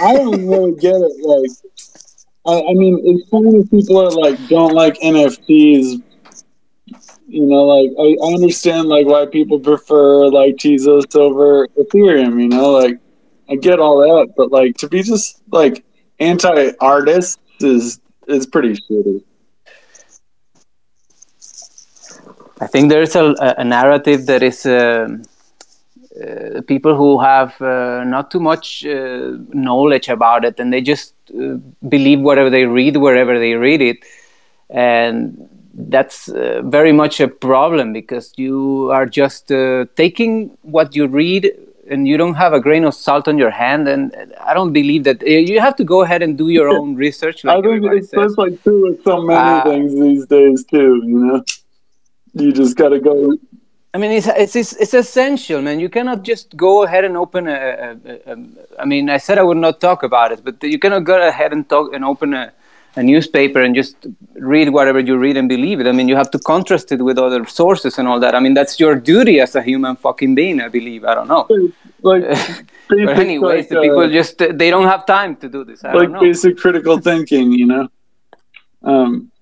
I 0.00 0.14
don't 0.14 0.46
really 0.46 0.74
get 0.76 0.94
it. 0.94 1.26
Like, 1.26 1.50
I, 2.46 2.70
I 2.70 2.74
mean, 2.74 3.00
it's 3.04 3.28
funny 3.28 3.64
people 3.66 3.98
are 3.98 4.10
like 4.10 4.38
don't 4.48 4.72
like 4.72 4.94
NFTs. 5.00 6.02
You 7.26 7.44
know, 7.46 7.64
like 7.64 7.90
I, 7.98 8.16
I 8.24 8.34
understand 8.34 8.88
like 8.88 9.06
why 9.06 9.26
people 9.26 9.60
prefer 9.60 10.28
like 10.28 10.56
Tezos 10.56 11.14
over 11.16 11.68
Ethereum. 11.78 12.40
You 12.40 12.48
know, 12.48 12.70
like 12.70 12.98
I 13.48 13.56
get 13.56 13.80
all 13.80 13.98
that, 14.00 14.34
but 14.36 14.50
like 14.50 14.76
to 14.78 14.88
be 14.88 15.02
just 15.02 15.42
like 15.50 15.84
anti-artist 16.20 17.40
is 17.60 18.00
is 18.28 18.46
pretty 18.46 18.72
shitty. 18.72 19.22
I 22.60 22.66
think 22.66 22.88
there's 22.90 23.14
a, 23.16 23.34
a 23.58 23.64
narrative 23.64 24.26
that 24.26 24.42
is 24.42 24.66
um 24.66 25.22
uh, 26.22 26.60
people 26.66 26.94
who 26.96 27.20
have 27.20 27.60
uh, 27.62 28.02
not 28.04 28.30
too 28.30 28.40
much 28.40 28.84
uh, 28.86 29.32
knowledge 29.52 30.08
about 30.08 30.44
it 30.44 30.58
and 30.58 30.72
they 30.72 30.80
just 30.80 31.14
uh, 31.38 31.54
believe 31.88 32.20
whatever 32.20 32.50
they 32.50 32.64
read 32.64 32.96
wherever 32.96 33.38
they 33.38 33.54
read 33.54 33.80
it 33.80 33.98
and 34.70 35.48
that's 35.74 36.28
uh, 36.28 36.60
very 36.64 36.92
much 36.92 37.20
a 37.20 37.28
problem 37.28 37.92
because 37.92 38.32
you 38.36 38.90
are 38.90 39.06
just 39.06 39.52
uh, 39.52 39.84
taking 39.96 40.50
what 40.62 40.94
you 40.96 41.06
read 41.06 41.52
and 41.88 42.08
you 42.08 42.16
don't 42.16 42.34
have 42.34 42.52
a 42.52 42.60
grain 42.60 42.84
of 42.84 42.94
salt 42.94 43.28
on 43.28 43.38
your 43.38 43.50
hand 43.50 43.86
and 43.88 44.14
i 44.40 44.52
don't 44.52 44.72
believe 44.72 45.04
that 45.04 45.22
you 45.26 45.60
have 45.60 45.76
to 45.76 45.84
go 45.84 46.02
ahead 46.02 46.22
and 46.22 46.36
do 46.36 46.48
your 46.48 46.68
own 46.78 46.94
research 46.96 47.44
like 47.44 47.58
I 47.58 47.62
think 47.62 47.84
it's 47.84 48.10
says. 48.10 48.20
just 48.20 48.38
like 48.38 48.62
true 48.62 48.88
with 48.88 49.02
so 49.04 49.22
many 49.22 49.60
Uh, 49.60 49.62
things 49.62 49.94
these 49.94 50.26
days 50.26 50.64
too. 50.64 51.02
You 51.04 51.18
know, 51.26 51.44
you 52.40 52.52
just 52.52 52.76
got 52.76 52.90
to 52.90 53.00
go. 53.00 53.36
I 53.94 53.98
mean, 53.98 54.12
it's, 54.12 54.26
it's 54.26 54.54
it's 54.54 54.72
it's 54.74 54.94
essential, 54.94 55.62
man. 55.62 55.80
You 55.80 55.88
cannot 55.88 56.22
just 56.22 56.56
go 56.56 56.84
ahead 56.84 57.04
and 57.04 57.16
open 57.16 57.48
a, 57.48 57.52
a, 57.52 57.96
a, 58.04 58.32
a. 58.32 58.36
I 58.78 58.84
mean, 58.84 59.08
I 59.08 59.18
said 59.18 59.38
I 59.38 59.42
would 59.42 59.56
not 59.56 59.80
talk 59.80 60.02
about 60.02 60.30
it, 60.32 60.44
but 60.44 60.62
you 60.62 60.78
cannot 60.78 61.04
go 61.04 61.26
ahead 61.26 61.52
and 61.52 61.68
talk 61.68 61.94
and 61.94 62.04
open 62.04 62.34
a, 62.34 62.52
a 62.96 63.02
newspaper 63.02 63.62
and 63.62 63.74
just 63.74 63.96
read 64.34 64.68
whatever 64.70 65.00
you 65.00 65.16
read 65.16 65.36
and 65.38 65.48
believe 65.48 65.80
it. 65.80 65.86
I 65.86 65.92
mean, 65.92 66.06
you 66.06 66.16
have 66.16 66.30
to 66.32 66.38
contrast 66.38 66.92
it 66.92 67.00
with 67.00 67.16
other 67.16 67.46
sources 67.46 67.98
and 67.98 68.06
all 68.06 68.20
that. 68.20 68.34
I 68.34 68.40
mean, 68.40 68.52
that's 68.52 68.78
your 68.78 68.94
duty 68.94 69.40
as 69.40 69.54
a 69.54 69.62
human 69.62 69.96
fucking 69.96 70.34
being. 70.34 70.60
I 70.60 70.68
believe. 70.68 71.04
I 71.04 71.14
don't 71.14 71.28
know. 71.28 71.46
Like, 72.02 72.24
but 72.88 72.98
anyways, 72.98 73.42
like, 73.42 73.68
the 73.70 73.80
people 73.80 74.00
uh, 74.00 74.08
just 74.10 74.36
they 74.38 74.70
don't 74.70 74.86
have 74.86 75.06
time 75.06 75.34
to 75.36 75.48
do 75.48 75.64
this. 75.64 75.82
I 75.82 75.92
like 75.92 76.02
don't 76.02 76.12
know. 76.12 76.20
basic 76.20 76.58
critical 76.58 76.98
thinking. 76.98 77.52
You 77.52 77.66
know. 77.66 77.88
Um, 78.82 79.32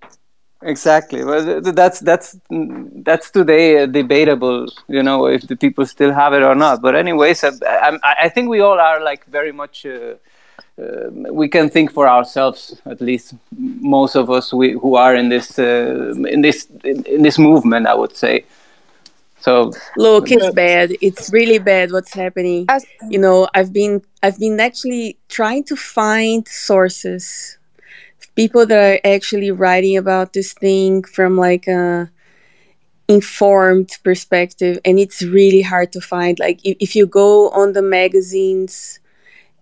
Exactly. 0.62 1.22
Well, 1.22 1.44
th- 1.44 1.64
th- 1.64 1.74
that's 1.74 2.00
that's 2.00 2.38
that's 2.50 3.30
today 3.30 3.82
uh, 3.82 3.86
debatable. 3.86 4.66
You 4.88 5.02
know, 5.02 5.26
if 5.26 5.46
the 5.46 5.56
people 5.56 5.84
still 5.86 6.12
have 6.12 6.32
it 6.32 6.42
or 6.42 6.54
not. 6.54 6.80
But 6.80 6.94
anyways, 6.96 7.44
I, 7.44 7.50
I, 7.66 8.16
I 8.22 8.28
think 8.28 8.48
we 8.48 8.60
all 8.60 8.80
are 8.80 9.02
like 9.02 9.26
very 9.26 9.52
much. 9.52 9.84
Uh, 9.84 10.14
uh, 10.78 11.10
we 11.32 11.48
can 11.48 11.70
think 11.70 11.90
for 11.90 12.06
ourselves, 12.06 12.80
at 12.84 13.00
least 13.00 13.34
most 13.56 14.14
of 14.14 14.30
us 14.30 14.52
we, 14.52 14.72
who 14.72 14.94
are 14.96 15.14
in 15.14 15.28
this 15.28 15.58
uh, 15.58 16.14
in 16.28 16.40
this 16.40 16.66
in, 16.84 17.04
in 17.04 17.22
this 17.22 17.38
movement. 17.38 17.86
I 17.86 17.94
would 17.94 18.16
say. 18.16 18.44
So 19.40 19.70
Look, 19.96 20.30
it's 20.30 20.50
bad. 20.54 20.92
It's 21.00 21.32
really 21.32 21.58
bad 21.58 21.92
what's 21.92 22.12
happening. 22.12 22.66
You 23.08 23.18
know, 23.18 23.46
I've 23.54 23.72
been 23.72 24.02
I've 24.22 24.38
been 24.38 24.58
actually 24.58 25.18
trying 25.28 25.64
to 25.64 25.76
find 25.76 26.48
sources, 26.48 27.55
people 28.36 28.66
that 28.66 28.78
are 28.78 29.00
actually 29.14 29.50
writing 29.50 29.96
about 29.96 30.32
this 30.34 30.52
thing 30.52 31.02
from 31.02 31.36
like 31.36 31.66
a 31.66 32.10
informed 33.08 33.90
perspective, 34.04 34.78
and 34.84 34.98
it's 34.98 35.22
really 35.22 35.62
hard 35.62 35.92
to 35.92 36.00
find. 36.00 36.38
Like 36.38 36.60
if, 36.64 36.76
if 36.80 36.96
you 36.96 37.06
go 37.06 37.50
on 37.50 37.72
the 37.72 37.82
magazines 37.82 39.00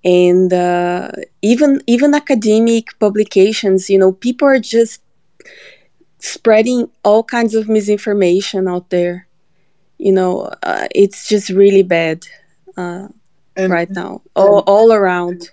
and 0.04 0.52
uh, 0.52 1.10
even 1.42 1.82
even 1.86 2.14
academic 2.14 2.98
publications, 2.98 3.90
you 3.90 3.98
know, 3.98 4.12
people 4.12 4.48
are 4.48 4.60
just 4.60 5.02
spreading 6.18 6.90
all 7.04 7.22
kinds 7.22 7.54
of 7.54 7.68
misinformation 7.68 8.66
out 8.66 8.90
there 8.90 9.26
you 9.98 10.12
know 10.12 10.50
uh, 10.62 10.86
it's 10.94 11.28
just 11.28 11.50
really 11.50 11.82
bad 11.82 12.26
uh, 12.76 13.08
and 13.56 13.72
right 13.72 13.90
now 13.90 14.20
all, 14.34 14.60
all 14.66 14.92
around 14.92 15.50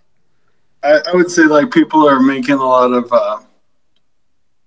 I, 0.83 0.99
I 1.07 1.15
would 1.15 1.29
say 1.29 1.43
like 1.43 1.71
people 1.71 2.07
are 2.07 2.19
making 2.19 2.55
a 2.55 2.65
lot 2.65 2.91
of 2.91 3.11
uh, 3.11 3.39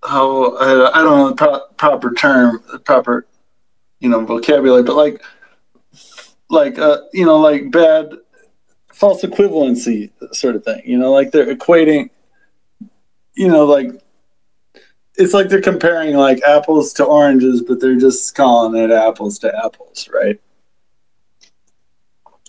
how 0.05 0.57
I, 0.57 1.03
don't 1.03 1.19
know 1.19 1.29
the 1.31 1.37
pro- 1.37 1.67
proper 1.77 2.13
term, 2.15 2.63
the 2.71 2.79
proper 2.79 3.27
you 4.01 4.09
know 4.09 4.25
vocabulary, 4.25 4.83
but 4.83 4.97
like 4.97 5.23
like 6.51 6.79
uh, 6.79 6.99
you 7.13 7.25
know 7.25 7.39
like 7.39 7.71
bad 7.71 8.13
false 8.93 9.23
equivalency 9.23 10.11
sort 10.33 10.57
of 10.57 10.65
thing. 10.65 10.83
You 10.85 10.99
know, 10.99 11.13
like 11.13 11.33
they're 11.33 11.55
equating. 11.55 12.11
You 13.35 13.49
know, 13.49 13.65
like 13.65 13.91
it's 15.17 15.35
like 15.35 15.49
they're 15.49 15.61
comparing 15.61 16.17
like 16.17 16.43
apples 16.43 16.93
to 16.95 17.05
oranges, 17.05 17.63
but 17.63 17.81
they're 17.81 17.97
just 17.97 18.35
calling 18.35 18.81
it 18.81 18.91
apples 18.93 19.39
to 19.41 19.65
apples, 19.65 20.09
right? 20.13 20.41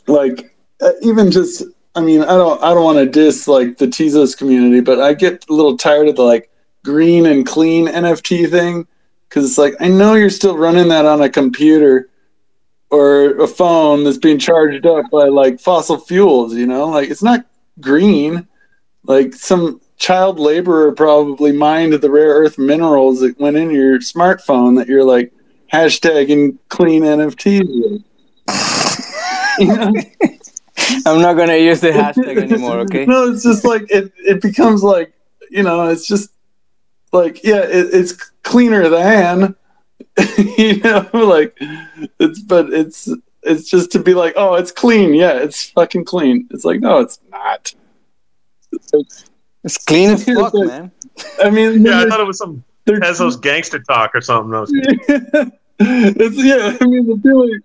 Like 0.08 0.56
uh, 0.82 0.92
even 1.02 1.32
just 1.32 1.64
I 1.96 2.02
mean, 2.02 2.22
I 2.22 2.36
don't 2.36 2.62
I 2.62 2.74
don't 2.74 2.84
want 2.84 2.98
to 2.98 3.06
diss 3.06 3.48
like 3.48 3.78
the 3.78 3.88
Tezos 3.88 4.38
community, 4.38 4.82
but 4.82 5.00
I 5.00 5.14
get 5.14 5.46
a 5.50 5.54
little 5.54 5.78
tired 5.78 6.10
of 6.10 6.18
the 6.18 6.24
like 6.24 6.50
green 6.84 7.26
and 7.26 7.46
clean 7.46 7.88
NFT 7.88 8.50
thing 8.50 8.86
because 9.30 9.46
it's 9.46 9.58
like 9.58 9.76
I 9.80 9.88
know 9.88 10.16
you're 10.16 10.30
still 10.30 10.58
running 10.58 10.90
that 10.90 11.06
on 11.06 11.22
a 11.22 11.30
computer 11.30 12.10
or 12.90 13.40
a 13.40 13.48
phone 13.48 14.04
that's 14.04 14.18
being 14.18 14.40
charged 14.40 14.86
up 14.86 15.10
by 15.10 15.30
like 15.30 15.60
fossil 15.62 15.98
fuels. 15.98 16.54
You 16.54 16.68
know, 16.68 16.90
like 16.90 17.10
it's 17.10 17.24
not 17.24 17.46
green. 17.80 18.46
Like 19.04 19.34
some 19.34 19.80
child 19.98 20.38
laborer 20.38 20.92
probably 20.92 21.54
mined 21.54 21.94
the 21.94 22.10
rare 22.10 22.34
earth 22.34 22.58
minerals 22.58 23.22
that 23.22 23.40
went 23.40 23.56
in 23.56 23.70
your 23.70 24.00
smartphone 24.00 24.78
that 24.78 24.88
you're 24.88 25.04
like 25.04 25.32
hashtagging 25.72 26.58
clean 26.70 27.04
NFTs. 27.04 28.04
You 29.58 29.68
know? 29.68 29.94
I'm 31.06 31.22
not 31.22 31.34
gonna 31.36 31.56
use 31.58 31.80
the 31.82 31.90
hashtag 31.92 32.38
anymore. 32.52 32.80
Okay. 32.82 33.06
no, 33.06 33.32
it's 33.32 33.44
just 33.44 33.64
like 33.66 33.84
it. 33.90 34.12
It 34.18 34.42
becomes 34.42 34.84
like 34.84 35.14
you 35.50 35.64
know, 35.64 35.88
it's 35.88 36.08
just 36.08 36.32
like 37.12 37.44
yeah, 37.44 37.62
it, 37.62 37.94
it's 37.94 38.14
cleaner 38.44 38.90
than 38.90 39.56
you 40.58 40.80
know, 40.82 41.10
like 41.14 41.58
it's 42.20 42.40
but 42.42 42.74
it's 42.74 43.10
it's 43.44 43.70
just 43.70 43.92
to 43.92 44.00
be 44.00 44.14
like 44.14 44.34
oh, 44.36 44.56
it's 44.56 44.72
clean. 44.72 45.14
Yeah, 45.14 45.34
it's 45.34 45.70
fucking 45.72 46.06
clean. 46.06 46.48
It's 46.52 46.66
like 46.66 46.80
no, 46.82 47.00
it's 47.00 47.20
not. 47.30 47.74
It's 49.64 49.78
clean 49.86 50.12
as 50.12 50.26
fuck, 50.26 50.54
like- 50.54 50.68
man. 50.68 50.92
I 51.44 51.50
mean, 51.50 51.86
Yeah, 51.86 52.02
I 52.02 52.10
thought 52.10 52.20
it 52.20 52.28
was 52.28 52.38
some 52.38 52.64
they're- 52.86 53.00
Tezos 53.00 53.42
gangster 53.42 53.80
talk 53.80 54.14
or 54.14 54.22
something. 54.22 54.54
I 54.54 54.60
was- 54.60 54.72
it's 55.80 56.38
yeah. 56.38 56.78
I 56.82 56.86
mean, 56.86 57.08
they're 57.22 57.34
really 57.34 57.60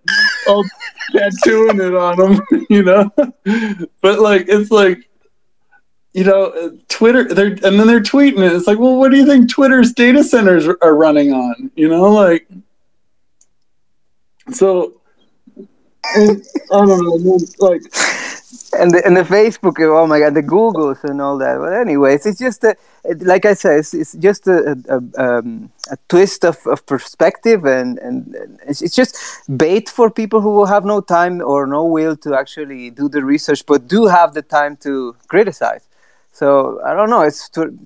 all 0.48 0.64
tattooing 1.12 1.80
it 1.80 1.94
on 1.94 2.16
them, 2.16 2.66
you 2.70 2.82
know. 2.82 3.10
But 4.00 4.20
like, 4.20 4.46
it's 4.48 4.70
like, 4.70 5.08
you 6.12 6.24
know, 6.24 6.46
uh, 6.46 6.70
Twitter. 6.88 7.24
They're 7.32 7.52
and 7.52 7.78
then 7.78 7.86
they're 7.86 8.00
tweeting 8.00 8.44
it. 8.44 8.52
It's 8.52 8.66
like, 8.66 8.78
well, 8.78 8.96
what 8.96 9.10
do 9.10 9.16
you 9.16 9.26
think 9.26 9.50
Twitter's 9.50 9.92
data 9.92 10.24
centers 10.24 10.66
are 10.66 10.94
running 10.94 11.32
on? 11.32 11.70
You 11.76 11.88
know, 11.88 12.12
like, 12.12 12.48
so. 14.52 14.94
I 16.12 16.34
don't 16.70 17.24
know. 17.24 17.38
Like, 17.58 17.82
and 18.78 18.90
the, 18.92 19.04
and 19.06 19.16
the 19.16 19.22
Facebook, 19.22 19.76
oh 19.80 20.06
my 20.06 20.18
god, 20.20 20.34
the 20.34 20.42
Googles 20.42 21.02
and 21.04 21.20
all 21.20 21.38
that. 21.38 21.58
But 21.58 21.72
anyways, 21.74 22.26
it's 22.26 22.38
just 22.38 22.64
a, 22.64 22.76
it- 23.04 23.22
like 23.22 23.44
I 23.44 23.54
said, 23.54 23.78
it's, 23.80 23.94
it's 23.94 24.12
just 24.14 24.46
a 24.46 24.76
a, 24.88 25.00
um, 25.24 25.70
a 25.90 25.96
twist 26.08 26.44
of, 26.44 26.58
of 26.66 26.84
perspective, 26.86 27.64
and, 27.64 27.98
and 27.98 28.34
and 28.34 28.58
it's, 28.66 28.82
it's 28.82 28.94
just 28.94 29.16
bait 29.56 29.88
for 29.88 30.10
people 30.10 30.40
who 30.40 30.50
will 30.50 30.66
have 30.66 30.84
no 30.84 31.00
time 31.00 31.40
or 31.42 31.66
no 31.66 31.84
will 31.84 32.16
to 32.18 32.34
actually 32.34 32.90
do 32.90 33.08
the 33.08 33.24
research, 33.24 33.64
but 33.66 33.88
do 33.88 34.06
have 34.06 34.34
the 34.34 34.42
time 34.42 34.76
to 34.78 35.16
criticize. 35.28 35.88
So 36.32 36.80
I 36.84 36.94
don't 36.94 37.10
know. 37.10 37.22
It's 37.22 37.48
to, 37.50 37.76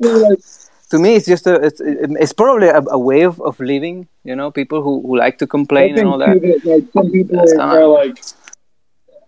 to 0.90 0.98
me, 0.98 1.16
it's 1.16 1.26
just 1.26 1.46
a 1.46 1.54
it's, 1.54 1.80
it's 1.80 2.32
probably 2.32 2.68
a, 2.68 2.80
a 2.90 2.98
way 2.98 3.22
of, 3.22 3.40
of 3.40 3.58
living. 3.60 4.08
You 4.24 4.36
know, 4.36 4.50
people 4.50 4.82
who, 4.82 5.00
who 5.02 5.16
like 5.18 5.38
to 5.38 5.46
complain 5.46 5.96
and 5.96 6.06
all 6.06 6.18
that. 6.18 6.40
that, 6.40 6.64
like 6.64 6.84
some 6.92 7.10
people 7.10 7.40
are 7.58 7.86
like. 7.86 8.18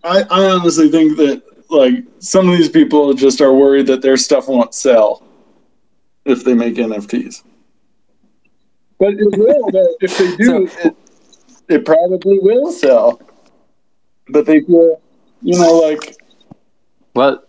I, 0.07 0.21
I 0.29 0.49
honestly 0.51 0.89
think 0.89 1.17
that 1.17 1.43
like 1.69 1.95
some 2.19 2.49
of 2.49 2.57
these 2.57 2.69
people 2.69 3.13
just 3.13 3.41
are 3.41 3.53
worried 3.53 3.87
that 3.87 4.01
their 4.01 4.17
stuff 4.17 4.47
won't 4.47 4.73
sell 4.73 5.23
if 6.25 6.43
they 6.43 6.53
make 6.53 6.75
NFTs. 6.75 7.43
But 8.99 9.13
it 9.13 9.37
will. 9.37 9.71
though. 9.71 9.95
if 10.01 10.17
they 10.17 10.35
do, 10.37 10.69
it, 10.83 10.95
it 11.67 11.85
probably 11.85 12.39
will 12.39 12.71
sell. 12.71 13.21
But 14.29 14.45
they 14.45 14.61
feel, 14.61 15.01
you 15.41 15.57
know, 15.59 15.71
like 15.79 16.17
Well, 17.13 17.43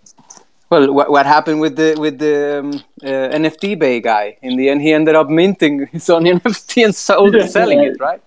well, 0.71 0.93
what, 0.93 1.11
what 1.11 1.27
happened 1.27 1.61
with 1.61 1.77
the 1.77 1.97
with 1.99 2.19
the 2.19 2.61
um, 2.61 2.71
uh, 3.03 3.37
NFT 3.37 3.79
Bay 3.79 4.01
guy? 4.01 4.37
In 4.43 4.57
the 4.57 4.69
end, 4.69 4.83
he 4.83 4.93
ended 4.93 5.15
up 5.15 5.29
minting 5.29 5.87
his 5.87 6.11
own 6.11 6.25
NFT 6.33 6.85
and 6.85 6.95
sold 6.95 7.35
Yeah, 7.35 7.47
selling 7.47 7.79
right. 7.79 7.89
it, 7.89 8.01
right? 8.01 8.23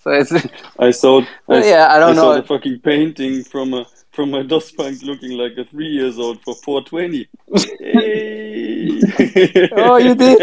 So 0.00 0.10
it's 0.12 0.32
I 0.78 0.90
saw. 0.92 1.20
I, 1.48 1.62
yeah, 1.62 1.88
I 1.90 1.98
don't 1.98 2.12
I 2.12 2.14
know. 2.14 2.34
the 2.34 2.42
fucking 2.42 2.80
painting 2.80 3.44
from 3.44 3.74
a 3.74 3.86
from 4.12 4.34
a 4.34 4.42
DOS 4.50 4.72
punk 4.72 5.02
looking 5.02 5.32
like 5.32 5.56
a 5.58 5.64
three 5.64 5.88
years 5.88 6.18
old 6.18 6.42
for 6.42 6.54
420. 6.54 7.28
Hey. 7.80 9.68
Oh, 9.72 9.96
you 9.96 10.14
did? 10.14 10.40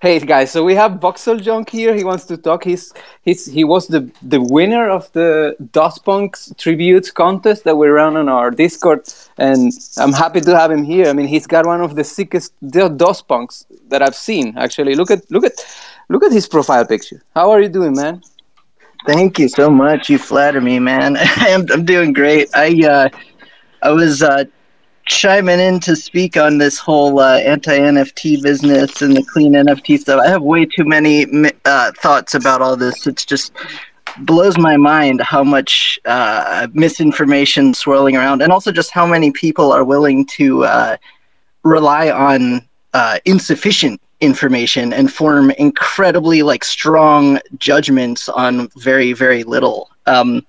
Hey 0.00 0.20
guys, 0.20 0.52
so 0.52 0.62
we 0.62 0.76
have 0.76 1.00
Voxel 1.00 1.42
Junk 1.42 1.70
here. 1.70 1.92
He 1.92 2.04
wants 2.04 2.24
to 2.26 2.36
talk. 2.36 2.62
He's 2.62 2.94
he's 3.22 3.46
he 3.46 3.64
was 3.64 3.88
the 3.88 4.08
the 4.22 4.40
winner 4.40 4.88
of 4.88 5.10
the 5.10 5.56
DOSPunks 5.72 6.56
tribute 6.56 7.12
contest 7.14 7.64
that 7.64 7.76
we 7.76 7.88
ran 7.88 8.16
on 8.16 8.28
our 8.28 8.52
Discord, 8.52 9.08
and 9.38 9.72
I'm 9.96 10.12
happy 10.12 10.40
to 10.40 10.56
have 10.56 10.70
him 10.70 10.84
here. 10.84 11.08
I 11.08 11.12
mean, 11.14 11.26
he's 11.26 11.48
got 11.48 11.66
one 11.66 11.80
of 11.80 11.96
the 11.96 12.04
sickest 12.04 12.52
Do- 12.64 12.88
DOSPunks 12.90 13.64
that 13.88 14.00
I've 14.00 14.14
seen. 14.14 14.56
Actually, 14.56 14.94
look 14.94 15.10
at 15.10 15.28
look 15.32 15.42
at 15.42 15.54
look 16.08 16.22
at 16.22 16.30
his 16.30 16.46
profile 16.46 16.86
picture. 16.86 17.24
How 17.34 17.50
are 17.50 17.60
you 17.60 17.68
doing, 17.68 17.96
man? 17.96 18.22
Thank 19.04 19.40
you 19.40 19.48
so 19.48 19.68
much. 19.68 20.08
You 20.08 20.18
flatter 20.18 20.60
me, 20.60 20.78
man. 20.78 21.16
I'm, 21.18 21.66
I'm 21.72 21.84
doing 21.84 22.12
great. 22.12 22.48
I 22.54 22.68
uh, 22.86 23.08
I 23.82 23.90
was 23.90 24.22
uh, 24.22 24.44
chiming 25.08 25.58
in 25.58 25.80
to 25.80 25.96
speak 25.96 26.36
on 26.36 26.58
this 26.58 26.78
whole 26.78 27.18
uh, 27.18 27.38
anti 27.38 27.76
NFT 27.76 28.42
business 28.42 29.02
and 29.02 29.16
the 29.16 29.22
clean 29.24 29.54
NFT 29.54 29.98
stuff. 29.98 30.20
I 30.24 30.28
have 30.28 30.42
way 30.42 30.64
too 30.64 30.84
many 30.84 31.26
uh, 31.64 31.92
thoughts 32.00 32.34
about 32.34 32.62
all 32.62 32.76
this. 32.76 33.06
It's 33.06 33.24
just 33.24 33.52
blows 34.20 34.58
my 34.58 34.76
mind 34.76 35.20
how 35.20 35.42
much 35.42 35.98
uh, 36.04 36.68
misinformation 36.72 37.74
swirling 37.74 38.16
around, 38.16 38.42
and 38.42 38.52
also 38.52 38.70
just 38.70 38.90
how 38.90 39.06
many 39.06 39.32
people 39.32 39.72
are 39.72 39.84
willing 39.84 40.26
to 40.26 40.64
uh, 40.64 40.96
rely 41.64 42.10
on 42.10 42.62
uh, 42.94 43.18
insufficient 43.24 44.00
information 44.20 44.92
and 44.92 45.12
form 45.12 45.50
incredibly 45.52 46.42
like 46.42 46.64
strong 46.64 47.38
judgments 47.58 48.28
on 48.28 48.68
very 48.76 49.12
very 49.12 49.42
little. 49.42 49.90
Um, 50.06 50.44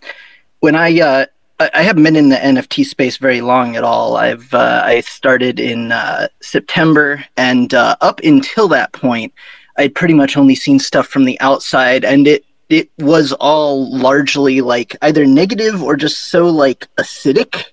when 0.59 0.75
I 0.75 0.99
uh, 0.99 1.25
I 1.59 1.83
haven't 1.83 2.03
been 2.03 2.15
in 2.15 2.29
the 2.29 2.37
NFT 2.37 2.85
space 2.85 3.17
very 3.17 3.41
long 3.41 3.75
at 3.75 3.83
all. 3.83 4.15
I've 4.15 4.53
uh, 4.53 4.81
I 4.85 5.01
started 5.01 5.59
in 5.59 5.91
uh, 5.91 6.29
September, 6.41 7.23
and 7.35 7.73
uh, 7.73 7.97
up 7.99 8.21
until 8.23 8.69
that 8.69 8.93
point, 8.93 9.33
I'd 9.77 9.93
pretty 9.93 10.13
much 10.13 10.37
only 10.37 10.55
seen 10.55 10.79
stuff 10.79 11.07
from 11.07 11.25
the 11.25 11.39
outside, 11.41 12.05
and 12.05 12.27
it 12.27 12.45
it 12.69 12.89
was 12.97 13.33
all 13.33 13.93
largely 13.95 14.61
like 14.61 14.95
either 15.01 15.25
negative 15.25 15.83
or 15.83 15.97
just 15.97 16.29
so 16.29 16.47
like 16.47 16.87
acidic 16.97 17.65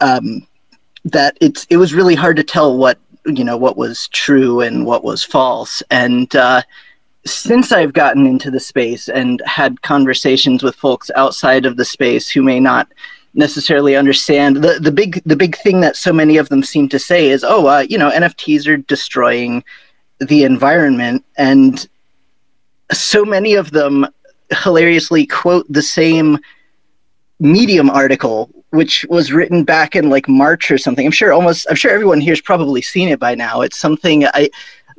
um, 0.00 0.46
that 1.04 1.36
it's 1.40 1.66
it 1.68 1.76
was 1.76 1.92
really 1.92 2.14
hard 2.14 2.36
to 2.36 2.44
tell 2.44 2.78
what 2.78 2.98
you 3.26 3.44
know 3.44 3.56
what 3.56 3.76
was 3.76 4.08
true 4.08 4.60
and 4.60 4.86
what 4.86 5.04
was 5.04 5.22
false 5.22 5.82
and 5.90 6.34
uh, 6.34 6.62
since 7.26 7.72
I've 7.72 7.92
gotten 7.92 8.26
into 8.26 8.50
the 8.50 8.60
space 8.60 9.08
and 9.08 9.42
had 9.44 9.82
conversations 9.82 10.62
with 10.62 10.76
folks 10.76 11.10
outside 11.14 11.66
of 11.66 11.76
the 11.76 11.84
space 11.84 12.28
who 12.28 12.42
may 12.42 12.60
not 12.60 12.88
necessarily 13.34 13.96
understand 13.96 14.56
the 14.56 14.78
the 14.80 14.92
big 14.92 15.22
the 15.24 15.36
big 15.36 15.56
thing 15.58 15.80
that 15.80 15.96
so 15.96 16.12
many 16.12 16.36
of 16.36 16.48
them 16.48 16.62
seem 16.62 16.88
to 16.88 16.98
say 16.98 17.28
is 17.30 17.44
oh 17.44 17.66
uh, 17.66 17.80
you 17.80 17.98
know 17.98 18.10
NFTs 18.10 18.66
are 18.66 18.76
destroying 18.76 19.62
the 20.18 20.44
environment 20.44 21.24
and 21.36 21.88
so 22.92 23.24
many 23.24 23.54
of 23.54 23.70
them 23.70 24.06
hilariously 24.50 25.26
quote 25.26 25.66
the 25.68 25.82
same 25.82 26.38
medium 27.38 27.90
article 27.90 28.50
which 28.70 29.06
was 29.08 29.32
written 29.32 29.64
back 29.64 29.96
in 29.96 30.10
like 30.10 30.28
March 30.28 30.70
or 30.70 30.76
something. 30.76 31.06
I'm 31.06 31.12
sure 31.12 31.32
almost 31.32 31.66
I'm 31.70 31.76
sure 31.76 31.90
everyone 31.90 32.20
here's 32.20 32.40
probably 32.40 32.82
seen 32.82 33.08
it 33.08 33.18
by 33.18 33.34
now. 33.34 33.62
It's 33.62 33.78
something 33.78 34.26
I 34.26 34.50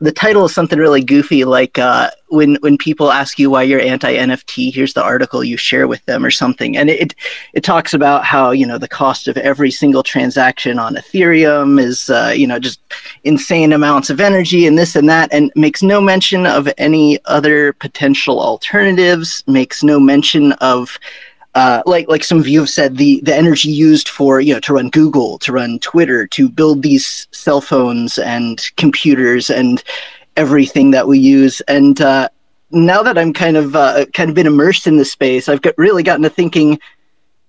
the 0.01 0.11
title 0.11 0.45
is 0.45 0.53
something 0.53 0.79
really 0.79 1.03
goofy 1.03 1.43
like 1.43 1.77
uh, 1.77 2.09
when 2.29 2.55
when 2.61 2.77
people 2.77 3.11
ask 3.11 3.37
you 3.37 3.49
why 3.49 3.63
you're 3.63 3.81
anti 3.81 4.15
NFT, 4.15 4.73
here's 4.73 4.93
the 4.93 5.03
article 5.03 5.43
you 5.43 5.57
share 5.57 5.87
with 5.87 6.03
them 6.05 6.23
or 6.23 6.31
something, 6.31 6.77
and 6.77 6.89
it 6.89 7.15
it 7.53 7.63
talks 7.63 7.93
about 7.93 8.23
how 8.23 8.51
you 8.51 8.65
know 8.65 8.77
the 8.77 8.87
cost 8.87 9.27
of 9.27 9.35
every 9.37 9.71
single 9.71 10.03
transaction 10.03 10.79
on 10.79 10.95
Ethereum 10.95 11.81
is 11.81 12.09
uh, 12.09 12.33
you 12.35 12.47
know 12.47 12.59
just 12.59 12.79
insane 13.23 13.73
amounts 13.73 14.09
of 14.09 14.19
energy 14.19 14.65
and 14.65 14.77
this 14.77 14.95
and 14.95 15.09
that, 15.09 15.31
and 15.33 15.51
makes 15.55 15.83
no 15.83 15.99
mention 15.99 16.45
of 16.45 16.69
any 16.77 17.19
other 17.25 17.73
potential 17.73 18.39
alternatives, 18.39 19.43
makes 19.47 19.83
no 19.83 19.99
mention 19.99 20.53
of 20.53 20.97
uh, 21.55 21.81
like 21.85 22.07
like 22.07 22.23
some 22.23 22.37
of 22.37 22.47
you 22.47 22.59
have 22.59 22.69
said, 22.69 22.97
the 22.97 23.21
the 23.21 23.35
energy 23.35 23.69
used 23.69 24.09
for 24.09 24.39
you 24.39 24.53
know 24.53 24.59
to 24.61 24.73
run 24.73 24.89
Google, 24.89 25.39
to 25.39 25.51
run 25.51 25.79
Twitter, 25.79 26.27
to 26.27 26.47
build 26.47 26.83
these 26.83 27.27
cell 27.31 27.61
phones 27.61 28.17
and 28.19 28.69
computers 28.77 29.49
and 29.49 29.83
everything 30.37 30.91
that 30.91 31.07
we 31.07 31.17
use. 31.17 31.59
And 31.61 31.99
uh, 32.01 32.29
now 32.71 33.01
that 33.01 33.17
I'm 33.17 33.33
kind 33.33 33.57
of 33.57 33.75
uh, 33.75 34.05
kind 34.13 34.29
of 34.29 34.35
been 34.35 34.47
immersed 34.47 34.85
in 34.85 34.97
this 34.97 35.11
space, 35.11 35.49
I've 35.49 35.61
got, 35.61 35.73
really 35.77 36.03
gotten 36.03 36.23
to 36.23 36.29
thinking 36.29 36.79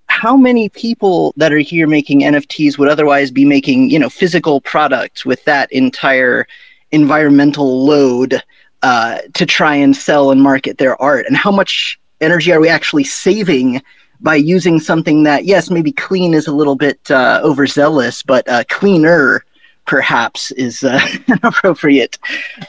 how 0.06 0.36
many 0.36 0.68
people 0.70 1.32
that 1.36 1.52
are 1.52 1.58
here 1.58 1.86
making 1.86 2.22
NFTs 2.22 2.78
would 2.78 2.88
otherwise 2.88 3.30
be 3.30 3.44
making 3.44 3.90
you 3.90 3.98
know 3.98 4.08
physical 4.08 4.62
products 4.62 5.26
with 5.26 5.44
that 5.44 5.70
entire 5.72 6.46
environmental 6.90 7.84
load 7.84 8.42
uh, 8.82 9.18
to 9.34 9.44
try 9.44 9.74
and 9.74 9.94
sell 9.94 10.30
and 10.30 10.42
market 10.42 10.78
their 10.78 11.00
art, 11.02 11.26
and 11.26 11.36
how 11.36 11.50
much 11.50 11.99
energy 12.20 12.52
are 12.52 12.60
we 12.60 12.68
actually 12.68 13.04
saving 13.04 13.82
by 14.20 14.34
using 14.34 14.78
something 14.78 15.22
that, 15.22 15.44
yes, 15.44 15.70
maybe 15.70 15.92
clean 15.92 16.34
is 16.34 16.46
a 16.46 16.54
little 16.54 16.76
bit 16.76 17.10
uh, 17.10 17.40
overzealous, 17.42 18.22
but 18.22 18.46
uh, 18.48 18.64
cleaner 18.68 19.44
perhaps 19.86 20.50
is 20.52 20.84
uh, 20.84 21.00
an 21.28 21.40
appropriate 21.42 22.18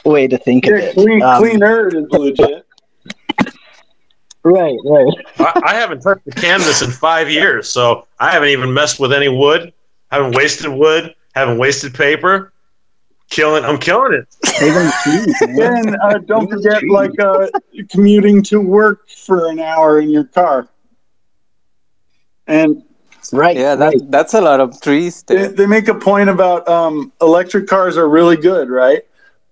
way 0.04 0.26
to 0.26 0.38
think 0.38 0.66
yeah, 0.66 0.72
of 0.72 0.78
it. 0.78 0.94
Clean, 0.94 1.22
um, 1.22 1.42
cleaner 1.42 1.88
is 1.88 2.06
legit. 2.10 2.66
Right, 4.44 4.76
right. 4.84 5.14
I, 5.38 5.62
I, 5.66 5.74
haven't 5.74 6.00
touched 6.00 6.24
the 6.24 6.32
canvas 6.32 6.82
in 6.82 6.90
five 6.90 7.30
years, 7.30 7.70
so 7.70 8.08
I 8.18 8.32
haven't 8.32 8.48
even 8.48 8.74
messed 8.74 8.98
with 8.98 9.12
any 9.12 9.28
wood. 9.28 9.72
Haven't 10.10 10.34
wasted 10.34 10.68
wood. 10.72 11.14
Haven't 11.36 11.58
wasted 11.58 11.94
paper. 11.94 12.52
Killing, 13.32 13.64
I'm 13.64 13.78
killing 13.78 14.12
it. 14.12 14.28
and 15.42 15.96
uh, 16.02 16.18
don't 16.18 16.50
forget, 16.50 16.82
like 16.86 17.18
uh, 17.18 17.46
commuting 17.88 18.42
to 18.42 18.60
work 18.60 19.08
for 19.08 19.48
an 19.48 19.58
hour 19.58 19.98
in 20.00 20.10
your 20.10 20.24
car. 20.24 20.68
And 22.46 22.82
right, 23.32 23.56
yeah, 23.56 23.74
that, 23.74 23.86
right. 23.86 24.10
that's 24.10 24.34
a 24.34 24.40
lot 24.42 24.60
of 24.60 24.78
trees. 24.82 25.22
They, 25.22 25.46
they, 25.46 25.64
make 25.64 25.88
a 25.88 25.94
point 25.94 26.28
about 26.28 26.68
um, 26.68 27.10
electric 27.22 27.68
cars 27.68 27.96
are 27.96 28.06
really 28.06 28.36
good, 28.36 28.68
right? 28.68 29.00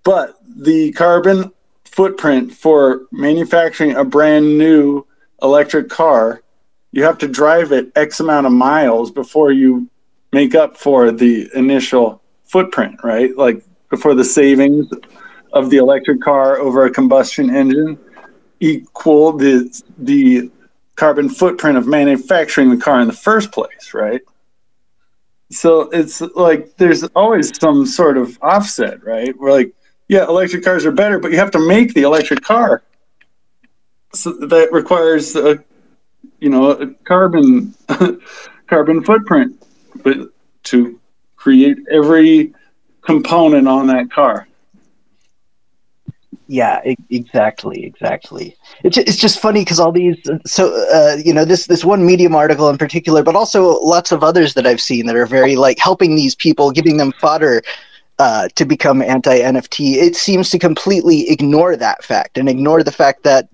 But 0.03 0.37
the 0.47 0.91
carbon 0.91 1.51
footprint 1.83 2.53
for 2.53 3.07
manufacturing 3.11 3.95
a 3.95 4.05
brand 4.05 4.59
new 4.59 5.07
electric 5.41 5.89
car, 5.89 6.43
you 6.91 7.03
have 7.03 7.17
to 7.17 7.27
drive 7.27 7.71
it 7.71 7.91
X 7.95 8.19
amount 8.19 8.45
of 8.45 8.53
miles 8.53 9.09
before 9.09 9.51
you 9.51 9.89
make 10.31 10.53
up 10.53 10.77
for 10.77 11.11
the 11.11 11.49
initial 11.55 12.21
footprint, 12.43 12.99
right? 13.03 13.35
Like 13.35 13.63
before 13.91 14.15
the 14.15 14.25
savings 14.25 14.87
of 15.53 15.69
the 15.69 15.77
electric 15.77 16.21
car 16.21 16.57
over 16.57 16.85
a 16.85 16.89
combustion 16.89 17.55
engine 17.55 17.99
equal 18.59 19.33
the 19.33 19.69
the 19.99 20.49
carbon 20.95 21.29
footprint 21.29 21.77
of 21.77 21.87
manufacturing 21.87 22.69
the 22.69 22.77
car 22.77 23.01
in 23.01 23.07
the 23.07 23.13
first 23.13 23.51
place, 23.51 23.93
right? 23.93 24.21
So 25.51 25.89
it's 25.89 26.21
like 26.21 26.77
there's 26.77 27.03
always 27.15 27.51
some 27.59 27.85
sort 27.85 28.17
of 28.17 28.37
offset, 28.41 29.03
right? 29.03 29.37
We're 29.37 29.51
like, 29.51 29.73
yeah, 30.07 30.25
electric 30.25 30.63
cars 30.63 30.85
are 30.85 30.91
better, 30.91 31.19
but 31.19 31.31
you 31.31 31.37
have 31.37 31.51
to 31.51 31.59
make 31.59 31.93
the 31.93 32.03
electric 32.03 32.41
car. 32.41 32.83
So 34.13 34.31
that 34.33 34.71
requires 34.71 35.35
a, 35.35 35.63
you 36.39 36.49
know, 36.49 36.71
a 36.71 36.87
carbon 37.03 37.73
carbon 38.67 39.03
footprint, 39.03 39.61
but 40.03 40.17
to 40.63 40.99
create 41.35 41.77
every 41.91 42.53
component 43.01 43.67
on 43.67 43.87
that 43.87 44.11
car. 44.11 44.47
Yeah, 46.51 46.81
exactly, 47.09 47.85
exactly. 47.85 48.57
It's 48.83 48.97
it's 48.97 49.15
just 49.15 49.39
funny 49.39 49.61
because 49.61 49.79
all 49.79 49.93
these, 49.93 50.17
so 50.45 50.85
uh, 50.93 51.15
you 51.23 51.33
know, 51.33 51.45
this 51.45 51.67
this 51.67 51.85
one 51.85 52.05
Medium 52.05 52.35
article 52.35 52.69
in 52.69 52.77
particular, 52.77 53.23
but 53.23 53.37
also 53.37 53.79
lots 53.79 54.11
of 54.11 54.21
others 54.21 54.53
that 54.55 54.67
I've 54.67 54.81
seen 54.81 55.05
that 55.05 55.15
are 55.15 55.25
very 55.25 55.55
like 55.55 55.79
helping 55.79 56.15
these 56.15 56.35
people, 56.35 56.69
giving 56.71 56.97
them 56.97 57.13
fodder 57.21 57.61
uh, 58.19 58.49
to 58.55 58.65
become 58.65 59.01
anti 59.01 59.39
NFT. 59.39 59.95
It 59.95 60.17
seems 60.17 60.49
to 60.49 60.59
completely 60.59 61.29
ignore 61.29 61.77
that 61.77 62.03
fact 62.03 62.37
and 62.37 62.49
ignore 62.49 62.83
the 62.83 62.91
fact 62.91 63.23
that 63.23 63.47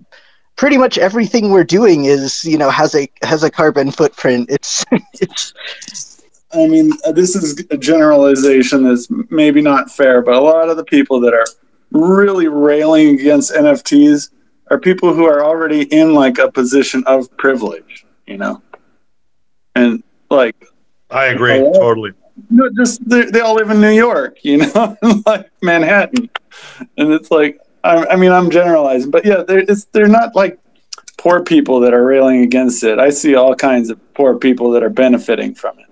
pretty 0.56 0.76
much 0.76 0.98
everything 0.98 1.50
we're 1.50 1.62
doing 1.62 2.04
is 2.04 2.44
you 2.44 2.58
know 2.58 2.68
has 2.68 2.96
a 2.96 3.08
has 3.22 3.44
a 3.44 3.50
carbon 3.50 3.92
footprint. 3.92 4.50
It's 4.50 4.84
it's 5.20 6.17
I 6.52 6.66
mean, 6.66 6.92
uh, 7.04 7.12
this 7.12 7.36
is 7.36 7.64
a 7.70 7.76
generalization 7.76 8.84
that's 8.84 9.08
maybe 9.28 9.60
not 9.60 9.90
fair, 9.90 10.22
but 10.22 10.34
a 10.34 10.40
lot 10.40 10.68
of 10.70 10.76
the 10.76 10.84
people 10.84 11.20
that 11.20 11.34
are 11.34 11.46
really 11.90 12.48
railing 12.48 13.20
against 13.20 13.52
NFTs 13.52 14.30
are 14.70 14.78
people 14.78 15.12
who 15.14 15.24
are 15.24 15.44
already 15.44 15.82
in 15.82 16.14
like 16.14 16.38
a 16.38 16.50
position 16.50 17.02
of 17.06 17.34
privilege, 17.36 18.06
you 18.26 18.38
know? 18.38 18.62
And 19.74 20.02
like, 20.30 20.56
I 21.10 21.26
agree 21.26 21.58
totally. 21.58 22.12
No, 22.50 22.70
just 22.76 23.06
they, 23.08 23.24
they, 23.24 23.40
all 23.40 23.54
live 23.54 23.70
in 23.70 23.80
New 23.80 23.90
York, 23.90 24.44
you 24.44 24.58
know, 24.58 24.96
like 25.26 25.50
Manhattan, 25.60 26.30
and 26.96 27.12
it's 27.12 27.30
like 27.30 27.58
I, 27.82 28.06
I 28.06 28.16
mean 28.16 28.30
I'm 28.30 28.50
generalizing, 28.50 29.10
but 29.10 29.24
yeah, 29.24 29.42
they're 29.42 29.64
they're 29.92 30.08
not 30.08 30.36
like 30.36 30.58
poor 31.16 31.42
people 31.42 31.80
that 31.80 31.94
are 31.94 32.04
railing 32.04 32.42
against 32.42 32.84
it. 32.84 32.98
I 32.98 33.10
see 33.10 33.34
all 33.34 33.54
kinds 33.54 33.90
of 33.90 34.14
poor 34.14 34.36
people 34.36 34.70
that 34.72 34.82
are 34.82 34.90
benefiting 34.90 35.54
from 35.54 35.78
it. 35.80 35.87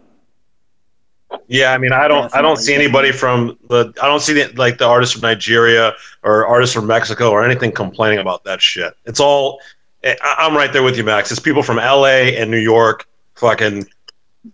Yeah, 1.48 1.72
I 1.72 1.78
mean, 1.78 1.92
I 1.92 2.08
don't, 2.08 2.32
I 2.34 2.40
don't 2.42 2.56
see 2.56 2.74
anybody 2.74 3.12
from 3.12 3.58
the, 3.68 3.92
I 4.02 4.06
don't 4.06 4.20
see 4.20 4.32
the, 4.32 4.52
like 4.56 4.78
the 4.78 4.86
artists 4.86 5.12
from 5.14 5.22
Nigeria 5.22 5.92
or 6.22 6.46
artists 6.46 6.74
from 6.74 6.86
Mexico 6.86 7.30
or 7.30 7.44
anything 7.44 7.72
complaining 7.72 8.18
about 8.18 8.44
that 8.44 8.60
shit. 8.62 8.94
It's 9.04 9.20
all, 9.20 9.60
I- 10.04 10.16
I'm 10.38 10.56
right 10.56 10.72
there 10.72 10.82
with 10.82 10.96
you, 10.96 11.04
Max. 11.04 11.30
It's 11.30 11.40
people 11.40 11.62
from 11.62 11.76
LA 11.76 12.30
and 12.36 12.50
New 12.50 12.58
York, 12.58 13.06
fucking 13.34 13.86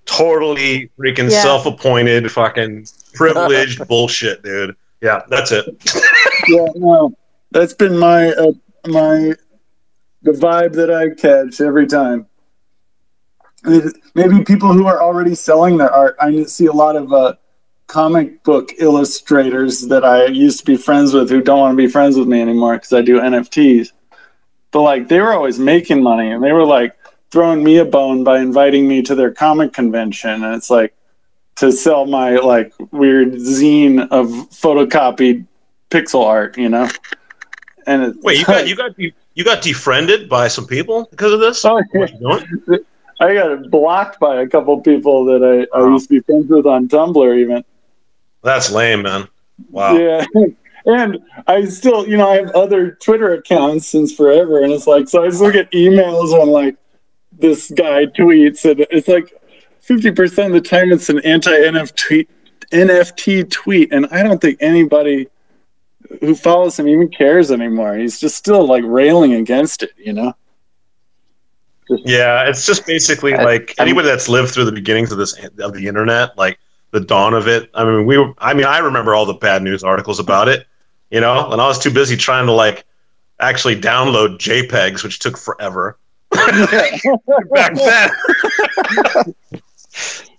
totally 0.07 0.91
freaking 0.99 1.31
Yeah. 1.31 1.43
self-appointed, 1.43 2.31
fucking 2.31 2.87
privileged 3.15 3.87
bullshit, 3.89 4.43
dude. 4.43 4.75
Yeah, 5.01 5.23
that's 5.29 5.51
it. 5.53 5.67
yeah, 6.49 6.67
no, 6.77 7.13
that's 7.51 7.75
been 7.75 7.99
my 7.99 8.29
uh, 8.29 8.53
my 8.87 9.35
the 10.23 10.31
vibe 10.31 10.73
that 10.75 10.91
I 10.91 11.11
catch 11.11 11.61
every 11.61 11.87
time. 11.87 12.27
Maybe 13.65 14.45
people 14.45 14.73
who 14.73 14.87
are 14.87 15.03
already 15.03 15.35
selling 15.35 15.77
their 15.77 15.93
art. 15.93 16.17
I 16.21 16.45
see 16.45 16.67
a 16.67 16.73
lot 16.73 16.97
of 16.97 17.13
uh, 17.13 17.35
comic 17.87 18.43
book 18.43 18.73
illustrators 18.79 19.83
that 19.83 20.05
I 20.05 20.27
used 20.27 20.61
to 20.61 20.65
be 20.65 20.77
friends 20.77 21.13
with 21.13 21.31
who 21.31 21.41
don't 21.41 21.61
want 21.61 21.73
to 21.73 21.77
be 21.77 21.87
friends 21.87 22.17
with 22.17 22.27
me 22.27 22.41
anymore 22.41 22.77
because 22.77 22.93
I 22.93 23.03
do 23.03 23.21
NFTs. 23.21 23.93
But 24.71 24.83
like 24.83 25.09
they 25.09 25.21
were 25.21 25.33
always 25.33 25.59
making 25.59 26.03
money, 26.03 26.33
and 26.33 26.43
they 26.43 26.53
were 26.53 26.65
like 26.65 26.97
throwing 27.31 27.63
me 27.63 27.79
a 27.79 27.85
bone 27.85 28.25
by 28.25 28.41
inviting 28.41 28.89
me 28.89 29.03
to 29.03 29.15
their 29.15 29.31
comic 29.31 29.73
convention, 29.73 30.43
and 30.43 30.55
it's 30.55 30.71
like 30.71 30.95
to 31.57 31.71
sell 31.71 32.07
my 32.07 32.37
like 32.37 32.73
weird 32.91 33.33
zine 33.35 34.09
of 34.09 34.29
photocopied 34.51 35.47
pixel 35.91 36.25
art, 36.25 36.57
you 36.57 36.69
know. 36.69 36.89
And 37.87 38.03
it's 38.03 38.19
Wait, 38.23 38.39
you 38.39 38.45
got, 38.45 38.67
you 38.69 38.77
got, 38.77 38.99
you 38.99 39.45
got 39.45 39.63
defriended 39.63 40.29
by 40.29 40.49
some 40.49 40.67
people 40.67 41.07
because 41.11 41.33
of 41.33 41.41
this? 41.41 41.65
Oh, 41.65 41.81
doing? 41.93 42.85
I 43.23 43.35
got 43.35 43.71
blocked 43.71 44.19
by 44.19 44.43
a 44.43 44.49
couple 44.49 44.81
people 44.81 45.25
that 45.27 45.69
I, 45.73 45.79
I 45.79 45.89
used 45.89 46.09
to 46.09 46.15
be 46.15 46.21
friends 46.21 46.49
with 46.49 46.67
on 46.67 46.89
Tumblr, 46.89 47.39
even. 47.39 47.65
That's 48.43 48.73
lame, 48.73 49.03
man. 49.03 49.29
Wow. 49.71 49.97
Yeah. 49.97 50.25
And 50.85 51.21
I 51.47 51.65
still, 51.67 52.09
you 52.09 52.17
know, 52.17 52.29
I 52.29 52.39
have 52.39 52.51
other 52.57 52.91
Twitter 52.91 53.35
accounts 53.35 53.87
since 53.87 54.13
forever, 54.13 54.65
and 54.65 54.73
it's 54.73 54.89
like, 54.89 55.09
so 55.09 55.25
I 55.25 55.31
still 55.31 55.53
get 55.53 55.71
emails 55.71 56.37
when 56.37 56.49
like 56.49 56.77
this 57.39 57.71
guy 57.71 58.07
tweets, 58.07 58.69
and 58.69 58.85
it's 58.91 59.07
like 59.07 59.33
fifty 59.79 60.11
percent 60.11 60.53
of 60.53 60.61
the 60.61 60.69
time 60.69 60.91
it's 60.91 61.09
an 61.09 61.21
anti 61.21 61.53
NFT 62.73 63.49
tweet, 63.49 63.93
and 63.93 64.07
I 64.07 64.25
don't 64.25 64.41
think 64.41 64.59
anybody 64.61 65.29
who 66.21 66.35
follows 66.35 66.79
him 66.79 66.89
even 66.89 67.09
cares 67.09 67.53
anymore. 67.53 67.97
He's 67.97 68.19
just 68.19 68.37
still 68.37 68.67
like 68.67 68.83
railing 68.85 69.35
against 69.35 69.85
it, 69.85 69.93
you 69.97 70.13
know. 70.13 70.35
Yeah, 72.05 72.49
it's 72.49 72.67
just 72.67 72.87
basically 72.87 73.33
like 73.33 73.75
anybody 73.79 74.09
that's 74.09 74.29
lived 74.29 74.53
through 74.53 74.65
the 74.65 74.73
beginnings 74.73 75.13
of 75.13 75.19
this 75.19 75.39
of 75.59 75.73
the 75.75 75.87
internet, 75.87 76.37
like 76.37 76.59
the 76.91 77.01
dawn 77.01 77.35
of 77.35 77.49
it. 77.49 77.71
I 77.75 77.85
mean, 77.85 78.07
we 78.07 78.19
were, 78.19 78.33
I 78.39 78.55
mean, 78.55 78.67
I 78.67 78.79
remember 78.79 79.15
all 79.15 79.27
the 79.27 79.35
bad 79.35 79.63
news 79.63 79.83
articles 79.83 80.19
about 80.19 80.49
it, 80.49 80.67
you 81.11 81.21
know, 81.21 81.51
and 81.51 81.61
I 81.61 81.67
was 81.67 81.79
too 81.79 81.91
busy 81.91 82.17
trying 82.17 82.47
to 82.47 82.53
like 82.53 82.85
actually 83.41 83.81
download 83.81 84.39
JPEGs, 84.39 85.03
which 85.03 85.19
took 85.19 85.37
forever. 85.37 85.99
Back 86.31 87.75
then. 87.75 88.11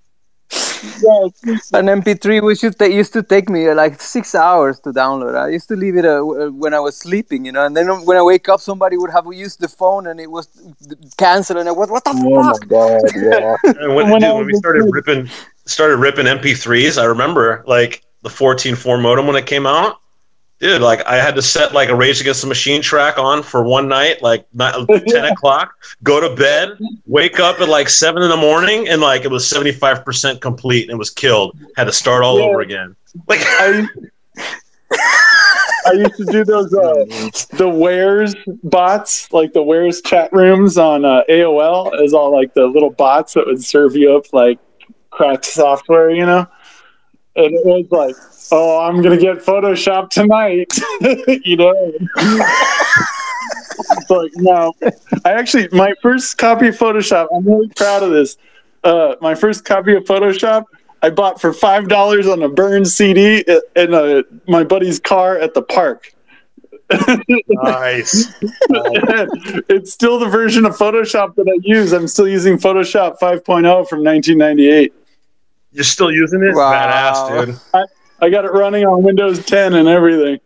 An 1.74 1.88
MP3 1.88 2.42
which 2.44 2.64
used 2.64 2.80
to, 2.80 2.92
used 2.92 3.14
to 3.14 3.24
take 3.24 3.50
me 3.50 3.68
uh, 3.68 3.76
like 3.76 4.02
six 4.02 4.36
hours 4.36 4.80
to 4.82 4.92
download. 4.92 5.36
I 5.36 5.50
used 5.50 5.68
to 5.70 5.76
leave 5.76 5.96
it 5.96 6.06
uh, 6.06 6.22
when 6.22 6.74
I 6.74 6.80
was 6.80 6.98
sleeping, 6.98 7.46
you 7.46 7.52
know, 7.52 7.66
and 7.66 7.76
then 7.76 7.88
when 8.06 8.18
I 8.18 8.24
wake 8.24 8.50
up, 8.50 8.60
somebody 8.60 8.98
would 8.98 9.12
have 9.12 9.26
used 9.32 9.60
the 9.60 9.68
phone 9.68 10.08
and 10.08 10.20
it 10.20 10.30
was 10.30 10.48
canceled, 11.18 11.60
and 11.60 11.70
I 11.70 11.72
was 11.72 11.90
what 11.90 12.04
the 12.04 12.12
fuck? 12.12 12.68
god, 12.68 13.02
yeah. 13.16 13.82
And 13.82 13.96
when, 13.96 14.08
dude, 14.20 14.36
when 14.36 14.46
we 14.46 14.54
started 14.56 14.90
ripping 14.92 15.30
started 15.66 15.98
ripping 15.98 16.26
MP3s, 16.26 17.02
I 17.02 17.06
remember 17.06 17.64
like 17.66 18.04
the 18.22 18.30
14.4 18.30 19.02
modem 19.02 19.28
when 19.28 19.36
it 19.36 19.46
came 19.46 19.66
out. 19.66 20.00
Dude, 20.64 20.82
like 20.82 21.06
I 21.06 21.18
had 21.18 21.36
to 21.36 21.42
set 21.42 21.74
like 21.74 21.90
a 21.90 21.96
Rage 21.96 22.22
Against 22.22 22.40
the 22.40 22.48
Machine 22.48 22.82
track 22.82 23.18
on 23.18 23.44
for 23.44 23.64
one 23.64 23.90
night, 23.90 24.22
like 24.22 24.46
ten 24.58 25.26
o'clock. 25.26 25.74
Go 26.04 26.22
to 26.22 26.34
bed, 26.38 26.78
wake 27.06 27.38
up 27.42 27.60
at 27.60 27.68
like 27.68 27.90
seven 27.90 28.24
in 28.24 28.30
the 28.30 28.38
morning, 28.38 28.88
and 28.88 29.02
like 29.02 29.26
it 29.26 29.28
was 29.30 29.46
seventy 29.46 29.74
five 29.74 30.06
percent 30.06 30.40
complete 30.40 30.90
and 30.90 30.98
was 30.98 31.10
killed. 31.10 31.60
Had 31.76 31.84
to 31.84 31.92
start 31.92 32.24
all 32.24 32.40
Yeah. 32.40 32.46
over 32.46 32.62
again. 32.62 32.96
Like 33.28 33.42
I, 33.44 33.86
I 35.86 35.92
used 35.96 36.16
to 36.16 36.26
do 36.32 36.46
those 36.46 36.74
uh, 36.74 36.94
the 37.58 37.66
warez 37.70 38.34
bots, 38.64 39.30
like 39.34 39.52
the 39.52 39.60
warez 39.60 40.02
chat 40.06 40.32
rooms 40.32 40.78
on 40.78 41.04
uh, 41.04 41.24
AOL, 41.30 42.02
Is 42.02 42.14
all 42.14 42.32
like 42.32 42.54
the 42.54 42.66
little 42.68 42.90
bots 42.92 43.34
that 43.34 43.46
would 43.46 43.62
serve 43.62 43.98
you 43.98 44.16
up 44.16 44.32
like 44.32 44.60
cracked 45.10 45.44
software, 45.44 46.10
you 46.10 46.26
know. 46.26 46.48
And 47.36 47.54
it 47.54 47.66
was 47.66 47.88
like, 47.90 48.16
oh, 48.52 48.82
I'm 48.82 49.02
gonna 49.02 49.18
get 49.18 49.38
Photoshop 49.38 50.10
tonight, 50.10 50.72
you 51.46 51.58
know. 51.58 51.74
it's 53.98 54.10
like 54.10 54.32
no, 54.36 54.74
I 55.26 55.32
actually 55.32 55.68
my 55.72 55.94
first 56.02 56.38
copy 56.38 56.68
of 56.68 56.78
Photoshop. 56.78 57.28
I'm 57.36 57.46
really 57.46 57.70
proud 57.70 58.04
of 58.04 58.12
this. 58.12 58.38
Uh, 58.84 59.16
my 59.22 59.34
first 59.34 59.66
copy 59.66 59.96
of 59.96 60.04
Photoshop 60.04 60.66
I 61.04 61.10
bought 61.10 61.40
for 61.40 61.52
five 61.52 61.90
dollars 61.90 62.28
on 62.28 62.42
a 62.44 62.50
burned 62.50 62.88
CD 62.88 63.44
in 63.76 63.94
uh 63.94 64.24
my 64.48 64.64
buddy's 64.64 65.00
car 65.00 65.38
at 65.38 65.54
the 65.54 65.62
park. 65.62 66.14
nice. 67.50 68.34
it's 69.70 69.92
still 69.92 70.18
the 70.18 70.30
version 70.30 70.66
of 70.66 70.78
Photoshop 70.78 71.36
that 71.36 71.48
I 71.48 71.60
use. 71.62 71.92
I'm 71.92 72.08
still 72.08 72.28
using 72.28 72.58
Photoshop 72.58 73.18
5.0 73.20 73.42
from 73.88 74.04
1998. 74.04 74.94
You're 75.74 75.84
still 75.84 76.12
using 76.12 76.44
it? 76.44 76.56
Wow. 76.56 76.72
Badass, 76.72 77.46
dude. 77.46 77.60
I, 77.74 77.84
I 78.26 78.30
got 78.30 78.46
it 78.46 78.54
running 78.54 78.86
on 78.86 79.04
Windows 79.04 79.46
10 79.46 79.74
and 79.74 79.88
everything. 79.88 80.40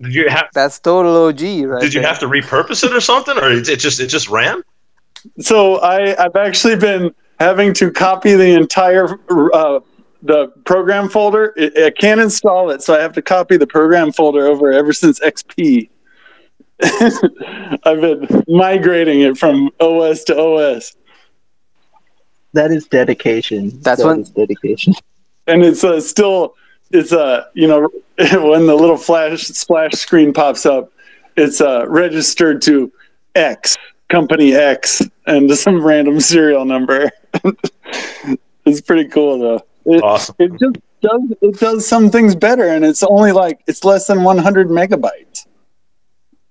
Did 0.00 0.14
you 0.14 0.28
have 0.28 0.48
That's 0.52 0.78
total 0.80 1.14
OG, 1.26 1.40
right? 1.40 1.80
did 1.80 1.94
you 1.94 2.00
there. 2.00 2.08
have 2.08 2.18
to 2.20 2.26
repurpose 2.26 2.82
it 2.84 2.92
or 2.92 3.00
something, 3.00 3.36
or 3.38 3.50
it, 3.50 3.68
it 3.68 3.78
just 3.78 4.00
it 4.00 4.08
just 4.08 4.28
ran? 4.28 4.62
So 5.38 5.76
I, 5.76 6.20
I've 6.22 6.34
actually 6.34 6.76
been 6.76 7.14
having 7.38 7.72
to 7.74 7.90
copy 7.92 8.34
the 8.34 8.54
entire 8.54 9.18
uh, 9.54 9.78
the 10.22 10.48
program 10.64 11.08
folder. 11.08 11.54
I 11.56 11.84
I 11.84 11.90
can't 11.90 12.20
install 12.20 12.70
it, 12.70 12.82
so 12.82 12.96
I 12.96 13.00
have 13.00 13.12
to 13.12 13.22
copy 13.22 13.56
the 13.56 13.66
program 13.66 14.10
folder 14.12 14.46
over 14.46 14.72
ever 14.72 14.92
since 14.92 15.20
XP. 15.20 15.88
I've 16.82 18.00
been 18.00 18.44
migrating 18.48 19.20
it 19.20 19.38
from 19.38 19.70
OS 19.78 20.24
to 20.24 20.36
OS, 20.36 20.96
That 22.54 22.70
is 22.70 22.86
dedication. 22.86 23.70
That's 23.80 24.00
That 24.02 24.06
when- 24.08 24.20
is 24.20 24.30
dedication. 24.30 24.94
and 25.46 25.64
it's 25.64 25.82
uh, 25.84 26.00
still 26.00 26.54
it's 26.90 27.12
uh 27.12 27.44
you 27.54 27.66
know 27.66 27.88
when 28.18 28.66
the 28.66 28.74
little 28.76 28.96
flash 28.98 29.42
splash 29.44 29.92
screen 29.92 30.32
pops 30.32 30.66
up, 30.66 30.92
it's 31.36 31.60
uh, 31.60 31.86
registered 31.88 32.60
to 32.62 32.92
X 33.34 33.76
company 34.08 34.52
X 34.54 35.02
and 35.26 35.50
some 35.56 35.82
random 35.82 36.20
serial 36.20 36.64
number. 36.66 37.10
it's 38.66 38.80
pretty 38.80 39.08
cool 39.08 39.38
though. 39.38 39.60
It, 39.84 40.02
Awesome. 40.02 40.36
it 40.38 40.52
just 40.60 40.76
does 41.00 41.20
it 41.40 41.58
does 41.58 41.86
some 41.88 42.10
things 42.10 42.36
better 42.36 42.68
and 42.68 42.84
it's 42.84 43.02
only 43.02 43.32
like 43.32 43.60
it's 43.66 43.82
less 43.84 44.06
than 44.06 44.22
100 44.22 44.68
megabytes 44.68 45.46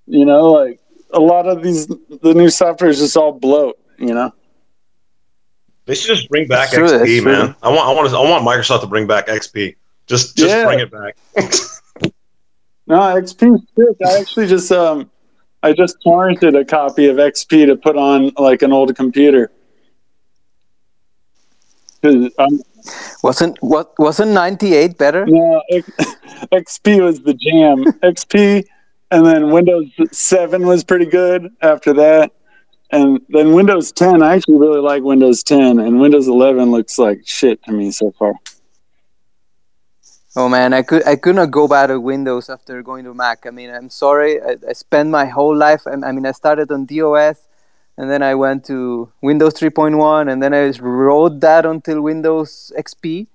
you 0.07 0.25
know 0.25 0.51
like 0.51 0.81
a 1.13 1.19
lot 1.21 1.47
of 1.47 1.63
these 1.63 1.87
the 1.87 2.33
new 2.35 2.49
software 2.49 2.89
is 2.89 2.99
just 2.99 3.15
all 3.15 3.31
bloat 3.31 3.79
you 3.97 4.13
know 4.13 4.33
They 5.85 5.95
should 5.95 6.15
just 6.15 6.29
bring 6.29 6.47
back 6.47 6.69
true, 6.71 6.87
that's 6.87 7.03
XP, 7.03 7.21
true. 7.23 7.31
man. 7.31 7.55
I 7.63 7.69
want 7.69 7.81
I 7.81 7.91
want 7.91 8.13
I 8.13 8.29
want 8.29 8.45
Microsoft 8.45 8.81
to 8.81 8.87
bring 8.87 9.07
back 9.07 9.27
XP. 9.27 9.75
Just 10.07 10.35
just 10.37 10.49
Yeah. 10.49 10.65
bring 10.65 10.79
it 10.79 10.91
back. 10.91 11.15
no 12.87 12.97
xp 12.97 13.57
sick 13.77 13.95
i 14.05 14.19
actually 14.19 14.47
just 14.47 14.69
um 14.71 15.09
i 15.63 15.71
just 15.71 15.97
torrented 16.03 16.59
a 16.59 16.65
copy 16.65 17.05
of 17.07 17.17
xp 17.17 17.65
to 17.67 17.75
put 17.75 17.95
on 17.95 18.31
like 18.37 18.63
an 18.63 18.73
old 18.73 18.93
computer. 18.95 19.51
um, 22.03 22.59
Wasn't 23.23 23.57
what 23.61 23.93
wasn't 23.99 24.31
ninety 24.31 24.73
eight 24.73 24.97
better? 24.97 25.25
No, 25.27 25.61
X- 25.71 25.89
XP 26.51 27.03
was 27.03 27.21
the 27.21 27.33
jam. 27.35 27.83
XP, 28.01 28.65
and 29.11 29.25
then 29.25 29.51
Windows 29.51 29.87
7 30.11 30.65
was 30.65 30.83
pretty 30.83 31.05
good 31.05 31.49
after 31.61 31.93
that. 31.93 32.31
And 32.91 33.21
then 33.29 33.53
Windows 33.53 33.91
10, 33.93 34.21
I 34.21 34.35
actually 34.35 34.59
really 34.59 34.81
like 34.81 35.01
Windows 35.03 35.43
10, 35.43 35.79
and 35.79 35.99
Windows 35.99 36.27
11 36.27 36.71
looks 36.71 36.97
like 36.97 37.21
shit 37.25 37.63
to 37.63 37.71
me 37.71 37.91
so 37.91 38.11
far. 38.11 38.33
Oh 40.33 40.47
man, 40.47 40.73
I 40.73 40.81
could 40.81 41.05
I 41.05 41.17
could 41.17 41.35
not 41.35 41.51
go 41.51 41.67
back 41.67 41.89
to 41.89 41.99
Windows 41.99 42.49
after 42.49 42.81
going 42.81 43.03
to 43.03 43.13
Mac. 43.13 43.45
I 43.45 43.49
mean, 43.49 43.69
I'm 43.69 43.89
sorry. 43.89 44.41
I, 44.41 44.55
I 44.69 44.71
spent 44.71 45.09
my 45.09 45.25
whole 45.25 45.55
life. 45.55 45.81
I, 45.85 45.91
I 45.91 46.11
mean, 46.13 46.25
I 46.25 46.31
started 46.31 46.71
on 46.71 46.85
DOS, 46.85 47.47
and 47.97 48.09
then 48.09 48.23
I 48.23 48.35
went 48.35 48.63
to 48.65 49.11
Windows 49.21 49.55
3.1, 49.55 50.31
and 50.31 50.41
then 50.41 50.53
I 50.53 50.71
rode 50.79 51.41
that 51.41 51.65
until 51.65 52.01
Windows 52.01 52.71
XP. 52.77 53.27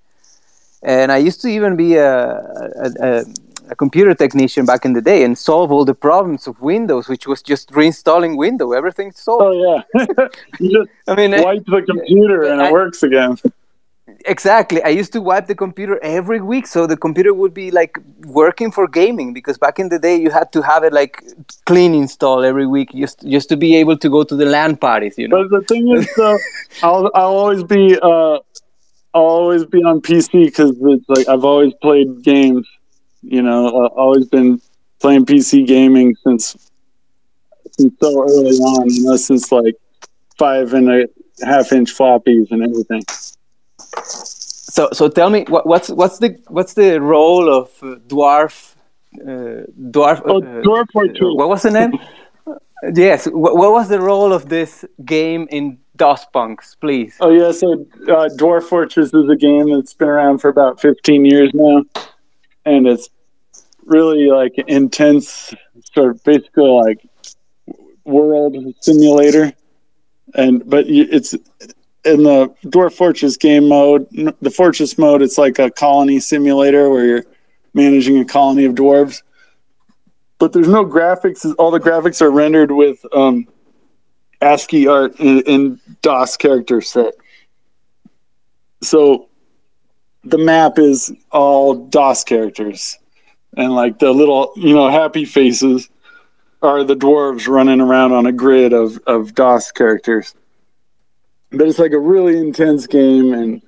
And 0.83 1.13
I 1.13 1.19
used 1.19 1.43
to 1.43 1.49
even 1.49 1.77
be 1.77 1.97
a, 1.97 2.39
a, 2.39 2.93
a, 3.01 3.25
a 3.71 3.77
computer 3.77 4.15
technician 4.15 4.65
back 4.65 4.85
in 4.85 4.93
the 4.93 5.03
day 5.03 5.25
and 5.25 5.37
solve 5.37 5.73
all 5.73 5.85
the 5.85 5.95
problems 5.95 6.47
of 6.47 6.61
Windows, 6.61 7.09
which 7.09 7.27
was 7.27 7.43
just 7.43 7.71
reinstalling 7.73 8.37
Windows. 8.37 8.75
Everything's 8.75 9.19
solved. 9.19 9.43
Oh, 9.45 9.83
yeah. 9.95 10.05
you 10.61 10.71
just 10.79 10.91
I 11.09 11.15
mean, 11.15 11.31
wipe 11.43 11.65
the 11.67 11.83
computer 11.83 12.45
and 12.45 12.61
I- 12.63 12.69
it 12.69 12.73
works 12.73 13.03
again. 13.03 13.37
exactly. 14.27 14.83
I 14.83 14.89
used 14.89 15.13
to 15.15 15.21
wipe 15.21 15.47
the 15.47 15.55
computer 15.55 15.99
every 16.03 16.41
week, 16.41 16.67
so 16.67 16.87
the 16.87 16.97
computer 16.97 17.35
would 17.35 17.53
be 17.55 17.71
like 17.71 17.99
working 18.25 18.71
for 18.71 18.87
gaming. 18.87 19.33
Because 19.33 19.59
back 19.59 19.79
in 19.79 19.89
the 19.89 19.99
day, 19.99 20.17
you 20.17 20.31
had 20.31 20.53
to 20.53 20.63
have 20.63 20.85
it 20.85 20.93
like 20.93 21.23
clean 21.65 21.95
install 21.95 22.45
every 22.45 22.67
week, 22.67 22.91
just 22.93 23.27
just 23.27 23.49
to 23.49 23.57
be 23.57 23.75
able 23.77 23.97
to 23.99 24.09
go 24.09 24.23
to 24.23 24.37
the 24.37 24.47
LAN 24.47 24.77
parties. 24.77 25.19
You 25.19 25.29
know. 25.29 25.49
But 25.49 25.61
the 25.61 25.65
thing 25.67 25.89
is, 25.97 26.09
though, 26.17 26.39
I'll 26.83 27.11
I'll 27.15 27.37
always 27.43 27.65
be 27.65 27.99
uh, 28.01 28.39
I'll 29.15 29.31
always 29.41 29.65
be 29.65 29.83
on 29.83 30.01
PC 30.01 30.45
because 30.47 30.73
it's 30.81 31.09
like 31.09 31.27
I've 31.29 31.45
always 31.45 31.73
played 31.83 32.23
games. 32.23 32.67
You 33.29 33.43
know, 33.43 33.67
I've 33.87 33.93
always 33.93 34.27
been 34.29 34.61
playing 35.01 35.27
PC 35.27 35.67
gaming 35.67 36.15
since 36.25 36.71
since 37.73 37.95
so 38.01 38.23
early 38.23 38.57
on. 38.57 38.89
You 38.89 39.03
know, 39.05 39.17
since 39.17 39.51
like 39.51 39.75
five 40.39 40.73
and 40.75 40.89
a 40.91 41.07
half 41.45 41.73
inch 41.73 41.93
floppies 41.97 42.51
and 42.51 42.63
everything. 42.63 43.03
So 44.05 44.89
so 44.93 45.09
tell 45.09 45.31
me 45.31 45.45
what, 45.49 45.67
what's 45.67 45.89
what's 45.89 46.19
the 46.19 46.39
what's 46.49 46.75
the 46.75 47.01
role 47.01 47.53
of 47.53 47.69
uh, 47.83 47.97
dwarf 48.07 48.75
uh, 49.21 49.65
dwarf 49.91 50.23
Oh, 50.25 50.39
uh, 50.43 50.63
Dwarf 50.63 50.83
uh, 50.83 50.93
Fortress. 50.93 51.21
what 51.41 51.49
was 51.49 51.63
the 51.63 51.71
name? 51.71 51.93
yes, 52.95 53.27
what, 53.27 53.57
what 53.57 53.73
was 53.73 53.89
the 53.89 54.01
role 54.01 54.33
of 54.33 54.49
this 54.49 54.85
game 55.05 55.49
in 55.51 55.79
DOS 55.97 56.27
Punks, 56.33 56.77
please? 56.77 57.17
Oh 57.21 57.31
yeah, 57.31 57.53
so 57.53 57.73
uh, 58.09 58.29
Dwarf 58.39 58.65
Fortress 58.65 59.15
is 59.15 59.29
a 59.31 59.37
game 59.37 59.73
that's 59.73 59.95
been 59.95 60.09
around 60.09 60.39
for 60.39 60.49
about 60.49 60.81
15 60.81 61.25
years 61.25 61.51
now, 61.55 61.85
and 62.67 62.87
it's 62.87 63.09
really 63.87 64.31
like 64.31 64.53
intense, 64.67 65.55
sort 65.95 66.11
of 66.11 66.25
basically 66.25 66.69
like 66.69 67.09
world 68.05 68.57
simulator, 68.81 69.53
and 70.35 70.69
but 70.69 70.85
it's 70.89 71.33
in 71.33 72.23
the 72.23 72.55
Dwarf 72.67 72.93
Fortress 72.93 73.37
game 73.37 73.69
mode. 73.69 74.07
The 74.41 74.51
Fortress 74.51 74.99
mode, 74.99 75.23
it's 75.23 75.39
like 75.39 75.59
a 75.59 75.71
colony 75.71 76.21
simulator 76.21 76.91
where 76.91 77.07
you're 77.07 77.25
managing 77.75 78.19
a 78.19 78.25
colony 78.25 78.65
of 78.65 78.75
dwarves, 78.75 79.23
but 80.39 80.53
there's 80.53 80.69
no 80.69 80.85
graphics. 80.85 81.53
All 81.59 81.71
the 81.71 81.81
graphics 81.81 82.21
are 82.21 82.31
rendered 82.31 82.71
with 82.71 83.05
um, 83.13 83.47
ASCII 84.41 84.87
art 84.87 85.19
in, 85.21 85.41
in 85.43 85.81
DOS 86.03 86.37
character 86.37 86.81
set. 86.81 87.15
So 88.83 89.29
the 90.25 90.39
map 90.39 90.79
is 90.79 91.13
all 91.31 91.75
DOS 91.75 92.25
characters. 92.25 92.99
And 93.57 93.75
like 93.75 93.99
the 93.99 94.13
little, 94.13 94.53
you 94.57 94.75
know, 94.75 94.89
happy 94.89 95.25
faces 95.25 95.89
are 96.63 96.85
the 96.85 96.97
dwarves 96.97 97.49
running 97.49 97.81
around 97.81 98.13
on 98.13 98.27
a 98.27 98.33
grid 98.33 98.73
of, 98.73 98.99
of 99.07 99.35
DOS 99.35 99.73
characters. 99.73 100.35
But 101.51 101.69
it's 101.69 101.79
like 101.79 101.93
a 101.93 101.99
really 101.99 102.39
intense 102.39 102.87
game 102.87 103.33
and 103.33 103.63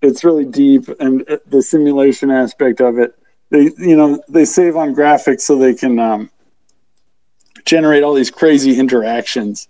it's 0.00 0.24
really 0.24 0.44
deep 0.44 0.88
and 1.00 1.24
the 1.46 1.62
simulation 1.62 2.30
aspect 2.30 2.80
of 2.80 2.98
it. 2.98 3.14
They 3.50 3.70
you 3.78 3.96
know, 3.96 4.22
they 4.28 4.44
save 4.44 4.76
on 4.76 4.94
graphics 4.94 5.42
so 5.42 5.56
they 5.56 5.74
can 5.74 5.98
um, 5.98 6.30
generate 7.64 8.02
all 8.02 8.14
these 8.14 8.30
crazy 8.30 8.78
interactions 8.78 9.68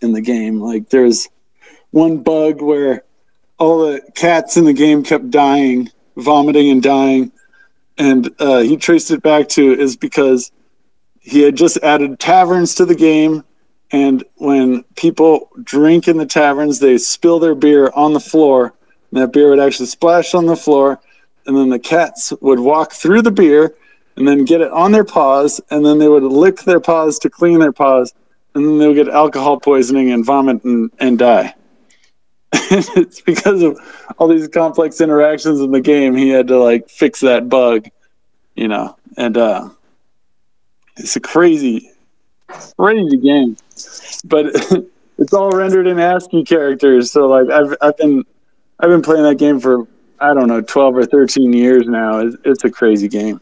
in 0.00 0.12
the 0.12 0.20
game. 0.20 0.60
Like 0.60 0.90
there's 0.90 1.28
one 1.90 2.18
bug 2.18 2.60
where 2.60 3.04
all 3.58 3.86
the 3.86 4.00
cats 4.14 4.56
in 4.56 4.64
the 4.64 4.72
game 4.72 5.02
kept 5.02 5.30
dying, 5.30 5.90
vomiting 6.16 6.70
and 6.70 6.82
dying, 6.82 7.32
and 7.98 8.30
uh, 8.38 8.60
he 8.60 8.76
traced 8.76 9.10
it 9.10 9.22
back 9.22 9.48
to 9.50 9.72
is 9.72 9.96
because 9.96 10.52
he 11.20 11.42
had 11.42 11.56
just 11.56 11.78
added 11.78 12.18
taverns 12.18 12.74
to 12.74 12.84
the 12.84 12.94
game, 12.94 13.44
and 13.92 14.24
when 14.36 14.82
people 14.96 15.50
drink 15.62 16.08
in 16.08 16.16
the 16.16 16.26
taverns, 16.26 16.78
they 16.78 16.98
spill 16.98 17.38
their 17.38 17.54
beer 17.54 17.90
on 17.94 18.12
the 18.12 18.20
floor, 18.20 18.74
and 19.10 19.20
that 19.20 19.32
beer 19.32 19.50
would 19.50 19.60
actually 19.60 19.86
splash 19.86 20.34
on 20.34 20.46
the 20.46 20.56
floor, 20.56 21.00
and 21.46 21.56
then 21.56 21.68
the 21.68 21.78
cats 21.78 22.32
would 22.40 22.60
walk 22.60 22.92
through 22.92 23.22
the 23.22 23.30
beer 23.30 23.74
and 24.16 24.28
then 24.28 24.44
get 24.44 24.60
it 24.60 24.70
on 24.70 24.92
their 24.92 25.04
paws, 25.04 25.60
and 25.70 25.84
then 25.84 25.98
they 25.98 26.08
would 26.08 26.22
lick 26.22 26.60
their 26.62 26.80
paws 26.80 27.18
to 27.18 27.30
clean 27.30 27.58
their 27.58 27.72
paws, 27.72 28.14
and 28.54 28.64
then 28.64 28.78
they 28.78 28.86
would 28.86 28.94
get 28.94 29.08
alcohol 29.08 29.58
poisoning 29.58 30.12
and 30.12 30.24
vomit 30.24 30.62
and, 30.64 30.90
and 30.98 31.18
die. 31.18 31.54
it's 32.96 33.20
because 33.20 33.62
of 33.62 33.78
all 34.18 34.28
these 34.28 34.46
complex 34.46 35.00
interactions 35.00 35.60
in 35.60 35.72
the 35.72 35.80
game. 35.80 36.14
He 36.14 36.28
had 36.28 36.46
to 36.48 36.58
like 36.58 36.88
fix 36.88 37.20
that 37.20 37.48
bug, 37.48 37.88
you 38.54 38.68
know, 38.68 38.96
and 39.16 39.36
uh, 39.36 39.70
it's 40.96 41.16
a 41.16 41.20
crazy, 41.20 41.90
crazy 42.78 43.16
game. 43.16 43.56
But 44.24 44.46
it's 45.18 45.32
all 45.32 45.50
rendered 45.50 45.88
in 45.88 45.98
ASCII 45.98 46.44
characters. 46.44 47.10
So 47.10 47.26
like 47.26 47.50
I've 47.50 47.76
I've 47.82 47.96
been 47.96 48.24
I've 48.78 48.90
been 48.90 49.02
playing 49.02 49.24
that 49.24 49.38
game 49.38 49.58
for 49.58 49.88
I 50.20 50.32
don't 50.32 50.46
know 50.46 50.60
twelve 50.60 50.96
or 50.96 51.06
thirteen 51.06 51.52
years 51.52 51.88
now. 51.88 52.20
It's, 52.20 52.36
it's 52.44 52.64
a 52.64 52.70
crazy 52.70 53.08
game. 53.08 53.40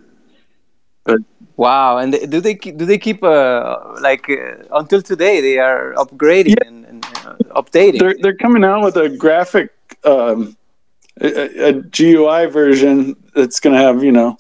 But 1.05 1.21
Wow, 1.57 1.99
and 1.99 2.13
do 2.31 2.41
they 2.41 2.55
do 2.55 2.85
they 2.87 2.99
keep 2.99 3.23
uh, 3.23 3.77
like 4.01 4.29
uh, 4.29 4.65
until 4.73 5.03
today 5.03 5.41
they 5.41 5.59
are 5.59 5.93
upgrading 5.95 6.57
and, 6.67 6.85
and 6.87 6.92
updating? 7.55 7.99
they're 7.99 8.17
they're 8.21 8.37
coming 8.37 8.65
out 8.65 8.83
with 8.83 8.97
a 8.97 9.09
graphic 9.09 9.71
um, 10.05 10.57
a, 11.21 11.69
a 11.69 11.73
GUI 11.73 12.47
version 12.47 13.17
that's 13.35 13.61
going 13.61 13.77
to 13.77 13.83
have 13.83 14.03
you 14.03 14.13
know 14.13 14.39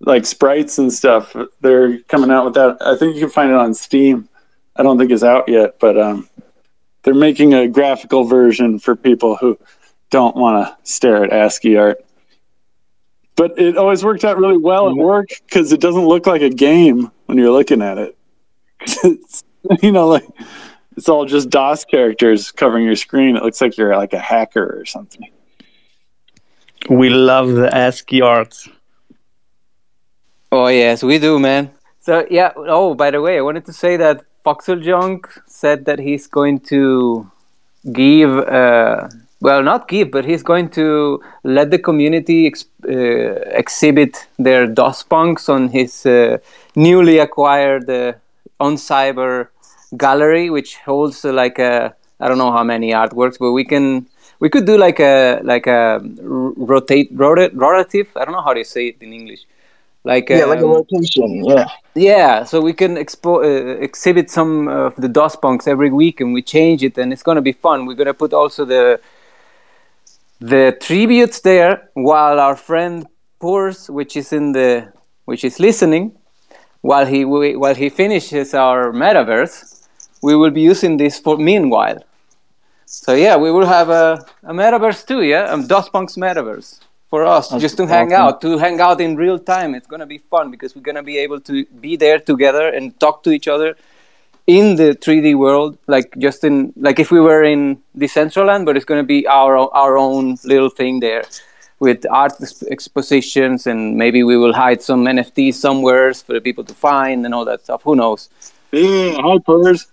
like 0.00 0.26
sprites 0.26 0.78
and 0.78 0.92
stuff. 0.92 1.34
They're 1.60 2.00
coming 2.02 2.30
out 2.30 2.44
with 2.44 2.54
that. 2.54 2.78
I 2.80 2.96
think 2.96 3.14
you 3.14 3.20
can 3.20 3.30
find 3.30 3.50
it 3.50 3.56
on 3.56 3.74
Steam. 3.74 4.28
I 4.76 4.82
don't 4.82 4.98
think 4.98 5.10
it's 5.10 5.22
out 5.22 5.48
yet, 5.48 5.78
but 5.78 5.98
um, 5.98 6.28
they're 7.02 7.14
making 7.14 7.54
a 7.54 7.66
graphical 7.66 8.24
version 8.24 8.78
for 8.78 8.94
people 8.94 9.36
who 9.36 9.58
don't 10.10 10.36
want 10.36 10.66
to 10.66 10.76
stare 10.90 11.24
at 11.24 11.32
ASCII 11.32 11.76
art. 11.76 12.04
But 13.36 13.58
it 13.58 13.76
always 13.76 14.04
worked 14.04 14.24
out 14.24 14.38
really 14.38 14.56
well 14.56 14.88
at 14.88 14.96
work 14.96 15.28
because 15.46 15.72
it 15.72 15.80
doesn't 15.80 16.06
look 16.06 16.26
like 16.26 16.42
a 16.42 16.50
game 16.50 17.10
when 17.26 17.36
you're 17.36 17.50
looking 17.50 17.82
at 17.82 17.98
it. 17.98 18.16
you 19.82 19.92
know, 19.92 20.08
like 20.08 20.24
it's 20.96 21.08
all 21.08 21.26
just 21.26 21.50
DOS 21.50 21.84
characters 21.84 22.50
covering 22.50 22.84
your 22.84 22.96
screen. 22.96 23.36
It 23.36 23.42
looks 23.42 23.60
like 23.60 23.76
you're 23.76 23.96
like 23.96 24.12
a 24.12 24.18
hacker 24.18 24.78
or 24.80 24.84
something. 24.84 25.28
We 26.88 27.10
love 27.10 27.52
the 27.52 27.74
ASCII 27.74 28.20
art. 28.22 28.56
Oh 30.52 30.68
yes, 30.68 31.02
we 31.02 31.18
do, 31.18 31.38
man. 31.38 31.70
So 32.00 32.26
yeah. 32.30 32.52
Oh, 32.56 32.94
by 32.94 33.10
the 33.10 33.20
way, 33.20 33.38
I 33.38 33.40
wanted 33.42 33.66
to 33.66 33.72
say 33.72 33.96
that 33.96 34.24
Voxel 34.44 34.82
Junk 34.82 35.28
said 35.46 35.84
that 35.86 35.98
he's 35.98 36.26
going 36.26 36.60
to 36.60 37.30
give. 37.92 38.30
Uh, 38.30 39.08
well, 39.40 39.62
not 39.62 39.88
give, 39.88 40.10
but 40.10 40.24
he's 40.24 40.42
going 40.42 40.70
to 40.70 41.20
let 41.42 41.70
the 41.70 41.78
community 41.78 42.46
ex- 42.46 42.64
uh, 42.88 43.34
exhibit 43.60 44.26
their 44.38 44.66
DOS 44.66 45.02
punks 45.02 45.48
on 45.48 45.68
his 45.68 46.06
uh, 46.06 46.38
newly 46.74 47.18
acquired 47.18 47.90
uh, 47.90 48.14
OnCyber 48.60 49.48
gallery, 49.96 50.50
which 50.50 50.76
holds 50.78 51.24
uh, 51.24 51.32
like 51.32 51.58
a 51.58 51.94
I 52.20 52.28
don't 52.28 52.38
know 52.38 52.52
how 52.52 52.64
many 52.64 52.92
artworks, 52.92 53.38
but 53.38 53.52
we 53.52 53.64
can 53.64 54.06
we 54.40 54.48
could 54.48 54.66
do 54.66 54.76
like 54.78 55.00
a 55.00 55.40
like 55.44 55.66
a 55.66 56.00
rotate 56.22 57.10
rota- 57.12 57.50
rotative. 57.54 58.08
I 58.16 58.24
don't 58.24 58.32
know 58.32 58.42
how 58.42 58.54
to 58.54 58.64
say 58.64 58.88
it 58.88 58.96
in 59.00 59.12
English. 59.12 59.44
Like 60.04 60.30
Yeah, 60.30 60.44
like 60.46 60.60
a 60.60 60.66
um, 60.66 60.68
rotation. 60.68 61.44
Yeah. 61.44 61.66
yeah, 61.94 62.44
so 62.44 62.60
we 62.60 62.72
can 62.72 62.96
expo- 62.96 63.44
uh, 63.44 63.78
exhibit 63.80 64.30
some 64.30 64.68
of 64.68 64.94
the 64.96 65.08
DOS 65.08 65.36
punks 65.36 65.66
every 65.66 65.90
week, 65.90 66.20
and 66.20 66.32
we 66.32 66.42
change 66.42 66.82
it, 66.82 66.96
and 66.98 67.12
it's 67.12 67.22
gonna 67.22 67.42
be 67.42 67.52
fun. 67.52 67.86
We're 67.86 67.94
gonna 67.94 68.14
put 68.14 68.32
also 68.32 68.64
the 68.64 69.00
the 70.40 70.76
tributes 70.80 71.40
there, 71.40 71.88
while 71.94 72.38
our 72.40 72.56
friend 72.56 73.06
Pours, 73.40 73.88
which 73.90 74.16
is 74.16 74.32
in 74.32 74.52
the 74.52 74.92
which 75.24 75.44
is 75.44 75.58
listening, 75.60 76.12
while 76.82 77.06
he 77.06 77.24
while 77.24 77.74
he 77.74 77.88
finishes 77.88 78.54
our 78.54 78.92
metaverse, 78.92 79.75
we 80.26 80.34
will 80.40 80.54
be 80.60 80.64
using 80.72 80.96
this 81.02 81.14
for 81.24 81.34
meanwhile. 81.50 81.98
So 82.84 83.10
yeah, 83.14 83.36
we 83.44 83.50
will 83.56 83.66
have 83.78 83.88
a, 83.90 84.24
a 84.50 84.52
metaverse 84.62 85.00
too, 85.10 85.22
yeah, 85.22 85.52
um, 85.52 85.66
DOS 85.66 85.88
punks 85.88 86.14
metaverse 86.16 86.68
for 87.10 87.24
us, 87.24 87.48
That's 87.48 87.62
just 87.66 87.76
to 87.80 87.86
hang 87.86 88.12
awesome. 88.12 88.26
out, 88.26 88.40
to 88.40 88.58
hang 88.58 88.80
out 88.80 89.00
in 89.00 89.16
real 89.16 89.38
time. 89.38 89.74
It's 89.78 89.86
gonna 89.92 90.10
be 90.16 90.18
fun 90.18 90.50
because 90.50 90.70
we're 90.74 90.88
gonna 90.90 91.08
be 91.12 91.18
able 91.18 91.40
to 91.50 91.54
be 91.86 91.92
there 92.04 92.18
together 92.18 92.66
and 92.76 92.98
talk 93.04 93.22
to 93.24 93.30
each 93.30 93.48
other 93.54 93.76
in 94.46 94.76
the 94.80 94.88
3D 95.04 95.36
world, 95.44 95.78
like 95.86 96.08
just 96.18 96.44
in 96.48 96.72
like 96.76 96.98
if 97.04 97.10
we 97.10 97.20
were 97.20 97.44
in 97.44 97.60
Decentraland, 97.96 98.64
but 98.66 98.76
it's 98.76 98.88
gonna 98.90 99.10
be 99.16 99.20
our 99.40 99.52
our 99.82 99.94
own 100.06 100.24
little 100.52 100.72
thing 100.80 101.00
there 101.00 101.24
with 101.78 102.00
art 102.22 102.34
ex- 102.40 102.62
expositions 102.74 103.66
and 103.70 103.96
maybe 104.02 104.20
we 104.30 104.36
will 104.42 104.54
hide 104.64 104.80
some 104.82 105.04
NFTs 105.04 105.54
somewhere 105.66 106.14
for 106.14 106.32
the 106.32 106.40
people 106.40 106.64
to 106.64 106.74
find 106.74 107.24
and 107.26 107.32
all 107.34 107.44
that 107.44 107.60
stuff. 107.64 107.82
Who 107.82 107.94
knows? 107.94 108.28
Yeah, 108.72 109.20
hi, 109.26 109.38
Purrs. 109.46 109.86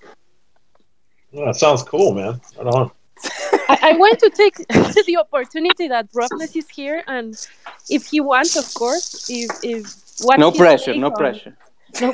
Oh, 1.35 1.45
that 1.45 1.55
sounds 1.55 1.83
cool, 1.83 2.13
man. 2.13 2.39
Right 2.57 2.67
on. 2.67 2.91
I, 3.69 3.77
I 3.81 3.93
want 3.97 4.19
to 4.19 4.29
take 4.29 4.55
the 5.05 5.17
opportunity 5.19 5.87
that 5.87 6.07
Robness 6.13 6.55
is 6.55 6.67
here, 6.69 7.03
and 7.07 7.35
if 7.89 8.07
he 8.07 8.19
wants, 8.19 8.55
of 8.55 8.71
course, 8.73 9.29
if 9.29 9.49
if 9.63 9.85
what 10.21 10.39
no 10.39 10.51
pressure, 10.51 10.95
no 10.95 11.07
on- 11.07 11.15
pressure. 11.15 11.55
no, 12.01 12.11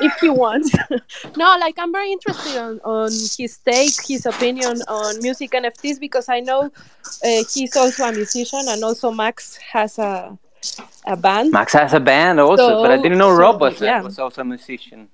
if 0.00 0.12
he 0.20 0.28
wants. 0.28 0.70
no, 1.36 1.56
like 1.58 1.74
I'm 1.76 1.90
very 1.90 2.12
interested 2.12 2.56
on, 2.56 2.78
on 2.84 3.10
his 3.10 3.58
take, 3.64 3.94
his 4.06 4.26
opinion 4.26 4.80
on 4.86 5.20
music 5.20 5.50
NFTs 5.50 5.98
because 5.98 6.28
I 6.28 6.38
know 6.38 6.70
uh, 7.24 7.44
he's 7.52 7.74
also 7.76 8.04
a 8.04 8.12
musician 8.12 8.60
and 8.68 8.84
also 8.84 9.10
Max 9.10 9.56
has 9.56 9.98
a 9.98 10.38
a 11.04 11.16
band. 11.16 11.50
Max 11.50 11.72
has 11.72 11.94
a 11.94 12.00
band 12.00 12.38
also, 12.38 12.68
So- 12.68 12.82
but 12.82 12.92
I 12.92 12.96
didn't 13.02 13.18
know 13.18 13.30
so, 13.34 13.40
Robness, 13.42 13.80
yeah. 13.80 14.02
was 14.02 14.20
also 14.20 14.42
a 14.42 14.44
musician. 14.44 15.08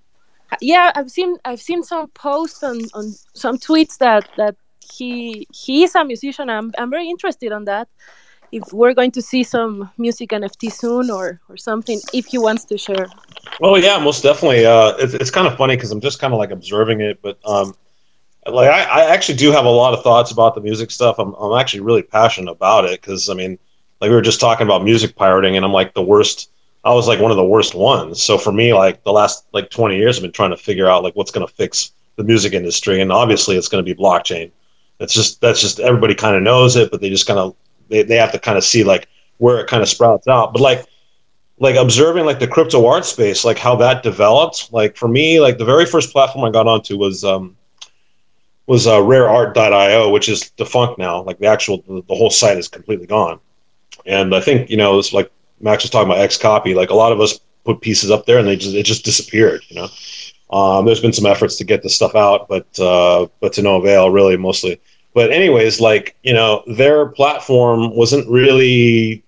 Yeah, 0.60 0.92
I've 0.94 1.10
seen 1.10 1.36
I've 1.44 1.60
seen 1.60 1.82
some 1.82 2.08
posts 2.08 2.62
on, 2.62 2.80
on 2.94 3.12
some 3.34 3.58
tweets 3.58 3.98
that 3.98 4.28
that 4.36 4.56
he 4.92 5.46
he 5.52 5.84
is 5.84 5.94
a 5.94 6.04
musician. 6.04 6.50
I'm 6.50 6.72
I'm 6.78 6.90
very 6.90 7.08
interested 7.08 7.52
on 7.52 7.64
that. 7.64 7.88
If 8.50 8.70
we're 8.72 8.92
going 8.92 9.12
to 9.12 9.22
see 9.22 9.44
some 9.44 9.90
music 9.96 10.30
NFT 10.30 10.70
soon 10.70 11.10
or 11.10 11.40
or 11.48 11.56
something, 11.56 12.00
if 12.12 12.26
he 12.26 12.38
wants 12.38 12.64
to 12.66 12.76
share. 12.76 13.06
Well, 13.60 13.78
yeah, 13.78 13.98
most 13.98 14.22
definitely. 14.22 14.66
Uh, 14.66 14.94
it's 14.98 15.14
it's 15.14 15.30
kind 15.30 15.46
of 15.46 15.56
funny 15.56 15.76
because 15.76 15.90
I'm 15.90 16.00
just 16.00 16.18
kind 16.20 16.32
of 16.32 16.38
like 16.38 16.50
observing 16.50 17.00
it, 17.00 17.22
but 17.22 17.38
um, 17.46 17.74
like 18.46 18.68
I, 18.68 18.82
I 18.82 19.04
actually 19.14 19.38
do 19.38 19.52
have 19.52 19.64
a 19.64 19.70
lot 19.70 19.94
of 19.94 20.02
thoughts 20.02 20.30
about 20.30 20.54
the 20.54 20.60
music 20.60 20.90
stuff. 20.90 21.18
I'm 21.18 21.34
I'm 21.34 21.58
actually 21.58 21.80
really 21.80 22.02
passionate 22.02 22.50
about 22.50 22.84
it 22.84 23.00
because 23.00 23.28
I 23.28 23.34
mean, 23.34 23.58
like 24.00 24.08
we 24.08 24.14
were 24.14 24.22
just 24.22 24.40
talking 24.40 24.66
about 24.66 24.84
music 24.84 25.16
pirating, 25.16 25.56
and 25.56 25.64
I'm 25.64 25.72
like 25.72 25.94
the 25.94 26.02
worst. 26.02 26.50
I 26.84 26.92
was 26.92 27.06
like 27.06 27.20
one 27.20 27.30
of 27.30 27.36
the 27.36 27.44
worst 27.44 27.74
ones. 27.74 28.20
So 28.20 28.38
for 28.38 28.52
me, 28.52 28.74
like 28.74 29.04
the 29.04 29.12
last 29.12 29.46
like 29.52 29.70
20 29.70 29.96
years, 29.96 30.16
I've 30.16 30.22
been 30.22 30.32
trying 30.32 30.50
to 30.50 30.56
figure 30.56 30.88
out 30.88 31.02
like 31.02 31.14
what's 31.14 31.30
going 31.30 31.46
to 31.46 31.52
fix 31.52 31.92
the 32.16 32.24
music 32.24 32.52
industry, 32.52 33.00
and 33.00 33.12
obviously 33.12 33.56
it's 33.56 33.68
going 33.68 33.84
to 33.84 33.94
be 33.94 33.98
blockchain. 33.98 34.50
It's 34.98 35.14
just 35.14 35.40
that's 35.40 35.60
just 35.60 35.80
everybody 35.80 36.14
kind 36.14 36.36
of 36.36 36.42
knows 36.42 36.76
it, 36.76 36.90
but 36.90 37.00
they 37.00 37.09
just 37.09 37.26
kind 37.26 37.38
of 37.38 37.54
they, 37.88 38.02
they 38.02 38.16
have 38.16 38.32
to 38.32 38.38
kind 38.38 38.59
of 38.59 38.64
see 38.64 38.84
like 38.84 39.09
where 39.38 39.60
it 39.60 39.68
kind 39.68 39.82
of 39.82 39.88
sprouts 39.88 40.28
out. 40.28 40.52
But 40.52 40.60
like 40.60 40.86
like 41.59 41.76
observing 41.76 42.24
like 42.24 42.40
the 42.40 42.48
crypto 42.48 42.86
art 42.86 43.04
space, 43.04 43.44
like 43.44 43.59
how 43.59 43.76
that 43.76 44.02
developed. 44.02 44.72
Like 44.72 44.96
for 44.96 45.09
me, 45.09 45.40
like 45.40 45.59
the 45.59 45.64
very 45.64 45.86
first 45.86 46.10
platform 46.10 46.44
I 46.44 46.50
got 46.50 46.66
onto 46.66 46.98
was 46.98 47.24
um 47.24 47.56
was 48.66 48.86
uh, 48.86 49.02
rareart.io, 49.02 50.10
which 50.10 50.28
is 50.28 50.50
defunct 50.50 50.98
now. 50.98 51.22
Like 51.22 51.38
the 51.38 51.46
actual 51.46 51.82
the, 51.86 52.02
the 52.09 52.14
whole 52.14 52.30
site 52.30 52.59
is 52.59 52.68
completely 52.68 53.06
gone. 53.06 53.38
And 54.06 54.34
I 54.34 54.40
think 54.40 54.70
you 54.70 54.76
know 54.76 54.98
it's 54.98 55.12
like 55.12 55.30
Max 55.62 55.84
was 55.84 55.90
talking 55.90 56.10
about 56.10 56.28
XCOPY. 56.28 56.74
Like 56.74 56.90
a 56.90 56.94
lot 56.94 57.12
of 57.12 57.20
us 57.20 57.39
put 57.64 57.80
pieces 57.80 58.10
up 58.10 58.26
there 58.26 58.39
and 58.39 58.47
they 58.47 58.56
just 58.56 58.74
it 58.74 58.84
just 58.84 59.05
disappeared. 59.05 59.62
You 59.68 59.76
know, 59.76 60.56
um, 60.56 60.84
there's 60.84 61.01
been 61.01 61.12
some 61.12 61.26
efforts 61.26 61.56
to 61.56 61.64
get 61.64 61.82
this 61.82 61.94
stuff 61.94 62.14
out, 62.14 62.48
but 62.48 62.78
uh, 62.78 63.28
but 63.40 63.52
to 63.55 63.62
no 63.62 63.76
avail, 63.76 64.10
really, 64.10 64.36
mostly. 64.36 64.80
But 65.14 65.30
anyways, 65.30 65.80
like 65.80 66.16
you 66.22 66.34
know, 66.34 66.62
their 66.66 67.06
platform 67.06 67.94
wasn't 67.94 68.28
really 68.28 69.22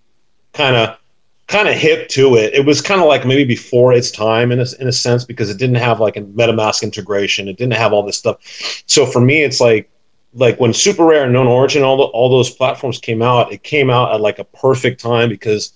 kind 0.53 0.77
of 0.77 0.99
kind 1.47 1.69
of 1.69 1.75
hip 1.75 2.09
to 2.09 2.37
it. 2.37 2.55
It 2.55 2.65
was 2.65 2.81
kind 2.81 3.01
of 3.01 3.07
like 3.07 3.27
maybe 3.27 3.45
before 3.45 3.93
its 3.93 4.11
time 4.11 4.51
in 4.51 4.61
a, 4.61 4.67
in 4.81 4.89
a 4.89 4.93
sense 4.93 5.25
because 5.25 5.51
it 5.51 5.59
didn't 5.59 5.77
have 5.77 6.01
like 6.01 6.17
a 6.17 6.23
MetaMask 6.23 6.83
integration. 6.83 7.49
It 7.49 7.59
didn't 7.59 7.75
have 7.75 7.93
all 7.93 8.03
this 8.03 8.17
stuff. 8.17 8.39
So 8.87 9.05
for 9.05 9.21
me, 9.21 9.43
it's 9.43 9.61
like 9.61 9.91
like 10.35 10.59
when 10.59 10.73
Super 10.73 11.05
Rare 11.05 11.25
and 11.25 11.33
Known 11.33 11.47
Origin, 11.47 11.83
all 11.83 11.97
the, 11.97 12.05
all 12.05 12.29
those 12.29 12.51
platforms 12.51 12.99
came 12.99 13.23
out, 13.23 13.53
it 13.53 13.63
came 13.63 13.89
out 13.89 14.13
at 14.13 14.21
like 14.21 14.39
a 14.39 14.45
perfect 14.45 15.01
time 15.01 15.29
because 15.29 15.73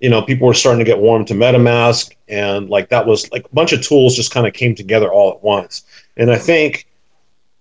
you 0.00 0.10
know 0.10 0.22
people 0.22 0.46
were 0.46 0.54
starting 0.54 0.78
to 0.78 0.84
get 0.84 0.98
warm 0.98 1.24
to 1.24 1.34
MetaMask 1.34 2.14
and 2.28 2.68
like 2.68 2.88
that 2.90 3.06
was 3.06 3.30
like 3.32 3.44
a 3.44 3.54
bunch 3.54 3.72
of 3.72 3.82
tools 3.82 4.14
just 4.14 4.30
kind 4.30 4.46
of 4.46 4.52
came 4.52 4.74
together 4.74 5.12
all 5.12 5.32
at 5.32 5.42
once. 5.42 5.84
And 6.16 6.30
I 6.30 6.38
think 6.38 6.86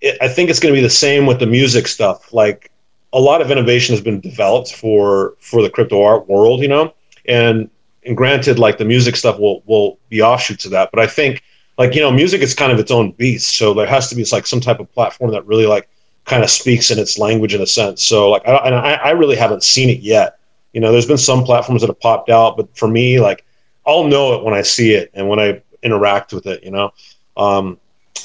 it, 0.02 0.18
I 0.22 0.28
think 0.28 0.50
it's 0.50 0.60
going 0.60 0.74
to 0.74 0.78
be 0.78 0.84
the 0.84 0.90
same 0.90 1.26
with 1.26 1.40
the 1.40 1.46
music 1.46 1.88
stuff. 1.88 2.34
Like 2.34 2.72
a 3.14 3.20
lot 3.20 3.42
of 3.42 3.52
innovation 3.52 3.94
has 3.94 4.04
been 4.04 4.20
developed 4.20 4.74
for 4.74 5.36
for 5.40 5.62
the 5.62 5.70
crypto 5.70 6.04
art 6.04 6.28
world, 6.28 6.62
you 6.62 6.68
know, 6.68 6.94
and 7.26 7.70
and 8.06 8.16
granted, 8.16 8.60
like 8.60 8.78
the 8.78 8.86
music 8.86 9.16
stuff 9.16 9.40
will 9.40 9.64
will 9.66 9.98
be 10.10 10.22
offshoots 10.22 10.66
of 10.66 10.72
that, 10.72 10.92
but 10.92 11.00
I 11.00 11.08
think 11.08 11.44
like 11.78 11.94
you 11.94 12.02
know, 12.02 12.12
music 12.12 12.42
is 12.42 12.54
kind 12.54 12.72
of 12.72 12.80
its 12.80 12.92
own 12.92 13.12
beast, 13.12 13.58
so 13.58 13.74
there 13.74 13.88
has 13.88 14.10
to 14.10 14.16
be 14.16 14.26
like 14.32 14.48
some 14.48 14.62
type 14.62 14.80
of 14.80 14.92
platform 14.94 15.32
that 15.32 15.46
really 15.46 15.66
like 15.66 15.90
kind 16.26 16.44
of 16.44 16.50
speaks 16.50 16.90
in 16.90 17.00
its 17.00 17.20
language 17.20 17.54
in 17.54 17.62
a 17.62 17.68
sense. 17.68 18.04
So 18.04 18.32
like, 18.32 18.48
I, 18.48 18.56
and 18.58 18.76
I, 18.76 18.94
I 18.94 19.10
really 19.12 19.36
haven't 19.36 19.64
seen 19.64 19.90
it 19.90 20.00
yet. 20.00 20.40
You 20.76 20.82
know, 20.82 20.92
there's 20.92 21.06
been 21.06 21.18
some 21.18 21.46
platforms 21.46 21.82
that 21.82 21.88
have 21.88 22.02
popped 22.02 22.30
out, 22.30 22.58
but 22.58 22.76
for 22.78 22.90
me, 22.90 23.18
like 23.22 23.46
I'll 23.88 24.04
know 24.04 24.34
it 24.36 24.44
when 24.44 24.54
I 24.54 24.62
see 24.62 24.94
it 24.94 25.10
and 25.14 25.30
when 25.30 25.40
I 25.40 25.62
interact 25.82 26.34
with 26.34 26.46
it. 26.48 26.66
You 26.66 26.72
know, 26.72 26.92
um, 27.38 27.80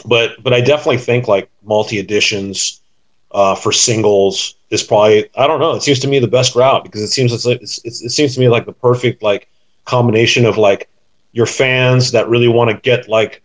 but 0.05 0.43
but 0.43 0.53
I 0.53 0.61
definitely 0.61 0.99
think 0.99 1.29
like 1.29 1.49
multi 1.63 2.01
editions 2.01 2.81
uh, 3.31 3.55
for 3.55 3.71
singles 3.71 4.57
is 4.71 4.83
probably 4.83 5.31
I 5.37 5.47
don't 5.47 5.61
know. 5.61 5.77
It 5.77 5.83
seems 5.85 6.01
to 6.01 6.09
me 6.09 6.19
the 6.19 6.27
best 6.27 6.57
route 6.57 6.83
because 6.83 7.03
it 7.03 7.09
seems 7.09 7.33
it's, 7.33 7.47
like- 7.47 7.63
it's, 7.63 7.81
it's 7.85 8.03
it 8.03 8.11
seems 8.11 8.35
to 8.35 8.41
me 8.41 8.49
like 8.49 8.67
the 8.67 8.73
perfect 8.73 9.23
like 9.23 9.49
combination 9.85 10.45
of 10.45 10.59
like 10.59 10.89
your 11.31 11.47
fans 11.47 12.11
that 12.11 12.29
really 12.29 12.49
want 12.49 12.69
to 12.73 12.77
get 12.81 13.09
like 13.09 13.43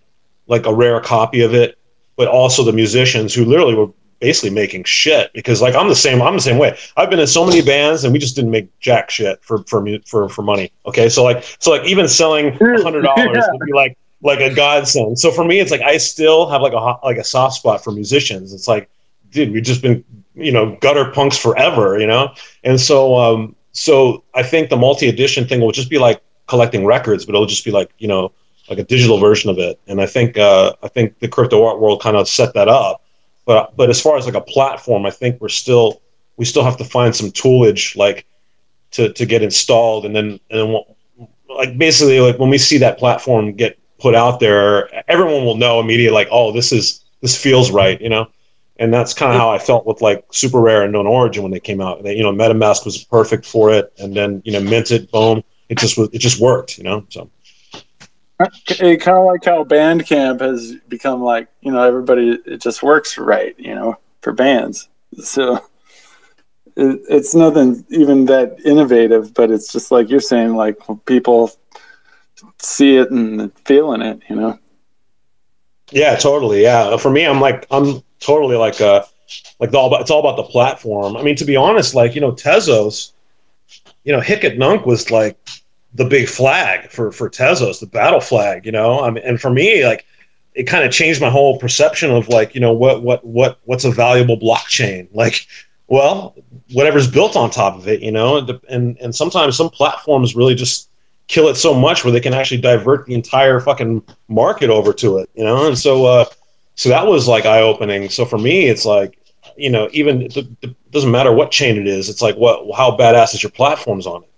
like 0.48 0.65
a 0.65 0.73
rare 0.73 0.99
copy 0.99 1.41
of 1.41 1.53
it, 1.53 1.77
but 2.15 2.27
also 2.27 2.64
the 2.64 2.73
musicians 2.73 3.36
who 3.36 3.45
literally 3.45 3.76
were 3.76 3.90
basically 4.19 4.49
making 4.49 4.83
shit 4.83 5.31
because 5.33 5.61
like 5.61 5.75
I'm 5.75 5.89
the 5.89 5.95
same 5.95 6.21
I'm 6.21 6.35
the 6.35 6.41
same 6.41 6.57
way. 6.57 6.77
I've 6.97 7.09
been 7.09 7.19
in 7.19 7.27
so 7.27 7.45
many 7.45 7.61
bands 7.61 8.03
and 8.03 8.13
we 8.13 8.19
just 8.19 8.35
didn't 8.35 8.51
make 8.51 8.77
jack 8.79 9.09
shit 9.09 9.43
for 9.43 9.63
for 9.63 9.85
for 10.05 10.29
for 10.29 10.41
money. 10.41 10.71
Okay, 10.85 11.09
so 11.09 11.23
like 11.23 11.43
so 11.59 11.71
like 11.71 11.85
even 11.85 12.07
selling 12.07 12.47
a 12.47 12.83
hundred 12.83 13.03
dollars 13.03 13.27
Yeah. 13.35 13.47
would 13.51 13.65
be 13.65 13.73
like 13.73 13.97
like 14.21 14.39
a 14.39 14.53
godsend. 14.53 15.19
So 15.19 15.31
for 15.31 15.43
me, 15.43 15.59
it's 15.59 15.71
like 15.71 15.81
I 15.81 15.97
still 15.97 16.47
have 16.49 16.61
like 16.61 16.73
a 16.73 16.79
hot, 16.79 17.03
like 17.03 17.17
a 17.17 17.23
soft 17.23 17.55
spot 17.55 17.83
for 17.83 17.91
musicians. 17.91 18.53
It's 18.53 18.67
like, 18.67 18.89
dude, 19.31 19.51
we've 19.51 19.63
just 19.63 19.81
been 19.81 20.03
you 20.33 20.51
know 20.51 20.77
gutter 20.81 21.11
punks 21.11 21.37
forever, 21.37 21.99
you 21.99 22.07
know. 22.07 22.33
And 22.63 22.79
so 22.79 23.15
um 23.15 23.55
so 23.73 24.23
I 24.33 24.43
think 24.43 24.69
the 24.69 24.77
multi 24.77 25.09
edition 25.09 25.47
thing 25.47 25.59
will 25.61 25.71
just 25.73 25.89
be 25.89 25.97
like 25.99 26.21
collecting 26.47 26.85
records, 26.85 27.25
but 27.25 27.35
it'll 27.35 27.45
just 27.45 27.65
be 27.65 27.71
like 27.71 27.91
you 27.97 28.07
know 28.07 28.31
like 28.69 28.79
a 28.79 28.83
digital 28.83 29.17
version 29.19 29.49
of 29.49 29.59
it. 29.59 29.79
And 29.87 30.01
I 30.01 30.05
think 30.07 30.37
uh, 30.37 30.73
I 30.81 30.87
think 30.87 31.19
the 31.19 31.27
crypto 31.27 31.63
art 31.65 31.79
world 31.79 32.01
kind 32.01 32.17
of 32.17 32.27
set 32.27 32.53
that 32.55 32.67
up. 32.67 33.03
But 33.45 33.76
but 33.76 33.89
as 33.89 34.01
far 34.01 34.17
as 34.17 34.26
like 34.26 34.35
a 34.35 34.41
platform, 34.41 35.05
I 35.05 35.11
think 35.11 35.39
we're 35.39 35.49
still 35.49 36.01
we 36.38 36.45
still 36.45 36.63
have 36.63 36.77
to 36.77 36.84
find 36.85 37.15
some 37.15 37.31
toolage 37.31 37.95
like 37.95 38.26
to 38.91 39.11
to 39.13 39.26
get 39.26 39.43
installed, 39.43 40.05
and 40.05 40.15
then 40.15 40.39
and 40.49 40.59
then 40.59 40.69
we'll- 40.69 40.95
like 41.47 41.77
basically 41.77 42.19
like 42.19 42.38
when 42.38 42.49
we 42.49 42.57
see 42.57 42.77
that 42.80 42.97
platform 42.97 43.53
get 43.53 43.77
put 43.99 44.13
out 44.15 44.39
there, 44.39 44.89
everyone 45.09 45.45
will 45.45 45.55
know 45.55 45.80
immediately 45.80 46.13
like 46.13 46.27
oh 46.31 46.51
this 46.51 46.72
is 46.72 47.05
this 47.22 47.41
feels 47.41 47.72
right, 47.72 48.01
you 48.01 48.09
know. 48.09 48.27
And 48.77 48.93
that's 48.93 49.13
kind 49.13 49.31
of 49.31 49.39
how 49.39 49.49
I 49.51 49.57
felt 49.57 49.85
with 49.85 50.01
like 50.01 50.26
Super 50.31 50.59
Rare 50.59 50.84
and 50.84 50.91
Known 50.91 51.07
Origin 51.07 51.43
when 51.43 51.51
they 51.53 51.61
came 51.61 51.80
out. 51.80 52.03
They, 52.03 52.17
you 52.17 52.23
know, 52.23 52.34
MetaMask 52.34 52.84
was 52.84 53.05
perfect 53.05 53.45
for 53.45 53.72
it, 53.72 53.93
and 53.99 54.13
then 54.13 54.41
you 54.43 54.51
know, 54.51 54.59
Mint 54.59 54.91
it, 54.91 55.09
boom, 55.11 55.43
it 55.69 55.77
just 55.77 55.97
was, 55.97 56.09
it 56.11 56.19
just 56.19 56.41
worked, 56.41 56.77
you 56.77 56.84
know. 56.84 57.05
So 57.09 57.30
It 58.40 58.98
kind 59.02 59.18
of 59.18 59.26
like 59.26 59.45
how 59.45 59.64
Bandcamp 59.64 60.41
has 60.41 60.76
become 60.90 61.22
like 61.22 61.48
you 61.62 61.72
know 61.72 61.82
everybody. 61.82 62.38
It 62.45 62.62
just 62.62 62.84
works 62.84 63.18
right, 63.18 63.57
you 63.57 63.74
know, 63.74 63.98
for 64.22 64.34
bands. 64.34 64.90
So 65.24 65.56
it, 66.76 67.02
it's 67.10 67.34
nothing 67.34 67.86
even 67.90 68.26
that 68.26 68.60
innovative, 68.66 69.34
but 69.34 69.52
it's 69.52 69.72
just 69.72 69.91
like 69.91 70.10
you're 70.10 70.20
saying, 70.20 70.56
like 70.56 70.78
people 71.06 71.52
see 72.60 72.98
it 72.98 73.12
and 73.12 73.57
feeling 73.60 74.02
it, 74.02 74.22
you 74.30 74.36
know. 74.36 74.60
Yeah, 75.91 76.16
totally. 76.16 76.64
Yeah, 76.64 76.98
for 76.98 77.12
me, 77.12 77.26
I'm 77.26 77.40
like 77.40 77.66
I'm 77.72 78.02
totally 78.20 78.57
like 78.57 78.82
uh 78.82 79.03
like 79.60 79.72
the 79.72 79.78
all 79.78 79.95
it's 79.95 80.12
all 80.12 80.20
about 80.20 80.38
the 80.38 80.44
platform. 80.44 81.16
I 81.16 81.24
mean, 81.24 81.36
to 81.38 81.45
be 81.45 81.56
honest, 81.56 81.95
like 81.95 82.16
you 82.16 82.22
know, 82.22 82.32
Tezos, 82.32 83.14
you 84.03 84.12
know, 84.12 84.20
Hic 84.20 84.44
et 84.44 84.57
Nunc 84.57 84.86
was 84.86 85.12
like 85.12 85.38
the 85.95 86.05
big 86.05 86.27
flag 86.27 86.89
for 86.89 87.11
for 87.11 87.30
Tezos, 87.30 87.80
the 87.80 87.88
battle 87.88 88.19
flag. 88.19 88.65
You 88.65 88.72
know, 88.72 89.01
I 89.01 89.09
mean, 89.09 89.23
and 89.23 89.39
for 89.39 89.49
me, 89.49 89.85
like 89.85 90.05
it 90.53 90.63
kind 90.63 90.85
of 90.85 90.91
changed 90.91 91.19
my 91.22 91.30
whole 91.30 91.57
perception 91.57 92.11
of 92.11 92.30
like 92.30 92.53
you 92.55 92.61
know 92.61 92.73
what 92.73 93.03
what 93.03 93.26
what 93.26 93.59
what's 93.65 93.85
a 93.85 93.91
valuable 93.91 94.38
blockchain 94.38 95.07
like. 95.13 95.47
Well, 95.88 96.35
whatever's 96.72 97.07
built 97.07 97.35
on 97.35 97.51
top 97.51 97.76
of 97.76 97.88
it, 97.88 98.01
you 98.01 98.11
know, 98.11 98.38
and 98.38 98.59
and, 98.69 98.97
and 98.97 99.13
sometimes 99.13 99.55
some 99.55 99.69
platforms 99.69 100.35
really 100.35 100.55
just 100.55 100.89
kill 101.27 101.47
it 101.47 101.55
so 101.55 101.73
much 101.73 102.03
where 102.03 102.11
they 102.11 102.19
can 102.19 102.34
actually 102.34 102.61
divert 102.61 103.05
the 103.05 103.13
entire 103.13 103.59
fucking 103.59 104.03
market 104.27 104.69
over 104.69 104.93
to 104.93 105.17
it, 105.17 105.30
you 105.35 105.43
know? 105.43 105.67
And 105.67 105.77
so, 105.77 106.05
uh, 106.05 106.26
so 106.76 106.89
that 106.89 107.07
was 107.07 107.27
like 107.27 107.45
eye 107.45 107.61
opening. 107.61 108.09
So 108.09 108.26
for 108.26 108.38
me, 108.38 108.65
it's 108.65 108.85
like, 108.85 109.17
you 109.57 109.69
know, 109.69 109.89
even 109.91 110.23
it, 110.23 110.91
doesn't 110.91 111.11
matter 111.11 111.31
what 111.31 111.51
chain 111.51 111.77
it 111.77 111.88
is. 111.88 112.09
It's 112.09 112.22
like, 112.22 112.35
what, 112.35 112.76
how 112.76 112.95
badass 112.95 113.34
is 113.34 113.43
your 113.43 113.51
platforms 113.51 114.05
on 114.05 114.23
it? 114.23 114.30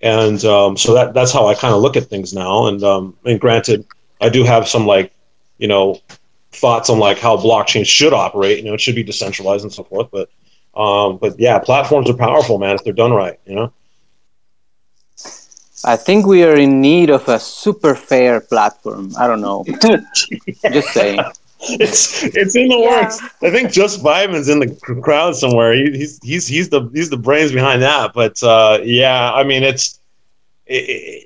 And, 0.00 0.44
um, 0.44 0.76
so 0.76 0.94
that, 0.94 1.14
that's 1.14 1.32
how 1.32 1.46
I 1.46 1.54
kind 1.54 1.74
of 1.74 1.82
look 1.82 1.96
at 1.96 2.04
things 2.04 2.32
now. 2.32 2.66
And, 2.66 2.82
um, 2.84 3.16
and 3.24 3.40
granted, 3.40 3.84
I 4.20 4.28
do 4.28 4.44
have 4.44 4.68
some 4.68 4.86
like, 4.86 5.12
you 5.58 5.66
know, 5.68 6.00
thoughts 6.52 6.88
on 6.88 6.98
like 6.98 7.18
how 7.18 7.36
blockchain 7.36 7.86
should 7.86 8.12
operate, 8.12 8.58
you 8.58 8.64
know, 8.64 8.74
it 8.74 8.80
should 8.80 8.94
be 8.94 9.02
decentralized 9.02 9.64
and 9.64 9.72
so 9.72 9.84
forth. 9.84 10.08
But, 10.10 10.30
um, 10.80 11.18
but 11.18 11.38
yeah, 11.38 11.58
platforms 11.58 12.08
are 12.08 12.16
powerful, 12.16 12.58
man, 12.58 12.76
if 12.76 12.84
they're 12.84 12.92
done 12.92 13.12
right, 13.12 13.38
you 13.46 13.54
know? 13.54 13.72
I 15.84 15.96
think 15.96 16.26
we 16.26 16.42
are 16.42 16.56
in 16.56 16.80
need 16.80 17.10
of 17.10 17.28
a 17.28 17.38
super 17.38 17.94
fair 17.94 18.40
platform. 18.40 19.12
I 19.16 19.26
don't 19.26 19.40
know. 19.40 19.64
Just 20.72 20.88
saying. 20.88 21.20
it's 21.80 22.22
it's 22.22 22.54
in 22.56 22.68
the 22.68 22.76
Yeah. 22.76 23.02
works. 23.02 23.20
I 23.42 23.50
think 23.50 23.72
Just 23.72 24.02
Vyman's 24.02 24.48
in 24.48 24.60
the 24.60 24.74
cr- 24.80 25.00
crowd 25.00 25.34
somewhere. 25.36 25.72
He, 25.74 25.90
he's 25.90 26.20
he's 26.22 26.46
he's 26.46 26.68
the 26.68 26.88
he's 26.94 27.10
the 27.10 27.16
brains 27.16 27.52
behind 27.52 27.82
that. 27.82 28.12
But 28.14 28.40
uh, 28.42 28.78
yeah, 28.84 29.32
I 29.32 29.42
mean, 29.44 29.62
it's 29.64 29.98
it, 30.66 30.74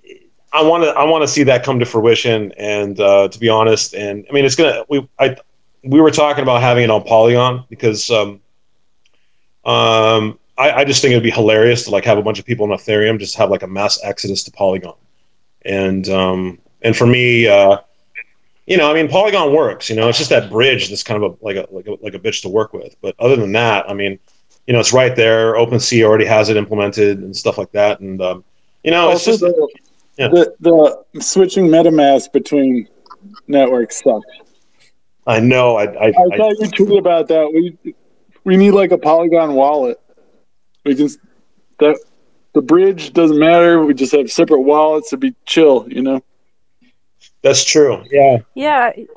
it, 0.04 0.22
I 0.52 0.62
want 0.62 0.84
to 0.84 0.90
I 0.90 1.04
want 1.04 1.22
to 1.22 1.28
see 1.28 1.42
that 1.44 1.64
come 1.64 1.78
to 1.80 1.84
fruition. 1.84 2.52
And 2.56 2.98
uh, 2.98 3.28
to 3.28 3.38
be 3.38 3.48
honest, 3.48 3.94
and 3.94 4.24
I 4.28 4.32
mean, 4.32 4.44
it's 4.44 4.54
gonna 4.56 4.84
we 4.88 5.06
I 5.18 5.36
we 5.84 6.00
were 6.00 6.10
talking 6.10 6.42
about 6.42 6.62
having 6.62 6.84
it 6.84 6.90
on 6.90 7.02
Polygon 7.04 7.64
because 7.68 8.09
um, 8.10 8.40
um, 9.64 10.38
I, 10.59 10.70
I 10.72 10.84
just 10.84 11.02
think 11.02 11.12
it'd 11.12 11.22
be 11.22 11.30
hilarious 11.30 11.84
to 11.84 11.90
like 11.90 12.04
have 12.04 12.18
a 12.18 12.22
bunch 12.22 12.38
of 12.38 12.44
people 12.44 12.70
on 12.70 12.76
Ethereum 12.78 13.18
just 13.18 13.36
have 13.36 13.50
like 13.50 13.62
a 13.62 13.66
mass 13.66 13.98
exodus 14.02 14.42
to 14.44 14.50
Polygon, 14.50 14.94
and 15.64 16.09
um, 16.09 16.59
and 16.82 16.96
for 16.96 17.06
me, 17.06 17.46
uh, 17.48 17.78
you 18.73 18.78
know, 18.78 18.90
I 18.90 18.94
mean, 18.94 19.07
Polygon 19.07 19.53
works. 19.53 19.90
You 19.90 19.97
know, 19.97 20.09
it's 20.09 20.16
just 20.16 20.31
that 20.31 20.49
bridge 20.49 20.89
that's 20.89 21.03
kind 21.03 21.23
of 21.23 21.32
a, 21.32 21.44
like 21.44 21.57
a 21.57 21.66
like 21.70 21.86
a 21.86 21.90
like 22.01 22.15
a 22.15 22.19
bitch 22.19 22.40
to 22.40 22.49
work 22.49 22.73
with. 22.73 22.97
But 23.03 23.15
other 23.19 23.36
than 23.36 23.53
that, 23.53 23.85
I 23.86 23.93
mean, 23.93 24.19
you 24.66 24.73
know, 24.73 24.81
it's 24.81 24.94
right 24.94 25.15
there. 25.15 25.57
OpenSea 25.57 26.03
already 26.05 26.24
has 26.24 26.49
it 26.49 26.57
implemented 26.57 27.19
and 27.19 27.36
stuff 27.36 27.59
like 27.59 27.70
that, 27.73 28.01
and 28.01 28.19
um, 28.23 28.44
you 28.82 28.90
know, 28.90 29.11
it's 29.11 29.27
just 29.27 29.40
the, 29.40 29.69
yeah. 30.16 30.28
the 30.28 30.55
the 30.61 31.20
switching 31.20 31.66
MetaMask 31.66 32.32
between 32.32 32.89
networks 33.47 34.03
sucks. 34.03 34.24
I 35.27 35.39
know. 35.39 35.77
I 35.77 35.85
I, 35.85 36.07
I 36.07 36.09
I 36.09 36.12
you 36.12 36.70
tweeted 36.70 36.99
about 36.99 37.28
that. 37.28 37.53
We 37.53 37.94
we 38.44 38.57
need 38.57 38.70
like 38.70 38.90
a 38.90 38.99
Polygon 38.99 39.53
wallet. 39.53 40.01
We 40.86 40.94
can 40.94 41.11
the 41.78 42.03
the 42.55 42.62
bridge 42.62 43.12
doesn't 43.12 43.39
matter. 43.39 43.85
We 43.85 43.93
just 43.93 44.12
have 44.12 44.32
separate 44.32 44.62
wallets 44.62 45.11
to 45.11 45.19
be 45.19 45.35
chill. 45.44 45.86
You 45.90 46.01
know. 46.01 46.23
That's 47.43 47.64
true. 47.64 48.02
Yeah. 48.10 48.39
Yeah. 48.55 48.93
it- 48.97 49.10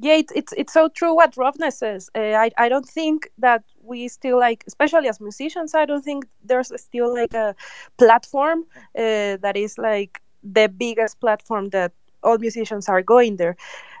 Yeah, 0.00 0.18
it, 0.22 0.30
it's 0.34 0.52
it's 0.56 0.72
so 0.72 0.88
true 0.88 1.12
what 1.16 1.36
Robness 1.36 1.78
says. 1.78 2.08
Uh, 2.14 2.34
I 2.44 2.50
I 2.64 2.68
don't 2.68 2.88
think 2.88 3.18
that 3.42 3.62
we 3.82 4.08
still 4.08 4.38
like, 4.38 4.62
especially 4.66 5.08
as 5.08 5.20
musicians, 5.20 5.74
I 5.74 5.86
don't 5.86 6.04
think 6.04 6.24
there's 6.48 6.70
still 6.80 7.12
like 7.20 7.34
a 7.34 7.54
platform 7.96 8.58
uh, 8.94 9.36
that 9.44 9.56
is 9.56 9.76
like 9.78 10.20
the 10.54 10.68
biggest 10.68 11.18
platform 11.20 11.70
that 11.70 11.90
all 12.22 12.38
musicians 12.38 12.88
are 12.88 13.02
going 13.02 13.38
there. 13.38 13.56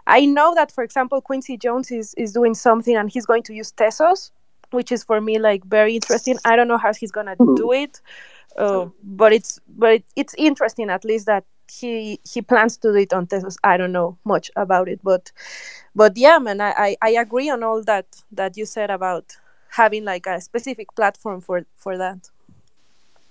I 0.06 0.20
know 0.26 0.54
that, 0.54 0.70
for 0.72 0.84
example, 0.84 1.20
Quincy 1.20 1.56
Jones 1.56 1.90
is 1.90 2.14
is 2.16 2.32
doing 2.32 2.54
something 2.54 2.96
and 2.96 3.10
he's 3.10 3.26
going 3.26 3.42
to 3.44 3.52
use 3.52 3.72
Tezos, 3.72 4.30
which 4.70 4.92
is 4.92 5.02
for 5.04 5.20
me 5.20 5.38
like 5.38 5.64
very 5.70 5.94
interesting. 5.94 6.38
I 6.44 6.54
don't 6.56 6.68
know 6.68 6.78
how 6.78 6.92
he's 6.94 7.12
gonna 7.12 7.34
do 7.56 7.72
it, 7.72 8.00
uh, 8.56 8.86
but 9.02 9.32
it's 9.32 9.58
but 9.78 9.90
it, 9.94 10.04
it's 10.14 10.34
interesting 10.38 10.90
at 10.90 11.04
least 11.04 11.26
that 11.26 11.44
he 11.70 12.20
he 12.24 12.42
plans 12.42 12.76
to 12.78 12.92
do 12.92 12.98
it 12.98 13.12
on 13.12 13.26
Tezos. 13.26 13.56
I 13.64 13.76
don't 13.76 13.92
know 13.92 14.18
much 14.24 14.50
about 14.56 14.88
it, 14.88 15.00
but 15.02 15.32
but 15.94 16.16
yeah, 16.16 16.38
man, 16.38 16.60
I, 16.60 16.70
I, 16.76 16.96
I 17.02 17.10
agree 17.10 17.50
on 17.50 17.62
all 17.62 17.82
that 17.84 18.06
that 18.32 18.56
you 18.56 18.66
said 18.66 18.90
about 18.90 19.36
having 19.70 20.04
like 20.04 20.26
a 20.26 20.40
specific 20.40 20.94
platform 20.94 21.40
for 21.40 21.66
for 21.76 21.96
that. 21.98 22.30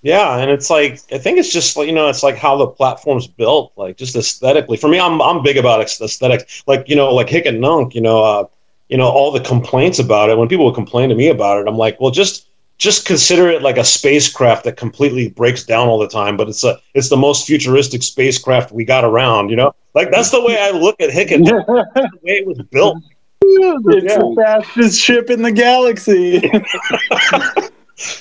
Yeah, 0.01 0.37
and 0.37 0.51
it's 0.51 0.69
like 0.69 1.01
I 1.11 1.17
think 1.17 1.37
it's 1.37 1.51
just 1.51 1.75
like 1.75 1.87
you 1.87 1.93
know 1.93 2.07
it's 2.07 2.23
like 2.23 2.37
how 2.37 2.55
the 2.55 2.67
platform's 2.67 3.27
built, 3.27 3.73
like 3.75 3.97
just 3.97 4.15
aesthetically. 4.15 4.77
For 4.77 4.87
me, 4.87 4.99
I'm 4.99 5.21
I'm 5.21 5.43
big 5.43 5.57
about 5.57 5.81
aesthetics. 5.81 6.63
Like 6.67 6.87
you 6.87 6.95
know, 6.95 7.13
like 7.13 7.29
Hic 7.29 7.45
et 7.45 7.55
Nunc, 7.55 7.95
you 7.95 8.01
know, 8.01 8.23
uh, 8.23 8.47
you 8.89 8.97
know 8.97 9.07
all 9.07 9.31
the 9.31 9.39
complaints 9.39 9.99
about 9.99 10.29
it. 10.29 10.37
When 10.37 10.47
people 10.47 10.65
would 10.65 10.75
complain 10.75 11.09
to 11.09 11.15
me 11.15 11.29
about 11.29 11.59
it, 11.59 11.67
I'm 11.67 11.77
like, 11.77 11.99
well, 11.99 12.11
just 12.11 12.46
just 12.77 13.05
consider 13.05 13.49
it 13.49 13.61
like 13.61 13.77
a 13.77 13.83
spacecraft 13.83 14.63
that 14.65 14.77
completely 14.77 15.29
breaks 15.29 15.63
down 15.63 15.87
all 15.87 15.97
the 15.97 16.07
time. 16.07 16.37
But 16.37 16.47
it's 16.49 16.63
a 16.63 16.79
it's 16.93 17.09
the 17.09 17.17
most 17.17 17.47
futuristic 17.47 18.03
spacecraft 18.03 18.71
we 18.71 18.85
got 18.85 19.03
around. 19.03 19.49
You 19.49 19.55
know, 19.55 19.75
like 19.95 20.11
that's 20.11 20.29
the 20.31 20.43
way 20.43 20.57
I 20.61 20.71
look 20.71 20.99
at 21.01 21.11
Hic 21.11 21.31
et 21.31 21.39
Nunc. 21.39 21.65
That's 21.67 22.11
the 22.11 22.19
way 22.23 22.33
it 22.33 22.45
was 22.47 22.59
built. 22.71 22.97
It's 23.41 24.03
Yeah. 24.13 24.17
the 24.19 24.33
fastest 24.35 24.99
ship 25.01 25.29
in 25.29 25.41
the 25.41 25.51
galaxy. 25.51 26.41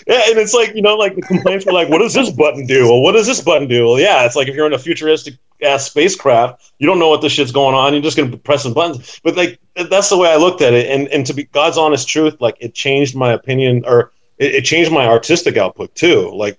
Yeah, 0.07 0.23
and 0.31 0.39
it's 0.39 0.55
like 0.55 0.75
you 0.75 0.81
know, 0.81 0.95
like 0.97 1.17
the 1.17 1.21
complaints 1.21 1.67
were 1.67 1.73
like, 1.73 1.91
"What 1.91 1.99
does 1.99 2.15
this 2.15 2.31
button 2.31 2.65
do?" 2.67 2.85
Well, 2.85 3.03
what 3.03 3.13
does 3.13 3.27
this 3.27 3.43
button 3.43 3.69
do? 3.69 3.85
Well, 3.85 4.01
yeah, 4.01 4.25
it's 4.25 4.35
like 4.35 4.49
if 4.49 4.55
you're 4.55 4.67
in 4.67 4.73
a 4.73 4.79
futuristic 4.79 5.35
ass 5.63 5.85
spacecraft, 5.85 6.73
you 6.79 6.87
don't 6.87 6.99
know 6.99 7.11
what 7.11 7.21
the 7.21 7.29
shit's 7.29 7.53
going 7.53 7.75
on. 7.75 7.93
You're 7.93 8.01
just 8.01 8.17
gonna 8.17 8.31
be 8.31 8.39
pressing 8.39 8.73
buttons. 8.73 9.21
But 9.23 9.37
like 9.37 9.59
that's 9.91 10.09
the 10.09 10.17
way 10.17 10.31
I 10.33 10.37
looked 10.37 10.63
at 10.63 10.73
it, 10.73 10.91
and 10.91 11.09
and 11.09 11.27
to 11.27 11.35
be 11.35 11.45
God's 11.45 11.77
honest 11.77 12.09
truth, 12.09 12.41
like 12.41 12.57
it 12.59 12.73
changed 12.73 13.15
my 13.15 13.33
opinion, 13.35 13.85
or 13.87 14.13
it, 14.39 14.57
it 14.57 14.65
changed 14.65 14.93
my 14.93 15.07
artistic 15.07 15.57
output 15.57 15.95
too. 15.95 16.31
Like 16.35 16.59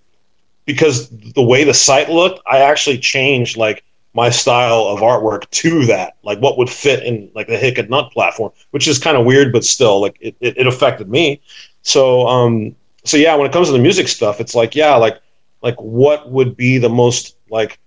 because 0.65 1.09
the 1.09 1.41
way 1.41 1.63
the 1.63 1.73
site 1.73 2.09
looked, 2.09 2.41
I 2.45 2.59
actually 2.59 2.99
changed 2.99 3.57
like 3.57 3.83
my 4.13 4.29
style 4.29 4.87
of 4.87 4.99
artwork 4.99 5.49
to 5.51 5.85
that, 5.85 6.15
like 6.23 6.39
what 6.39 6.57
would 6.57 6.69
fit 6.69 7.03
in 7.03 7.31
like 7.35 7.47
the 7.47 7.57
Hic 7.57 7.79
et 7.79 7.89
Nunc 7.89 8.11
platform, 8.11 8.51
which 8.71 8.87
is 8.87 8.99
kind 8.99 9.15
of 9.15 9.25
weird, 9.25 9.53
but 9.53 9.63
still, 9.63 10.01
like 10.01 10.17
it, 10.19 10.35
it, 10.41 10.57
it 10.57 10.67
affected 10.67 11.09
me. 11.09 11.41
So 11.83 12.27
um, 12.27 12.75
so 13.03 13.17
yeah, 13.17 13.35
when 13.35 13.47
it 13.47 13.53
comes 13.53 13.67
to 13.67 13.73
the 13.73 13.79
music 13.79 14.07
stuff, 14.07 14.39
it's 14.41 14.55
like 14.55 14.75
yeah, 14.75 14.95
like 14.95 15.19
like 15.61 15.75
what 15.79 16.29
would 16.31 16.57
be 16.57 16.77
the 16.77 16.89
most 16.89 17.37
like 17.49 17.79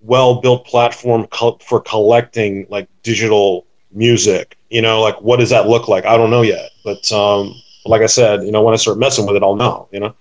well 0.00 0.40
built 0.40 0.66
platform 0.66 1.26
co- 1.28 1.58
for 1.60 1.80
collecting 1.80 2.66
like 2.70 2.88
digital 3.02 3.66
music? 3.90 4.56
You 4.68 4.82
know, 4.82 5.00
like 5.00 5.20
what 5.20 5.40
does 5.40 5.50
that 5.50 5.66
look 5.66 5.88
like? 5.88 6.04
I 6.04 6.16
don't 6.16 6.30
know 6.30 6.42
yet, 6.42 6.70
but 6.84 7.10
um, 7.10 7.54
like 7.84 8.02
I 8.02 8.06
said, 8.06 8.42
you 8.44 8.52
know, 8.52 8.62
when 8.62 8.74
I 8.74 8.76
start 8.76 8.98
messing 8.98 9.26
with 9.26 9.36
it, 9.36 9.42
I'll 9.42 9.56
know. 9.56 9.88
You 9.92 10.00
know. 10.00 10.14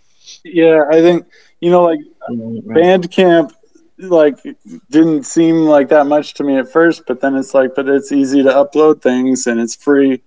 yeah, 0.43 0.83
I 0.89 1.01
think 1.01 1.25
you 1.59 1.69
know, 1.69 1.83
like 1.83 1.99
Bandcamp, 2.29 3.51
like 3.97 4.37
didn't 4.89 5.23
seem 5.23 5.65
like 5.65 5.89
that 5.89 6.05
much 6.05 6.33
to 6.35 6.43
me 6.43 6.57
at 6.57 6.71
first, 6.71 7.03
but 7.07 7.21
then 7.21 7.35
it's 7.35 7.53
like, 7.53 7.75
but 7.75 7.89
it's 7.89 8.11
easy 8.11 8.43
to 8.43 8.49
upload 8.49 9.01
things 9.01 9.47
and 9.47 9.59
it's 9.59 9.75
free, 9.75 10.21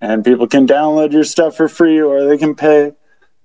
and 0.00 0.24
people 0.24 0.46
can 0.46 0.66
download 0.66 1.12
your 1.12 1.24
stuff 1.24 1.56
for 1.56 1.68
free 1.68 2.00
or 2.00 2.24
they 2.24 2.38
can 2.38 2.54
pay, 2.54 2.92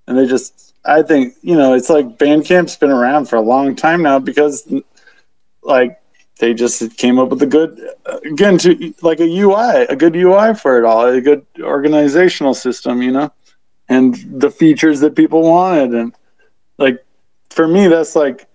and 0.07 0.17
they 0.17 0.27
just, 0.27 0.75
I 0.85 1.01
think, 1.01 1.35
you 1.41 1.55
know, 1.55 1.73
it's 1.73 1.89
like 1.89 2.17
Bandcamp's 2.17 2.77
been 2.77 2.91
around 2.91 3.25
for 3.27 3.37
a 3.37 3.41
long 3.41 3.75
time 3.75 4.03
now 4.03 4.19
because, 4.19 4.71
like. 5.63 6.00
They 6.41 6.55
just 6.55 6.97
came 6.97 7.19
up 7.19 7.29
with 7.29 7.43
a 7.43 7.45
good, 7.45 7.79
again, 8.25 8.57
to 8.57 8.95
like 9.03 9.19
a 9.19 9.39
UI, 9.39 9.85
a 9.87 9.95
good 9.95 10.15
UI 10.15 10.55
for 10.55 10.79
it 10.79 10.85
all, 10.85 11.05
a 11.05 11.21
good 11.21 11.45
organizational 11.59 12.55
system, 12.55 13.03
you 13.03 13.11
know, 13.11 13.31
and 13.87 14.15
the 14.41 14.49
features 14.49 15.01
that 15.01 15.15
people 15.15 15.43
wanted, 15.43 15.93
and 15.93 16.15
like 16.79 17.05
for 17.51 17.67
me, 17.67 17.87
that's 17.87 18.15
like 18.15 18.47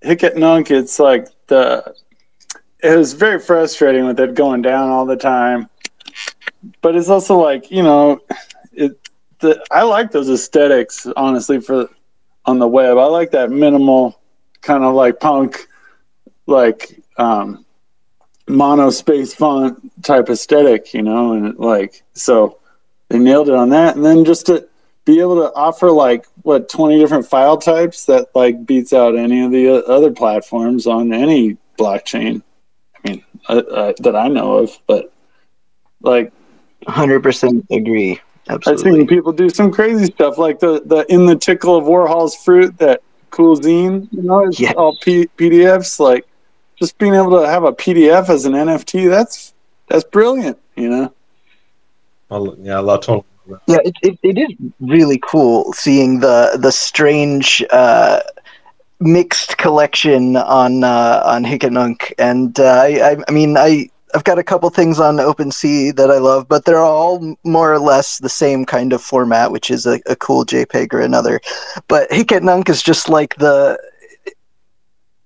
Hic 0.00 0.24
et 0.24 0.38
Nunc. 0.38 0.70
It's 0.70 0.98
like 0.98 1.28
the 1.48 1.94
it 2.82 2.96
was 2.96 3.12
very 3.12 3.38
frustrating 3.38 4.06
with 4.06 4.18
it 4.18 4.32
going 4.32 4.62
down 4.62 4.88
all 4.88 5.04
the 5.04 5.14
time, 5.14 5.68
but 6.80 6.96
it's 6.96 7.10
also 7.10 7.36
like 7.36 7.70
you 7.70 7.82
know, 7.82 8.20
it. 8.72 8.98
The 9.40 9.62
I 9.70 9.82
like 9.82 10.12
those 10.12 10.30
aesthetics 10.30 11.06
honestly 11.14 11.60
for 11.60 11.90
on 12.46 12.58
the 12.58 12.68
web. 12.68 12.96
I 12.96 13.04
like 13.04 13.32
that 13.32 13.50
minimal 13.50 14.18
kind 14.62 14.82
of 14.82 14.94
like 14.94 15.20
punk, 15.20 15.66
like 16.46 17.01
um, 17.16 17.64
mono 18.48 18.90
space 18.90 19.34
font 19.34 19.78
type 20.02 20.28
aesthetic, 20.28 20.94
you 20.94 21.02
know, 21.02 21.32
and 21.34 21.58
like 21.58 22.02
so 22.14 22.58
they 23.08 23.18
nailed 23.18 23.48
it 23.48 23.54
on 23.54 23.70
that, 23.70 23.96
and 23.96 24.04
then 24.04 24.24
just 24.24 24.46
to 24.46 24.68
be 25.04 25.20
able 25.20 25.36
to 25.36 25.52
offer 25.54 25.90
like 25.90 26.26
what 26.42 26.68
20 26.68 26.98
different 26.98 27.26
file 27.26 27.56
types 27.56 28.04
that 28.06 28.28
like 28.34 28.64
beats 28.64 28.92
out 28.92 29.16
any 29.16 29.42
of 29.42 29.50
the 29.50 29.84
other 29.86 30.10
platforms 30.12 30.86
on 30.86 31.12
any 31.12 31.56
blockchain 31.78 32.40
i 33.04 33.08
mean 33.08 33.24
uh, 33.48 33.54
uh, 33.54 33.92
that 33.98 34.14
i 34.14 34.28
know 34.28 34.58
of 34.58 34.78
but 34.86 35.12
like 36.02 36.32
100% 36.86 37.64
agree. 37.70 38.20
Absolutely. 38.48 38.72
I've 38.90 38.96
seen 38.96 39.06
people 39.06 39.32
do 39.32 39.48
some 39.48 39.70
crazy 39.70 40.06
stuff 40.06 40.36
like 40.36 40.58
the 40.58 40.82
the 40.84 41.06
in 41.08 41.26
the 41.26 41.36
tickle 41.36 41.76
of 41.76 41.84
warhol's 41.84 42.34
fruit 42.36 42.76
that 42.78 43.02
cool 43.30 43.56
zine 43.56 44.08
you 44.12 44.22
know 44.22 44.46
it's 44.46 44.58
Yeah. 44.60 44.72
all 44.76 44.96
P- 45.00 45.28
pdfs 45.38 46.00
like 46.00 46.26
just 46.82 46.98
being 46.98 47.14
able 47.14 47.40
to 47.40 47.46
have 47.46 47.62
a 47.62 47.72
pdf 47.72 48.28
as 48.28 48.44
an 48.44 48.54
nft 48.54 49.08
that's 49.08 49.54
that's 49.88 50.04
brilliant 50.04 50.58
you 50.74 50.88
know 50.88 51.12
I'll, 52.32 52.56
yeah, 52.60 52.76
I 52.76 52.80
love 52.80 53.02
Tony. 53.02 53.24
Yeah, 53.66 53.78
it, 53.84 53.94
it, 54.02 54.18
it 54.22 54.38
is 54.38 54.56
really 54.80 55.20
cool 55.22 55.72
seeing 55.74 56.20
the 56.20 56.58
the 56.58 56.72
strange 56.72 57.62
uh, 57.70 58.20
mixed 59.00 59.58
collection 59.58 60.36
on 60.36 60.82
uh, 60.82 61.22
on 61.26 61.44
Hick 61.44 61.64
and 61.64 62.58
uh, 62.58 62.62
I, 62.64 63.10
I 63.10 63.16
I 63.28 63.30
mean 63.32 63.56
I 63.58 63.90
I've 64.14 64.24
got 64.24 64.38
a 64.38 64.44
couple 64.44 64.70
things 64.70 65.00
on 65.00 65.16
OpenSea 65.16 65.96
that 65.96 66.10
I 66.10 66.18
love, 66.18 66.48
but 66.48 66.64
they're 66.64 66.78
all 66.78 67.36
more 67.44 67.72
or 67.72 67.78
less 67.78 68.18
the 68.18 68.28
same 68.28 68.64
kind 68.64 68.92
of 68.92 69.02
format, 69.02 69.50
which 69.50 69.70
is 69.70 69.86
a, 69.86 70.00
a 70.06 70.16
cool 70.16 70.44
JPEG 70.44 70.92
or 70.92 71.00
another. 71.00 71.40
But 71.88 72.12
Hic 72.12 72.32
et 72.32 72.42
Nunc 72.42 72.68
is 72.68 72.82
just 72.82 73.08
like 73.08 73.36
the 73.36 73.78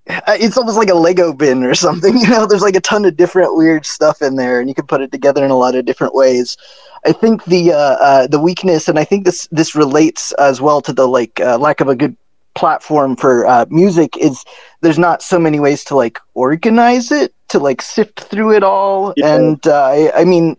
it's 0.08 0.56
almost 0.56 0.76
like 0.78 0.88
a 0.88 0.94
Lego 0.94 1.32
bin 1.32 1.62
or 1.64 1.74
something. 1.86 2.16
You 2.16 2.28
know, 2.28 2.46
there's 2.46 2.62
like 2.62 2.76
a 2.76 2.80
ton 2.80 3.04
of 3.04 3.16
different 3.16 3.56
weird 3.56 3.84
stuff 3.86 4.22
in 4.22 4.36
there, 4.36 4.60
and 4.60 4.68
you 4.68 4.74
can 4.74 4.86
put 4.86 5.00
it 5.02 5.12
together 5.12 5.44
in 5.44 5.50
a 5.50 5.56
lot 5.56 5.74
of 5.74 5.84
different 5.84 6.14
ways. 6.14 6.56
I 7.04 7.12
think 7.12 7.44
the 7.44 7.72
uh, 7.72 7.76
uh, 7.76 8.26
the 8.26 8.40
weakness, 8.40 8.88
and 8.88 8.98
I 8.98 9.04
think 9.04 9.24
this 9.24 9.48
this 9.50 9.74
relates 9.74 10.32
as 10.32 10.60
well 10.60 10.80
to 10.82 10.92
the 10.92 11.06
like 11.06 11.40
uh, 11.40 11.58
lack 11.58 11.80
of 11.80 11.88
a 11.88 11.94
good 11.96 12.16
platform 12.54 13.16
for 13.16 13.46
uh, 13.46 13.66
music 13.68 14.16
is 14.16 14.42
there's 14.80 14.98
not 14.98 15.22
so 15.22 15.38
many 15.38 15.60
ways 15.60 15.84
to 15.84 15.94
like 15.94 16.18
organize 16.34 17.12
it 17.12 17.34
to 17.48 17.58
like 17.58 17.82
sift 17.82 18.20
through 18.20 18.50
it 18.56 18.62
all 18.62 19.12
Yeah. 19.16 19.36
and 19.36 19.66
uh, 19.66 19.84
I, 19.84 20.20
I 20.22 20.24
mean 20.24 20.56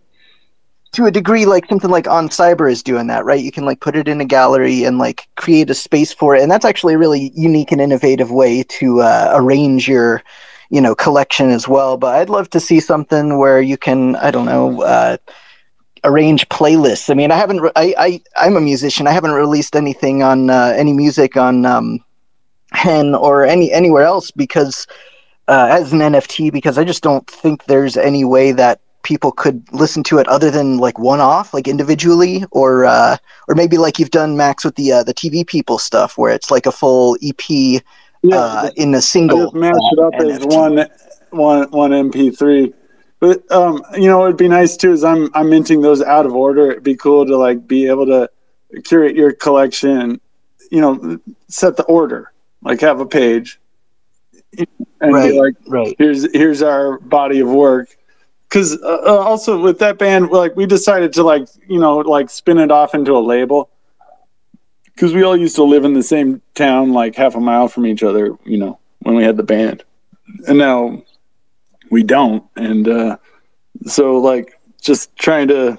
to 0.92 1.06
a 1.06 1.10
degree, 1.10 1.44
like 1.44 1.66
something 1.68 1.90
like 1.90 2.04
OnCyber 2.04 2.70
is 2.70 2.82
doing 2.82 3.08
that, 3.08 3.24
right? 3.24 3.42
You 3.42 3.52
can 3.52 3.64
like 3.64 3.80
put 3.80 3.96
it 3.96 4.08
in 4.08 4.20
a 4.20 4.24
gallery 4.24 4.84
and 4.84 4.98
like 4.98 5.28
create 5.36 5.70
a 5.70 5.74
space 5.74 6.12
for 6.12 6.34
it, 6.34 6.42
and 6.42 6.50
that's 6.50 6.64
actually 6.64 6.94
a 6.94 6.98
really 6.98 7.32
unique 7.34 7.72
and 7.72 7.80
innovative 7.80 8.30
way 8.30 8.62
to 8.64 9.02
uh, 9.02 9.32
arrange 9.34 9.88
your, 9.88 10.22
you 10.70 10.80
know, 10.80 10.94
collection 10.94 11.50
as 11.50 11.68
well. 11.68 11.96
But 11.96 12.16
I'd 12.16 12.30
love 12.30 12.48
to 12.50 12.60
see 12.60 12.80
something 12.80 13.38
where 13.38 13.60
you 13.60 13.76
can, 13.76 14.16
I 14.16 14.30
don't 14.30 14.46
know. 14.46 14.82
Uh, 14.82 15.16
arrange 16.04 16.48
playlists. 16.48 17.10
I 17.10 17.14
mean, 17.14 17.30
I 17.30 17.36
haven't. 17.36 17.60
Re- 17.60 17.72
I, 17.76 17.94
I 17.98 18.22
I'm 18.36 18.56
a 18.56 18.60
musician. 18.60 19.06
I 19.06 19.12
haven't 19.12 19.32
released 19.32 19.76
anything 19.76 20.22
on 20.22 20.48
uh, 20.48 20.72
any 20.76 20.92
music 20.92 21.36
on 21.36 21.66
um, 21.66 22.04
Hen 22.72 23.14
or 23.14 23.44
any 23.44 23.72
anywhere 23.72 24.04
else 24.04 24.30
because 24.30 24.86
uh, 25.48 25.68
as 25.70 25.92
an 25.92 26.00
NFT 26.00 26.52
because 26.52 26.78
I 26.78 26.84
just 26.84 27.02
don't 27.02 27.26
think 27.26 27.64
there's 27.64 27.96
any 27.96 28.24
way 28.24 28.52
that 28.52 28.80
people 29.02 29.32
could 29.32 29.62
listen 29.72 30.02
to 30.04 30.18
it 30.18 30.28
other 30.28 30.50
than 30.50 30.78
like 30.78 30.98
one 30.98 31.20
off, 31.20 31.54
like 31.54 31.68
individually, 31.68 32.44
or 32.50 32.84
uh, 32.84 33.16
or 33.48 33.54
maybe 33.54 33.78
like 33.78 33.98
you've 33.98 34.10
done 34.10 34.36
Max 34.36 34.64
with 34.64 34.74
the 34.76 34.92
uh, 34.92 35.02
the 35.02 35.14
TV 35.14 35.46
people 35.46 35.78
stuff 35.78 36.18
where 36.18 36.32
it's 36.32 36.50
like 36.50 36.66
a 36.66 36.72
full 36.72 37.16
EP 37.22 37.82
uh, 38.32 38.70
in 38.76 38.94
a 38.94 39.02
single. 39.02 39.46
Just 39.46 39.54
mash 39.54 39.74
it 39.74 39.98
up 39.98 40.14
uh, 40.14 40.28
as 40.28 40.44
one 40.46 40.86
one 41.30 41.70
one 41.70 41.90
MP3. 41.90 42.72
But 43.20 43.50
um, 43.50 43.82
you 43.94 44.08
know, 44.08 44.24
it'd 44.24 44.36
be 44.36 44.48
nice 44.48 44.76
too. 44.76 44.92
Is 44.92 45.04
I'm 45.04 45.30
I'm 45.34 45.50
minting 45.50 45.80
those 45.80 46.02
out 46.02 46.26
of 46.26 46.34
order. 46.34 46.70
It'd 46.70 46.84
be 46.84 46.96
cool 46.96 47.26
to 47.26 47.36
like 47.36 47.66
be 47.66 47.86
able 47.86 48.06
to 48.06 48.30
curate 48.84 49.16
your 49.16 49.32
collection. 49.32 50.20
You 50.70 50.80
know, 50.80 51.18
set 51.48 51.76
the 51.76 51.84
order. 51.84 52.32
Like 52.62 52.80
have 52.80 53.00
a 53.00 53.06
page, 53.06 53.60
and 54.56 54.66
Right, 55.00 55.32
be 55.32 55.40
like, 55.40 55.54
right. 55.66 55.94
here's 55.98 56.30
here's 56.32 56.62
our 56.62 56.98
body 56.98 57.40
of 57.40 57.48
work. 57.48 57.96
Because 58.48 58.80
uh, 58.82 59.02
uh, 59.06 59.18
also 59.18 59.60
with 59.60 59.78
that 59.80 59.98
band, 59.98 60.30
like 60.30 60.56
we 60.56 60.66
decided 60.66 61.12
to 61.14 61.22
like 61.22 61.48
you 61.68 61.78
know 61.78 61.98
like 61.98 62.30
spin 62.30 62.58
it 62.58 62.70
off 62.70 62.94
into 62.94 63.16
a 63.16 63.20
label. 63.20 63.70
Because 64.94 65.14
we 65.14 65.22
all 65.22 65.36
used 65.36 65.54
to 65.56 65.62
live 65.62 65.84
in 65.84 65.92
the 65.92 66.02
same 66.02 66.42
town, 66.54 66.92
like 66.92 67.14
half 67.14 67.36
a 67.36 67.40
mile 67.40 67.68
from 67.68 67.86
each 67.86 68.02
other. 68.02 68.36
You 68.44 68.58
know, 68.58 68.78
when 69.00 69.14
we 69.14 69.22
had 69.22 69.36
the 69.36 69.44
band, 69.44 69.84
and 70.46 70.58
now 70.58 71.02
we 71.90 72.02
don't 72.02 72.44
and 72.56 72.88
uh 72.88 73.16
so 73.86 74.18
like 74.18 74.58
just 74.80 75.14
trying 75.16 75.48
to 75.48 75.78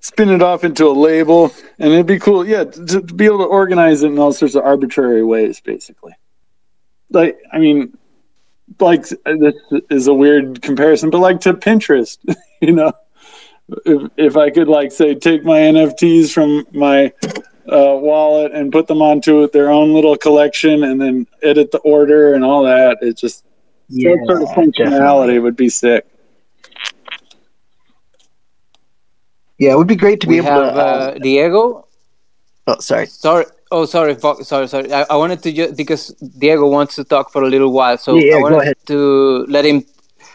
spin 0.00 0.30
it 0.30 0.42
off 0.42 0.64
into 0.64 0.86
a 0.86 0.90
label 0.90 1.52
and 1.78 1.92
it'd 1.92 2.06
be 2.06 2.18
cool 2.18 2.46
yeah 2.46 2.64
to, 2.64 2.84
to 2.84 3.00
be 3.14 3.24
able 3.24 3.38
to 3.38 3.44
organize 3.44 4.02
it 4.02 4.08
in 4.08 4.18
all 4.18 4.32
sorts 4.32 4.54
of 4.54 4.64
arbitrary 4.64 5.24
ways 5.24 5.60
basically 5.60 6.12
like 7.10 7.38
i 7.52 7.58
mean 7.58 7.96
like 8.80 9.02
this 9.08 9.54
is 9.90 10.06
a 10.06 10.14
weird 10.14 10.60
comparison 10.62 11.10
but 11.10 11.18
like 11.18 11.40
to 11.40 11.52
pinterest 11.54 12.18
you 12.60 12.72
know 12.72 12.92
if, 13.86 14.10
if 14.16 14.36
i 14.36 14.50
could 14.50 14.68
like 14.68 14.92
say 14.92 15.14
take 15.14 15.44
my 15.44 15.58
nfts 15.58 16.32
from 16.32 16.64
my 16.72 17.12
uh, 17.68 17.94
wallet 17.96 18.52
and 18.52 18.72
put 18.72 18.86
them 18.86 19.00
onto 19.00 19.48
their 19.50 19.70
own 19.70 19.92
little 19.94 20.16
collection 20.16 20.82
and 20.84 21.00
then 21.00 21.26
edit 21.42 21.70
the 21.70 21.78
order 21.78 22.34
and 22.34 22.44
all 22.44 22.62
that 22.64 22.98
it 23.02 23.16
just 23.16 23.44
Yeah, 23.88 24.10
that 24.10 24.26
sort 24.26 24.42
of 24.42 24.48
definitely. 24.48 24.72
functionality 24.84 25.42
would 25.42 25.56
be 25.56 25.68
sick. 25.68 26.06
Yeah, 29.58 29.72
it 29.72 29.76
would 29.78 29.86
be 29.86 29.96
great 29.96 30.20
to 30.22 30.26
be 30.26 30.40
we 30.40 30.46
able 30.46 30.50
have 30.64 30.74
to. 30.74 30.80
Uh, 30.80 30.84
uh, 30.84 31.18
Diego. 31.18 31.86
oh, 32.66 32.80
sorry. 32.80 33.06
Sorry. 33.06 33.44
Oh, 33.72 33.86
sorry. 33.86 34.14
Sorry, 34.42 34.68
sorry. 34.68 34.92
I, 34.92 35.06
I 35.08 35.16
wanted 35.16 35.42
to 35.44 35.50
just 35.50 35.76
because 35.76 36.08
Diego 36.38 36.68
wants 36.68 36.94
to 36.96 37.04
talk 37.04 37.32
for 37.32 37.42
a 37.42 37.48
little 37.48 37.72
while, 37.72 37.96
so 37.96 38.16
Yeah, 38.16 38.22
yeah, 38.22 38.36
I 38.36 38.38
go 38.38 38.42
wanted 38.42 38.60
ahead. 38.62 38.76
to 38.88 39.46
let 39.48 39.64
him 39.64 39.82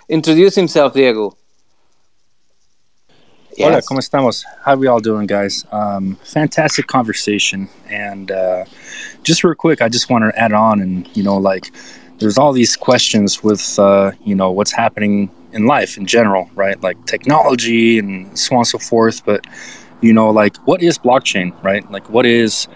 introduce 0.10 0.56
himself, 0.56 0.94
Diego. 0.94 1.38
Hola, 3.60 3.82
¿cómo 3.82 4.00
estamos? 4.00 4.44
How 4.64 4.74
are 4.74 4.78
we 4.78 4.88
all 4.88 5.00
doing, 5.00 5.28
guys? 5.28 5.66
Um, 5.72 6.16
fantastic 6.24 6.88
conversation. 6.88 7.68
And 7.90 8.32
uh, 8.32 8.66
just 9.24 9.44
real 9.44 9.56
quick, 9.56 9.82
I 9.82 9.90
just 9.90 10.10
want 10.10 10.24
to 10.24 10.40
add 10.40 10.54
on 10.54 10.80
and, 10.82 11.08
you 11.16 11.24
know, 11.24 11.38
like, 11.38 11.72
there's 12.20 12.38
all 12.40 12.54
these 12.54 12.76
questions 12.76 13.44
with, 13.44 13.78
uh, 13.80 14.12
you 14.24 14.34
know, 14.36 14.50
what's 14.52 14.72
happening 14.72 15.30
in 15.54 15.66
life 15.68 15.98
in 15.98 16.06
general, 16.08 16.50
right? 16.56 16.82
Like 16.82 16.98
technology 17.06 18.00
and 18.00 18.38
so 18.38 18.56
on 18.56 18.60
and 18.60 18.68
so 18.68 18.80
forth. 18.80 19.24
But, 19.26 19.46
you 20.02 20.14
know, 20.14 20.30
like, 20.32 20.58
what 20.68 20.82
is 20.82 20.98
blockchain, 21.00 21.54
right? 21.64 21.90
Like, 21.92 22.10
what 22.10 22.26
is 22.26 22.68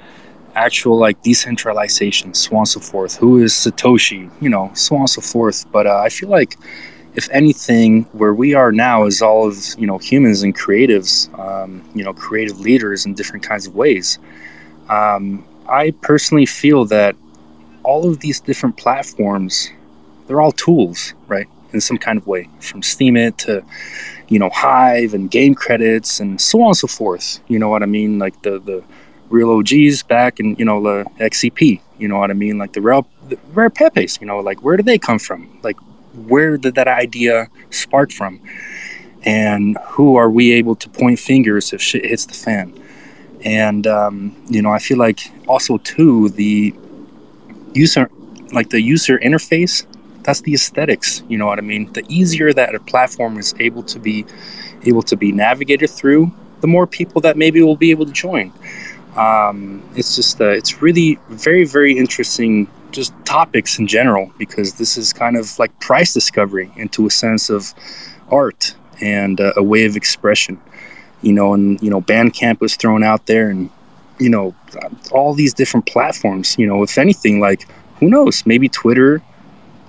actual, 0.56 0.98
like, 0.98 1.22
decentralization, 1.22 2.34
so 2.34 2.58
on 2.58 2.66
so 2.66 2.80
forth? 2.80 3.16
Who 3.18 3.42
is 3.42 3.54
Satoshi, 3.54 4.32
you 4.42 4.50
know, 4.50 4.72
so 4.74 4.96
on 4.98 5.08
so 5.08 5.22
forth. 5.22 5.66
But 5.72 5.88
uh, 5.88 5.98
I 5.98 6.10
feel 6.10 6.30
like, 6.30 6.58
if 7.16 7.30
anything, 7.32 8.04
where 8.14 8.34
we 8.34 8.54
are 8.54 8.72
now 8.72 9.06
is 9.06 9.22
all 9.22 9.48
of 9.48 9.58
you 9.78 9.86
know 9.86 9.98
humans 9.98 10.44
and 10.44 10.58
creatives, 10.58 11.28
um, 11.38 11.84
you 11.94 12.04
know, 12.04 12.14
creative 12.14 12.60
leaders 12.60 13.06
in 13.06 13.14
different 13.14 13.44
kinds 13.44 13.68
of 13.68 13.76
ways. 13.76 14.18
Um, 14.90 15.46
I 15.68 15.92
personally 16.02 16.46
feel 16.46 16.86
that 16.86 17.16
all 17.84 18.10
of 18.10 18.20
these 18.20 18.40
different 18.40 18.78
platforms, 18.78 19.70
they're 20.28 20.42
all 20.42 20.52
tools, 20.52 21.14
right, 21.28 21.48
in 21.74 21.82
some 21.82 21.98
kind 21.98 22.18
of 22.18 22.28
way, 22.28 22.50
from 22.60 22.82
Steemit 22.82 23.38
to 23.38 23.64
you 24.30 24.40
know 24.40 24.50
Hive 24.50 25.14
and 25.14 25.30
game 25.30 25.56
credits 25.56 26.20
and 26.20 26.40
so 26.40 26.62
on 26.62 26.68
and 26.68 26.78
so 26.78 26.88
forth. 26.88 27.40
You 27.48 27.60
know 27.60 27.70
what 27.70 27.84
I 27.84 27.88
mean? 27.88 28.20
Like 28.20 28.42
the 28.42 28.60
the 28.60 28.84
real 29.32 29.52
OGs 29.52 30.04
back 30.04 30.40
in 30.40 30.56
you 30.56 30.66
know 30.66 30.82
the 30.82 31.06
XCP. 31.20 31.82
You 31.98 32.08
know 32.08 32.18
what 32.18 32.30
I 32.30 32.34
mean? 32.34 32.58
Like 32.58 32.74
the 32.74 32.82
rare 32.82 33.02
the 33.30 33.38
rare 33.54 33.70
Pepes. 33.70 34.20
You 34.20 34.28
know, 34.28 34.40
like 34.40 34.64
where 34.64 34.78
did 34.78 34.86
they 34.86 34.98
come 34.98 35.20
from? 35.20 35.60
Like 35.64 35.78
where 36.14 36.58
did 36.58 36.76
that 36.76 36.88
idea 36.88 37.50
spark 37.70 38.12
from? 38.12 38.42
And 39.24 39.78
who 39.86 40.16
are 40.16 40.30
we 40.30 40.52
able 40.54 40.76
to 40.76 40.90
point 40.90 41.20
fingers 41.20 41.74
if 41.74 41.82
shit 41.82 42.06
hits 42.06 42.26
the 42.26 42.34
fan? 42.34 42.78
And 43.44 43.88
um, 43.88 44.36
you 44.50 44.62
know, 44.62 44.72
I 44.72 44.80
feel 44.80 44.98
like 44.98 45.32
also 45.48 45.78
too 45.78 46.30
the 46.30 46.74
user, 47.74 48.10
like 48.52 48.70
the 48.70 48.82
user 48.82 49.18
interface, 49.20 49.86
that's 50.24 50.42
the 50.42 50.54
aesthetics. 50.54 51.24
You 51.28 51.38
know 51.38 51.46
what 51.46 51.60
I 51.60 51.62
mean? 51.62 51.92
The 51.94 52.04
easier 52.08 52.54
that 52.54 52.76
a 52.76 52.80
platform 52.80 53.38
is 53.38 53.54
able 53.60 53.84
to 53.84 54.00
be 54.00 54.26
able 54.86 55.04
to 55.04 55.16
be 55.16 55.32
navigated 55.32 55.90
through, 55.90 56.32
the 56.62 56.68
more 56.68 56.88
people 56.88 57.22
that 57.22 57.38
maybe 57.38 57.62
will 57.62 57.76
be 57.76 57.92
able 57.92 58.06
to 58.06 58.12
join. 58.12 58.52
Um, 59.16 59.84
it's 59.96 60.16
just 60.16 60.40
uh, 60.40 60.46
it's 60.50 60.82
really 60.82 61.20
very 61.30 61.66
very 61.66 61.98
interesting 61.98 62.68
just 62.92 63.14
topics 63.26 63.80
in 63.80 63.88
general 63.88 64.32
because 64.38 64.74
this 64.74 64.98
is 64.98 65.14
kind 65.14 65.38
of 65.38 65.58
like 65.60 65.78
price 65.80 66.14
discovery 66.14 66.72
into 66.76 67.08
a 67.08 67.10
sense 67.10 67.50
of 67.50 67.74
art 68.30 68.76
and 69.02 69.42
uh, 69.42 69.54
a 69.58 69.64
way 69.64 69.86
of 69.86 69.96
expression. 69.96 70.60
You 71.22 71.34
know 71.34 71.54
and 71.54 71.82
you 71.82 71.90
know 71.90 72.02
bandcamp 72.02 72.62
was 72.62 72.76
thrown 72.76 73.04
out 73.04 73.26
there 73.26 73.50
and 73.50 73.70
you 74.18 74.30
know 74.30 74.56
all 75.12 75.34
these 75.34 75.54
different 75.54 75.86
platforms 75.86 76.58
you 76.58 76.66
know 76.66 76.84
if 76.84 76.98
anything 76.98 77.40
like 77.40 77.68
who 78.00 78.10
knows? 78.10 78.46
Maybe 78.46 78.70
twitter 78.70 79.22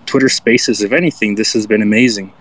twitter 0.05 0.29
spaces 0.29 0.83
if 0.83 0.93
anything 0.93 1.37
this 1.37 1.53
has 1.53 1.67
been 1.67 1.83
amazing. 1.83 2.33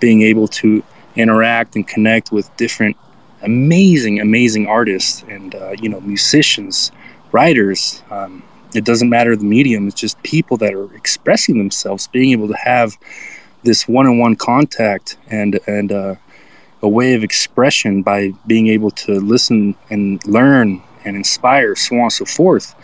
Being 0.00 0.22
able 0.22 0.48
to 0.48 0.82
interact 1.16 1.76
and 1.76 1.86
connect 1.86 2.32
with 2.32 2.54
different 2.56 2.96
amazing 3.42 4.20
amazing 4.20 4.66
artists 4.66 5.24
and 5.28 5.54
uh, 5.54 5.74
you 5.80 5.88
know 5.88 6.00
musicians 6.00 6.92
writers. 7.32 8.02
Um, 8.10 8.42
it 8.74 8.84
doesn't 8.84 9.08
matter 9.08 9.34
the 9.34 9.44
medium 9.44 9.88
it's 9.88 10.00
just 10.00 10.22
people 10.22 10.56
that 10.56 10.72
are 10.74 10.94
expressing 10.94 11.58
themselves 11.58 12.06
being 12.06 12.30
able 12.30 12.46
to 12.46 12.56
have 12.56 12.96
this 13.64 13.88
one-on-one 13.88 14.36
contact 14.36 15.16
and 15.28 15.58
and 15.66 15.92
uh, 15.92 16.14
a 16.82 16.88
way 16.88 17.14
of 17.14 17.22
expression 17.22 18.02
by 18.02 18.32
being 18.46 18.68
able 18.68 18.90
to 18.90 19.20
listen 19.20 19.74
and 19.90 20.24
learn 20.26 20.82
and 21.04 21.16
inspire 21.16 21.74
so 21.74 21.96
on 21.96 22.02
and 22.02 22.12
so 22.12 22.24
forth 22.24 22.74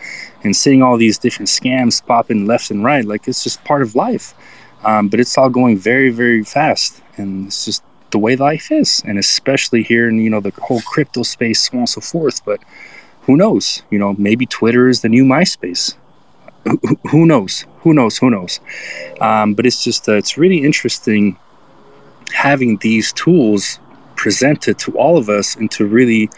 and 0.43 0.55
seeing 0.55 0.81
all 0.81 0.97
these 0.97 1.17
different 1.17 1.49
scams 1.49 2.05
popping 2.05 2.45
left 2.45 2.69
and 2.69 2.83
right 2.83 3.05
like 3.05 3.27
it's 3.27 3.43
just 3.43 3.63
part 3.63 3.81
of 3.81 3.95
life. 3.95 4.33
Um, 4.83 5.09
but 5.09 5.19
it's 5.19 5.37
all 5.37 5.49
going 5.49 5.77
very 5.77 6.09
very 6.09 6.43
fast 6.43 7.01
and 7.17 7.47
it's 7.47 7.65
just 7.65 7.83
the 8.11 8.19
way 8.19 8.35
life 8.35 8.71
is 8.71 9.01
and 9.05 9.17
especially 9.19 9.83
here 9.83 10.07
in 10.09 10.17
you 10.19 10.29
know 10.29 10.39
the 10.39 10.51
whole 10.61 10.81
crypto 10.81 11.23
space 11.23 11.69
so 11.69 11.73
on 11.73 11.79
and 11.79 11.89
so 11.89 12.01
forth 12.01 12.43
but 12.45 12.61
who 13.27 13.35
knows? 13.35 13.83
You 13.91 13.99
know, 13.99 14.15
maybe 14.17 14.45
Twitter 14.45 14.87
is 14.87 15.01
the 15.01 15.09
new 15.09 15.25
MySpace. 15.25 15.95
Who, 16.63 16.79
who- 17.09 17.25
knows? 17.25 17.65
Who 17.81 17.93
knows? 17.93 18.17
Who 18.17 18.29
knows? 18.29 18.61
Um, 19.19 19.53
but 19.53 19.65
it's 19.65 19.83
just, 19.83 20.07
uh, 20.07 20.13
it's 20.13 20.37
really 20.37 20.63
interesting 20.63 21.37
having 22.33 22.77
these 22.77 23.11
tools 23.11 23.79
presented 24.15 24.79
to 24.79 24.97
all 24.97 25.17
of 25.17 25.29
us 25.29 25.55
and 25.55 25.69
to 25.71 25.85
really 25.85 26.29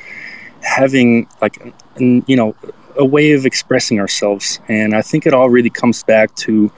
having 0.63 1.27
like, 1.41 1.73
an, 1.95 2.23
you 2.27 2.35
know, 2.35 2.55
a 2.97 3.05
way 3.05 3.33
of 3.33 3.45
expressing 3.45 3.99
ourselves. 3.99 4.59
And 4.67 4.95
I 4.95 5.03
think 5.03 5.27
it 5.27 5.33
all 5.33 5.49
really 5.49 5.69
comes 5.69 6.03
back 6.03 6.33
to 6.37 6.71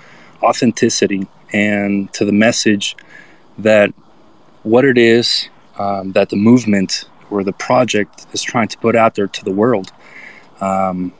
authenticity 0.43 1.25
and 1.53 2.11
to 2.13 2.25
the 2.25 2.33
message 2.33 2.97
that 3.57 3.93
what 4.63 4.85
it 4.85 4.97
is 4.97 5.49
um, 5.77 6.11
that 6.13 6.29
the 6.29 6.35
movement 6.35 7.05
or 7.29 7.43
the 7.43 7.53
project 7.53 8.27
is 8.33 8.41
trying 8.41 8.67
to 8.67 8.77
put 8.77 8.95
out 8.95 9.15
there 9.15 9.27
to 9.27 9.43
the 9.43 9.51
world. 9.51 9.91
Um, 10.59 11.13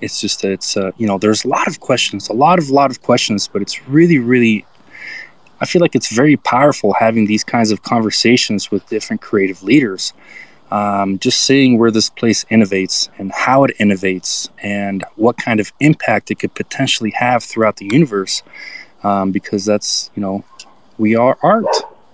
it's 0.00 0.20
just 0.20 0.42
that 0.42 0.52
it's 0.52 0.76
uh, 0.76 0.92
you 0.98 1.06
know 1.06 1.18
there's 1.18 1.44
a 1.44 1.48
lot 1.48 1.66
of 1.68 1.80
questions, 1.80 2.28
a 2.28 2.34
lot 2.34 2.58
of 2.58 2.68
lot 2.70 2.90
of 2.90 3.02
questions, 3.02 3.48
but 3.48 3.62
it's 3.62 3.88
really 3.88 4.18
really 4.18 4.66
I 5.60 5.66
feel 5.66 5.80
like 5.80 5.94
it's 5.94 6.12
very 6.12 6.36
powerful 6.36 6.94
having 6.94 7.26
these 7.26 7.42
kinds 7.42 7.70
of 7.70 7.82
conversations 7.82 8.70
with 8.70 8.86
different 8.88 9.22
creative 9.22 9.62
leaders. 9.62 10.12
Um, 10.70 11.20
just 11.20 11.42
seeing 11.42 11.78
where 11.78 11.92
this 11.92 12.10
place 12.10 12.44
innovates 12.50 13.08
and 13.18 13.30
how 13.30 13.62
it 13.62 13.76
innovates 13.78 14.48
and 14.60 15.04
what 15.14 15.36
kind 15.36 15.60
of 15.60 15.72
impact 15.78 16.32
it 16.32 16.40
could 16.40 16.54
potentially 16.54 17.10
have 17.10 17.44
throughout 17.44 17.76
the 17.76 17.88
universe. 17.92 18.42
Um, 19.04 19.30
because 19.30 19.64
that's, 19.64 20.10
you 20.16 20.20
know, 20.22 20.44
we 20.98 21.14
are 21.14 21.38
art, 21.40 21.66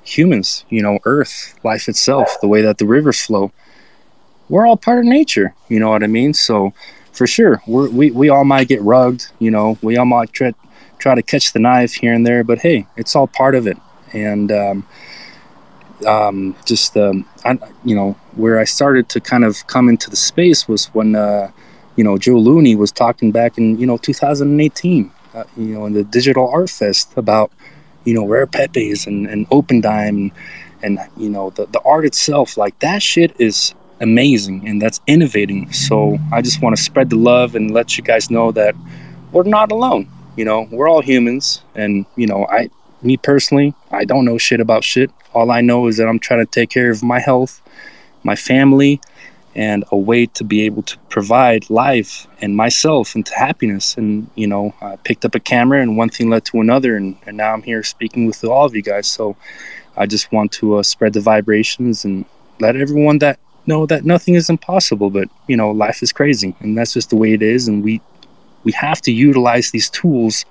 humans, 0.02 0.64
you 0.68 0.82
know, 0.82 0.98
Earth, 1.04 1.58
life 1.64 1.88
itself, 1.88 2.36
the 2.40 2.48
way 2.48 2.62
that 2.62 2.78
the 2.78 2.86
rivers 2.86 3.20
flow. 3.20 3.52
We're 4.48 4.66
all 4.66 4.76
part 4.76 4.98
of 4.98 5.04
nature, 5.04 5.54
you 5.68 5.80
know 5.80 5.90
what 5.90 6.02
I 6.02 6.08
mean? 6.08 6.34
So, 6.34 6.72
for 7.12 7.26
sure, 7.26 7.62
we 7.66 8.10
we 8.10 8.28
all 8.28 8.44
might 8.44 8.68
get 8.68 8.82
rugged, 8.82 9.26
you 9.38 9.50
know, 9.50 9.78
we 9.82 9.96
all 9.96 10.04
might 10.04 10.32
try, 10.32 10.52
try 10.98 11.14
to 11.14 11.22
catch 11.22 11.52
the 11.52 11.58
knife 11.58 11.94
here 11.94 12.12
and 12.12 12.26
there, 12.26 12.42
but 12.44 12.58
hey, 12.58 12.86
it's 12.96 13.14
all 13.14 13.26
part 13.26 13.54
of 13.54 13.66
it. 13.66 13.76
And 14.12 14.50
um, 14.52 14.86
um, 16.06 16.56
just, 16.64 16.96
um, 16.96 17.26
I, 17.44 17.58
you 17.84 17.94
know, 17.94 18.12
where 18.36 18.58
I 18.58 18.64
started 18.64 19.08
to 19.10 19.20
kind 19.20 19.44
of 19.44 19.66
come 19.66 19.88
into 19.88 20.10
the 20.10 20.16
space 20.16 20.68
was 20.68 20.86
when, 20.86 21.14
uh, 21.14 21.50
you 21.96 22.04
know, 22.04 22.18
Joe 22.18 22.38
Looney 22.38 22.74
was 22.74 22.90
talking 22.92 23.30
back 23.30 23.58
in, 23.58 23.78
you 23.78 23.86
know, 23.86 23.96
2018, 23.96 25.10
uh, 25.34 25.44
you 25.56 25.74
know, 25.74 25.86
in 25.86 25.92
the 25.92 26.04
Digital 26.04 26.48
Art 26.48 26.70
Fest 26.70 27.12
about, 27.16 27.52
you 28.04 28.14
know, 28.14 28.26
Rare 28.26 28.46
Pepes 28.46 29.06
and, 29.06 29.26
and 29.26 29.48
Opendime 29.50 30.08
and, 30.08 30.32
and, 30.82 30.98
you 31.16 31.28
know, 31.28 31.50
the, 31.50 31.66
the 31.66 31.80
art 31.82 32.04
itself, 32.04 32.56
like 32.56 32.78
that 32.80 33.02
shit 33.02 33.34
is 33.40 33.74
amazing 34.00 34.68
and 34.68 34.82
that's 34.82 35.00
innovating. 35.06 35.72
So 35.72 36.18
I 36.32 36.42
just 36.42 36.60
want 36.60 36.76
to 36.76 36.82
spread 36.82 37.10
the 37.10 37.16
love 37.16 37.54
and 37.54 37.70
let 37.70 37.96
you 37.96 38.02
guys 38.02 38.30
know 38.30 38.52
that 38.52 38.74
we're 39.30 39.44
not 39.44 39.72
alone. 39.72 40.08
You 40.36 40.44
know, 40.44 40.66
we're 40.70 40.88
all 40.88 41.02
humans, 41.02 41.62
and 41.74 42.06
you 42.16 42.26
know, 42.26 42.46
I, 42.46 42.70
me 43.02 43.18
personally, 43.18 43.74
I 43.90 44.04
don't 44.06 44.24
know 44.24 44.38
shit 44.38 44.60
about 44.60 44.82
shit. 44.82 45.10
All 45.34 45.50
I 45.50 45.60
know 45.60 45.88
is 45.88 45.98
that 45.98 46.08
I'm 46.08 46.18
trying 46.18 46.40
to 46.40 46.50
take 46.50 46.70
care 46.70 46.90
of 46.90 47.02
my 47.02 47.20
health, 47.20 47.60
my 48.22 48.34
family, 48.34 49.00
and 49.54 49.84
a 49.92 49.96
way 49.96 50.26
to 50.26 50.44
be 50.44 50.62
able 50.62 50.82
to 50.82 50.98
provide 51.08 51.68
life 51.68 52.26
and 52.40 52.56
myself 52.56 53.14
into 53.14 53.34
happiness. 53.34 53.96
And 53.96 54.28
you 54.34 54.46
know, 54.46 54.74
I 54.80 54.96
picked 54.96 55.24
up 55.24 55.34
a 55.34 55.40
camera, 55.40 55.80
and 55.80 55.96
one 55.96 56.08
thing 56.08 56.30
led 56.30 56.44
to 56.46 56.60
another, 56.60 56.96
and, 56.96 57.16
and 57.26 57.36
now 57.36 57.52
I'm 57.52 57.62
here 57.62 57.82
speaking 57.82 58.26
with 58.26 58.42
all 58.44 58.64
of 58.64 58.74
you 58.74 58.82
guys. 58.82 59.06
So 59.06 59.36
I 59.96 60.06
just 60.06 60.32
want 60.32 60.52
to 60.52 60.76
uh, 60.76 60.82
spread 60.82 61.12
the 61.12 61.20
vibrations 61.20 62.04
and 62.04 62.24
let 62.60 62.76
everyone 62.76 63.18
that 63.18 63.38
know 63.66 63.86
that 63.86 64.04
nothing 64.04 64.34
is 64.34 64.48
impossible. 64.48 65.10
But 65.10 65.28
you 65.46 65.56
know, 65.56 65.70
life 65.70 66.02
is 66.02 66.12
crazy, 66.12 66.56
and 66.60 66.76
that's 66.76 66.94
just 66.94 67.10
the 67.10 67.16
way 67.16 67.32
it 67.32 67.42
is. 67.42 67.68
And 67.68 67.84
we 67.84 68.00
we 68.64 68.72
have 68.72 69.00
to 69.02 69.12
utilize 69.12 69.70
these 69.70 69.90
tools 69.90 70.44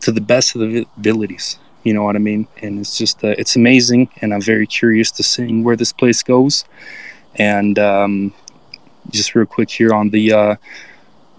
to 0.00 0.12
the 0.12 0.20
best 0.20 0.54
of 0.54 0.60
the 0.60 0.86
abilities 0.96 1.58
you 1.82 1.92
know 1.92 2.02
what 2.02 2.16
i 2.16 2.18
mean 2.18 2.48
and 2.62 2.80
it's 2.80 2.98
just 2.98 3.22
uh, 3.22 3.34
it's 3.38 3.56
amazing 3.56 4.08
and 4.20 4.34
i'm 4.34 4.40
very 4.40 4.66
curious 4.66 5.10
to 5.10 5.22
seeing 5.22 5.62
where 5.62 5.76
this 5.76 5.92
place 5.92 6.22
goes 6.22 6.64
and 7.36 7.78
um, 7.78 8.32
just 9.10 9.34
real 9.34 9.46
quick 9.46 9.70
here 9.70 9.92
on 9.92 10.10
the 10.10 10.32
uh, 10.32 10.56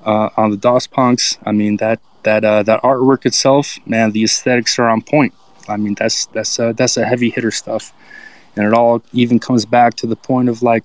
uh, 0.05 0.29
on 0.37 0.51
the 0.51 0.57
dos 0.57 0.87
punks 0.87 1.37
i 1.45 1.51
mean 1.51 1.77
that 1.77 1.99
that 2.23 2.43
uh, 2.43 2.63
that 2.63 2.81
artwork 2.81 3.25
itself 3.25 3.77
man 3.85 4.11
the 4.11 4.23
aesthetics 4.23 4.77
are 4.79 4.89
on 4.89 5.01
point 5.01 5.33
i 5.67 5.77
mean 5.77 5.95
that's 5.95 6.25
that's 6.27 6.59
uh, 6.59 6.73
that's 6.73 6.97
a 6.97 7.05
heavy 7.05 7.29
hitter 7.29 7.51
stuff 7.51 7.93
and 8.55 8.65
it 8.65 8.73
all 8.73 9.03
even 9.13 9.39
comes 9.39 9.65
back 9.65 9.93
to 9.95 10.07
the 10.07 10.15
point 10.15 10.47
of 10.47 10.61
like 10.61 10.83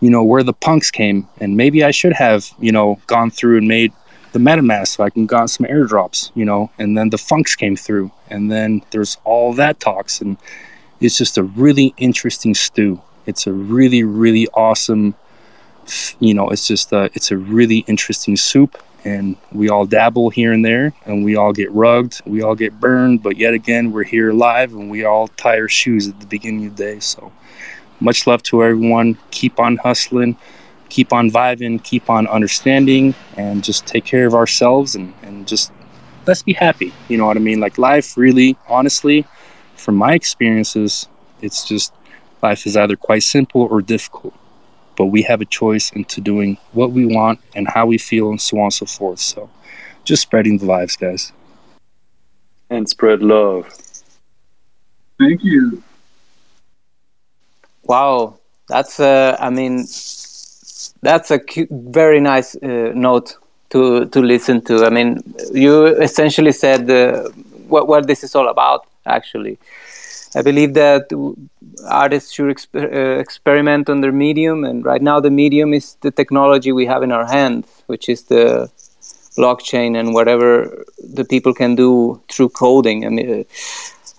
you 0.00 0.10
know, 0.10 0.22
where 0.22 0.42
the 0.42 0.52
punks 0.52 0.90
came. 0.90 1.28
And 1.40 1.56
maybe 1.56 1.84
I 1.84 1.90
should 1.90 2.12
have, 2.12 2.50
you 2.58 2.72
know, 2.72 3.00
gone 3.06 3.30
through 3.30 3.58
and 3.58 3.68
made 3.68 3.92
the 4.32 4.38
MetaMask 4.38 4.88
so 4.88 5.04
I 5.04 5.10
can 5.10 5.26
got 5.26 5.50
some 5.50 5.66
airdrops, 5.66 6.30
you 6.34 6.44
know, 6.44 6.70
and 6.78 6.96
then 6.96 7.10
the 7.10 7.18
funks 7.18 7.56
came 7.56 7.76
through. 7.76 8.12
And 8.28 8.50
then 8.50 8.82
there's 8.90 9.16
all 9.24 9.52
that 9.54 9.80
talks. 9.80 10.20
And 10.20 10.36
it's 11.00 11.16
just 11.16 11.38
a 11.38 11.42
really 11.42 11.94
interesting 11.96 12.54
stew. 12.54 13.00
It's 13.28 13.46
a 13.46 13.52
really, 13.52 14.02
really 14.04 14.48
awesome, 14.54 15.14
you 16.18 16.32
know, 16.32 16.48
it's 16.48 16.66
just 16.66 16.92
a, 16.92 17.10
it's 17.12 17.30
a 17.30 17.36
really 17.36 17.84
interesting 17.86 18.36
soup. 18.36 18.82
And 19.04 19.36
we 19.52 19.68
all 19.68 19.84
dabble 19.86 20.30
here 20.30 20.52
and 20.52 20.64
there, 20.64 20.92
and 21.04 21.24
we 21.24 21.36
all 21.36 21.52
get 21.52 21.70
rugged, 21.70 22.18
we 22.26 22.42
all 22.42 22.54
get 22.54 22.80
burned, 22.80 23.22
but 23.22 23.36
yet 23.36 23.54
again, 23.54 23.92
we're 23.92 24.02
here 24.02 24.30
alive, 24.30 24.72
and 24.72 24.90
we 24.90 25.04
all 25.04 25.28
tie 25.28 25.60
our 25.60 25.68
shoes 25.68 26.08
at 26.08 26.18
the 26.18 26.26
beginning 26.26 26.66
of 26.66 26.76
the 26.76 26.82
day. 26.82 27.00
So, 27.00 27.30
much 28.00 28.26
love 28.26 28.42
to 28.44 28.64
everyone. 28.64 29.18
Keep 29.30 29.60
on 29.60 29.76
hustling, 29.76 30.36
keep 30.88 31.12
on 31.12 31.30
vibing, 31.30 31.82
keep 31.82 32.08
on 32.10 32.26
understanding, 32.26 33.14
and 33.36 33.62
just 33.62 33.86
take 33.86 34.04
care 34.04 34.26
of 34.26 34.34
ourselves 34.34 34.94
and, 34.94 35.14
and 35.22 35.46
just 35.46 35.70
let's 36.26 36.42
be 36.42 36.54
happy. 36.54 36.92
You 37.08 37.18
know 37.18 37.26
what 37.26 37.36
I 37.36 37.40
mean? 37.40 37.60
Like 37.60 37.78
life 37.78 38.16
really, 38.16 38.56
honestly, 38.68 39.26
from 39.76 39.96
my 39.96 40.14
experiences, 40.14 41.08
it's 41.40 41.66
just 41.66 41.92
life 42.42 42.66
is 42.66 42.76
either 42.76 42.96
quite 42.96 43.22
simple 43.22 43.62
or 43.62 43.80
difficult. 43.82 44.34
But 44.96 45.06
we 45.06 45.22
have 45.22 45.40
a 45.40 45.44
choice 45.44 45.92
into 45.92 46.20
doing 46.20 46.58
what 46.72 46.90
we 46.90 47.06
want 47.06 47.40
and 47.54 47.68
how 47.68 47.86
we 47.86 47.98
feel 47.98 48.30
and 48.30 48.40
so 48.40 48.58
on 48.58 48.64
and 48.64 48.72
so 48.72 48.86
forth. 48.86 49.20
So 49.20 49.48
just 50.04 50.22
spreading 50.22 50.58
the 50.58 50.66
vibes, 50.66 50.98
guys. 50.98 51.32
And 52.70 52.88
spread 52.88 53.22
love. 53.22 53.72
Thank 55.18 55.42
you. 55.44 55.82
Wow, 57.84 58.38
that's 58.68 59.00
uh, 59.00 59.36
I 59.40 59.50
mean, 59.50 59.86
that's 61.00 61.30
a 61.30 61.38
cute, 61.38 61.70
very 61.70 62.20
nice 62.20 62.54
uh, 62.56 62.92
note 62.94 63.34
to 63.70 64.06
to 64.06 64.20
listen 64.20 64.60
to. 64.62 64.84
I 64.84 64.90
mean, 64.90 65.22
you 65.52 65.86
essentially 65.86 66.52
said 66.52 66.90
uh, 66.90 67.30
what 67.68 67.88
what 67.88 68.06
this 68.06 68.22
is 68.22 68.34
all 68.34 68.48
about. 68.48 68.86
Actually, 69.06 69.58
I 70.34 70.42
believe 70.42 70.74
that 70.74 71.10
artists 71.88 72.32
should 72.32 72.54
exp- 72.54 72.74
uh, 72.74 73.18
experiment 73.18 73.88
on 73.88 74.00
their 74.00 74.12
medium, 74.12 74.64
and 74.64 74.84
right 74.84 75.00
now 75.00 75.20
the 75.20 75.30
medium 75.30 75.72
is 75.72 75.96
the 76.02 76.10
technology 76.10 76.72
we 76.72 76.86
have 76.86 77.02
in 77.02 77.12
our 77.12 77.26
hands, 77.26 77.66
which 77.86 78.08
is 78.08 78.24
the 78.24 78.70
blockchain 79.36 79.98
and 79.98 80.12
whatever 80.12 80.84
the 80.98 81.24
people 81.24 81.54
can 81.54 81.74
do 81.74 82.20
through 82.28 82.50
coding. 82.50 83.06
I 83.06 83.08
mean 83.08 83.46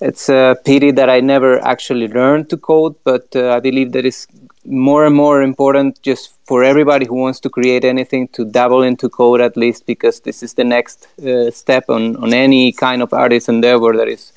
it's 0.02 0.30
a 0.30 0.56
pity 0.64 0.92
that 0.92 1.10
I 1.10 1.20
never 1.20 1.60
actually 1.60 2.08
learned 2.08 2.50
to 2.52 2.58
code, 2.58 2.96
but 3.04 3.36
uh, 3.36 3.52
I 3.52 3.60
believe 3.60 3.92
that 3.92 4.06
it's 4.06 4.28
more 4.66 5.06
and 5.06 5.16
more 5.16 5.42
important 5.42 6.02
just 6.02 6.36
for 6.46 6.64
everybody 6.64 7.06
who 7.06 7.16
wants 7.16 7.40
to 7.42 7.50
create 7.50 7.84
anything 7.84 8.28
to 8.30 8.46
dabble 8.46 8.84
into 8.84 9.10
code 9.10 9.42
at 9.42 9.58
least 9.58 9.86
because 9.86 10.22
this 10.22 10.44
is 10.44 10.54
the 10.54 10.64
next 10.64 11.08
uh, 11.26 11.50
step 11.52 11.86
on, 11.90 12.16
on 12.18 12.34
any 12.34 12.72
kind 12.72 13.02
of 13.02 13.14
artist 13.14 13.50
endeavor 13.50 13.96
that 13.96 14.08
is 14.08 14.32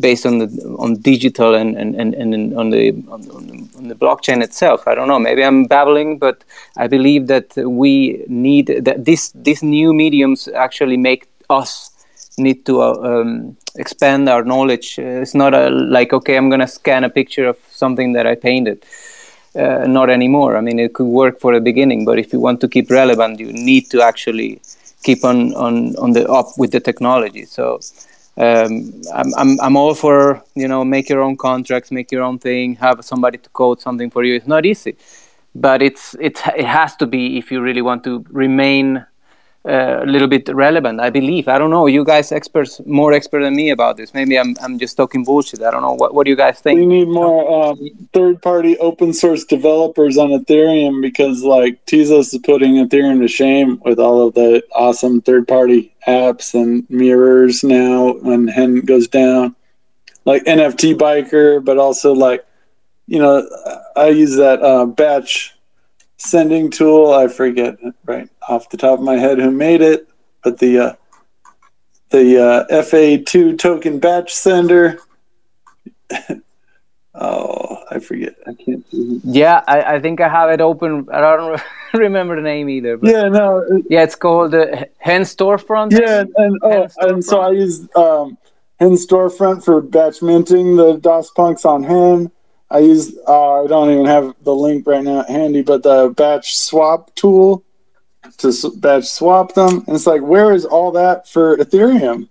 based 0.00 0.26
on 0.26 0.38
the 0.38 0.46
on 0.78 0.96
digital 0.96 1.54
and 1.54 1.76
and, 1.76 1.94
and, 1.94 2.14
and 2.14 2.56
on 2.58 2.70
the 2.70 2.90
on, 3.08 3.20
on 3.78 3.88
the 3.88 3.94
blockchain 3.94 4.42
itself. 4.42 4.86
I 4.86 4.94
don't 4.94 5.08
know. 5.08 5.18
Maybe 5.18 5.44
I'm 5.44 5.66
babbling, 5.66 6.18
but 6.18 6.44
I 6.76 6.86
believe 6.86 7.26
that 7.26 7.54
we 7.56 8.24
need 8.28 8.66
that 8.86 9.04
this 9.04 9.32
these 9.34 9.62
new 9.62 9.92
mediums 9.92 10.48
actually 10.48 10.96
make 10.96 11.28
us 11.48 11.90
need 12.38 12.64
to 12.66 12.80
uh, 12.80 12.94
um, 13.02 13.56
expand 13.76 14.28
our 14.28 14.44
knowledge. 14.44 14.98
Uh, 14.98 15.22
it's 15.22 15.34
not 15.34 15.54
a, 15.54 15.68
like 15.70 16.12
okay, 16.12 16.36
I'm 16.36 16.48
gonna 16.50 16.68
scan 16.68 17.04
a 17.04 17.10
picture 17.10 17.46
of 17.46 17.58
something 17.70 18.12
that 18.14 18.26
I 18.26 18.34
painted. 18.34 18.84
Uh, 19.54 19.84
not 19.86 20.10
anymore. 20.10 20.56
I 20.56 20.60
mean, 20.60 20.78
it 20.78 20.94
could 20.94 21.08
work 21.08 21.40
for 21.40 21.52
the 21.52 21.60
beginning, 21.60 22.04
but 22.04 22.20
if 22.20 22.32
you 22.32 22.38
want 22.38 22.60
to 22.60 22.68
keep 22.68 22.88
relevant, 22.88 23.40
you 23.40 23.52
need 23.52 23.90
to 23.90 24.00
actually 24.00 24.60
keep 25.02 25.24
on 25.24 25.52
on 25.54 25.96
on 25.96 26.12
the 26.12 26.28
up 26.30 26.46
with 26.56 26.70
the 26.72 26.80
technology. 26.80 27.44
So. 27.44 27.80
Um, 28.36 29.02
I'm, 29.14 29.34
I'm, 29.36 29.60
I'm 29.60 29.76
all 29.76 29.94
for 29.94 30.42
you 30.54 30.68
know 30.68 30.84
make 30.84 31.08
your 31.08 31.20
own 31.20 31.36
contracts 31.36 31.90
make 31.90 32.10
your 32.10 32.22
own 32.22 32.38
thing 32.38 32.76
have 32.76 33.04
somebody 33.04 33.38
to 33.38 33.48
code 33.50 33.80
something 33.80 34.10
for 34.10 34.24
you. 34.24 34.36
It's 34.36 34.46
not 34.46 34.64
easy 34.64 34.96
but 35.54 35.82
it's 35.82 36.14
it, 36.20 36.40
it 36.56 36.64
has 36.64 36.96
to 36.96 37.06
be 37.06 37.38
if 37.38 37.50
you 37.50 37.60
really 37.60 37.82
want 37.82 38.04
to 38.04 38.24
remain 38.30 39.04
a 39.64 40.04
little 40.06 40.28
bit 40.28 40.48
relevant. 40.48 41.00
I 41.00 41.10
believe. 41.10 41.46
I 41.48 41.58
don't 41.58 41.70
know. 41.70 41.86
You 41.86 42.04
guys 42.04 42.32
experts, 42.32 42.80
more 42.86 43.12
expert 43.12 43.42
than 43.42 43.54
me 43.54 43.70
about 43.70 43.96
this. 43.96 44.14
Maybe 44.14 44.38
I'm 44.38 44.56
I'm 44.62 44.78
just 44.78 44.96
talking 44.96 45.22
bullshit. 45.24 45.62
I 45.62 45.70
don't 45.70 45.82
know. 45.82 45.92
What 45.92 46.14
what 46.14 46.24
do 46.24 46.30
you 46.30 46.36
guys 46.36 46.60
think? 46.60 46.78
We 46.78 46.86
need 46.86 47.08
more 47.08 47.68
um, 47.68 47.78
third-party 48.12 48.78
open 48.78 49.12
source 49.12 49.44
developers 49.44 50.16
on 50.16 50.30
Ethereum 50.30 51.02
because 51.02 51.42
like 51.42 51.84
Tezos 51.86 52.32
is 52.32 52.40
putting 52.42 52.74
Ethereum 52.76 53.20
to 53.20 53.28
shame 53.28 53.80
with 53.84 53.98
all 53.98 54.26
of 54.26 54.34
the 54.34 54.62
awesome 54.74 55.20
third-party 55.20 55.94
apps 56.06 56.54
and 56.54 56.88
mirrors 56.88 57.62
now 57.62 58.12
when 58.14 58.48
Hen 58.48 58.80
goes 58.80 59.08
down, 59.08 59.54
like 60.24 60.44
NFT 60.44 60.94
Biker, 60.94 61.62
but 61.62 61.76
also 61.76 62.14
like 62.14 62.46
you 63.06 63.18
know 63.18 63.46
I 63.94 64.08
use 64.08 64.36
that 64.36 64.62
uh, 64.62 64.86
batch 64.86 65.54
sending 66.20 66.70
tool. 66.70 67.12
I 67.12 67.28
forget 67.28 67.78
right 68.04 68.28
off 68.48 68.68
the 68.70 68.76
top 68.76 68.98
of 68.98 69.04
my 69.04 69.16
head 69.16 69.38
who 69.38 69.50
made 69.50 69.80
it, 69.80 70.08
but 70.44 70.58
the 70.58 70.78
uh, 70.78 70.92
the 72.10 72.42
uh, 72.42 72.66
FA2 72.82 73.58
token 73.58 73.98
batch 73.98 74.34
sender. 74.34 74.98
oh, 77.14 77.84
I 77.90 77.98
forget. 78.00 78.34
I 78.46 78.54
can't. 78.54 78.84
Yeah, 78.92 79.62
I, 79.66 79.94
I 79.94 80.00
think 80.00 80.20
I 80.20 80.28
have 80.28 80.50
it 80.50 80.60
open. 80.60 81.08
I 81.12 81.20
don't 81.20 81.60
remember 81.94 82.36
the 82.36 82.42
name 82.42 82.68
either. 82.68 82.96
But 82.96 83.10
yeah, 83.10 83.28
no. 83.28 83.58
It, 83.58 83.84
yeah, 83.88 84.02
it's 84.02 84.16
called 84.16 84.52
the 84.52 84.80
uh, 84.80 84.84
Hen 84.98 85.22
Storefront. 85.22 85.92
Yeah, 85.92 86.24
and 86.36 86.58
oh, 86.62 86.88
and 87.00 87.24
so 87.24 87.40
I 87.40 87.50
use 87.52 87.88
um, 87.94 88.36
Hen 88.78 88.92
storefront 88.92 89.64
for 89.64 89.80
batch 89.80 90.22
minting 90.22 90.76
the 90.76 90.96
DOS 90.96 91.30
punks 91.30 91.64
on 91.64 91.84
Hen. 91.84 92.32
I 92.70 92.78
use 92.78 93.16
uh, 93.26 93.64
I 93.64 93.66
don't 93.66 93.90
even 93.90 94.06
have 94.06 94.34
the 94.42 94.54
link 94.54 94.86
right 94.86 95.02
now 95.02 95.24
handy, 95.24 95.62
but 95.62 95.82
the 95.82 96.14
batch 96.16 96.56
swap 96.56 97.14
tool 97.16 97.64
to 98.38 98.52
batch 98.76 99.06
swap 99.06 99.54
them. 99.54 99.84
And 99.86 99.96
it's 99.96 100.06
like, 100.06 100.22
where 100.22 100.52
is 100.52 100.64
all 100.64 100.92
that 100.92 101.28
for 101.28 101.56
Ethereum? 101.56 102.28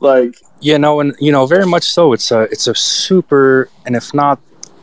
Like, 0.00 0.36
Yeah, 0.60 0.76
no, 0.76 1.00
and 1.00 1.14
you 1.20 1.32
know, 1.32 1.46
very 1.46 1.66
much 1.66 1.84
so. 1.84 2.12
It's 2.12 2.30
a 2.30 2.42
it's 2.42 2.66
a 2.66 2.74
super, 2.74 3.70
and 3.86 3.96
if 3.96 4.12
not 4.12 4.38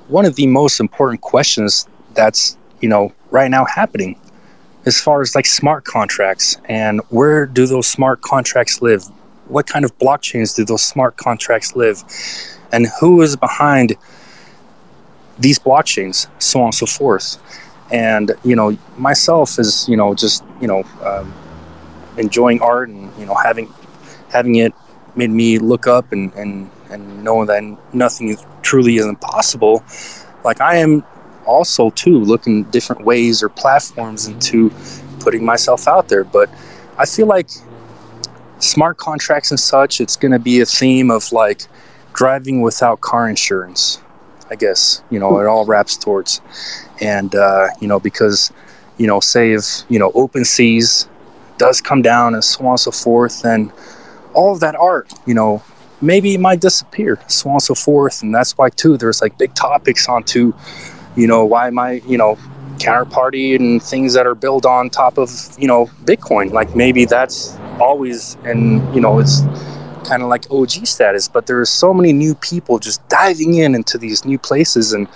one 0.07 0.26
of 0.26 0.36
the 0.36 0.48
most 0.48 0.80
important 0.80 1.22
questions 1.22 1.88
that's 2.16 2.57
you 2.82 2.90
know 2.90 3.14
right 3.30 3.52
now 3.52 3.66
happening, 3.66 4.20
as 4.86 4.99
far 4.99 5.22
as 5.22 5.36
like 5.36 5.45
smart 5.45 5.86
contracts 5.86 6.57
and 6.66 7.02
where 7.10 7.45
do 7.45 7.68
those 7.68 7.86
smart 7.86 8.22
contracts 8.22 8.82
live? 8.82 9.03
What 9.48 9.68
kind 9.68 9.86
of 9.86 9.98
blockchains 9.99 10.56
do 10.56 10.66
those 10.66 10.84
smart 10.84 11.18
contracts 11.18 11.76
live, 11.76 12.03
and 12.72 12.88
who 12.99 13.22
is 13.22 13.36
behind 13.36 13.95
these 15.40 15.60
blockchains, 15.60 16.28
so 16.40 16.60
on 16.60 16.66
and 16.66 16.76
so 16.76 16.86
forth. 16.86 17.38
And 17.91 18.32
you 18.44 18.56
know, 18.56 18.78
myself 18.98 19.57
is 19.60 19.88
you 19.90 19.98
know 19.98 20.14
just 20.14 20.44
you 20.61 20.68
know 20.68 20.84
um, 21.03 21.34
enjoying 22.18 22.61
art 22.61 22.90
and 22.90 23.11
you 23.20 23.26
know 23.26 23.36
having 23.36 23.74
having 24.30 24.56
it 24.56 24.74
made 25.16 25.32
me 25.32 25.57
look 25.57 25.88
up 25.88 26.11
and 26.11 26.34
and 26.34 26.70
and 26.90 27.24
know 27.24 27.45
that 27.45 27.64
nothing 27.94 28.30
is 28.30 28.45
truly 28.61 28.98
is 28.98 29.06
impossible. 29.06 29.84
Like 30.44 30.61
I 30.61 30.78
am 30.78 31.03
also 31.45 31.90
too 31.91 32.20
looking 32.20 32.64
different 32.66 33.03
ways 33.03 33.41
or 33.41 33.49
platforms 33.49 34.28
into 34.28 34.72
putting 35.20 35.44
myself 35.44 35.88
out 35.88 36.07
there. 36.07 36.24
But 36.24 36.49
I 36.98 37.06
feel 37.06 37.26
like 37.26 37.49
smart 38.60 38.98
contracts 38.98 39.52
and 39.52 39.60
such, 39.60 39.99
it's 39.99 40.16
going 40.16 40.32
to 40.32 40.40
be 40.40 40.60
a 40.60 40.66
theme 40.66 41.10
of 41.10 41.32
like 41.32 41.64
driving 42.14 42.61
without 42.61 43.02
car 43.02 43.30
insurance. 43.30 44.02
I 44.49 44.55
guess 44.55 45.03
you 45.09 45.19
know 45.19 45.39
it 45.39 45.45
all 45.45 45.65
wraps 45.65 45.97
towards, 45.97 46.41
and 47.01 47.34
uh, 47.35 47.67
you 47.80 47.88
know 47.88 47.99
because 47.99 48.51
you 48.97 49.07
know 49.07 49.19
say 49.19 49.51
if 49.53 49.84
you 49.89 49.99
know 49.99 50.11
open 50.15 50.45
seas 50.45 51.07
does 51.59 51.81
come 51.81 52.01
down 52.01 52.34
and 52.34 52.43
so 52.43 52.65
on 52.65 52.71
and 52.71 52.80
so 52.80 52.89
forth, 52.89 53.43
then 53.43 53.71
all 54.34 54.53
of 54.53 54.61
that 54.61 54.76
art, 54.76 55.13
you 55.27 55.35
know, 55.35 55.61
maybe 56.01 56.34
it 56.34 56.39
might 56.39 56.61
disappear, 56.61 57.19
so 57.27 57.49
on 57.49 57.55
and 57.55 57.61
so 57.61 57.76
forth. 57.76 58.23
And 58.23 58.34
that's 58.34 58.57
why 58.57 58.69
too 58.69 58.97
there's 58.97 59.21
like 59.21 59.38
big 59.38 59.53
topics 59.53 60.07
onto, 60.07 60.53
you 61.15 61.27
know, 61.27 61.45
why 61.45 61.69
my, 61.69 62.01
you 62.07 62.17
know, 62.17 62.38
counterparty 62.77 63.55
and 63.55 63.84
things 63.84 64.13
that 64.13 64.26
are 64.26 64.35
built 64.35 64.65
on 64.65 64.89
top 64.89 65.17
of, 65.17 65.30
you 65.59 65.67
know, 65.67 65.88
Bitcoin. 66.05 66.51
Like 66.51 66.76
maybe 66.76 67.05
that's 67.05 67.55
always 67.80 68.35
and 68.45 68.95
you 68.95 69.01
know, 69.01 69.19
it's 69.19 69.41
kind 70.03 70.23
of 70.23 70.30
like 70.30 70.49
OG 70.51 70.85
status, 70.85 71.27
but 71.27 71.47
there 71.47 71.59
are 71.59 71.65
so 71.65 71.93
many 71.93 72.13
new 72.13 72.35
people 72.35 72.80
just 72.80 73.07
diving 73.09 73.55
in 73.55 73.76
into 73.76 73.97
these 73.97 74.26
new 74.26 74.39
places 74.39 74.93
and 74.93 75.07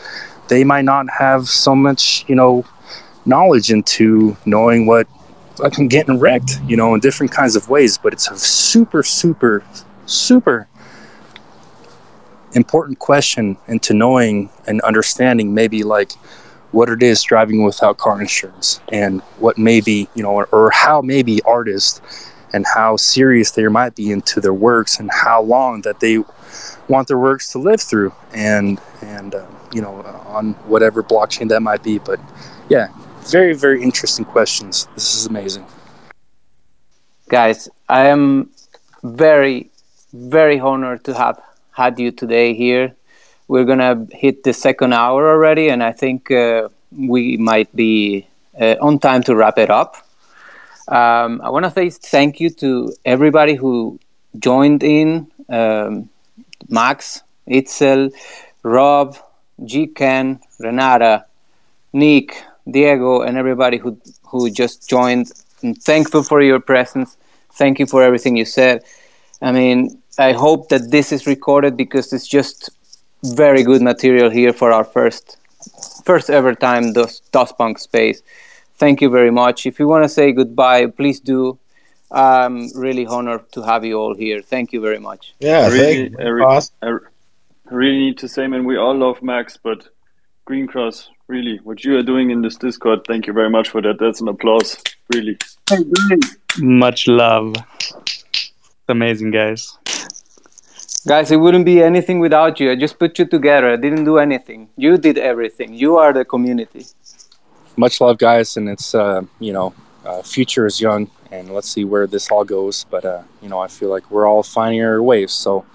they 0.48 0.64
might 0.64 0.86
not 0.86 1.10
have 1.10 1.48
so 1.48 1.76
much, 1.76 2.26
you 2.28 2.36
know, 2.36 2.66
knowledge 3.26 3.72
into 3.72 4.36
knowing 4.46 4.86
what 4.86 5.08
fucking 5.56 5.88
getting 5.88 6.20
wrecked, 6.20 6.60
you 6.68 6.76
know, 6.76 6.94
in 6.94 7.00
different 7.00 7.32
kinds 7.32 7.56
of 7.56 7.70
ways. 7.70 7.98
But 7.98 8.14
it's 8.14 8.30
a 8.30 8.38
super, 8.38 9.04
super, 9.04 9.64
super 10.06 10.68
important 12.54 13.00
question 13.00 13.58
into 13.68 13.94
knowing 13.94 14.50
and 14.68 14.82
understanding 14.82 15.54
maybe 15.54 15.84
like 15.84 16.12
what 16.72 16.90
it 16.90 17.04
is 17.04 17.22
driving 17.24 17.64
without 17.64 17.98
car 17.98 18.20
insurance 18.20 18.82
and 18.92 19.22
what 19.40 19.58
maybe, 19.58 20.08
you 20.16 20.24
know, 20.24 20.32
or, 20.32 20.46
or 20.52 20.72
how 20.72 21.02
maybe 21.02 21.42
artists 21.44 22.02
and 22.54 22.66
how 22.74 22.96
serious 22.96 23.52
they 23.52 23.68
might 23.68 23.96
be 23.96 24.12
into 24.12 24.40
their 24.40 24.54
works 24.54 25.00
and 25.00 25.10
how 25.12 25.42
long 25.42 25.82
that 25.82 26.00
they 26.00 26.20
want 26.88 27.08
their 27.08 27.18
works 27.18 27.52
to 27.52 27.58
live 27.60 27.82
through 27.82 28.14
and 28.34 28.80
and 29.02 29.36
uh, 29.36 29.46
you 29.74 29.82
know 29.82 29.96
on 30.28 30.54
whatever 30.68 31.04
blockchain 31.04 31.50
that 31.50 31.62
might 31.62 31.84
be. 31.84 31.98
But 31.98 32.20
yeah 32.70 32.88
very 33.24 33.54
very 33.54 33.82
interesting 33.82 34.26
questions. 34.26 34.88
This 34.94 35.16
is 35.16 35.26
amazing. 35.26 35.66
Guys 37.30 37.70
i 37.90 38.06
am 38.06 38.50
very 39.04 39.70
very 40.14 40.60
honored 40.60 41.04
to 41.04 41.14
have 41.14 41.42
had 41.72 42.00
you 42.00 42.12
today 42.12 42.54
here. 42.54 42.96
We're 43.48 43.66
gonna 43.66 44.08
hit 44.12 44.44
the 44.44 44.54
second 44.54 44.94
hour 44.94 45.30
already 45.30 45.70
and 45.70 45.84
i 45.84 45.92
think 45.92 46.32
uh, 46.32 46.70
we 46.92 47.38
might 47.38 47.74
be 47.76 48.28
uh, 48.60 48.76
on 48.82 49.00
time 49.00 49.24
to 49.24 49.36
wrap 49.36 49.58
it 49.58 49.70
up 49.70 50.03
um, 50.88 51.42
i 51.44 51.50
want 51.50 51.66
to 51.66 51.72
say 51.72 51.90
thank 51.90 52.40
you 52.40 52.50
to 52.50 52.94
everybody 53.06 53.56
who 53.56 54.00
joined 54.40 54.84
in 54.84 55.28
um, 55.50 56.10
max 56.70 57.22
itzel 57.48 58.12
rob 58.64 59.18
g 59.66 59.88
ken 59.88 60.40
renata 60.60 61.26
nick 61.94 62.44
diego 62.70 63.22
and 63.22 63.38
everybody 63.38 63.78
who 63.78 64.00
who 64.24 64.50
just 64.50 64.90
joined. 64.90 65.32
I'm 65.62 65.76
thankful 65.76 66.24
for 66.24 66.42
your 66.42 66.60
presence. 66.60 67.18
Thank 67.54 67.78
you 67.78 67.86
for 67.86 68.02
everything 68.02 68.36
you 68.36 68.46
said. 68.46 68.84
I 69.42 69.52
mean 69.52 70.02
i 70.20 70.32
hope 70.32 70.70
that 70.70 70.92
this 70.92 71.12
is 71.12 71.26
recorded 71.26 71.76
because 71.76 72.14
it's 72.14 72.28
just 72.28 72.70
very 73.24 73.64
good 73.64 73.82
material 73.82 74.30
here 74.30 74.54
for 74.54 74.72
our 74.72 74.84
first 74.84 75.38
first 76.06 76.30
ever 76.30 76.54
time 76.54 76.94
dos, 76.94 77.22
dos 77.32 77.52
punk 77.54 77.80
space 77.80 78.22
thank 78.84 79.02
you 79.02 79.10
very 79.10 79.32
much. 79.32 79.66
If 79.66 79.80
you 79.80 79.88
want 79.88 80.04
to 80.04 80.10
say 80.10 80.32
goodbye 80.32 80.88
please 80.88 81.20
do. 81.20 81.58
I'm 82.14 82.58
really 82.76 83.06
honored 83.08 83.52
to 83.54 83.64
have 83.64 83.84
you 83.84 83.96
all 84.00 84.14
here. 84.14 84.40
Thank 84.42 84.72
you 84.74 84.82
very 84.82 85.00
much. 85.00 85.34
Yeah, 85.40 85.62
I 85.62 85.70
really, 85.70 86.16
I, 86.20 86.28
re- 86.28 86.62
I 86.84 86.88
I 87.72 87.76
really 87.82 87.98
need 88.06 88.18
to 88.20 88.28
say, 88.28 88.46
man, 88.46 88.66
we 88.66 88.78
all 88.78 88.96
love 88.96 89.24
Max, 89.24 89.58
but 89.58 89.88
Greencross, 90.48 91.08
really, 91.28 91.60
what 91.64 91.84
you 91.84 91.98
are 91.98 92.04
doing 92.04 92.30
in 92.30 92.44
this 92.44 92.56
Discord, 92.56 93.00
thank 93.08 93.26
you 93.26 93.34
very 93.34 93.50
much 93.50 93.70
for 93.70 93.82
that. 93.82 93.98
That's 94.00 94.22
an 94.22 94.28
applause, 94.28 94.78
really. 95.12 95.38
Much 96.60 97.08
love. 97.08 97.56
It's 97.80 98.90
amazing, 98.90 99.32
guys. 99.32 99.76
guys 101.08 101.32
it 101.32 101.38
wouldn't 101.38 101.66
be 101.66 101.82
anything 101.82 102.20
without 102.20 102.60
you. 102.60 102.72
I 102.72 102.76
just 102.76 103.00
put 103.00 103.18
you 103.18 103.26
together. 103.26 103.72
I 103.74 103.78
didn't 103.78 104.06
do 104.06 104.20
anything. 104.20 104.70
You 104.78 105.00
did 105.00 105.18
everything. 105.18 105.74
You 105.74 105.98
are 105.98 106.14
the 106.14 106.26
community 106.26 106.86
much 107.78 108.02
love 108.02 108.18
guys 108.18 108.58
and 108.58 108.70
it's 108.70 108.94
uh, 108.96 109.22
you 109.40 109.54
know 109.54 109.74
uh, 110.06 110.22
future 110.22 110.66
is 110.66 110.82
young 110.82 111.10
and 111.32 111.50
let's 111.54 111.70
see 111.70 111.86
where 111.86 112.08
this 112.08 112.30
all 112.30 112.44
goes 112.44 112.86
but 112.90 113.06
uh, 113.06 113.22
you 113.42 113.50
know 113.50 113.60
i 113.60 113.68
feel 113.68 113.90
like 113.90 114.10
we're 114.12 114.28
all 114.28 114.44
finding 114.44 114.82
our 114.84 115.02
ways 115.02 115.32
so 115.32 115.66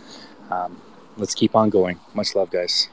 um, 0.50 0.80
let's 1.18 1.34
keep 1.34 1.54
on 1.54 1.70
going. 1.70 1.98
Much 2.14 2.34
love 2.34 2.50
guys. 2.50 2.88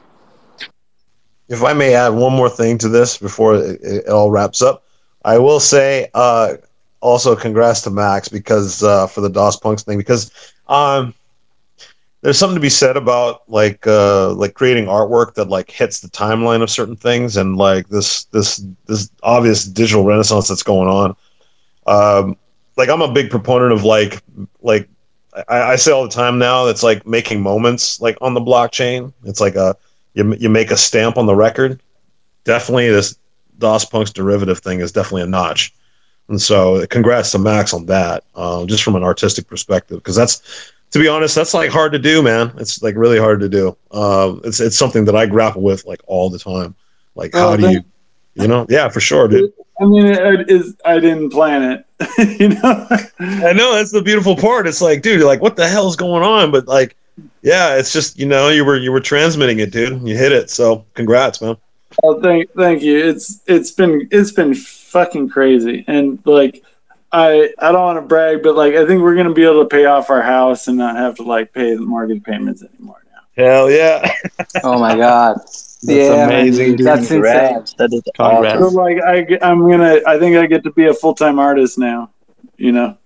If 1.48 1.62
I 1.62 1.72
may 1.72 1.94
add 1.94 2.08
one 2.10 2.32
more 2.32 2.50
thing 2.50 2.76
to 2.78 2.88
this 2.88 3.16
before 3.16 3.54
it, 3.54 3.80
it 3.82 4.08
all 4.08 4.30
wraps 4.30 4.62
up, 4.62 4.84
I 5.24 5.38
will 5.38 5.60
say 5.60 6.08
uh, 6.14 6.54
also 7.00 7.36
congrats 7.36 7.82
to 7.82 7.90
Max 7.90 8.28
because 8.28 8.82
uh, 8.82 9.06
for 9.06 9.20
the 9.20 9.30
DOS 9.30 9.56
Punks 9.56 9.84
thing 9.84 9.98
because 9.98 10.30
um, 10.68 11.14
there's 12.22 12.38
something 12.38 12.56
to 12.56 12.60
be 12.60 12.68
said 12.68 12.96
about 12.96 13.48
like 13.48 13.86
uh, 13.86 14.32
like 14.32 14.54
creating 14.54 14.86
artwork 14.86 15.34
that 15.34 15.48
like 15.48 15.70
hits 15.70 16.00
the 16.00 16.08
timeline 16.08 16.62
of 16.62 16.70
certain 16.70 16.96
things 16.96 17.36
and 17.36 17.56
like 17.56 17.88
this 17.88 18.24
this 18.24 18.64
this 18.86 19.10
obvious 19.22 19.64
digital 19.64 20.04
renaissance 20.04 20.48
that's 20.48 20.62
going 20.62 20.88
on. 20.88 21.16
Um, 21.86 22.36
like 22.76 22.88
I'm 22.88 23.02
a 23.02 23.12
big 23.12 23.30
proponent 23.30 23.72
of 23.72 23.84
like 23.84 24.22
like 24.60 24.88
I, 25.48 25.62
I 25.62 25.76
say 25.76 25.92
all 25.92 26.02
the 26.02 26.08
time 26.08 26.38
now 26.38 26.64
that's 26.64 26.82
like 26.82 27.06
making 27.06 27.42
moments 27.42 28.00
like 28.00 28.16
on 28.20 28.34
the 28.34 28.40
blockchain. 28.40 29.12
It's 29.24 29.40
like 29.40 29.54
a 29.54 29.76
you, 30.14 30.34
you 30.36 30.48
make 30.48 30.70
a 30.70 30.76
stamp 30.76 31.18
on 31.18 31.26
the 31.26 31.34
record. 31.34 31.80
Definitely, 32.44 32.88
this 32.88 33.18
DOS 33.58 33.84
Punk's 33.84 34.10
derivative 34.10 34.58
thing 34.58 34.80
is 34.80 34.92
definitely 34.92 35.22
a 35.22 35.26
notch. 35.26 35.74
And 36.28 36.40
so, 36.40 36.84
congrats 36.88 37.30
to 37.32 37.38
Max 37.38 37.72
on 37.72 37.86
that, 37.86 38.24
uh, 38.34 38.66
just 38.66 38.82
from 38.82 38.96
an 38.96 39.04
artistic 39.04 39.46
perspective, 39.46 39.98
because 39.98 40.16
that's, 40.16 40.72
to 40.96 41.02
be 41.02 41.08
honest, 41.08 41.34
that's 41.34 41.52
like 41.54 41.70
hard 41.70 41.92
to 41.92 41.98
do, 41.98 42.22
man. 42.22 42.52
It's 42.56 42.82
like 42.82 42.96
really 42.96 43.18
hard 43.18 43.40
to 43.40 43.48
do. 43.48 43.76
Uh, 43.90 44.36
it's 44.44 44.60
it's 44.60 44.78
something 44.78 45.04
that 45.04 45.14
I 45.16 45.26
grapple 45.26 45.62
with 45.62 45.84
like 45.84 46.00
all 46.06 46.30
the 46.30 46.38
time. 46.38 46.74
Like, 47.14 47.34
how 47.34 47.50
Oh, 47.52 47.56
do 47.56 47.70
you, 47.70 47.80
you 48.34 48.48
know? 48.48 48.66
Yeah, 48.68 48.88
for 48.88 49.00
sure, 49.00 49.28
dude. 49.28 49.52
I 49.80 49.84
mean, 49.84 50.06
it 50.06 50.50
is. 50.50 50.74
I 50.84 50.98
didn't 50.98 51.30
plan 51.30 51.62
it. 51.62 52.40
you 52.40 52.48
know. 52.48 52.86
I 53.20 53.52
know 53.52 53.74
that's 53.74 53.92
the 53.92 54.02
beautiful 54.02 54.36
part. 54.36 54.66
It's 54.66 54.80
like, 54.80 55.02
dude, 55.02 55.18
you're 55.20 55.28
like, 55.28 55.42
what 55.42 55.56
the 55.56 55.68
hell's 55.68 55.96
going 55.96 56.22
on? 56.22 56.50
But 56.50 56.66
like, 56.66 56.96
yeah, 57.42 57.76
it's 57.76 57.92
just 57.92 58.18
you 58.18 58.26
know, 58.26 58.48
you 58.48 58.64
were 58.64 58.76
you 58.78 58.90
were 58.92 59.00
transmitting 59.00 59.58
it, 59.60 59.70
dude. 59.72 60.06
You 60.06 60.16
hit 60.16 60.32
it. 60.32 60.50
So, 60.50 60.84
congrats, 60.94 61.42
man. 61.42 61.56
Oh, 62.02 62.20
thank, 62.20 62.50
thank 62.52 62.82
you. 62.82 62.98
It's 62.98 63.40
it's 63.46 63.70
been 63.70 64.08
it's 64.10 64.32
been 64.32 64.54
fucking 64.54 65.28
crazy, 65.28 65.84
and 65.86 66.18
like, 66.24 66.62
I 67.16 67.48
I 67.58 67.72
don't 67.72 67.82
want 67.82 67.96
to 67.96 68.02
brag, 68.02 68.42
but 68.42 68.56
like, 68.56 68.74
I 68.74 68.86
think 68.86 69.00
we're 69.00 69.14
gonna 69.16 69.32
be 69.32 69.44
able 69.44 69.62
to 69.62 69.68
pay 69.68 69.86
off 69.86 70.10
our 70.10 70.20
house 70.20 70.68
and 70.68 70.76
not 70.76 70.96
have 70.96 71.14
to 71.16 71.22
like 71.22 71.52
pay 71.54 71.74
the 71.74 71.80
mortgage 71.80 72.22
payments 72.22 72.62
anymore. 72.62 73.02
Now. 73.10 73.42
Hell 73.42 73.70
yeah! 73.70 74.12
oh 74.62 74.78
my 74.78 74.94
god 74.96 75.38
yeah 75.82 76.26
amazing, 76.26 76.76
dude. 76.76 76.86
that's 76.86 77.10
insane 77.10 77.64
That 77.78 77.90
is 77.92 78.02
Congrats. 78.14 78.58
So 78.58 78.68
like, 78.68 78.98
I 79.00 79.38
I'm 79.40 79.60
gonna 79.70 80.00
I 80.06 80.18
think 80.18 80.36
I 80.36 80.46
get 80.46 80.62
to 80.64 80.72
be 80.72 80.86
a 80.86 80.94
full 80.94 81.14
time 81.14 81.38
artist 81.38 81.78
now. 81.78 82.10
You 82.58 82.72
know. 82.72 82.98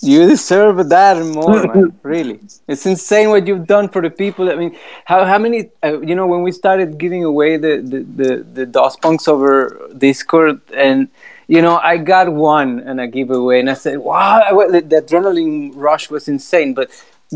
You 0.00 0.28
deserve 0.28 0.88
that 0.90 1.16
and 1.16 1.32
more, 1.32 1.66
man. 1.66 1.98
Really, 2.02 2.40
it's 2.68 2.84
insane 2.84 3.30
what 3.30 3.46
you've 3.46 3.66
done 3.66 3.88
for 3.88 4.02
the 4.02 4.10
people. 4.10 4.50
I 4.50 4.54
mean, 4.54 4.76
how 5.06 5.24
how 5.24 5.38
many? 5.38 5.70
Uh, 5.82 6.00
you 6.00 6.14
know, 6.14 6.26
when 6.26 6.42
we 6.42 6.52
started 6.52 6.98
giving 6.98 7.24
away 7.24 7.56
the 7.56 7.74
the 7.92 8.00
the, 8.20 8.30
the 8.56 8.66
DOS 8.66 8.96
punks 8.96 9.28
over 9.28 9.88
Discord, 9.96 10.60
and 10.74 11.08
you 11.48 11.62
know, 11.62 11.78
I 11.78 11.98
got 11.98 12.32
one 12.32 12.80
and 12.80 13.00
a 13.00 13.06
giveaway, 13.06 13.60
and 13.60 13.70
I 13.70 13.74
said, 13.74 13.98
"Wow, 13.98 14.66
the, 14.70 14.80
the 14.80 15.02
adrenaline 15.02 15.72
rush 15.74 16.10
was 16.10 16.28
insane." 16.28 16.74
But 16.74 16.90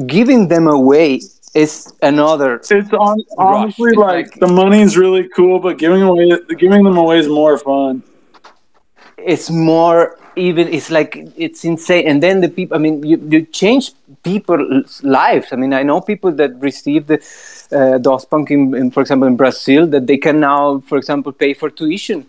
giving 0.07 0.49
them 0.49 0.67
away 0.67 1.21
is 1.55 1.93
another. 2.03 2.57
It's 2.57 2.71
on, 2.93 3.23
honestly 3.37 3.93
like, 3.93 4.35
the 4.35 4.49
money 4.49 4.81
is 4.83 4.97
really 4.97 5.29
cool, 5.29 5.59
but 5.59 5.79
giving 5.79 6.03
away 6.03 6.31
giving 6.59 6.83
them 6.85 6.97
away 6.97 7.19
is 7.19 7.29
more 7.29 7.59
fun. 7.59 8.03
It's 9.17 9.51
more 9.51 10.19
even 10.39 10.69
it's 10.69 10.91
like 10.91 11.17
it's 11.37 11.65
insane 11.65 12.07
and 12.07 12.23
then 12.23 12.41
the 12.41 12.49
people 12.49 12.77
i 12.77 12.79
mean 12.79 13.03
you, 13.03 13.17
you 13.29 13.45
change 13.47 13.93
people's 14.23 15.03
lives 15.03 15.49
i 15.53 15.57
mean 15.57 15.73
i 15.73 15.83
know 15.83 16.01
people 16.01 16.31
that 16.31 16.55
received 16.61 17.09
the 17.09 17.19
uh, 17.73 17.99
dos 17.99 18.25
punk 18.25 18.51
in, 18.51 18.75
in, 18.75 18.91
for 18.91 19.01
example 19.01 19.27
in 19.27 19.37
brazil 19.37 19.87
that 19.87 20.07
they 20.07 20.17
can 20.17 20.39
now 20.39 20.79
for 20.81 20.97
example 20.97 21.33
pay 21.33 21.53
for 21.53 21.69
tuition 21.69 22.25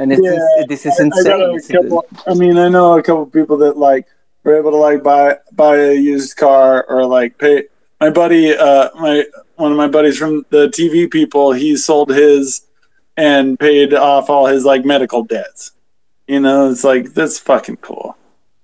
and 0.00 0.12
it's, 0.12 0.22
Yeah, 0.22 0.32
it's- 0.32 0.66
this 0.68 0.86
is 0.86 0.98
insane 0.98 1.32
I, 1.32 1.54
It's- 1.54 1.68
got 1.68 1.84
a 1.84 1.88
couple, 1.88 2.06
I 2.26 2.34
mean, 2.34 2.56
I 2.58 2.68
know 2.68 2.98
a 2.98 3.02
couple 3.02 3.26
people 3.26 3.56
that 3.58 3.76
like 3.78 4.06
were 4.44 4.56
able 4.58 4.70
to 4.72 4.76
like 4.76 5.02
buy 5.02 5.36
buy 5.52 5.76
a 5.76 5.94
used 5.94 6.36
car 6.36 6.84
or 6.88 7.04
like 7.06 7.38
pay. 7.38 7.64
My 8.00 8.08
buddy, 8.10 8.56
uh, 8.56 8.88
my 8.98 9.24
one 9.56 9.70
of 9.72 9.76
my 9.76 9.88
buddies 9.88 10.16
from 10.16 10.44
the 10.50 10.68
TV 10.68 11.08
people, 11.10 11.52
he 11.52 11.76
sold 11.76 12.08
his 12.10 12.62
and 13.16 13.58
paid 13.58 13.92
off 13.92 14.30
all 14.30 14.46
his 14.46 14.64
like 14.64 14.84
medical 14.86 15.22
debts. 15.22 15.72
You 16.26 16.40
know, 16.40 16.70
it's 16.70 16.82
like 16.84 17.12
that's 17.12 17.38
fucking 17.38 17.76
cool. 17.78 18.16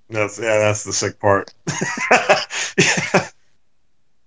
That's 0.08 0.38
yeah, 0.38 0.58
that's 0.58 0.84
the 0.84 0.92
sick 0.92 1.20
part. 1.20 1.52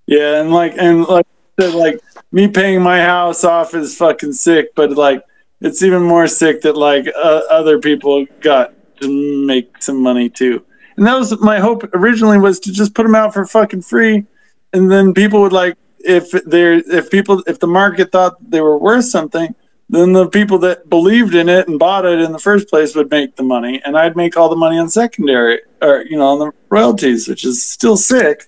Yeah, 0.07 0.41
and 0.41 0.51
like 0.51 0.73
and 0.77 1.05
like 1.07 1.27
like 1.57 1.99
me 2.31 2.47
paying 2.47 2.81
my 2.81 3.01
house 3.01 3.43
off 3.43 3.75
is 3.75 3.95
fucking 3.95 4.33
sick, 4.33 4.73
but 4.75 4.91
like 4.93 5.23
it's 5.61 5.83
even 5.83 6.03
more 6.03 6.27
sick 6.27 6.61
that 6.61 6.77
like 6.77 7.07
uh, 7.15 7.41
other 7.49 7.79
people 7.79 8.25
got 8.41 8.73
to 9.01 9.45
make 9.45 9.81
some 9.81 10.01
money 10.01 10.29
too. 10.29 10.65
And 10.97 11.07
that 11.07 11.17
was 11.17 11.39
my 11.39 11.59
hope 11.59 11.83
originally 11.93 12.37
was 12.37 12.59
to 12.61 12.71
just 12.71 12.93
put 12.93 13.03
them 13.03 13.15
out 13.15 13.33
for 13.33 13.45
fucking 13.45 13.83
free, 13.83 14.25
and 14.73 14.91
then 14.91 15.13
people 15.13 15.41
would 15.41 15.53
like 15.53 15.77
if 15.99 16.31
they're 16.45 16.73
if 16.73 17.09
people 17.09 17.43
if 17.47 17.59
the 17.59 17.67
market 17.67 18.11
thought 18.11 18.37
they 18.49 18.61
were 18.61 18.77
worth 18.77 19.05
something, 19.05 19.55
then 19.89 20.13
the 20.13 20.27
people 20.27 20.59
that 20.59 20.89
believed 20.89 21.35
in 21.35 21.49
it 21.49 21.67
and 21.67 21.79
bought 21.79 22.05
it 22.05 22.19
in 22.19 22.31
the 22.31 22.39
first 22.39 22.69
place 22.69 22.95
would 22.95 23.09
make 23.09 23.35
the 23.35 23.43
money, 23.43 23.81
and 23.85 23.97
I'd 23.97 24.15
make 24.15 24.37
all 24.37 24.49
the 24.49 24.55
money 24.55 24.77
on 24.77 24.89
secondary 24.89 25.61
or 25.81 26.03
you 26.03 26.17
know 26.17 26.27
on 26.27 26.39
the 26.39 26.51
royalties, 26.69 27.27
which 27.27 27.45
is 27.45 27.63
still 27.63 27.97
sick. 27.97 28.47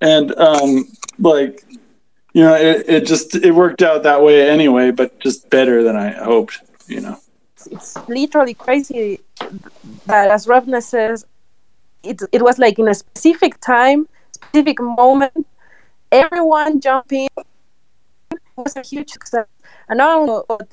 And 0.00 0.34
um 0.36 0.86
like 1.18 1.64
you 2.34 2.42
know 2.42 2.54
it, 2.54 2.84
it 2.88 3.06
just 3.06 3.34
it 3.34 3.52
worked 3.52 3.82
out 3.82 4.02
that 4.02 4.22
way 4.22 4.48
anyway 4.48 4.90
but 4.90 5.18
just 5.20 5.48
better 5.48 5.82
than 5.82 5.96
i 5.96 6.10
hoped 6.10 6.60
you 6.86 7.00
know. 7.00 7.18
It's 7.70 7.96
literally 8.08 8.54
crazy 8.54 9.20
that 10.06 10.30
as 10.30 10.46
Robness 10.46 10.86
says 10.86 11.24
it, 12.02 12.20
it 12.32 12.42
was 12.42 12.58
like 12.58 12.78
in 12.78 12.88
a 12.88 12.94
specific 12.94 13.58
time 13.60 14.06
specific 14.32 14.80
moment 14.80 15.46
everyone 16.12 16.80
jumping 16.80 17.28
was 18.56 18.76
a 18.76 18.82
huge 18.82 19.10
success. 19.10 19.46
And 19.88 19.98
but 20.48 20.68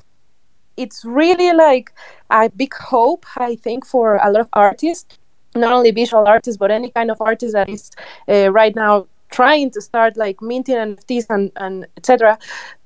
it's 0.76 1.04
really 1.04 1.52
like 1.52 1.92
a 2.30 2.48
big 2.48 2.72
hope 2.74 3.26
i 3.36 3.54
think 3.56 3.84
for 3.84 4.16
a 4.16 4.30
lot 4.30 4.40
of 4.40 4.48
artists 4.54 5.18
not 5.54 5.70
only 5.70 5.90
visual 5.90 6.26
artists 6.26 6.56
but 6.56 6.70
any 6.70 6.90
kind 6.90 7.10
of 7.10 7.20
artist 7.20 7.52
that 7.52 7.68
is 7.68 7.90
uh, 8.28 8.50
right 8.50 8.74
now 8.74 9.06
trying 9.32 9.70
to 9.70 9.80
start 9.80 10.16
like 10.16 10.40
minting 10.40 10.76
nfts 10.76 11.26
and, 11.30 11.50
and 11.56 11.86
etc 11.96 12.38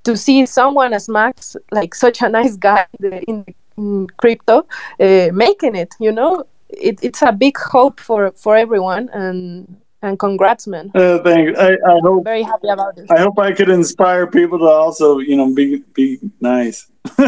to 0.05 0.17
see 0.17 0.47
someone 0.47 0.93
as 0.93 1.09
max 1.09 1.57
like 1.73 1.95
such 1.95 2.23
a 2.23 2.29
nice 2.29 2.57
guy 2.57 2.87
in, 3.01 3.13
in, 3.13 3.55
in 3.77 4.07
crypto 4.17 4.67
uh, 5.01 5.29
making 5.33 5.75
it 5.75 5.95
you 6.01 6.13
know? 6.13 6.45
It, 6.69 6.99
it's 7.03 7.23
a 7.23 7.31
big 7.33 7.57
hope 7.59 8.01
for 8.01 8.33
for 8.33 8.57
everyone 8.57 9.09
and 9.13 9.77
and 10.03 10.19
congrats 10.19 10.67
man. 10.67 10.91
Uh, 10.95 11.19
thanks 11.23 11.59
I, 11.59 11.73
I 11.73 11.99
hope 12.03 12.25
very 12.25 12.43
happy 12.43 12.69
about 12.69 12.97
this. 12.97 13.11
I 13.11 13.21
hope 13.21 13.39
i 13.39 13.53
could 13.53 13.71
inspire 13.71 14.27
people 14.27 14.59
to 14.59 14.65
also 14.65 15.19
you 15.19 15.37
know 15.37 15.55
be 15.55 15.83
be 15.95 16.19
nice. 16.41 16.91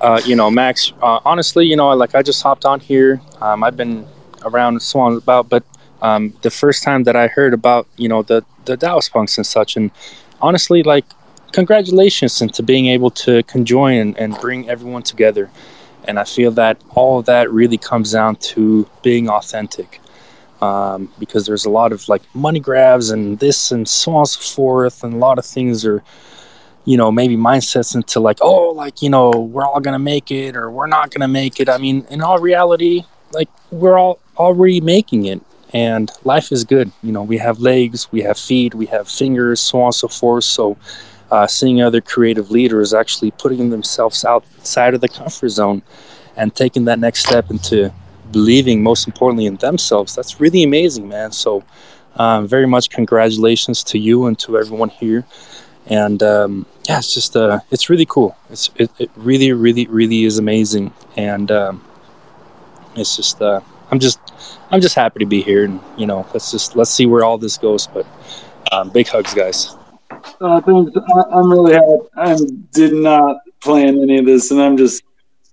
Uh, 0.00 0.20
you 0.24 0.34
know, 0.34 0.50
Max, 0.50 0.92
uh, 1.02 1.20
honestly, 1.24 1.66
you 1.66 1.76
know, 1.76 1.90
like 1.90 2.14
I 2.14 2.22
just 2.22 2.42
hopped 2.42 2.64
on 2.64 2.80
here. 2.80 3.20
Um, 3.40 3.62
I've 3.62 3.76
been 3.76 4.06
around 4.44 4.80
so 4.80 5.00
on 5.00 5.16
about, 5.16 5.48
but 5.48 5.62
um, 6.02 6.34
the 6.42 6.50
first 6.50 6.82
time 6.82 7.04
that 7.04 7.16
I 7.16 7.26
heard 7.26 7.54
about, 7.54 7.86
you 7.96 8.08
know, 8.08 8.22
the 8.22 8.44
the 8.64 8.76
DOS 8.76 9.08
punks 9.08 9.36
and 9.36 9.46
such, 9.46 9.76
and 9.76 9.90
honestly, 10.40 10.82
like, 10.82 11.04
congratulations 11.52 12.40
into 12.40 12.62
being 12.62 12.86
able 12.86 13.10
to 13.10 13.42
conjoin 13.44 13.96
and, 13.98 14.18
and 14.18 14.38
bring 14.40 14.68
everyone 14.68 15.02
together. 15.02 15.50
And 16.04 16.18
I 16.18 16.24
feel 16.24 16.50
that 16.52 16.80
all 16.90 17.18
of 17.18 17.26
that 17.26 17.50
really 17.52 17.78
comes 17.78 18.12
down 18.12 18.36
to 18.36 18.88
being 19.02 19.28
authentic. 19.28 20.00
Um, 20.62 21.10
because 21.18 21.46
there's 21.46 21.64
a 21.64 21.70
lot 21.70 21.90
of 21.90 22.06
like 22.06 22.20
money 22.34 22.60
grabs 22.60 23.08
and 23.08 23.38
this 23.38 23.72
and 23.72 23.88
so 23.88 24.12
on 24.12 24.20
and 24.20 24.28
so 24.28 24.40
forth, 24.42 25.02
and 25.02 25.14
a 25.14 25.16
lot 25.16 25.38
of 25.38 25.46
things 25.46 25.86
are 25.86 26.02
you 26.84 26.96
know 26.96 27.10
maybe 27.10 27.36
mindsets 27.36 27.94
into 27.94 28.20
like 28.20 28.38
oh 28.40 28.70
like 28.70 29.02
you 29.02 29.10
know 29.10 29.30
we're 29.30 29.64
all 29.64 29.80
gonna 29.80 29.98
make 29.98 30.30
it 30.30 30.56
or 30.56 30.70
we're 30.70 30.86
not 30.86 31.10
gonna 31.10 31.28
make 31.28 31.60
it 31.60 31.68
i 31.68 31.76
mean 31.78 32.06
in 32.10 32.22
all 32.22 32.38
reality 32.38 33.04
like 33.32 33.48
we're 33.70 33.98
all 33.98 34.18
already 34.36 34.80
making 34.80 35.26
it 35.26 35.40
and 35.72 36.10
life 36.24 36.52
is 36.52 36.64
good. 36.64 36.92
You 37.02 37.12
know 37.12 37.22
we 37.22 37.38
have 37.38 37.60
legs 37.60 38.10
we 38.12 38.22
have 38.22 38.38
feet 38.38 38.74
we 38.74 38.86
have 38.86 39.08
fingers 39.08 39.60
so 39.60 39.80
on 39.80 39.86
and 39.86 39.94
so 39.94 40.08
forth. 40.08 40.44
So 40.44 40.76
uh, 41.30 41.46
seeing 41.46 41.80
other 41.80 42.00
creative 42.00 42.50
leaders 42.50 42.92
actually 42.92 43.30
putting 43.32 43.70
themselves 43.70 44.24
outside 44.24 44.94
of 44.94 45.00
the 45.00 45.08
comfort 45.08 45.50
zone 45.50 45.82
and 46.36 46.54
taking 46.54 46.84
that 46.86 46.98
next 46.98 47.26
step 47.26 47.50
into 47.50 47.92
believing 48.32 48.82
most 48.82 49.06
importantly 49.06 49.46
in 49.46 49.56
themselves 49.56 50.14
that's 50.14 50.40
really 50.40 50.62
amazing 50.62 51.08
man. 51.08 51.32
So 51.32 51.64
um, 52.16 52.46
very 52.46 52.66
much 52.66 52.90
congratulations 52.90 53.82
to 53.84 53.98
you 53.98 54.26
and 54.26 54.38
to 54.40 54.58
everyone 54.58 54.90
here. 54.90 55.24
And 55.86 56.22
um, 56.22 56.66
yeah, 56.88 56.98
it's 56.98 57.14
just 57.14 57.36
uh, 57.36 57.60
it's 57.70 57.88
really 57.88 58.06
cool. 58.06 58.36
It's 58.50 58.70
it, 58.76 58.90
it 58.98 59.10
really, 59.16 59.52
really, 59.52 59.86
really 59.86 60.24
is 60.24 60.38
amazing, 60.38 60.92
and 61.16 61.50
um, 61.50 61.84
it's 62.94 63.16
just 63.16 63.40
uh, 63.40 63.60
I'm 63.90 63.98
just 63.98 64.20
I'm 64.70 64.80
just 64.80 64.94
happy 64.94 65.20
to 65.20 65.26
be 65.26 65.42
here, 65.42 65.64
and 65.64 65.80
you 65.96 66.06
know, 66.06 66.26
let's 66.32 66.50
just 66.50 66.76
let's 66.76 66.90
see 66.90 67.06
where 67.06 67.24
all 67.24 67.38
this 67.38 67.58
goes. 67.58 67.86
But 67.86 68.06
um, 68.72 68.90
big 68.90 69.08
hugs, 69.08 69.34
guys. 69.34 69.74
uh, 70.40 70.60
thanks. 70.60 70.92
I, 70.96 71.22
i'm 71.38 71.50
really 71.50 71.74
happy 71.74 71.96
i 72.16 72.36
did 72.72 72.92
not 72.92 73.36
plan 73.60 74.02
any 74.02 74.18
of 74.18 74.26
this 74.26 74.50
and 74.50 74.60
i'm 74.60 74.76
just 74.76 75.04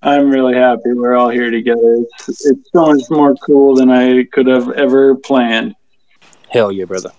i'm 0.01 0.29
really 0.29 0.55
happy 0.55 0.93
we're 0.93 1.15
all 1.15 1.29
here 1.29 1.51
together 1.51 2.03
it's, 2.27 2.45
it's 2.45 2.71
so 2.73 2.93
much 2.93 3.03
more 3.09 3.35
cool 3.35 3.75
than 3.75 3.91
i 3.91 4.23
could 4.33 4.47
have 4.47 4.71
ever 4.71 5.15
planned 5.15 5.75
Hell 6.49 6.71
yeah, 6.71 6.85
brother. 6.85 7.11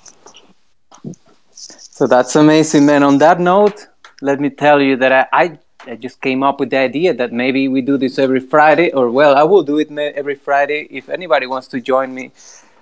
So 1.52 2.06
that's 2.06 2.36
amazing, 2.36 2.86
man. 2.86 3.02
On 3.02 3.18
that 3.18 3.40
note, 3.40 3.88
let 4.22 4.40
me 4.40 4.50
tell 4.50 4.80
you 4.80 4.96
that 4.96 5.12
I, 5.12 5.26
I, 5.32 5.58
I 5.86 5.94
just 5.94 6.20
came 6.20 6.42
up 6.42 6.58
with 6.60 6.70
the 6.70 6.78
idea 6.78 7.14
that 7.14 7.32
maybe 7.32 7.68
we 7.68 7.80
do 7.82 7.96
this 7.96 8.18
every 8.18 8.40
Friday, 8.40 8.90
or 8.92 9.10
well, 9.10 9.36
I 9.36 9.44
will 9.44 9.62
do 9.62 9.78
it 9.78 9.90
every 9.96 10.34
Friday. 10.34 10.88
If 10.90 11.08
anybody 11.08 11.46
wants 11.46 11.68
to 11.68 11.80
join 11.80 12.14
me, 12.14 12.32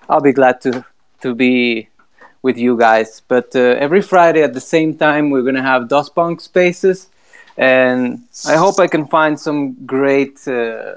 I'll 0.08 0.20
be 0.20 0.32
glad 0.32 0.60
to 0.62 0.84
to 1.20 1.34
be 1.34 1.88
with 2.42 2.56
you 2.56 2.76
guys. 2.76 3.22
But 3.28 3.54
uh, 3.54 3.84
every 3.86 4.02
Friday 4.02 4.42
at 4.42 4.54
the 4.54 4.60
same 4.60 4.96
time, 4.96 5.30
we're 5.30 5.42
gonna 5.42 5.62
have 5.62 5.88
DOS 5.88 6.08
Punk 6.08 6.40
spaces, 6.40 7.08
and 7.58 8.24
I 8.46 8.56
hope 8.56 8.80
I 8.80 8.86
can 8.86 9.06
find 9.06 9.38
some 9.38 9.74
great 9.84 10.46
uh, 10.48 10.94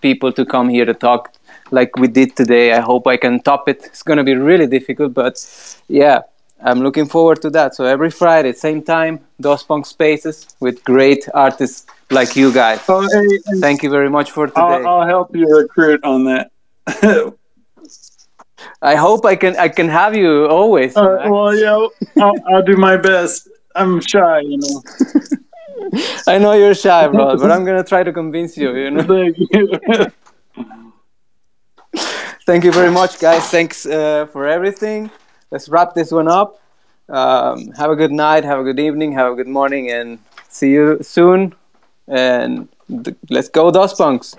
people 0.00 0.32
to 0.32 0.44
come 0.44 0.68
here 0.68 0.84
to 0.84 0.94
talk 0.94 1.32
like 1.70 1.96
we 1.96 2.08
did 2.08 2.36
today. 2.36 2.72
I 2.72 2.80
hope 2.80 3.06
I 3.06 3.16
can 3.16 3.40
top 3.40 3.68
it. 3.68 3.84
It's 3.84 4.02
gonna 4.02 4.24
be 4.24 4.34
really 4.34 4.66
difficult, 4.66 5.14
but 5.14 5.34
yeah. 5.88 6.22
I'm 6.64 6.80
looking 6.80 7.06
forward 7.06 7.42
to 7.42 7.50
that. 7.50 7.74
So 7.74 7.84
every 7.84 8.10
Friday, 8.10 8.52
same 8.52 8.82
time, 8.82 9.20
DOS 9.40 9.62
Punk 9.64 9.86
Spaces 9.86 10.54
with 10.60 10.82
great 10.84 11.28
artists 11.34 11.86
like 12.10 12.36
you 12.36 12.52
guys. 12.52 12.80
Oh, 12.88 13.02
hey, 13.02 13.58
Thank 13.60 13.82
you 13.82 13.90
very 13.90 14.10
much 14.10 14.30
for 14.30 14.46
today. 14.46 14.60
I'll, 14.60 14.86
I'll 14.86 15.06
help 15.06 15.34
you 15.34 15.46
recruit 15.48 16.04
on 16.04 16.24
that 16.24 16.52
I 18.82 18.94
hope 18.96 19.24
I 19.24 19.36
can 19.36 19.56
I 19.56 19.68
can 19.68 19.88
have 19.88 20.16
you 20.16 20.46
always. 20.46 20.96
Uh, 20.96 21.26
well, 21.26 21.54
yeah, 21.54 21.86
I'll, 22.22 22.34
I'll 22.48 22.62
do 22.62 22.76
my 22.76 22.96
best. 22.96 23.48
I'm 23.74 24.00
shy, 24.00 24.40
you 24.40 24.58
know. 24.58 24.82
I 26.26 26.38
know 26.38 26.52
you're 26.52 26.74
shy, 26.74 27.08
bro, 27.08 27.36
but 27.36 27.50
I'm 27.50 27.64
gonna 27.68 27.84
try 27.84 28.02
to 28.02 28.12
convince 28.12 28.56
you. 28.56 28.74
You 28.76 28.90
know. 28.90 29.02
Thank 29.02 29.38
you. 29.38 30.12
Thank 32.44 32.64
you 32.64 32.72
very 32.72 32.90
much, 32.90 33.20
guys. 33.20 33.48
Thanks 33.48 33.86
uh, 33.86 34.26
for 34.26 34.46
everything. 34.46 35.10
Let's 35.52 35.68
wrap 35.68 35.92
this 35.94 36.10
one 36.10 36.28
up. 36.28 36.58
Um, 37.10 37.72
have 37.72 37.90
a 37.90 37.96
good 37.96 38.10
night. 38.10 38.42
Have 38.42 38.58
a 38.58 38.64
good 38.64 38.80
evening. 38.80 39.12
Have 39.12 39.32
a 39.32 39.36
good 39.36 39.46
morning, 39.46 39.90
and 39.90 40.18
see 40.48 40.70
you 40.70 40.98
soon. 41.02 41.54
And 42.08 42.68
th- 42.88 43.16
let's 43.28 43.50
go, 43.50 43.70
DOS 43.70 43.92
Punks. 43.92 44.34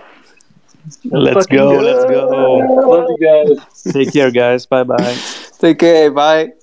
Let's 1.06 1.46
go. 1.46 1.78
go. 1.78 1.82
Let's 1.82 2.06
go. 2.06 2.58
Love 2.58 3.08
you 3.10 3.18
guys. 3.22 3.94
Take 3.94 4.12
care, 4.12 4.32
guys. 4.32 4.66
Bye 4.66 4.84
bye. 4.84 5.18
Take 5.60 5.78
care. 5.80 6.10
Bye. 6.10 6.54